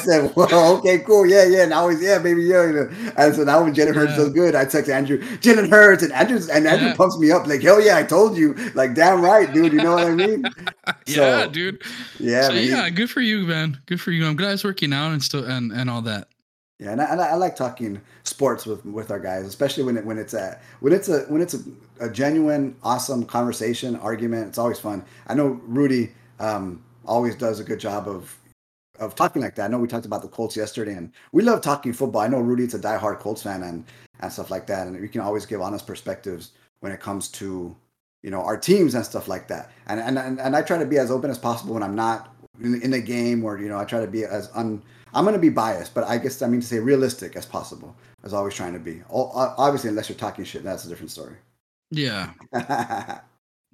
said, 0.01 0.33
well, 0.35 0.77
okay, 0.77 0.99
cool, 0.99 1.25
yeah, 1.25 1.43
yeah. 1.45 1.65
Now 1.65 1.89
he's 1.89 2.01
yeah, 2.01 2.17
baby, 2.17 2.43
yeah. 2.43 2.65
You 2.65 2.73
know. 2.73 2.89
And 3.17 3.35
so 3.35 3.43
now 3.43 3.61
when 3.63 3.75
Jalen 3.75 3.93
Hurts 3.93 4.13
Yeah. 4.13 4.17
does 4.23 4.29
good, 4.33 4.55
I 4.55 4.63
text 4.65 4.89
Andrew, 4.89 5.19
Jalen 5.39 5.69
Hurts, 5.69 6.01
and 6.01 6.13
Andrew 6.13 6.39
and 6.51 6.65
Andrew 6.65 6.87
Yeah. 6.87 6.95
pumps 6.95 7.19
me 7.19 7.31
up 7.31 7.45
like, 7.45 7.61
hell 7.61 7.81
yeah, 7.81 7.97
I 7.97 8.03
told 8.03 8.37
you, 8.37 8.53
like 8.73 8.95
damn 8.95 9.21
right, 9.21 9.53
dude. 9.53 9.73
You 9.73 9.81
know 9.81 9.93
what 9.93 10.05
I 10.05 10.15
mean? 10.15 10.49
yeah, 11.05 11.43
So, 11.43 11.49
dude. 11.51 11.83
Yeah, 12.19 12.47
so 12.47 12.53
yeah, 12.53 12.89
good 12.89 13.09
for 13.09 13.21
you, 13.21 13.45
man. 13.45 13.79
Good 13.85 13.99
for 13.99 14.11
you. 14.11 14.25
I'm 14.25 14.37
glad 14.37 14.53
it's 14.53 14.63
working 14.63 14.93
out 14.93 15.11
and 15.11 15.21
still 15.21 15.43
and 15.43 15.73
and 15.73 15.89
all 15.89 16.01
that. 16.03 16.29
Yeah, 16.79 16.93
and 16.93 17.01
I, 17.01 17.05
I 17.05 17.33
like 17.35 17.57
talking 17.57 17.99
sports 18.23 18.65
with 18.65 18.85
with 18.85 19.11
our 19.11 19.19
guys, 19.19 19.45
especially 19.45 19.83
when 19.83 19.97
it 19.97 20.05
when 20.05 20.17
it's 20.17 20.33
a 20.33 20.57
when 20.79 20.93
it's 20.93 21.09
a 21.09 21.21
when 21.23 21.41
it's 21.41 21.53
a, 21.53 21.59
a 21.99 22.09
genuine, 22.09 22.77
awesome 22.83 23.25
conversation, 23.25 23.97
argument. 23.97 24.47
It's 24.47 24.57
always 24.57 24.79
fun. 24.79 25.03
I 25.27 25.33
know 25.33 25.59
Rudy 25.65 26.13
um, 26.39 26.81
always 27.05 27.35
does 27.35 27.59
a 27.59 27.65
good 27.65 27.81
job 27.81 28.07
of 28.07 28.37
of 28.97 29.13
talking 29.13 29.41
like 29.41 29.55
that. 29.55 29.65
I 29.65 29.67
know 29.67 29.77
we 29.77 29.89
talked 29.89 30.05
about 30.05 30.21
the 30.21 30.29
Colts 30.29 30.55
yesterday, 30.55 30.93
and 30.93 31.11
we 31.33 31.43
love 31.43 31.61
talking 31.61 31.91
football. 31.91 32.21
I 32.21 32.27
know 32.27 32.39
Rudy's 32.39 32.73
a 32.73 32.79
diehard 32.79 33.19
Colts 33.19 33.43
fan 33.43 33.63
and 33.63 33.83
and 34.21 34.31
stuff 34.31 34.49
like 34.49 34.65
that, 34.67 34.87
and 34.87 34.99
we 34.99 35.09
can 35.09 35.19
always 35.19 35.45
give 35.45 35.61
honest 35.61 35.85
perspectives 35.85 36.51
when 36.79 36.93
it 36.93 37.01
comes 37.01 37.27
to 37.29 37.75
you 38.23 38.31
know 38.31 38.41
our 38.41 38.55
teams 38.55 38.95
and 38.95 39.05
stuff 39.05 39.27
like 39.27 39.49
that. 39.49 39.71
And 39.87 39.99
and 39.99 40.17
and, 40.17 40.39
and 40.39 40.55
I 40.55 40.61
try 40.61 40.77
to 40.77 40.85
be 40.85 40.97
as 40.97 41.11
open 41.11 41.29
as 41.29 41.37
possible 41.37 41.73
when 41.73 41.83
I'm 41.83 41.95
not 41.95 42.33
in, 42.61 42.93
a 42.93 43.01
game, 43.01 43.43
or 43.43 43.57
you 43.59 43.67
know 43.67 43.77
I 43.77 43.83
try 43.83 43.99
to 43.99 44.07
be 44.07 44.23
as 44.23 44.49
un 44.53 44.81
I'm 45.13 45.23
going 45.23 45.33
to 45.33 45.39
be 45.39 45.49
biased, 45.49 45.93
but 45.93 46.03
I 46.05 46.17
guess 46.17 46.41
I 46.41 46.47
mean 46.47 46.61
to 46.61 46.67
say 46.67 46.79
realistic 46.79 47.35
as 47.35 47.45
possible, 47.45 47.95
as 48.23 48.33
always 48.33 48.53
trying 48.53 48.73
to 48.73 48.79
be. 48.79 49.01
O- 49.09 49.31
Obviously, 49.57 49.89
unless 49.89 50.09
you're 50.09 50.17
talking 50.17 50.45
shit, 50.45 50.63
that's 50.63 50.85
a 50.85 50.89
different 50.89 51.11
story. 51.11 51.35
Yeah, 51.91 52.31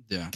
yeah. 0.10 0.32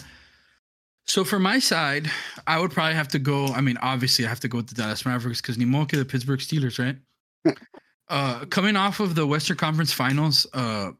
So 1.05 1.23
for 1.23 1.39
my 1.39 1.57
side, 1.59 2.09
I 2.45 2.59
would 2.59 2.71
probably 2.71 2.93
have 2.93 3.07
to 3.09 3.19
go. 3.19 3.47
I 3.47 3.61
mean, 3.61 3.77
obviously, 3.77 4.25
I 4.25 4.29
have 4.29 4.41
to 4.41 4.47
go 4.47 4.57
with 4.57 4.67
the 4.67 4.75
Dallas 4.75 5.05
Mavericks 5.05 5.41
because 5.41 5.57
Nimoke, 5.57 5.91
the 5.91 6.05
Pittsburgh 6.05 6.39
Steelers, 6.39 6.77
right? 6.77 7.55
uh, 8.09 8.45
coming 8.45 8.75
off 8.75 8.99
of 8.99 9.15
the 9.15 9.25
Western 9.25 9.57
Conference 9.57 9.93
Finals, 9.93 10.45
uh, 10.53 10.91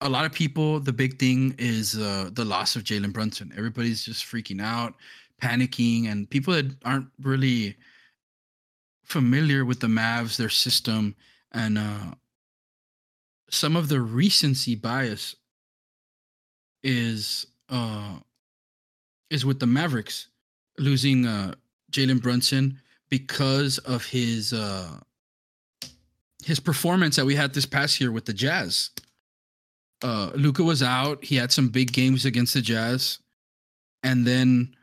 a 0.00 0.08
lot 0.08 0.26
of 0.26 0.32
people, 0.32 0.78
the 0.78 0.92
big 0.92 1.18
thing 1.18 1.54
is 1.58 1.96
uh, 1.96 2.30
the 2.32 2.44
loss 2.44 2.76
of 2.76 2.84
Jalen 2.84 3.12
Brunson. 3.12 3.52
Everybody's 3.56 4.04
just 4.04 4.24
freaking 4.24 4.60
out, 4.62 4.94
panicking, 5.42 6.10
and 6.10 6.28
people 6.28 6.52
that 6.54 6.66
aren't 6.84 7.08
really 7.22 7.76
familiar 9.04 9.64
with 9.64 9.80
the 9.80 9.86
Mavs, 9.86 10.36
their 10.36 10.48
system, 10.48 11.14
and 11.52 11.78
uh, 11.78 12.14
some 13.50 13.76
of 13.76 13.88
the 13.88 14.00
recency 14.00 14.74
bias 14.74 15.36
is 16.82 17.46
uh, 17.70 18.18
is 19.30 19.46
with 19.46 19.60
the 19.60 19.66
Mavericks 19.66 20.28
losing 20.78 21.26
uh, 21.26 21.54
Jalen 21.90 22.20
Brunson 22.20 22.80
because 23.08 23.78
of 23.78 24.04
his 24.04 24.52
uh, 24.52 24.98
his 26.44 26.60
performance 26.60 27.16
that 27.16 27.24
we 27.24 27.34
had 27.34 27.54
this 27.54 27.66
past 27.66 28.00
year 28.00 28.12
with 28.12 28.24
the 28.24 28.32
Jazz. 28.32 28.90
Uh, 30.02 30.30
Luka 30.34 30.62
was 30.62 30.82
out. 30.82 31.24
He 31.24 31.36
had 31.36 31.52
some 31.52 31.68
big 31.68 31.92
games 31.92 32.24
against 32.24 32.54
the 32.54 32.60
Jazz, 32.60 33.18
and 34.02 34.26
then 34.26 34.74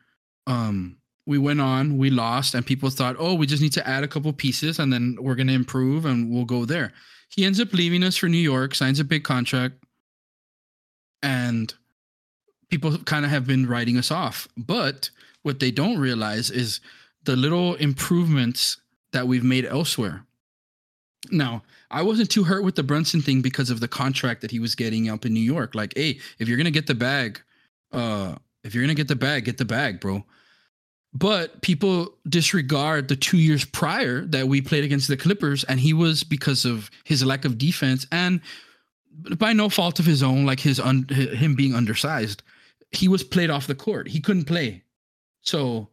um, 0.48 0.98
we 1.26 1.38
went 1.38 1.62
on. 1.62 1.98
We 1.98 2.10
lost, 2.10 2.56
and 2.56 2.66
people 2.66 2.90
thought, 2.90 3.16
"Oh, 3.20 3.36
we 3.36 3.46
just 3.46 3.62
need 3.62 3.74
to 3.74 3.88
add 3.88 4.04
a 4.04 4.08
couple 4.08 4.32
pieces, 4.34 4.80
and 4.80 4.92
then 4.92 5.18
we're 5.20 5.36
gonna 5.36 5.54
improve, 5.54 6.06
and 6.06 6.30
we'll 6.30 6.46
go 6.46 6.66
there." 6.66 6.94
He 7.30 7.46
ends 7.46 7.60
up 7.60 7.74
leaving 7.74 8.04
us 8.04 8.18
for 8.18 8.28
New 8.28 8.38
York, 8.38 8.76
signs 8.76 9.00
a 9.00 9.04
big 9.04 9.24
contract, 9.24 9.76
and 11.24 11.74
people 12.70 12.98
kind 13.00 13.26
of 13.26 13.32
have 13.32 13.46
been 13.46 13.68
writing 13.68 13.98
us 13.98 14.12
off. 14.12 14.48
But 14.58 15.10
what 15.44 15.60
they 15.60 15.72
don't 15.72 15.98
realize 15.98 16.50
is 16.50 16.80
the 17.24 17.36
little 17.36 17.76
improvements 17.76 18.78
that 19.14 19.28
we've 19.28 19.44
made 19.44 19.66
elsewhere. 19.66 20.26
Now, 21.30 21.64
I 21.92 22.02
wasn't 22.02 22.32
too 22.32 22.44
hurt 22.44 22.64
with 22.64 22.76
the 22.76 22.84
Brunson 22.84 23.22
thing 23.22 23.42
because 23.42 23.70
of 23.70 23.80
the 23.80 23.88
contract 23.88 24.42
that 24.42 24.52
he 24.52 24.60
was 24.60 24.76
getting 24.76 25.10
up 25.10 25.26
in 25.26 25.34
New 25.34 25.40
York. 25.40 25.76
Like, 25.76 25.94
hey, 25.96 26.20
if 26.40 26.48
you're 26.48 26.58
gonna 26.58 26.72
get 26.72 26.88
the 26.88 26.96
bag, 26.96 27.42
uh, 27.92 28.36
if 28.64 28.74
you're 28.74 28.84
gonna 28.84 28.96
get 28.96 29.08
the 29.08 29.16
bag, 29.16 29.46
get 29.46 29.58
the 29.58 29.66
bag, 29.66 30.00
bro. 30.00 30.26
But 31.14 31.62
people 31.62 32.14
disregard 32.30 33.10
the 33.10 33.18
two 33.18 33.38
years 33.38 33.66
prior 33.66 34.22
that 34.28 34.48
we 34.48 34.62
played 34.62 34.86
against 34.86 35.10
the 35.10 35.18
Clippers, 35.18 35.66
and 35.66 35.80
he 35.80 35.94
was 35.94 36.24
because 36.24 36.64
of 36.64 36.90
his 37.04 37.24
lack 37.24 37.44
of 37.44 37.58
defense 37.58 38.08
and 38.12 38.40
by 39.38 39.54
no 39.54 39.70
fault 39.70 40.00
of 40.00 40.06
his 40.06 40.24
own, 40.24 40.46
like 40.46 40.60
his 40.60 40.80
un- 40.80 41.08
him 41.10 41.56
being 41.56 41.76
undersized, 41.76 42.44
he 42.92 43.08
was 43.08 43.24
played 43.24 43.50
off 43.50 43.68
the 43.68 43.76
court. 43.76 44.08
He 44.08 44.20
couldn't 44.20 44.46
play. 44.46 44.84
So, 45.42 45.90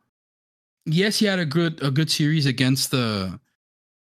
yes, 0.85 1.19
he 1.19 1.27
had 1.27 1.39
a 1.39 1.47
good 1.47 1.83
a 1.83 1.91
good 1.91 2.11
series 2.11 2.47
against 2.47 2.91
the 2.91 3.41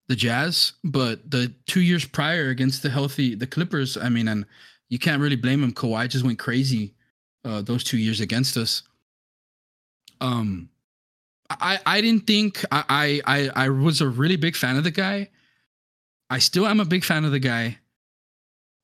the 0.08 0.16
Jazz, 0.16 0.74
but 0.84 1.30
the 1.30 1.54
two 1.66 1.82
years 1.82 2.06
prior 2.06 2.49
against 2.49 2.84
the 2.84 2.89
healthy 2.89 3.36
the 3.36 3.47
Clippers, 3.47 3.97
I 3.97 4.10
mean, 4.10 4.28
and 4.28 4.45
you 4.89 4.99
can't 4.99 5.22
really 5.22 5.36
blame 5.36 5.64
him. 5.64 5.74
Kawhi 5.74 6.08
just 6.10 6.26
went 6.26 6.39
crazy 6.39 6.93
uh, 7.45 7.62
those 7.62 7.84
two 7.84 7.97
years 7.97 8.22
against 8.22 8.58
us. 8.58 8.84
Um, 10.22 10.70
I 11.60 11.80
I 11.86 12.01
didn't 12.01 12.28
think 12.28 12.64
I 12.72 13.22
I 13.26 13.49
I 13.56 13.70
was 13.70 14.01
a 14.01 14.08
really 14.08 14.36
big 14.38 14.56
fan 14.56 14.78
of 14.78 14.84
the 14.84 14.91
guy. 14.91 15.30
I 16.30 16.39
still 16.39 16.66
am 16.66 16.80
a 16.80 16.86
big 16.86 17.04
fan 17.04 17.26
of 17.26 17.32
the 17.32 17.39
guy, 17.39 17.78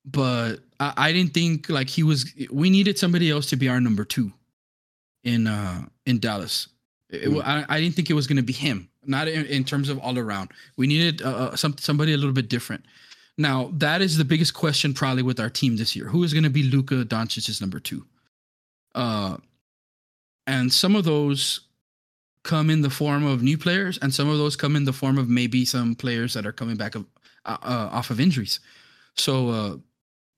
but 0.04 0.56
I, 0.78 0.92
I 0.96 1.12
didn't 1.12 1.34
think 1.34 1.68
like 1.68 1.88
he 1.88 2.02
was. 2.02 2.32
We 2.50 2.70
needed 2.70 2.98
somebody 2.98 3.30
else 3.30 3.46
to 3.50 3.56
be 3.56 3.68
our 3.68 3.80
number 3.80 4.04
two 4.04 4.32
in 5.24 5.46
uh 5.46 5.84
in 6.06 6.18
Dallas. 6.20 6.68
It- 7.08 7.28
Mm. 7.28 7.42
I, 7.44 7.64
I 7.68 7.80
didn't 7.80 7.96
think 7.96 8.08
it 8.08 8.14
was 8.14 8.28
going 8.28 8.36
to 8.36 8.42
be 8.42 8.52
him. 8.52 8.88
Not 9.04 9.26
in, 9.26 9.44
in 9.46 9.64
terms 9.64 9.88
of 9.88 9.98
all 9.98 10.16
around. 10.16 10.52
We 10.76 10.86
needed 10.86 11.22
uh, 11.22 11.28
uh, 11.28 11.56
some 11.56 11.76
somebody 11.78 12.12
a 12.12 12.16
little 12.16 12.32
bit 12.34 12.48
different. 12.48 12.84
Now 13.36 13.70
that 13.78 14.00
is 14.00 14.16
the 14.16 14.24
biggest 14.24 14.54
question 14.54 14.94
probably 14.94 15.22
with 15.24 15.40
our 15.40 15.50
team 15.50 15.76
this 15.76 15.96
year. 15.96 16.06
Who 16.06 16.22
is 16.22 16.32
going 16.32 16.44
to 16.44 16.50
be 16.50 16.62
Luka 16.62 17.04
Doncic's 17.04 17.60
number 17.60 17.80
two? 17.80 18.06
Uh, 18.94 19.38
and 20.46 20.72
some 20.72 20.94
of 20.94 21.04
those 21.04 21.60
come 22.42 22.70
in 22.70 22.80
the 22.80 22.90
form 22.90 23.24
of 23.26 23.42
new 23.42 23.58
players, 23.58 23.98
and 23.98 24.12
some 24.12 24.28
of 24.28 24.38
those 24.38 24.56
come 24.56 24.76
in 24.76 24.84
the 24.84 24.92
form 24.92 25.18
of 25.18 25.28
maybe 25.28 25.64
some 25.64 25.94
players 25.94 26.34
that 26.34 26.46
are 26.46 26.52
coming 26.52 26.76
back 26.76 26.94
of, 26.94 27.04
uh, 27.44 27.58
uh, 27.62 27.88
off 27.92 28.10
of 28.10 28.20
injuries. 28.20 28.60
So 29.16 29.48
uh, 29.48 29.76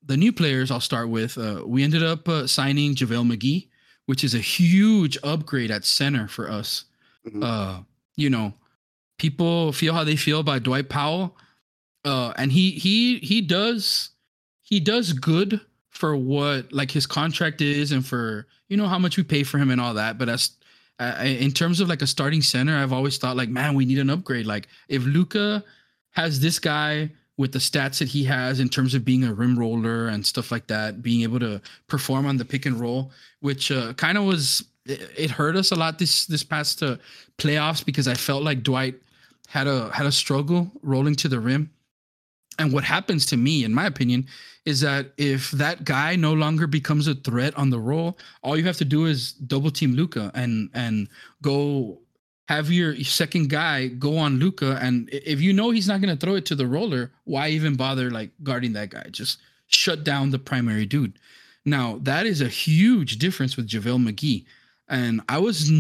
the 0.05 0.17
new 0.17 0.33
players 0.33 0.71
I'll 0.71 0.81
start 0.81 1.09
with. 1.09 1.39
Uh, 1.39 1.63
we 1.65 1.85
ended 1.85 2.03
up 2.03 2.29
uh, 2.29 2.47
signing 2.47 2.95
JaVale 2.95 3.31
McGee, 3.37 3.69
which 4.07 4.25
is 4.25 4.35
a 4.35 4.39
huge 4.39 5.17
upgrade 5.23 5.71
at 5.71 5.85
center 5.85 6.27
for 6.29 6.51
us. 6.51 6.85
Mhm. 7.27 7.43
Uh, 7.45 7.83
you 8.17 8.29
know, 8.31 8.55
people 9.19 9.73
feel 9.73 9.95
how 9.95 10.05
they 10.05 10.17
feel 10.17 10.41
about 10.41 10.65
Dwight 10.65 10.89
Powell, 10.89 11.37
uh, 12.05 12.33
and 12.37 12.51
he 12.51 12.73
he 12.73 13.19
he 13.19 13.41
does 13.41 14.11
he 14.63 14.81
does 14.81 15.13
good 15.13 15.61
for 15.91 16.17
what 16.17 16.73
like 16.73 16.91
his 16.91 17.07
contract 17.07 17.61
is 17.61 17.93
and 17.93 18.05
for 18.05 18.49
you 18.69 18.77
know 18.77 18.89
how 18.89 18.99
much 18.99 19.17
we 19.17 19.23
pay 19.23 19.45
for 19.45 19.59
him 19.59 19.71
and 19.71 19.81
all 19.81 19.95
that. 19.95 20.19
But 20.19 20.29
as 20.29 20.51
in 21.25 21.53
terms 21.53 21.81
of 21.81 21.89
like 21.89 22.03
a 22.03 22.07
starting 22.07 22.43
center, 22.43 22.77
I've 22.77 22.93
always 22.93 23.19
thought 23.19 23.37
like, 23.37 23.49
man, 23.49 23.75
we 23.75 23.85
need 23.85 23.99
an 23.99 24.11
upgrade. 24.11 24.47
Like 24.47 24.69
if 24.89 25.05
Luka 25.05 25.65
has 26.11 26.41
this 26.41 26.59
guy 26.59 27.11
with 27.37 27.53
the 27.53 27.59
stats 27.59 27.99
that 27.99 28.09
he 28.09 28.25
has 28.25 28.61
in 28.61 28.69
terms 28.69 28.95
of 28.95 29.05
being 29.05 29.25
a 29.25 29.33
rim 29.33 29.59
roller 29.59 30.09
and 30.09 30.25
stuff 30.25 30.53
like 30.53 30.67
that, 30.67 31.03
being 31.03 31.23
able 31.23 31.41
to 31.41 31.61
perform 31.89 32.27
on 32.27 32.37
the 32.37 32.45
pick 32.45 32.67
and 32.67 32.79
roll, 32.79 33.11
which 33.41 33.71
uh, 33.73 33.93
kind 33.95 34.19
of 34.19 34.25
was 34.25 34.65
it, 34.87 35.11
it 35.17 35.31
hurt 35.31 35.57
us 35.57 35.73
a 35.73 35.77
lot 35.77 35.99
this 35.99 36.27
this 36.27 36.43
past 36.43 36.83
uh, 36.83 36.97
playoffs 37.39 37.85
because 37.85 38.09
I 38.09 38.15
felt 38.15 38.43
like 38.43 38.63
Dwight 38.63 38.95
had 39.49 39.67
a 39.67 39.91
had 39.91 40.07
a 40.07 40.13
struggle 40.13 40.71
rolling 40.83 41.15
to 41.17 41.29
the 41.29 41.41
rim. 41.41 41.71
And 42.59 42.73
what 42.73 42.85
happens 42.85 43.27
to 43.27 43.37
me, 43.37 43.65
in 43.65 43.73
my 43.73 43.87
opinion, 43.87 44.27
is 44.65 44.81
that 44.81 45.13
if 45.17 45.51
that 45.53 45.85
guy 45.85 46.17
no 46.17 46.33
longer 46.33 46.67
becomes 46.67 47.09
a 47.09 47.15
threat 47.15 47.57
on 47.57 47.71
the 47.71 47.81
roll, 47.81 48.19
all 48.43 48.57
you 48.57 48.65
have 48.65 48.77
to 48.79 48.85
do 48.85 49.07
is 49.07 49.33
double 49.33 49.71
team 49.71 49.95
Luka 49.95 50.31
and 50.35 50.71
and 50.75 51.09
go 51.41 51.99
have 52.49 52.71
your 52.71 52.97
second 53.03 53.49
guy 53.49 53.87
go 53.87 54.17
on 54.19 54.39
Luka. 54.39 54.79
And 54.81 55.09
if 55.13 55.41
you 55.41 55.53
know 55.53 55.71
he's 55.71 55.89
not 55.89 56.01
going 56.01 56.17
to 56.17 56.21
throw 56.21 56.35
it 56.35 56.47
to 56.47 56.55
the 56.55 56.67
roller, 56.67 57.11
why 57.25 57.49
even 57.49 57.77
bother 57.77 58.11
like 58.11 58.31
guarding 58.43 58.73
that 58.75 58.91
guy? 58.91 59.07
Just 59.11 59.39
shut 59.69 60.05
down 60.05 60.31
the 60.31 60.39
primary 60.39 60.87
dude. 60.87 61.19
Now 61.65 61.99
that 62.03 62.27
is 62.27 62.41
a 62.41 62.49
huge 62.49 63.19
difference 63.19 63.57
with 63.57 63.69
JaVale 63.69 64.11
McGee, 64.11 64.45
and 64.89 65.23
I 65.29 65.39
was 65.39 65.71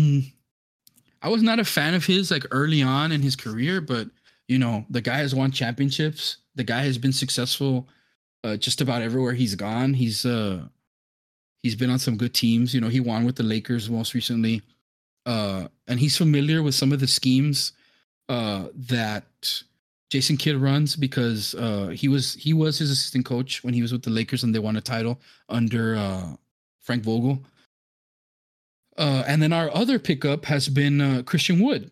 I 1.22 1.28
was 1.28 1.42
not 1.42 1.58
a 1.58 1.64
fan 1.64 1.94
of 1.94 2.06
his 2.06 2.30
like 2.30 2.46
early 2.50 2.82
on 2.82 3.12
in 3.12 3.22
his 3.22 3.36
career, 3.36 3.80
but 3.80 4.08
you 4.48 4.58
know 4.58 4.84
the 4.90 5.00
guy 5.00 5.18
has 5.18 5.34
won 5.34 5.50
championships. 5.50 6.38
The 6.54 6.64
guy 6.64 6.82
has 6.82 6.98
been 6.98 7.12
successful 7.12 7.88
uh, 8.44 8.56
just 8.56 8.80
about 8.80 9.02
everywhere 9.02 9.32
he's 9.32 9.54
gone. 9.54 9.94
He's 9.94 10.26
uh 10.26 10.66
he's 11.62 11.76
been 11.76 11.90
on 11.90 11.98
some 11.98 12.16
good 12.16 12.34
teams. 12.34 12.74
You 12.74 12.80
know, 12.80 12.88
he 12.88 13.00
won 13.00 13.24
with 13.24 13.36
the 13.36 13.42
Lakers 13.42 13.88
most 13.88 14.14
recently. 14.14 14.62
Uh 15.26 15.68
and 15.86 16.00
he's 16.00 16.16
familiar 16.16 16.62
with 16.62 16.74
some 16.74 16.92
of 16.92 17.00
the 17.00 17.06
schemes 17.06 17.72
uh 18.28 18.68
that 18.74 19.24
Jason 20.10 20.36
Kidd 20.36 20.56
runs 20.56 20.96
because 20.96 21.54
uh 21.54 21.88
he 21.88 22.08
was 22.08 22.34
he 22.34 22.52
was 22.52 22.78
his 22.78 22.90
assistant 22.90 23.24
coach 23.24 23.62
when 23.64 23.74
he 23.74 23.82
was 23.82 23.92
with 23.92 24.02
the 24.02 24.10
Lakers 24.10 24.42
and 24.42 24.54
they 24.54 24.58
won 24.58 24.76
a 24.76 24.80
title 24.80 25.20
under 25.48 25.96
uh 25.96 26.36
Frank 26.80 27.04
Vogel. 27.04 27.38
Uh, 28.98 29.24
and 29.26 29.40
then 29.42 29.52
our 29.52 29.74
other 29.74 29.98
pickup 29.98 30.44
has 30.44 30.68
been 30.68 31.00
uh, 31.00 31.22
Christian 31.24 31.60
Wood. 31.60 31.90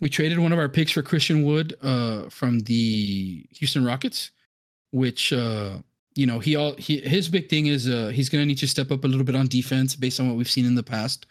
We 0.00 0.08
traded 0.08 0.38
one 0.38 0.52
of 0.52 0.58
our 0.58 0.68
picks 0.68 0.92
for 0.92 1.02
Christian 1.02 1.44
Wood 1.44 1.76
uh, 1.82 2.28
from 2.28 2.60
the 2.60 3.46
Houston 3.52 3.84
Rockets, 3.84 4.30
which 4.90 5.32
uh, 5.32 5.78
you 6.14 6.26
know 6.26 6.38
he 6.38 6.56
all 6.56 6.74
he, 6.74 7.00
his 7.00 7.28
big 7.28 7.48
thing 7.48 7.66
is 7.66 7.88
uh, 7.88 8.08
he's 8.08 8.28
going 8.28 8.42
to 8.42 8.46
need 8.46 8.58
to 8.58 8.68
step 8.68 8.90
up 8.90 9.04
a 9.04 9.08
little 9.08 9.24
bit 9.24 9.34
on 9.34 9.48
defense 9.48 9.96
based 9.96 10.20
on 10.20 10.28
what 10.28 10.36
we've 10.36 10.50
seen 10.50 10.66
in 10.66 10.74
the 10.74 10.82
past. 10.82 11.26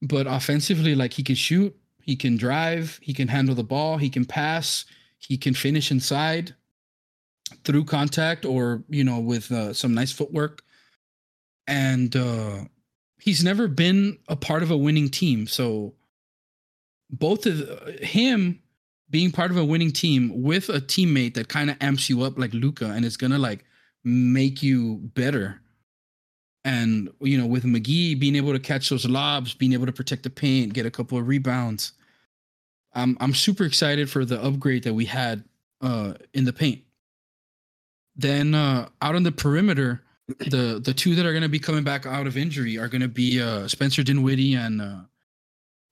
But 0.00 0.26
offensively, 0.26 0.94
like 0.94 1.12
he 1.12 1.24
can 1.24 1.34
shoot, 1.34 1.74
he 2.02 2.14
can 2.14 2.36
drive, 2.36 3.00
he 3.02 3.12
can 3.12 3.28
handle 3.28 3.54
the 3.54 3.64
ball, 3.64 3.98
he 3.98 4.10
can 4.10 4.24
pass, 4.24 4.84
he 5.18 5.36
can 5.36 5.54
finish 5.54 5.90
inside 5.90 6.54
through 7.64 7.84
contact 7.84 8.44
or 8.44 8.84
you 8.88 9.02
know 9.02 9.18
with 9.18 9.50
uh, 9.50 9.72
some 9.72 9.94
nice 9.94 10.12
footwork 10.12 10.62
and 11.68 12.16
uh, 12.16 12.60
he's 13.20 13.44
never 13.44 13.68
been 13.68 14.18
a 14.28 14.34
part 14.34 14.62
of 14.62 14.70
a 14.72 14.76
winning 14.76 15.10
team. 15.10 15.46
So 15.46 15.94
both 17.10 17.46
of 17.46 17.88
him 18.00 18.60
being 19.10 19.30
part 19.30 19.50
of 19.50 19.56
a 19.56 19.64
winning 19.64 19.92
team 19.92 20.42
with 20.42 20.68
a 20.68 20.80
teammate 20.80 21.34
that 21.34 21.48
kind 21.48 21.70
of 21.70 21.76
amps 21.80 22.10
you 22.10 22.22
up 22.22 22.38
like 22.38 22.52
Luka 22.52 22.86
and 22.86 23.04
is 23.04 23.16
gonna 23.16 23.38
like 23.38 23.64
make 24.04 24.62
you 24.62 24.96
better. 25.14 25.60
And 26.64 27.08
you 27.20 27.38
know, 27.38 27.46
with 27.46 27.64
McGee 27.64 28.18
being 28.18 28.36
able 28.36 28.52
to 28.52 28.58
catch 28.58 28.90
those 28.90 29.06
lobs, 29.06 29.54
being 29.54 29.72
able 29.72 29.86
to 29.86 29.92
protect 29.92 30.24
the 30.24 30.30
paint, 30.30 30.74
get 30.74 30.86
a 30.86 30.90
couple 30.90 31.18
of 31.18 31.26
rebounds. 31.26 31.92
I'm 32.92 33.16
I'm 33.20 33.34
super 33.34 33.64
excited 33.64 34.10
for 34.10 34.24
the 34.24 34.42
upgrade 34.42 34.84
that 34.84 34.94
we 34.94 35.04
had 35.06 35.44
uh 35.80 36.14
in 36.34 36.44
the 36.44 36.52
paint. 36.52 36.82
Then 38.16 38.54
uh 38.54 38.88
out 39.00 39.14
on 39.14 39.22
the 39.22 39.32
perimeter, 39.32 40.02
the 40.28 40.80
the 40.84 40.92
two 40.92 41.14
that 41.14 41.24
are 41.24 41.32
to 41.42 41.48
be 41.48 41.58
coming 41.58 41.84
back 41.84 42.06
out 42.06 42.26
of 42.26 42.36
injury 42.36 42.78
are 42.78 42.88
to 42.88 43.08
be 43.08 43.40
uh, 43.40 43.66
Spencer 43.66 44.02
Dinwiddie 44.02 44.54
and 44.54 44.82
uh, 44.82 45.00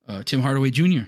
uh, 0.09 0.22
Tim 0.24 0.40
Hardaway 0.40 0.70
Jr. 0.70 1.04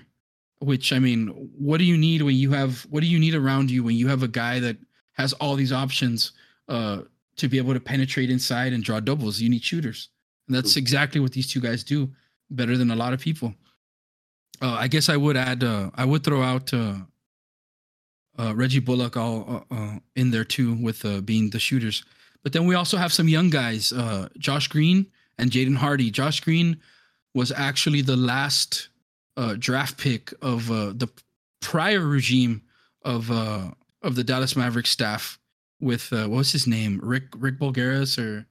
Which 0.59 0.91
I 0.91 0.99
mean, 0.99 1.27
what 1.57 1.77
do 1.77 1.85
you 1.85 1.97
need 1.97 2.21
when 2.21 2.35
you 2.35 2.51
have 2.51 2.81
what 2.89 3.01
do 3.01 3.07
you 3.07 3.19
need 3.19 3.33
around 3.33 3.71
you 3.71 3.83
when 3.83 3.95
you 3.95 4.07
have 4.07 4.23
a 4.23 4.27
guy 4.27 4.59
that 4.59 4.77
has 5.13 5.33
all 5.33 5.55
these 5.55 5.71
options 5.71 6.33
uh, 6.67 7.01
to 7.37 7.47
be 7.47 7.57
able 7.57 7.73
to 7.73 7.79
penetrate 7.79 8.29
inside 8.29 8.73
and 8.73 8.83
draw 8.83 8.99
doubles? 8.99 9.39
You 9.39 9.49
need 9.49 9.63
shooters, 9.63 10.09
and 10.47 10.55
that's 10.55 10.75
exactly 10.75 11.21
what 11.21 11.31
these 11.31 11.47
two 11.47 11.61
guys 11.61 11.83
do 11.83 12.09
better 12.49 12.77
than 12.77 12.91
a 12.91 12.95
lot 12.95 13.13
of 13.13 13.21
people. 13.21 13.53
Uh, 14.61 14.75
I 14.77 14.89
guess 14.89 15.07
I 15.07 15.15
would 15.15 15.37
add 15.37 15.63
uh, 15.63 15.91
I 15.95 16.03
would 16.03 16.25
throw 16.25 16.41
out 16.41 16.73
Reggie 18.37 18.79
Bullock 18.79 19.15
all 19.15 19.65
in 20.17 20.31
there 20.31 20.43
too 20.43 20.73
with 20.73 21.25
being 21.25 21.51
the 21.51 21.59
shooters 21.59 22.03
but 22.43 22.53
then 22.53 22.65
we 22.65 22.75
also 22.75 22.97
have 22.97 23.13
some 23.13 23.27
young 23.27 23.49
guys, 23.49 23.91
uh, 23.91 24.29
Josh 24.37 24.67
Green 24.67 25.05
and 25.37 25.51
Jaden 25.51 25.75
Hardy. 25.75 26.09
Josh 26.09 26.39
Green 26.39 26.79
was 27.33 27.51
actually 27.51 28.01
the 28.01 28.15
last 28.15 28.88
uh, 29.39 29.55
draft 29.57 29.97
pick 29.97 30.33
of 30.41 30.69
uh, 30.69 30.91
the 30.93 31.07
prior 31.61 32.01
regime 32.01 32.61
of 33.03 33.31
uh, 33.31 33.71
of 34.03 34.15
the 34.15 34.23
Dallas 34.23 34.55
Mavericks 34.55 34.89
staff 34.89 35.39
with 35.79 36.11
uh, 36.11 36.27
what 36.27 36.39
was 36.39 36.51
his 36.51 36.67
name, 36.67 36.99
Rick 37.01 37.23
Rick 37.37 37.57
Voulgaris 37.57 38.19
or 38.21 38.45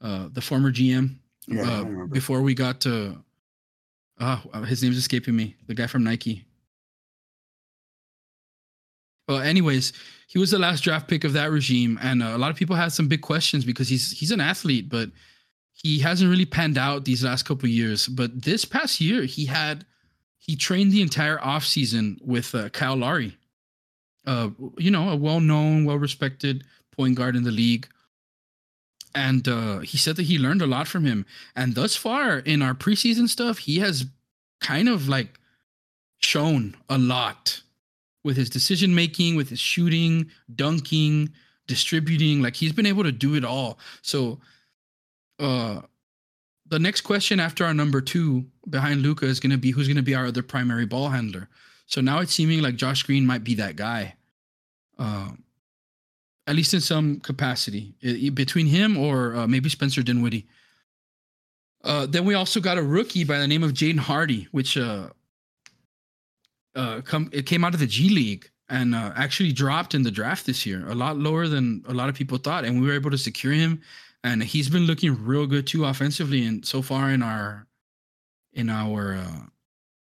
uh, 0.00 0.28
the 0.32 0.40
former 0.40 0.72
GM. 0.72 1.16
Yeah, 1.46 1.84
before 2.10 2.40
we 2.40 2.54
got 2.54 2.80
to, 2.82 3.22
ah, 4.20 4.42
his 4.64 4.82
name's 4.82 4.96
escaping 4.96 5.36
me. 5.36 5.56
The 5.66 5.74
guy 5.74 5.86
from 5.86 6.04
Nike. 6.04 6.46
Well, 9.28 9.40
anyways, 9.40 9.92
he 10.28 10.38
was 10.38 10.50
the 10.50 10.58
last 10.58 10.82
draft 10.82 11.08
pick 11.08 11.24
of 11.24 11.34
that 11.34 11.50
regime, 11.50 11.98
and 12.00 12.22
uh, 12.22 12.32
a 12.34 12.38
lot 12.38 12.50
of 12.50 12.56
people 12.56 12.76
had 12.76 12.92
some 12.92 13.06
big 13.06 13.20
questions 13.20 13.66
because 13.66 13.88
he's 13.88 14.12
he's 14.12 14.30
an 14.30 14.40
athlete, 14.40 14.88
but 14.88 15.10
he 15.72 15.98
hasn't 15.98 16.30
really 16.30 16.46
panned 16.46 16.78
out 16.78 17.04
these 17.04 17.22
last 17.22 17.42
couple 17.42 17.68
years. 17.68 18.08
But 18.08 18.42
this 18.42 18.64
past 18.64 19.00
year, 19.00 19.24
he 19.24 19.44
had 19.44 19.84
he 20.42 20.56
trained 20.56 20.90
the 20.90 21.02
entire 21.02 21.38
offseason 21.38 22.20
with 22.20 22.52
uh, 22.52 22.68
Kyle 22.70 22.96
Lowry, 22.96 23.38
uh, 24.26 24.50
you 24.76 24.90
know, 24.90 25.08
a 25.08 25.16
well-known, 25.16 25.84
well-respected 25.84 26.64
point 26.90 27.14
guard 27.14 27.36
in 27.36 27.44
the 27.44 27.52
league. 27.52 27.86
And 29.14 29.46
uh, 29.46 29.78
he 29.80 29.98
said 29.98 30.16
that 30.16 30.24
he 30.24 30.38
learned 30.38 30.60
a 30.60 30.66
lot 30.66 30.88
from 30.88 31.04
him. 31.04 31.26
And 31.54 31.76
thus 31.76 31.94
far 31.94 32.38
in 32.38 32.60
our 32.60 32.74
preseason 32.74 33.28
stuff, 33.28 33.58
he 33.58 33.78
has 33.78 34.06
kind 34.60 34.88
of 34.88 35.08
like 35.08 35.38
shown 36.18 36.76
a 36.88 36.98
lot 36.98 37.62
with 38.24 38.36
his 38.36 38.50
decision 38.50 38.96
making, 38.96 39.36
with 39.36 39.48
his 39.48 39.60
shooting, 39.60 40.28
dunking, 40.52 41.30
distributing. 41.68 42.42
Like 42.42 42.56
he's 42.56 42.72
been 42.72 42.86
able 42.86 43.04
to 43.04 43.12
do 43.12 43.36
it 43.36 43.44
all. 43.44 43.78
So, 44.02 44.40
uh, 45.38 45.82
the 46.66 46.78
next 46.80 47.02
question 47.02 47.38
after 47.38 47.64
our 47.64 47.74
number 47.74 48.00
two 48.00 48.46
behind 48.68 49.02
Luka 49.02 49.26
is 49.26 49.40
going 49.40 49.50
to 49.50 49.58
be 49.58 49.70
who's 49.70 49.88
going 49.88 49.96
to 49.96 50.02
be 50.02 50.14
our 50.14 50.26
other 50.26 50.42
primary 50.42 50.86
ball 50.86 51.08
handler. 51.08 51.48
So 51.86 52.00
now 52.00 52.20
it's 52.20 52.32
seeming 52.32 52.62
like 52.62 52.76
Josh 52.76 53.02
Green 53.02 53.26
might 53.26 53.44
be 53.44 53.54
that 53.56 53.76
guy, 53.76 54.14
uh, 54.98 55.30
at 56.46 56.56
least 56.56 56.74
in 56.74 56.80
some 56.80 57.20
capacity, 57.20 57.94
it, 58.00 58.34
between 58.34 58.66
him 58.66 58.96
or 58.96 59.36
uh, 59.36 59.46
maybe 59.46 59.68
Spencer 59.68 60.02
Dinwiddie. 60.02 60.46
Uh, 61.84 62.06
then 62.06 62.24
we 62.24 62.34
also 62.34 62.60
got 62.60 62.78
a 62.78 62.82
rookie 62.82 63.24
by 63.24 63.38
the 63.38 63.48
name 63.48 63.62
of 63.62 63.72
Jaden 63.72 63.98
Hardy, 63.98 64.46
which 64.52 64.76
uh, 64.76 65.08
uh, 66.74 67.00
come 67.02 67.28
it 67.32 67.46
came 67.46 67.64
out 67.64 67.74
of 67.74 67.80
the 67.80 67.86
G 67.86 68.08
League 68.08 68.48
and 68.68 68.94
uh, 68.94 69.12
actually 69.16 69.52
dropped 69.52 69.94
in 69.94 70.02
the 70.02 70.10
draft 70.10 70.46
this 70.46 70.64
year, 70.64 70.88
a 70.88 70.94
lot 70.94 71.18
lower 71.18 71.48
than 71.48 71.84
a 71.88 71.92
lot 71.92 72.08
of 72.08 72.14
people 72.14 72.38
thought, 72.38 72.64
and 72.64 72.80
we 72.80 72.86
were 72.86 72.94
able 72.94 73.10
to 73.10 73.18
secure 73.18 73.52
him. 73.52 73.82
And 74.24 74.42
he's 74.42 74.70
been 74.70 74.86
looking 74.86 75.22
real 75.24 75.46
good 75.46 75.66
too 75.66 75.84
offensively, 75.84 76.46
and 76.46 76.64
so 76.64 76.80
far 76.80 77.10
in 77.10 77.22
our 77.22 77.66
in 78.52 78.68
our 78.68 79.14
uh, 79.14 79.46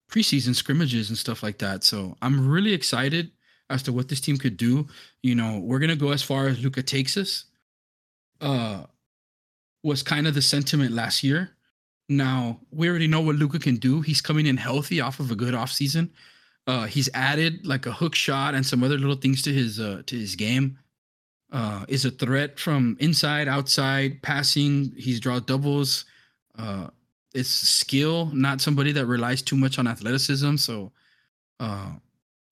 preseason 0.10 0.56
scrimmages 0.56 1.10
and 1.10 1.18
stuff 1.18 1.44
like 1.44 1.60
that. 1.60 1.84
So 1.84 2.16
I'm 2.22 2.50
really 2.50 2.74
excited 2.74 3.32
as 3.70 3.84
to 3.84 3.94
what 3.94 4.08
this 4.08 4.22
team 4.22 4.38
could 4.38 4.58
do. 4.58 4.88
You 5.22 5.36
know, 5.36 5.60
we're 5.60 5.80
gonna 5.80 5.96
go 5.96 6.12
as 6.12 6.24
far 6.24 6.48
as 6.48 6.62
Luka 6.62 6.82
takes 6.82 7.18
us. 7.18 7.46
Uh, 8.42 8.84
was 9.84 10.04
kind 10.04 10.28
of 10.28 10.34
the 10.34 10.42
sentiment 10.42 10.92
last 10.94 11.24
year. 11.24 11.52
Now 12.10 12.60
we 12.72 12.90
already 12.90 13.08
know 13.08 13.22
what 13.22 13.36
Luka 13.36 13.60
can 13.60 13.76
do. 13.76 14.02
He's 14.02 14.22
coming 14.22 14.46
in 14.46 14.58
healthy 14.58 15.00
off 15.00 15.20
of 15.20 15.32
a 15.32 15.36
good 15.36 15.54
offseason. 15.54 16.10
Uh, 16.68 16.86
he's 16.86 17.10
added 17.14 17.66
like 17.66 17.86
a 17.86 17.92
hook 17.92 18.16
shot 18.16 18.56
and 18.56 18.66
some 18.66 18.84
other 18.84 18.98
little 18.98 19.16
things 19.16 19.42
to 19.44 19.54
his 19.54 19.80
uh, 19.80 20.02
to 20.06 20.18
his 20.18 20.36
game. 20.36 20.78
Uh, 21.52 21.84
is 21.88 22.06
a 22.06 22.12
threat 22.12 22.60
from 22.60 22.96
inside, 23.00 23.48
outside, 23.48 24.22
passing. 24.22 24.94
He's 24.96 25.20
draw 25.20 25.40
doubles. 25.40 26.06
Uh, 26.58 26.90
it's 27.34 27.50
skill, 27.50 28.28
not 28.34 28.62
somebody 28.62 28.92
that 28.94 29.06
relies 29.06 29.42
too 29.42 29.56
much 29.56 29.78
on 29.78 29.88
athleticism. 29.88 30.56
So 30.56 30.92
uh, 31.60 31.92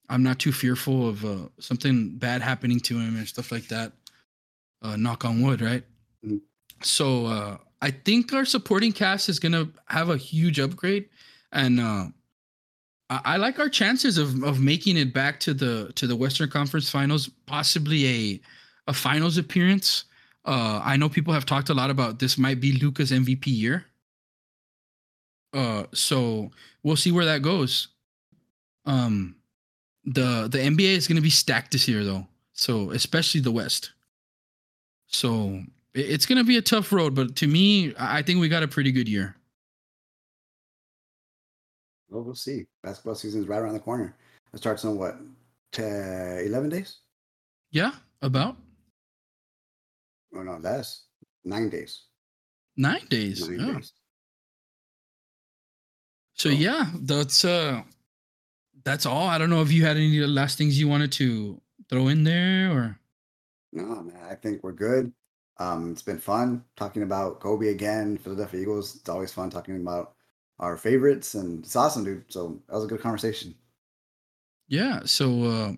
I'm 0.09 0.23
not 0.23 0.39
too 0.39 0.51
fearful 0.51 1.09
of 1.09 1.25
uh, 1.25 1.49
something 1.59 2.17
bad 2.17 2.41
happening 2.41 2.79
to 2.81 2.95
him 2.99 3.17
and 3.17 3.27
stuff 3.27 3.51
like 3.51 3.67
that. 3.67 3.91
Uh, 4.81 4.95
knock 4.95 5.25
on 5.25 5.41
wood, 5.41 5.61
right? 5.61 5.83
Mm-hmm. 6.25 6.37
So 6.83 7.25
uh, 7.25 7.57
I 7.81 7.91
think 7.91 8.33
our 8.33 8.45
supporting 8.45 8.91
cast 8.91 9.29
is 9.29 9.39
gonna 9.39 9.67
have 9.87 10.09
a 10.09 10.17
huge 10.17 10.59
upgrade, 10.59 11.09
and 11.51 11.79
uh, 11.79 12.05
I, 13.09 13.21
I 13.25 13.37
like 13.37 13.57
our 13.57 13.69
chances 13.69 14.19
of 14.19 14.43
of 14.43 14.59
making 14.59 14.97
it 14.97 15.13
back 15.13 15.39
to 15.41 15.53
the 15.55 15.91
to 15.95 16.05
the 16.05 16.15
Western 16.15 16.49
Conference 16.49 16.91
Finals, 16.91 17.29
possibly 17.47 18.07
a 18.07 18.41
a 18.87 18.93
finals 18.93 19.37
appearance. 19.37 20.05
Uh, 20.45 20.79
I 20.83 20.95
know 20.95 21.09
people 21.09 21.33
have 21.33 21.45
talked 21.45 21.69
a 21.69 21.73
lot 21.73 21.89
about 21.89 22.19
this 22.19 22.37
might 22.37 22.61
be 22.61 22.73
Luka's 22.73 23.11
MVP 23.11 23.47
year. 23.47 23.85
Uh, 25.53 25.83
so 25.93 26.51
we'll 26.83 26.95
see 26.95 27.11
where 27.11 27.25
that 27.25 27.41
goes. 27.41 27.89
Um, 28.85 29.35
the 30.05 30.47
the 30.49 30.59
NBA 30.59 30.95
is 30.95 31.07
going 31.07 31.17
to 31.17 31.21
be 31.21 31.29
stacked 31.29 31.71
this 31.71 31.87
year, 31.87 32.03
though. 32.03 32.27
So 32.53 32.91
especially 32.91 33.41
the 33.41 33.51
West. 33.51 33.91
So 35.07 35.61
it's 35.93 36.25
going 36.25 36.37
to 36.37 36.43
be 36.43 36.57
a 36.57 36.61
tough 36.61 36.91
road, 36.91 37.15
but 37.15 37.35
to 37.37 37.47
me, 37.47 37.93
I 37.97 38.21
think 38.21 38.39
we 38.39 38.49
got 38.49 38.63
a 38.63 38.67
pretty 38.67 38.91
good 38.91 39.07
year. 39.07 39.35
Well, 42.09 42.23
we'll 42.23 42.35
see. 42.35 42.65
Basketball 42.83 43.15
season 43.15 43.41
is 43.41 43.47
right 43.47 43.59
around 43.59 43.73
the 43.73 43.79
corner. 43.79 44.15
It 44.53 44.57
starts 44.57 44.83
in 44.83 44.97
what, 44.97 45.17
11 45.77 46.69
days? 46.69 46.99
Yeah, 47.71 47.91
about. 48.21 48.57
Oh, 50.33 50.43
no, 50.43 50.59
that's 50.61 51.05
nine 51.43 51.69
days. 51.69 52.03
Nine 52.75 53.05
days. 53.09 53.47
Nine 53.47 53.75
days. 53.75 53.93
So, 56.37 56.49
yeah, 56.49 56.85
that's 57.01 57.43
uh 57.45 57.81
that's 58.83 59.05
all. 59.05 59.27
I 59.27 59.37
don't 59.37 59.49
know 59.49 59.61
if 59.61 59.71
you 59.71 59.85
had 59.85 59.97
any 59.97 60.19
last 60.19 60.57
things 60.57 60.79
you 60.79 60.87
wanted 60.87 61.11
to 61.13 61.61
throw 61.89 62.07
in 62.07 62.23
there 62.23 62.71
or 62.71 62.99
no, 63.73 63.83
man. 63.83 64.15
I 64.29 64.35
think 64.35 64.63
we're 64.63 64.71
good. 64.71 65.11
Um, 65.59 65.91
it's 65.91 66.01
been 66.01 66.19
fun 66.19 66.63
talking 66.75 67.03
about 67.03 67.39
Kobe 67.39 67.69
again, 67.69 68.17
Philadelphia 68.17 68.61
Eagles. 68.61 68.95
It's 68.95 69.09
always 69.09 69.33
fun 69.33 69.49
talking 69.49 69.75
about 69.75 70.13
our 70.59 70.77
favorites, 70.77 71.33
and 71.33 71.63
it's 71.63 71.75
awesome, 71.75 72.03
dude. 72.03 72.25
So 72.29 72.61
that 72.67 72.75
was 72.75 72.85
a 72.85 72.87
good 72.87 73.01
conversation. 73.01 73.55
Yeah. 74.67 75.01
So 75.05 75.43
uh, 75.43 75.73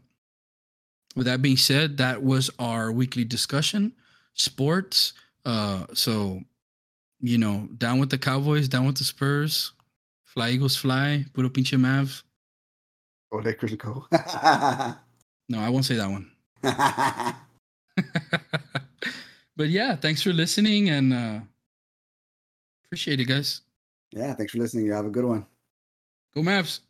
with 1.16 1.26
that 1.26 1.42
being 1.42 1.58
said, 1.58 1.98
that 1.98 2.22
was 2.24 2.50
our 2.60 2.92
weekly 2.92 3.24
discussion, 3.24 3.94
sports. 4.34 5.14
Uh, 5.46 5.86
so 5.94 6.42
you 7.22 7.38
know, 7.38 7.68
down 7.78 8.00
with 8.00 8.10
the 8.10 8.18
Cowboys, 8.18 8.68
down 8.68 8.86
with 8.86 8.98
the 8.98 9.04
Spurs. 9.04 9.74
Eagles 10.48 10.76
fly 10.76 11.12
Eagles 11.12 11.24
fly. 11.24 11.26
Puro 11.34 11.50
pinche 11.50 11.78
Mavs. 11.78 12.24
Go 13.32 13.40
Lakers 13.40 13.76
go. 13.76 14.08
No, 15.50 15.60
I 15.60 15.70
won't 15.70 15.86
say 15.86 15.96
that 15.96 16.10
one. 16.10 16.30
but 19.58 19.70
yeah, 19.70 19.96
thanks 19.96 20.22
for 20.22 20.32
listening 20.32 20.90
and 20.90 21.14
uh 21.14 21.40
appreciate 22.86 23.20
it, 23.20 23.26
guys. 23.26 23.62
yeah, 24.12 24.34
thanks 24.36 24.52
for 24.54 24.60
listening. 24.60 24.86
You 24.86 24.94
have 24.94 25.06
a 25.06 25.10
good 25.10 25.26
one. 25.26 25.46
Go 26.34 26.42
Mavs. 26.42 26.82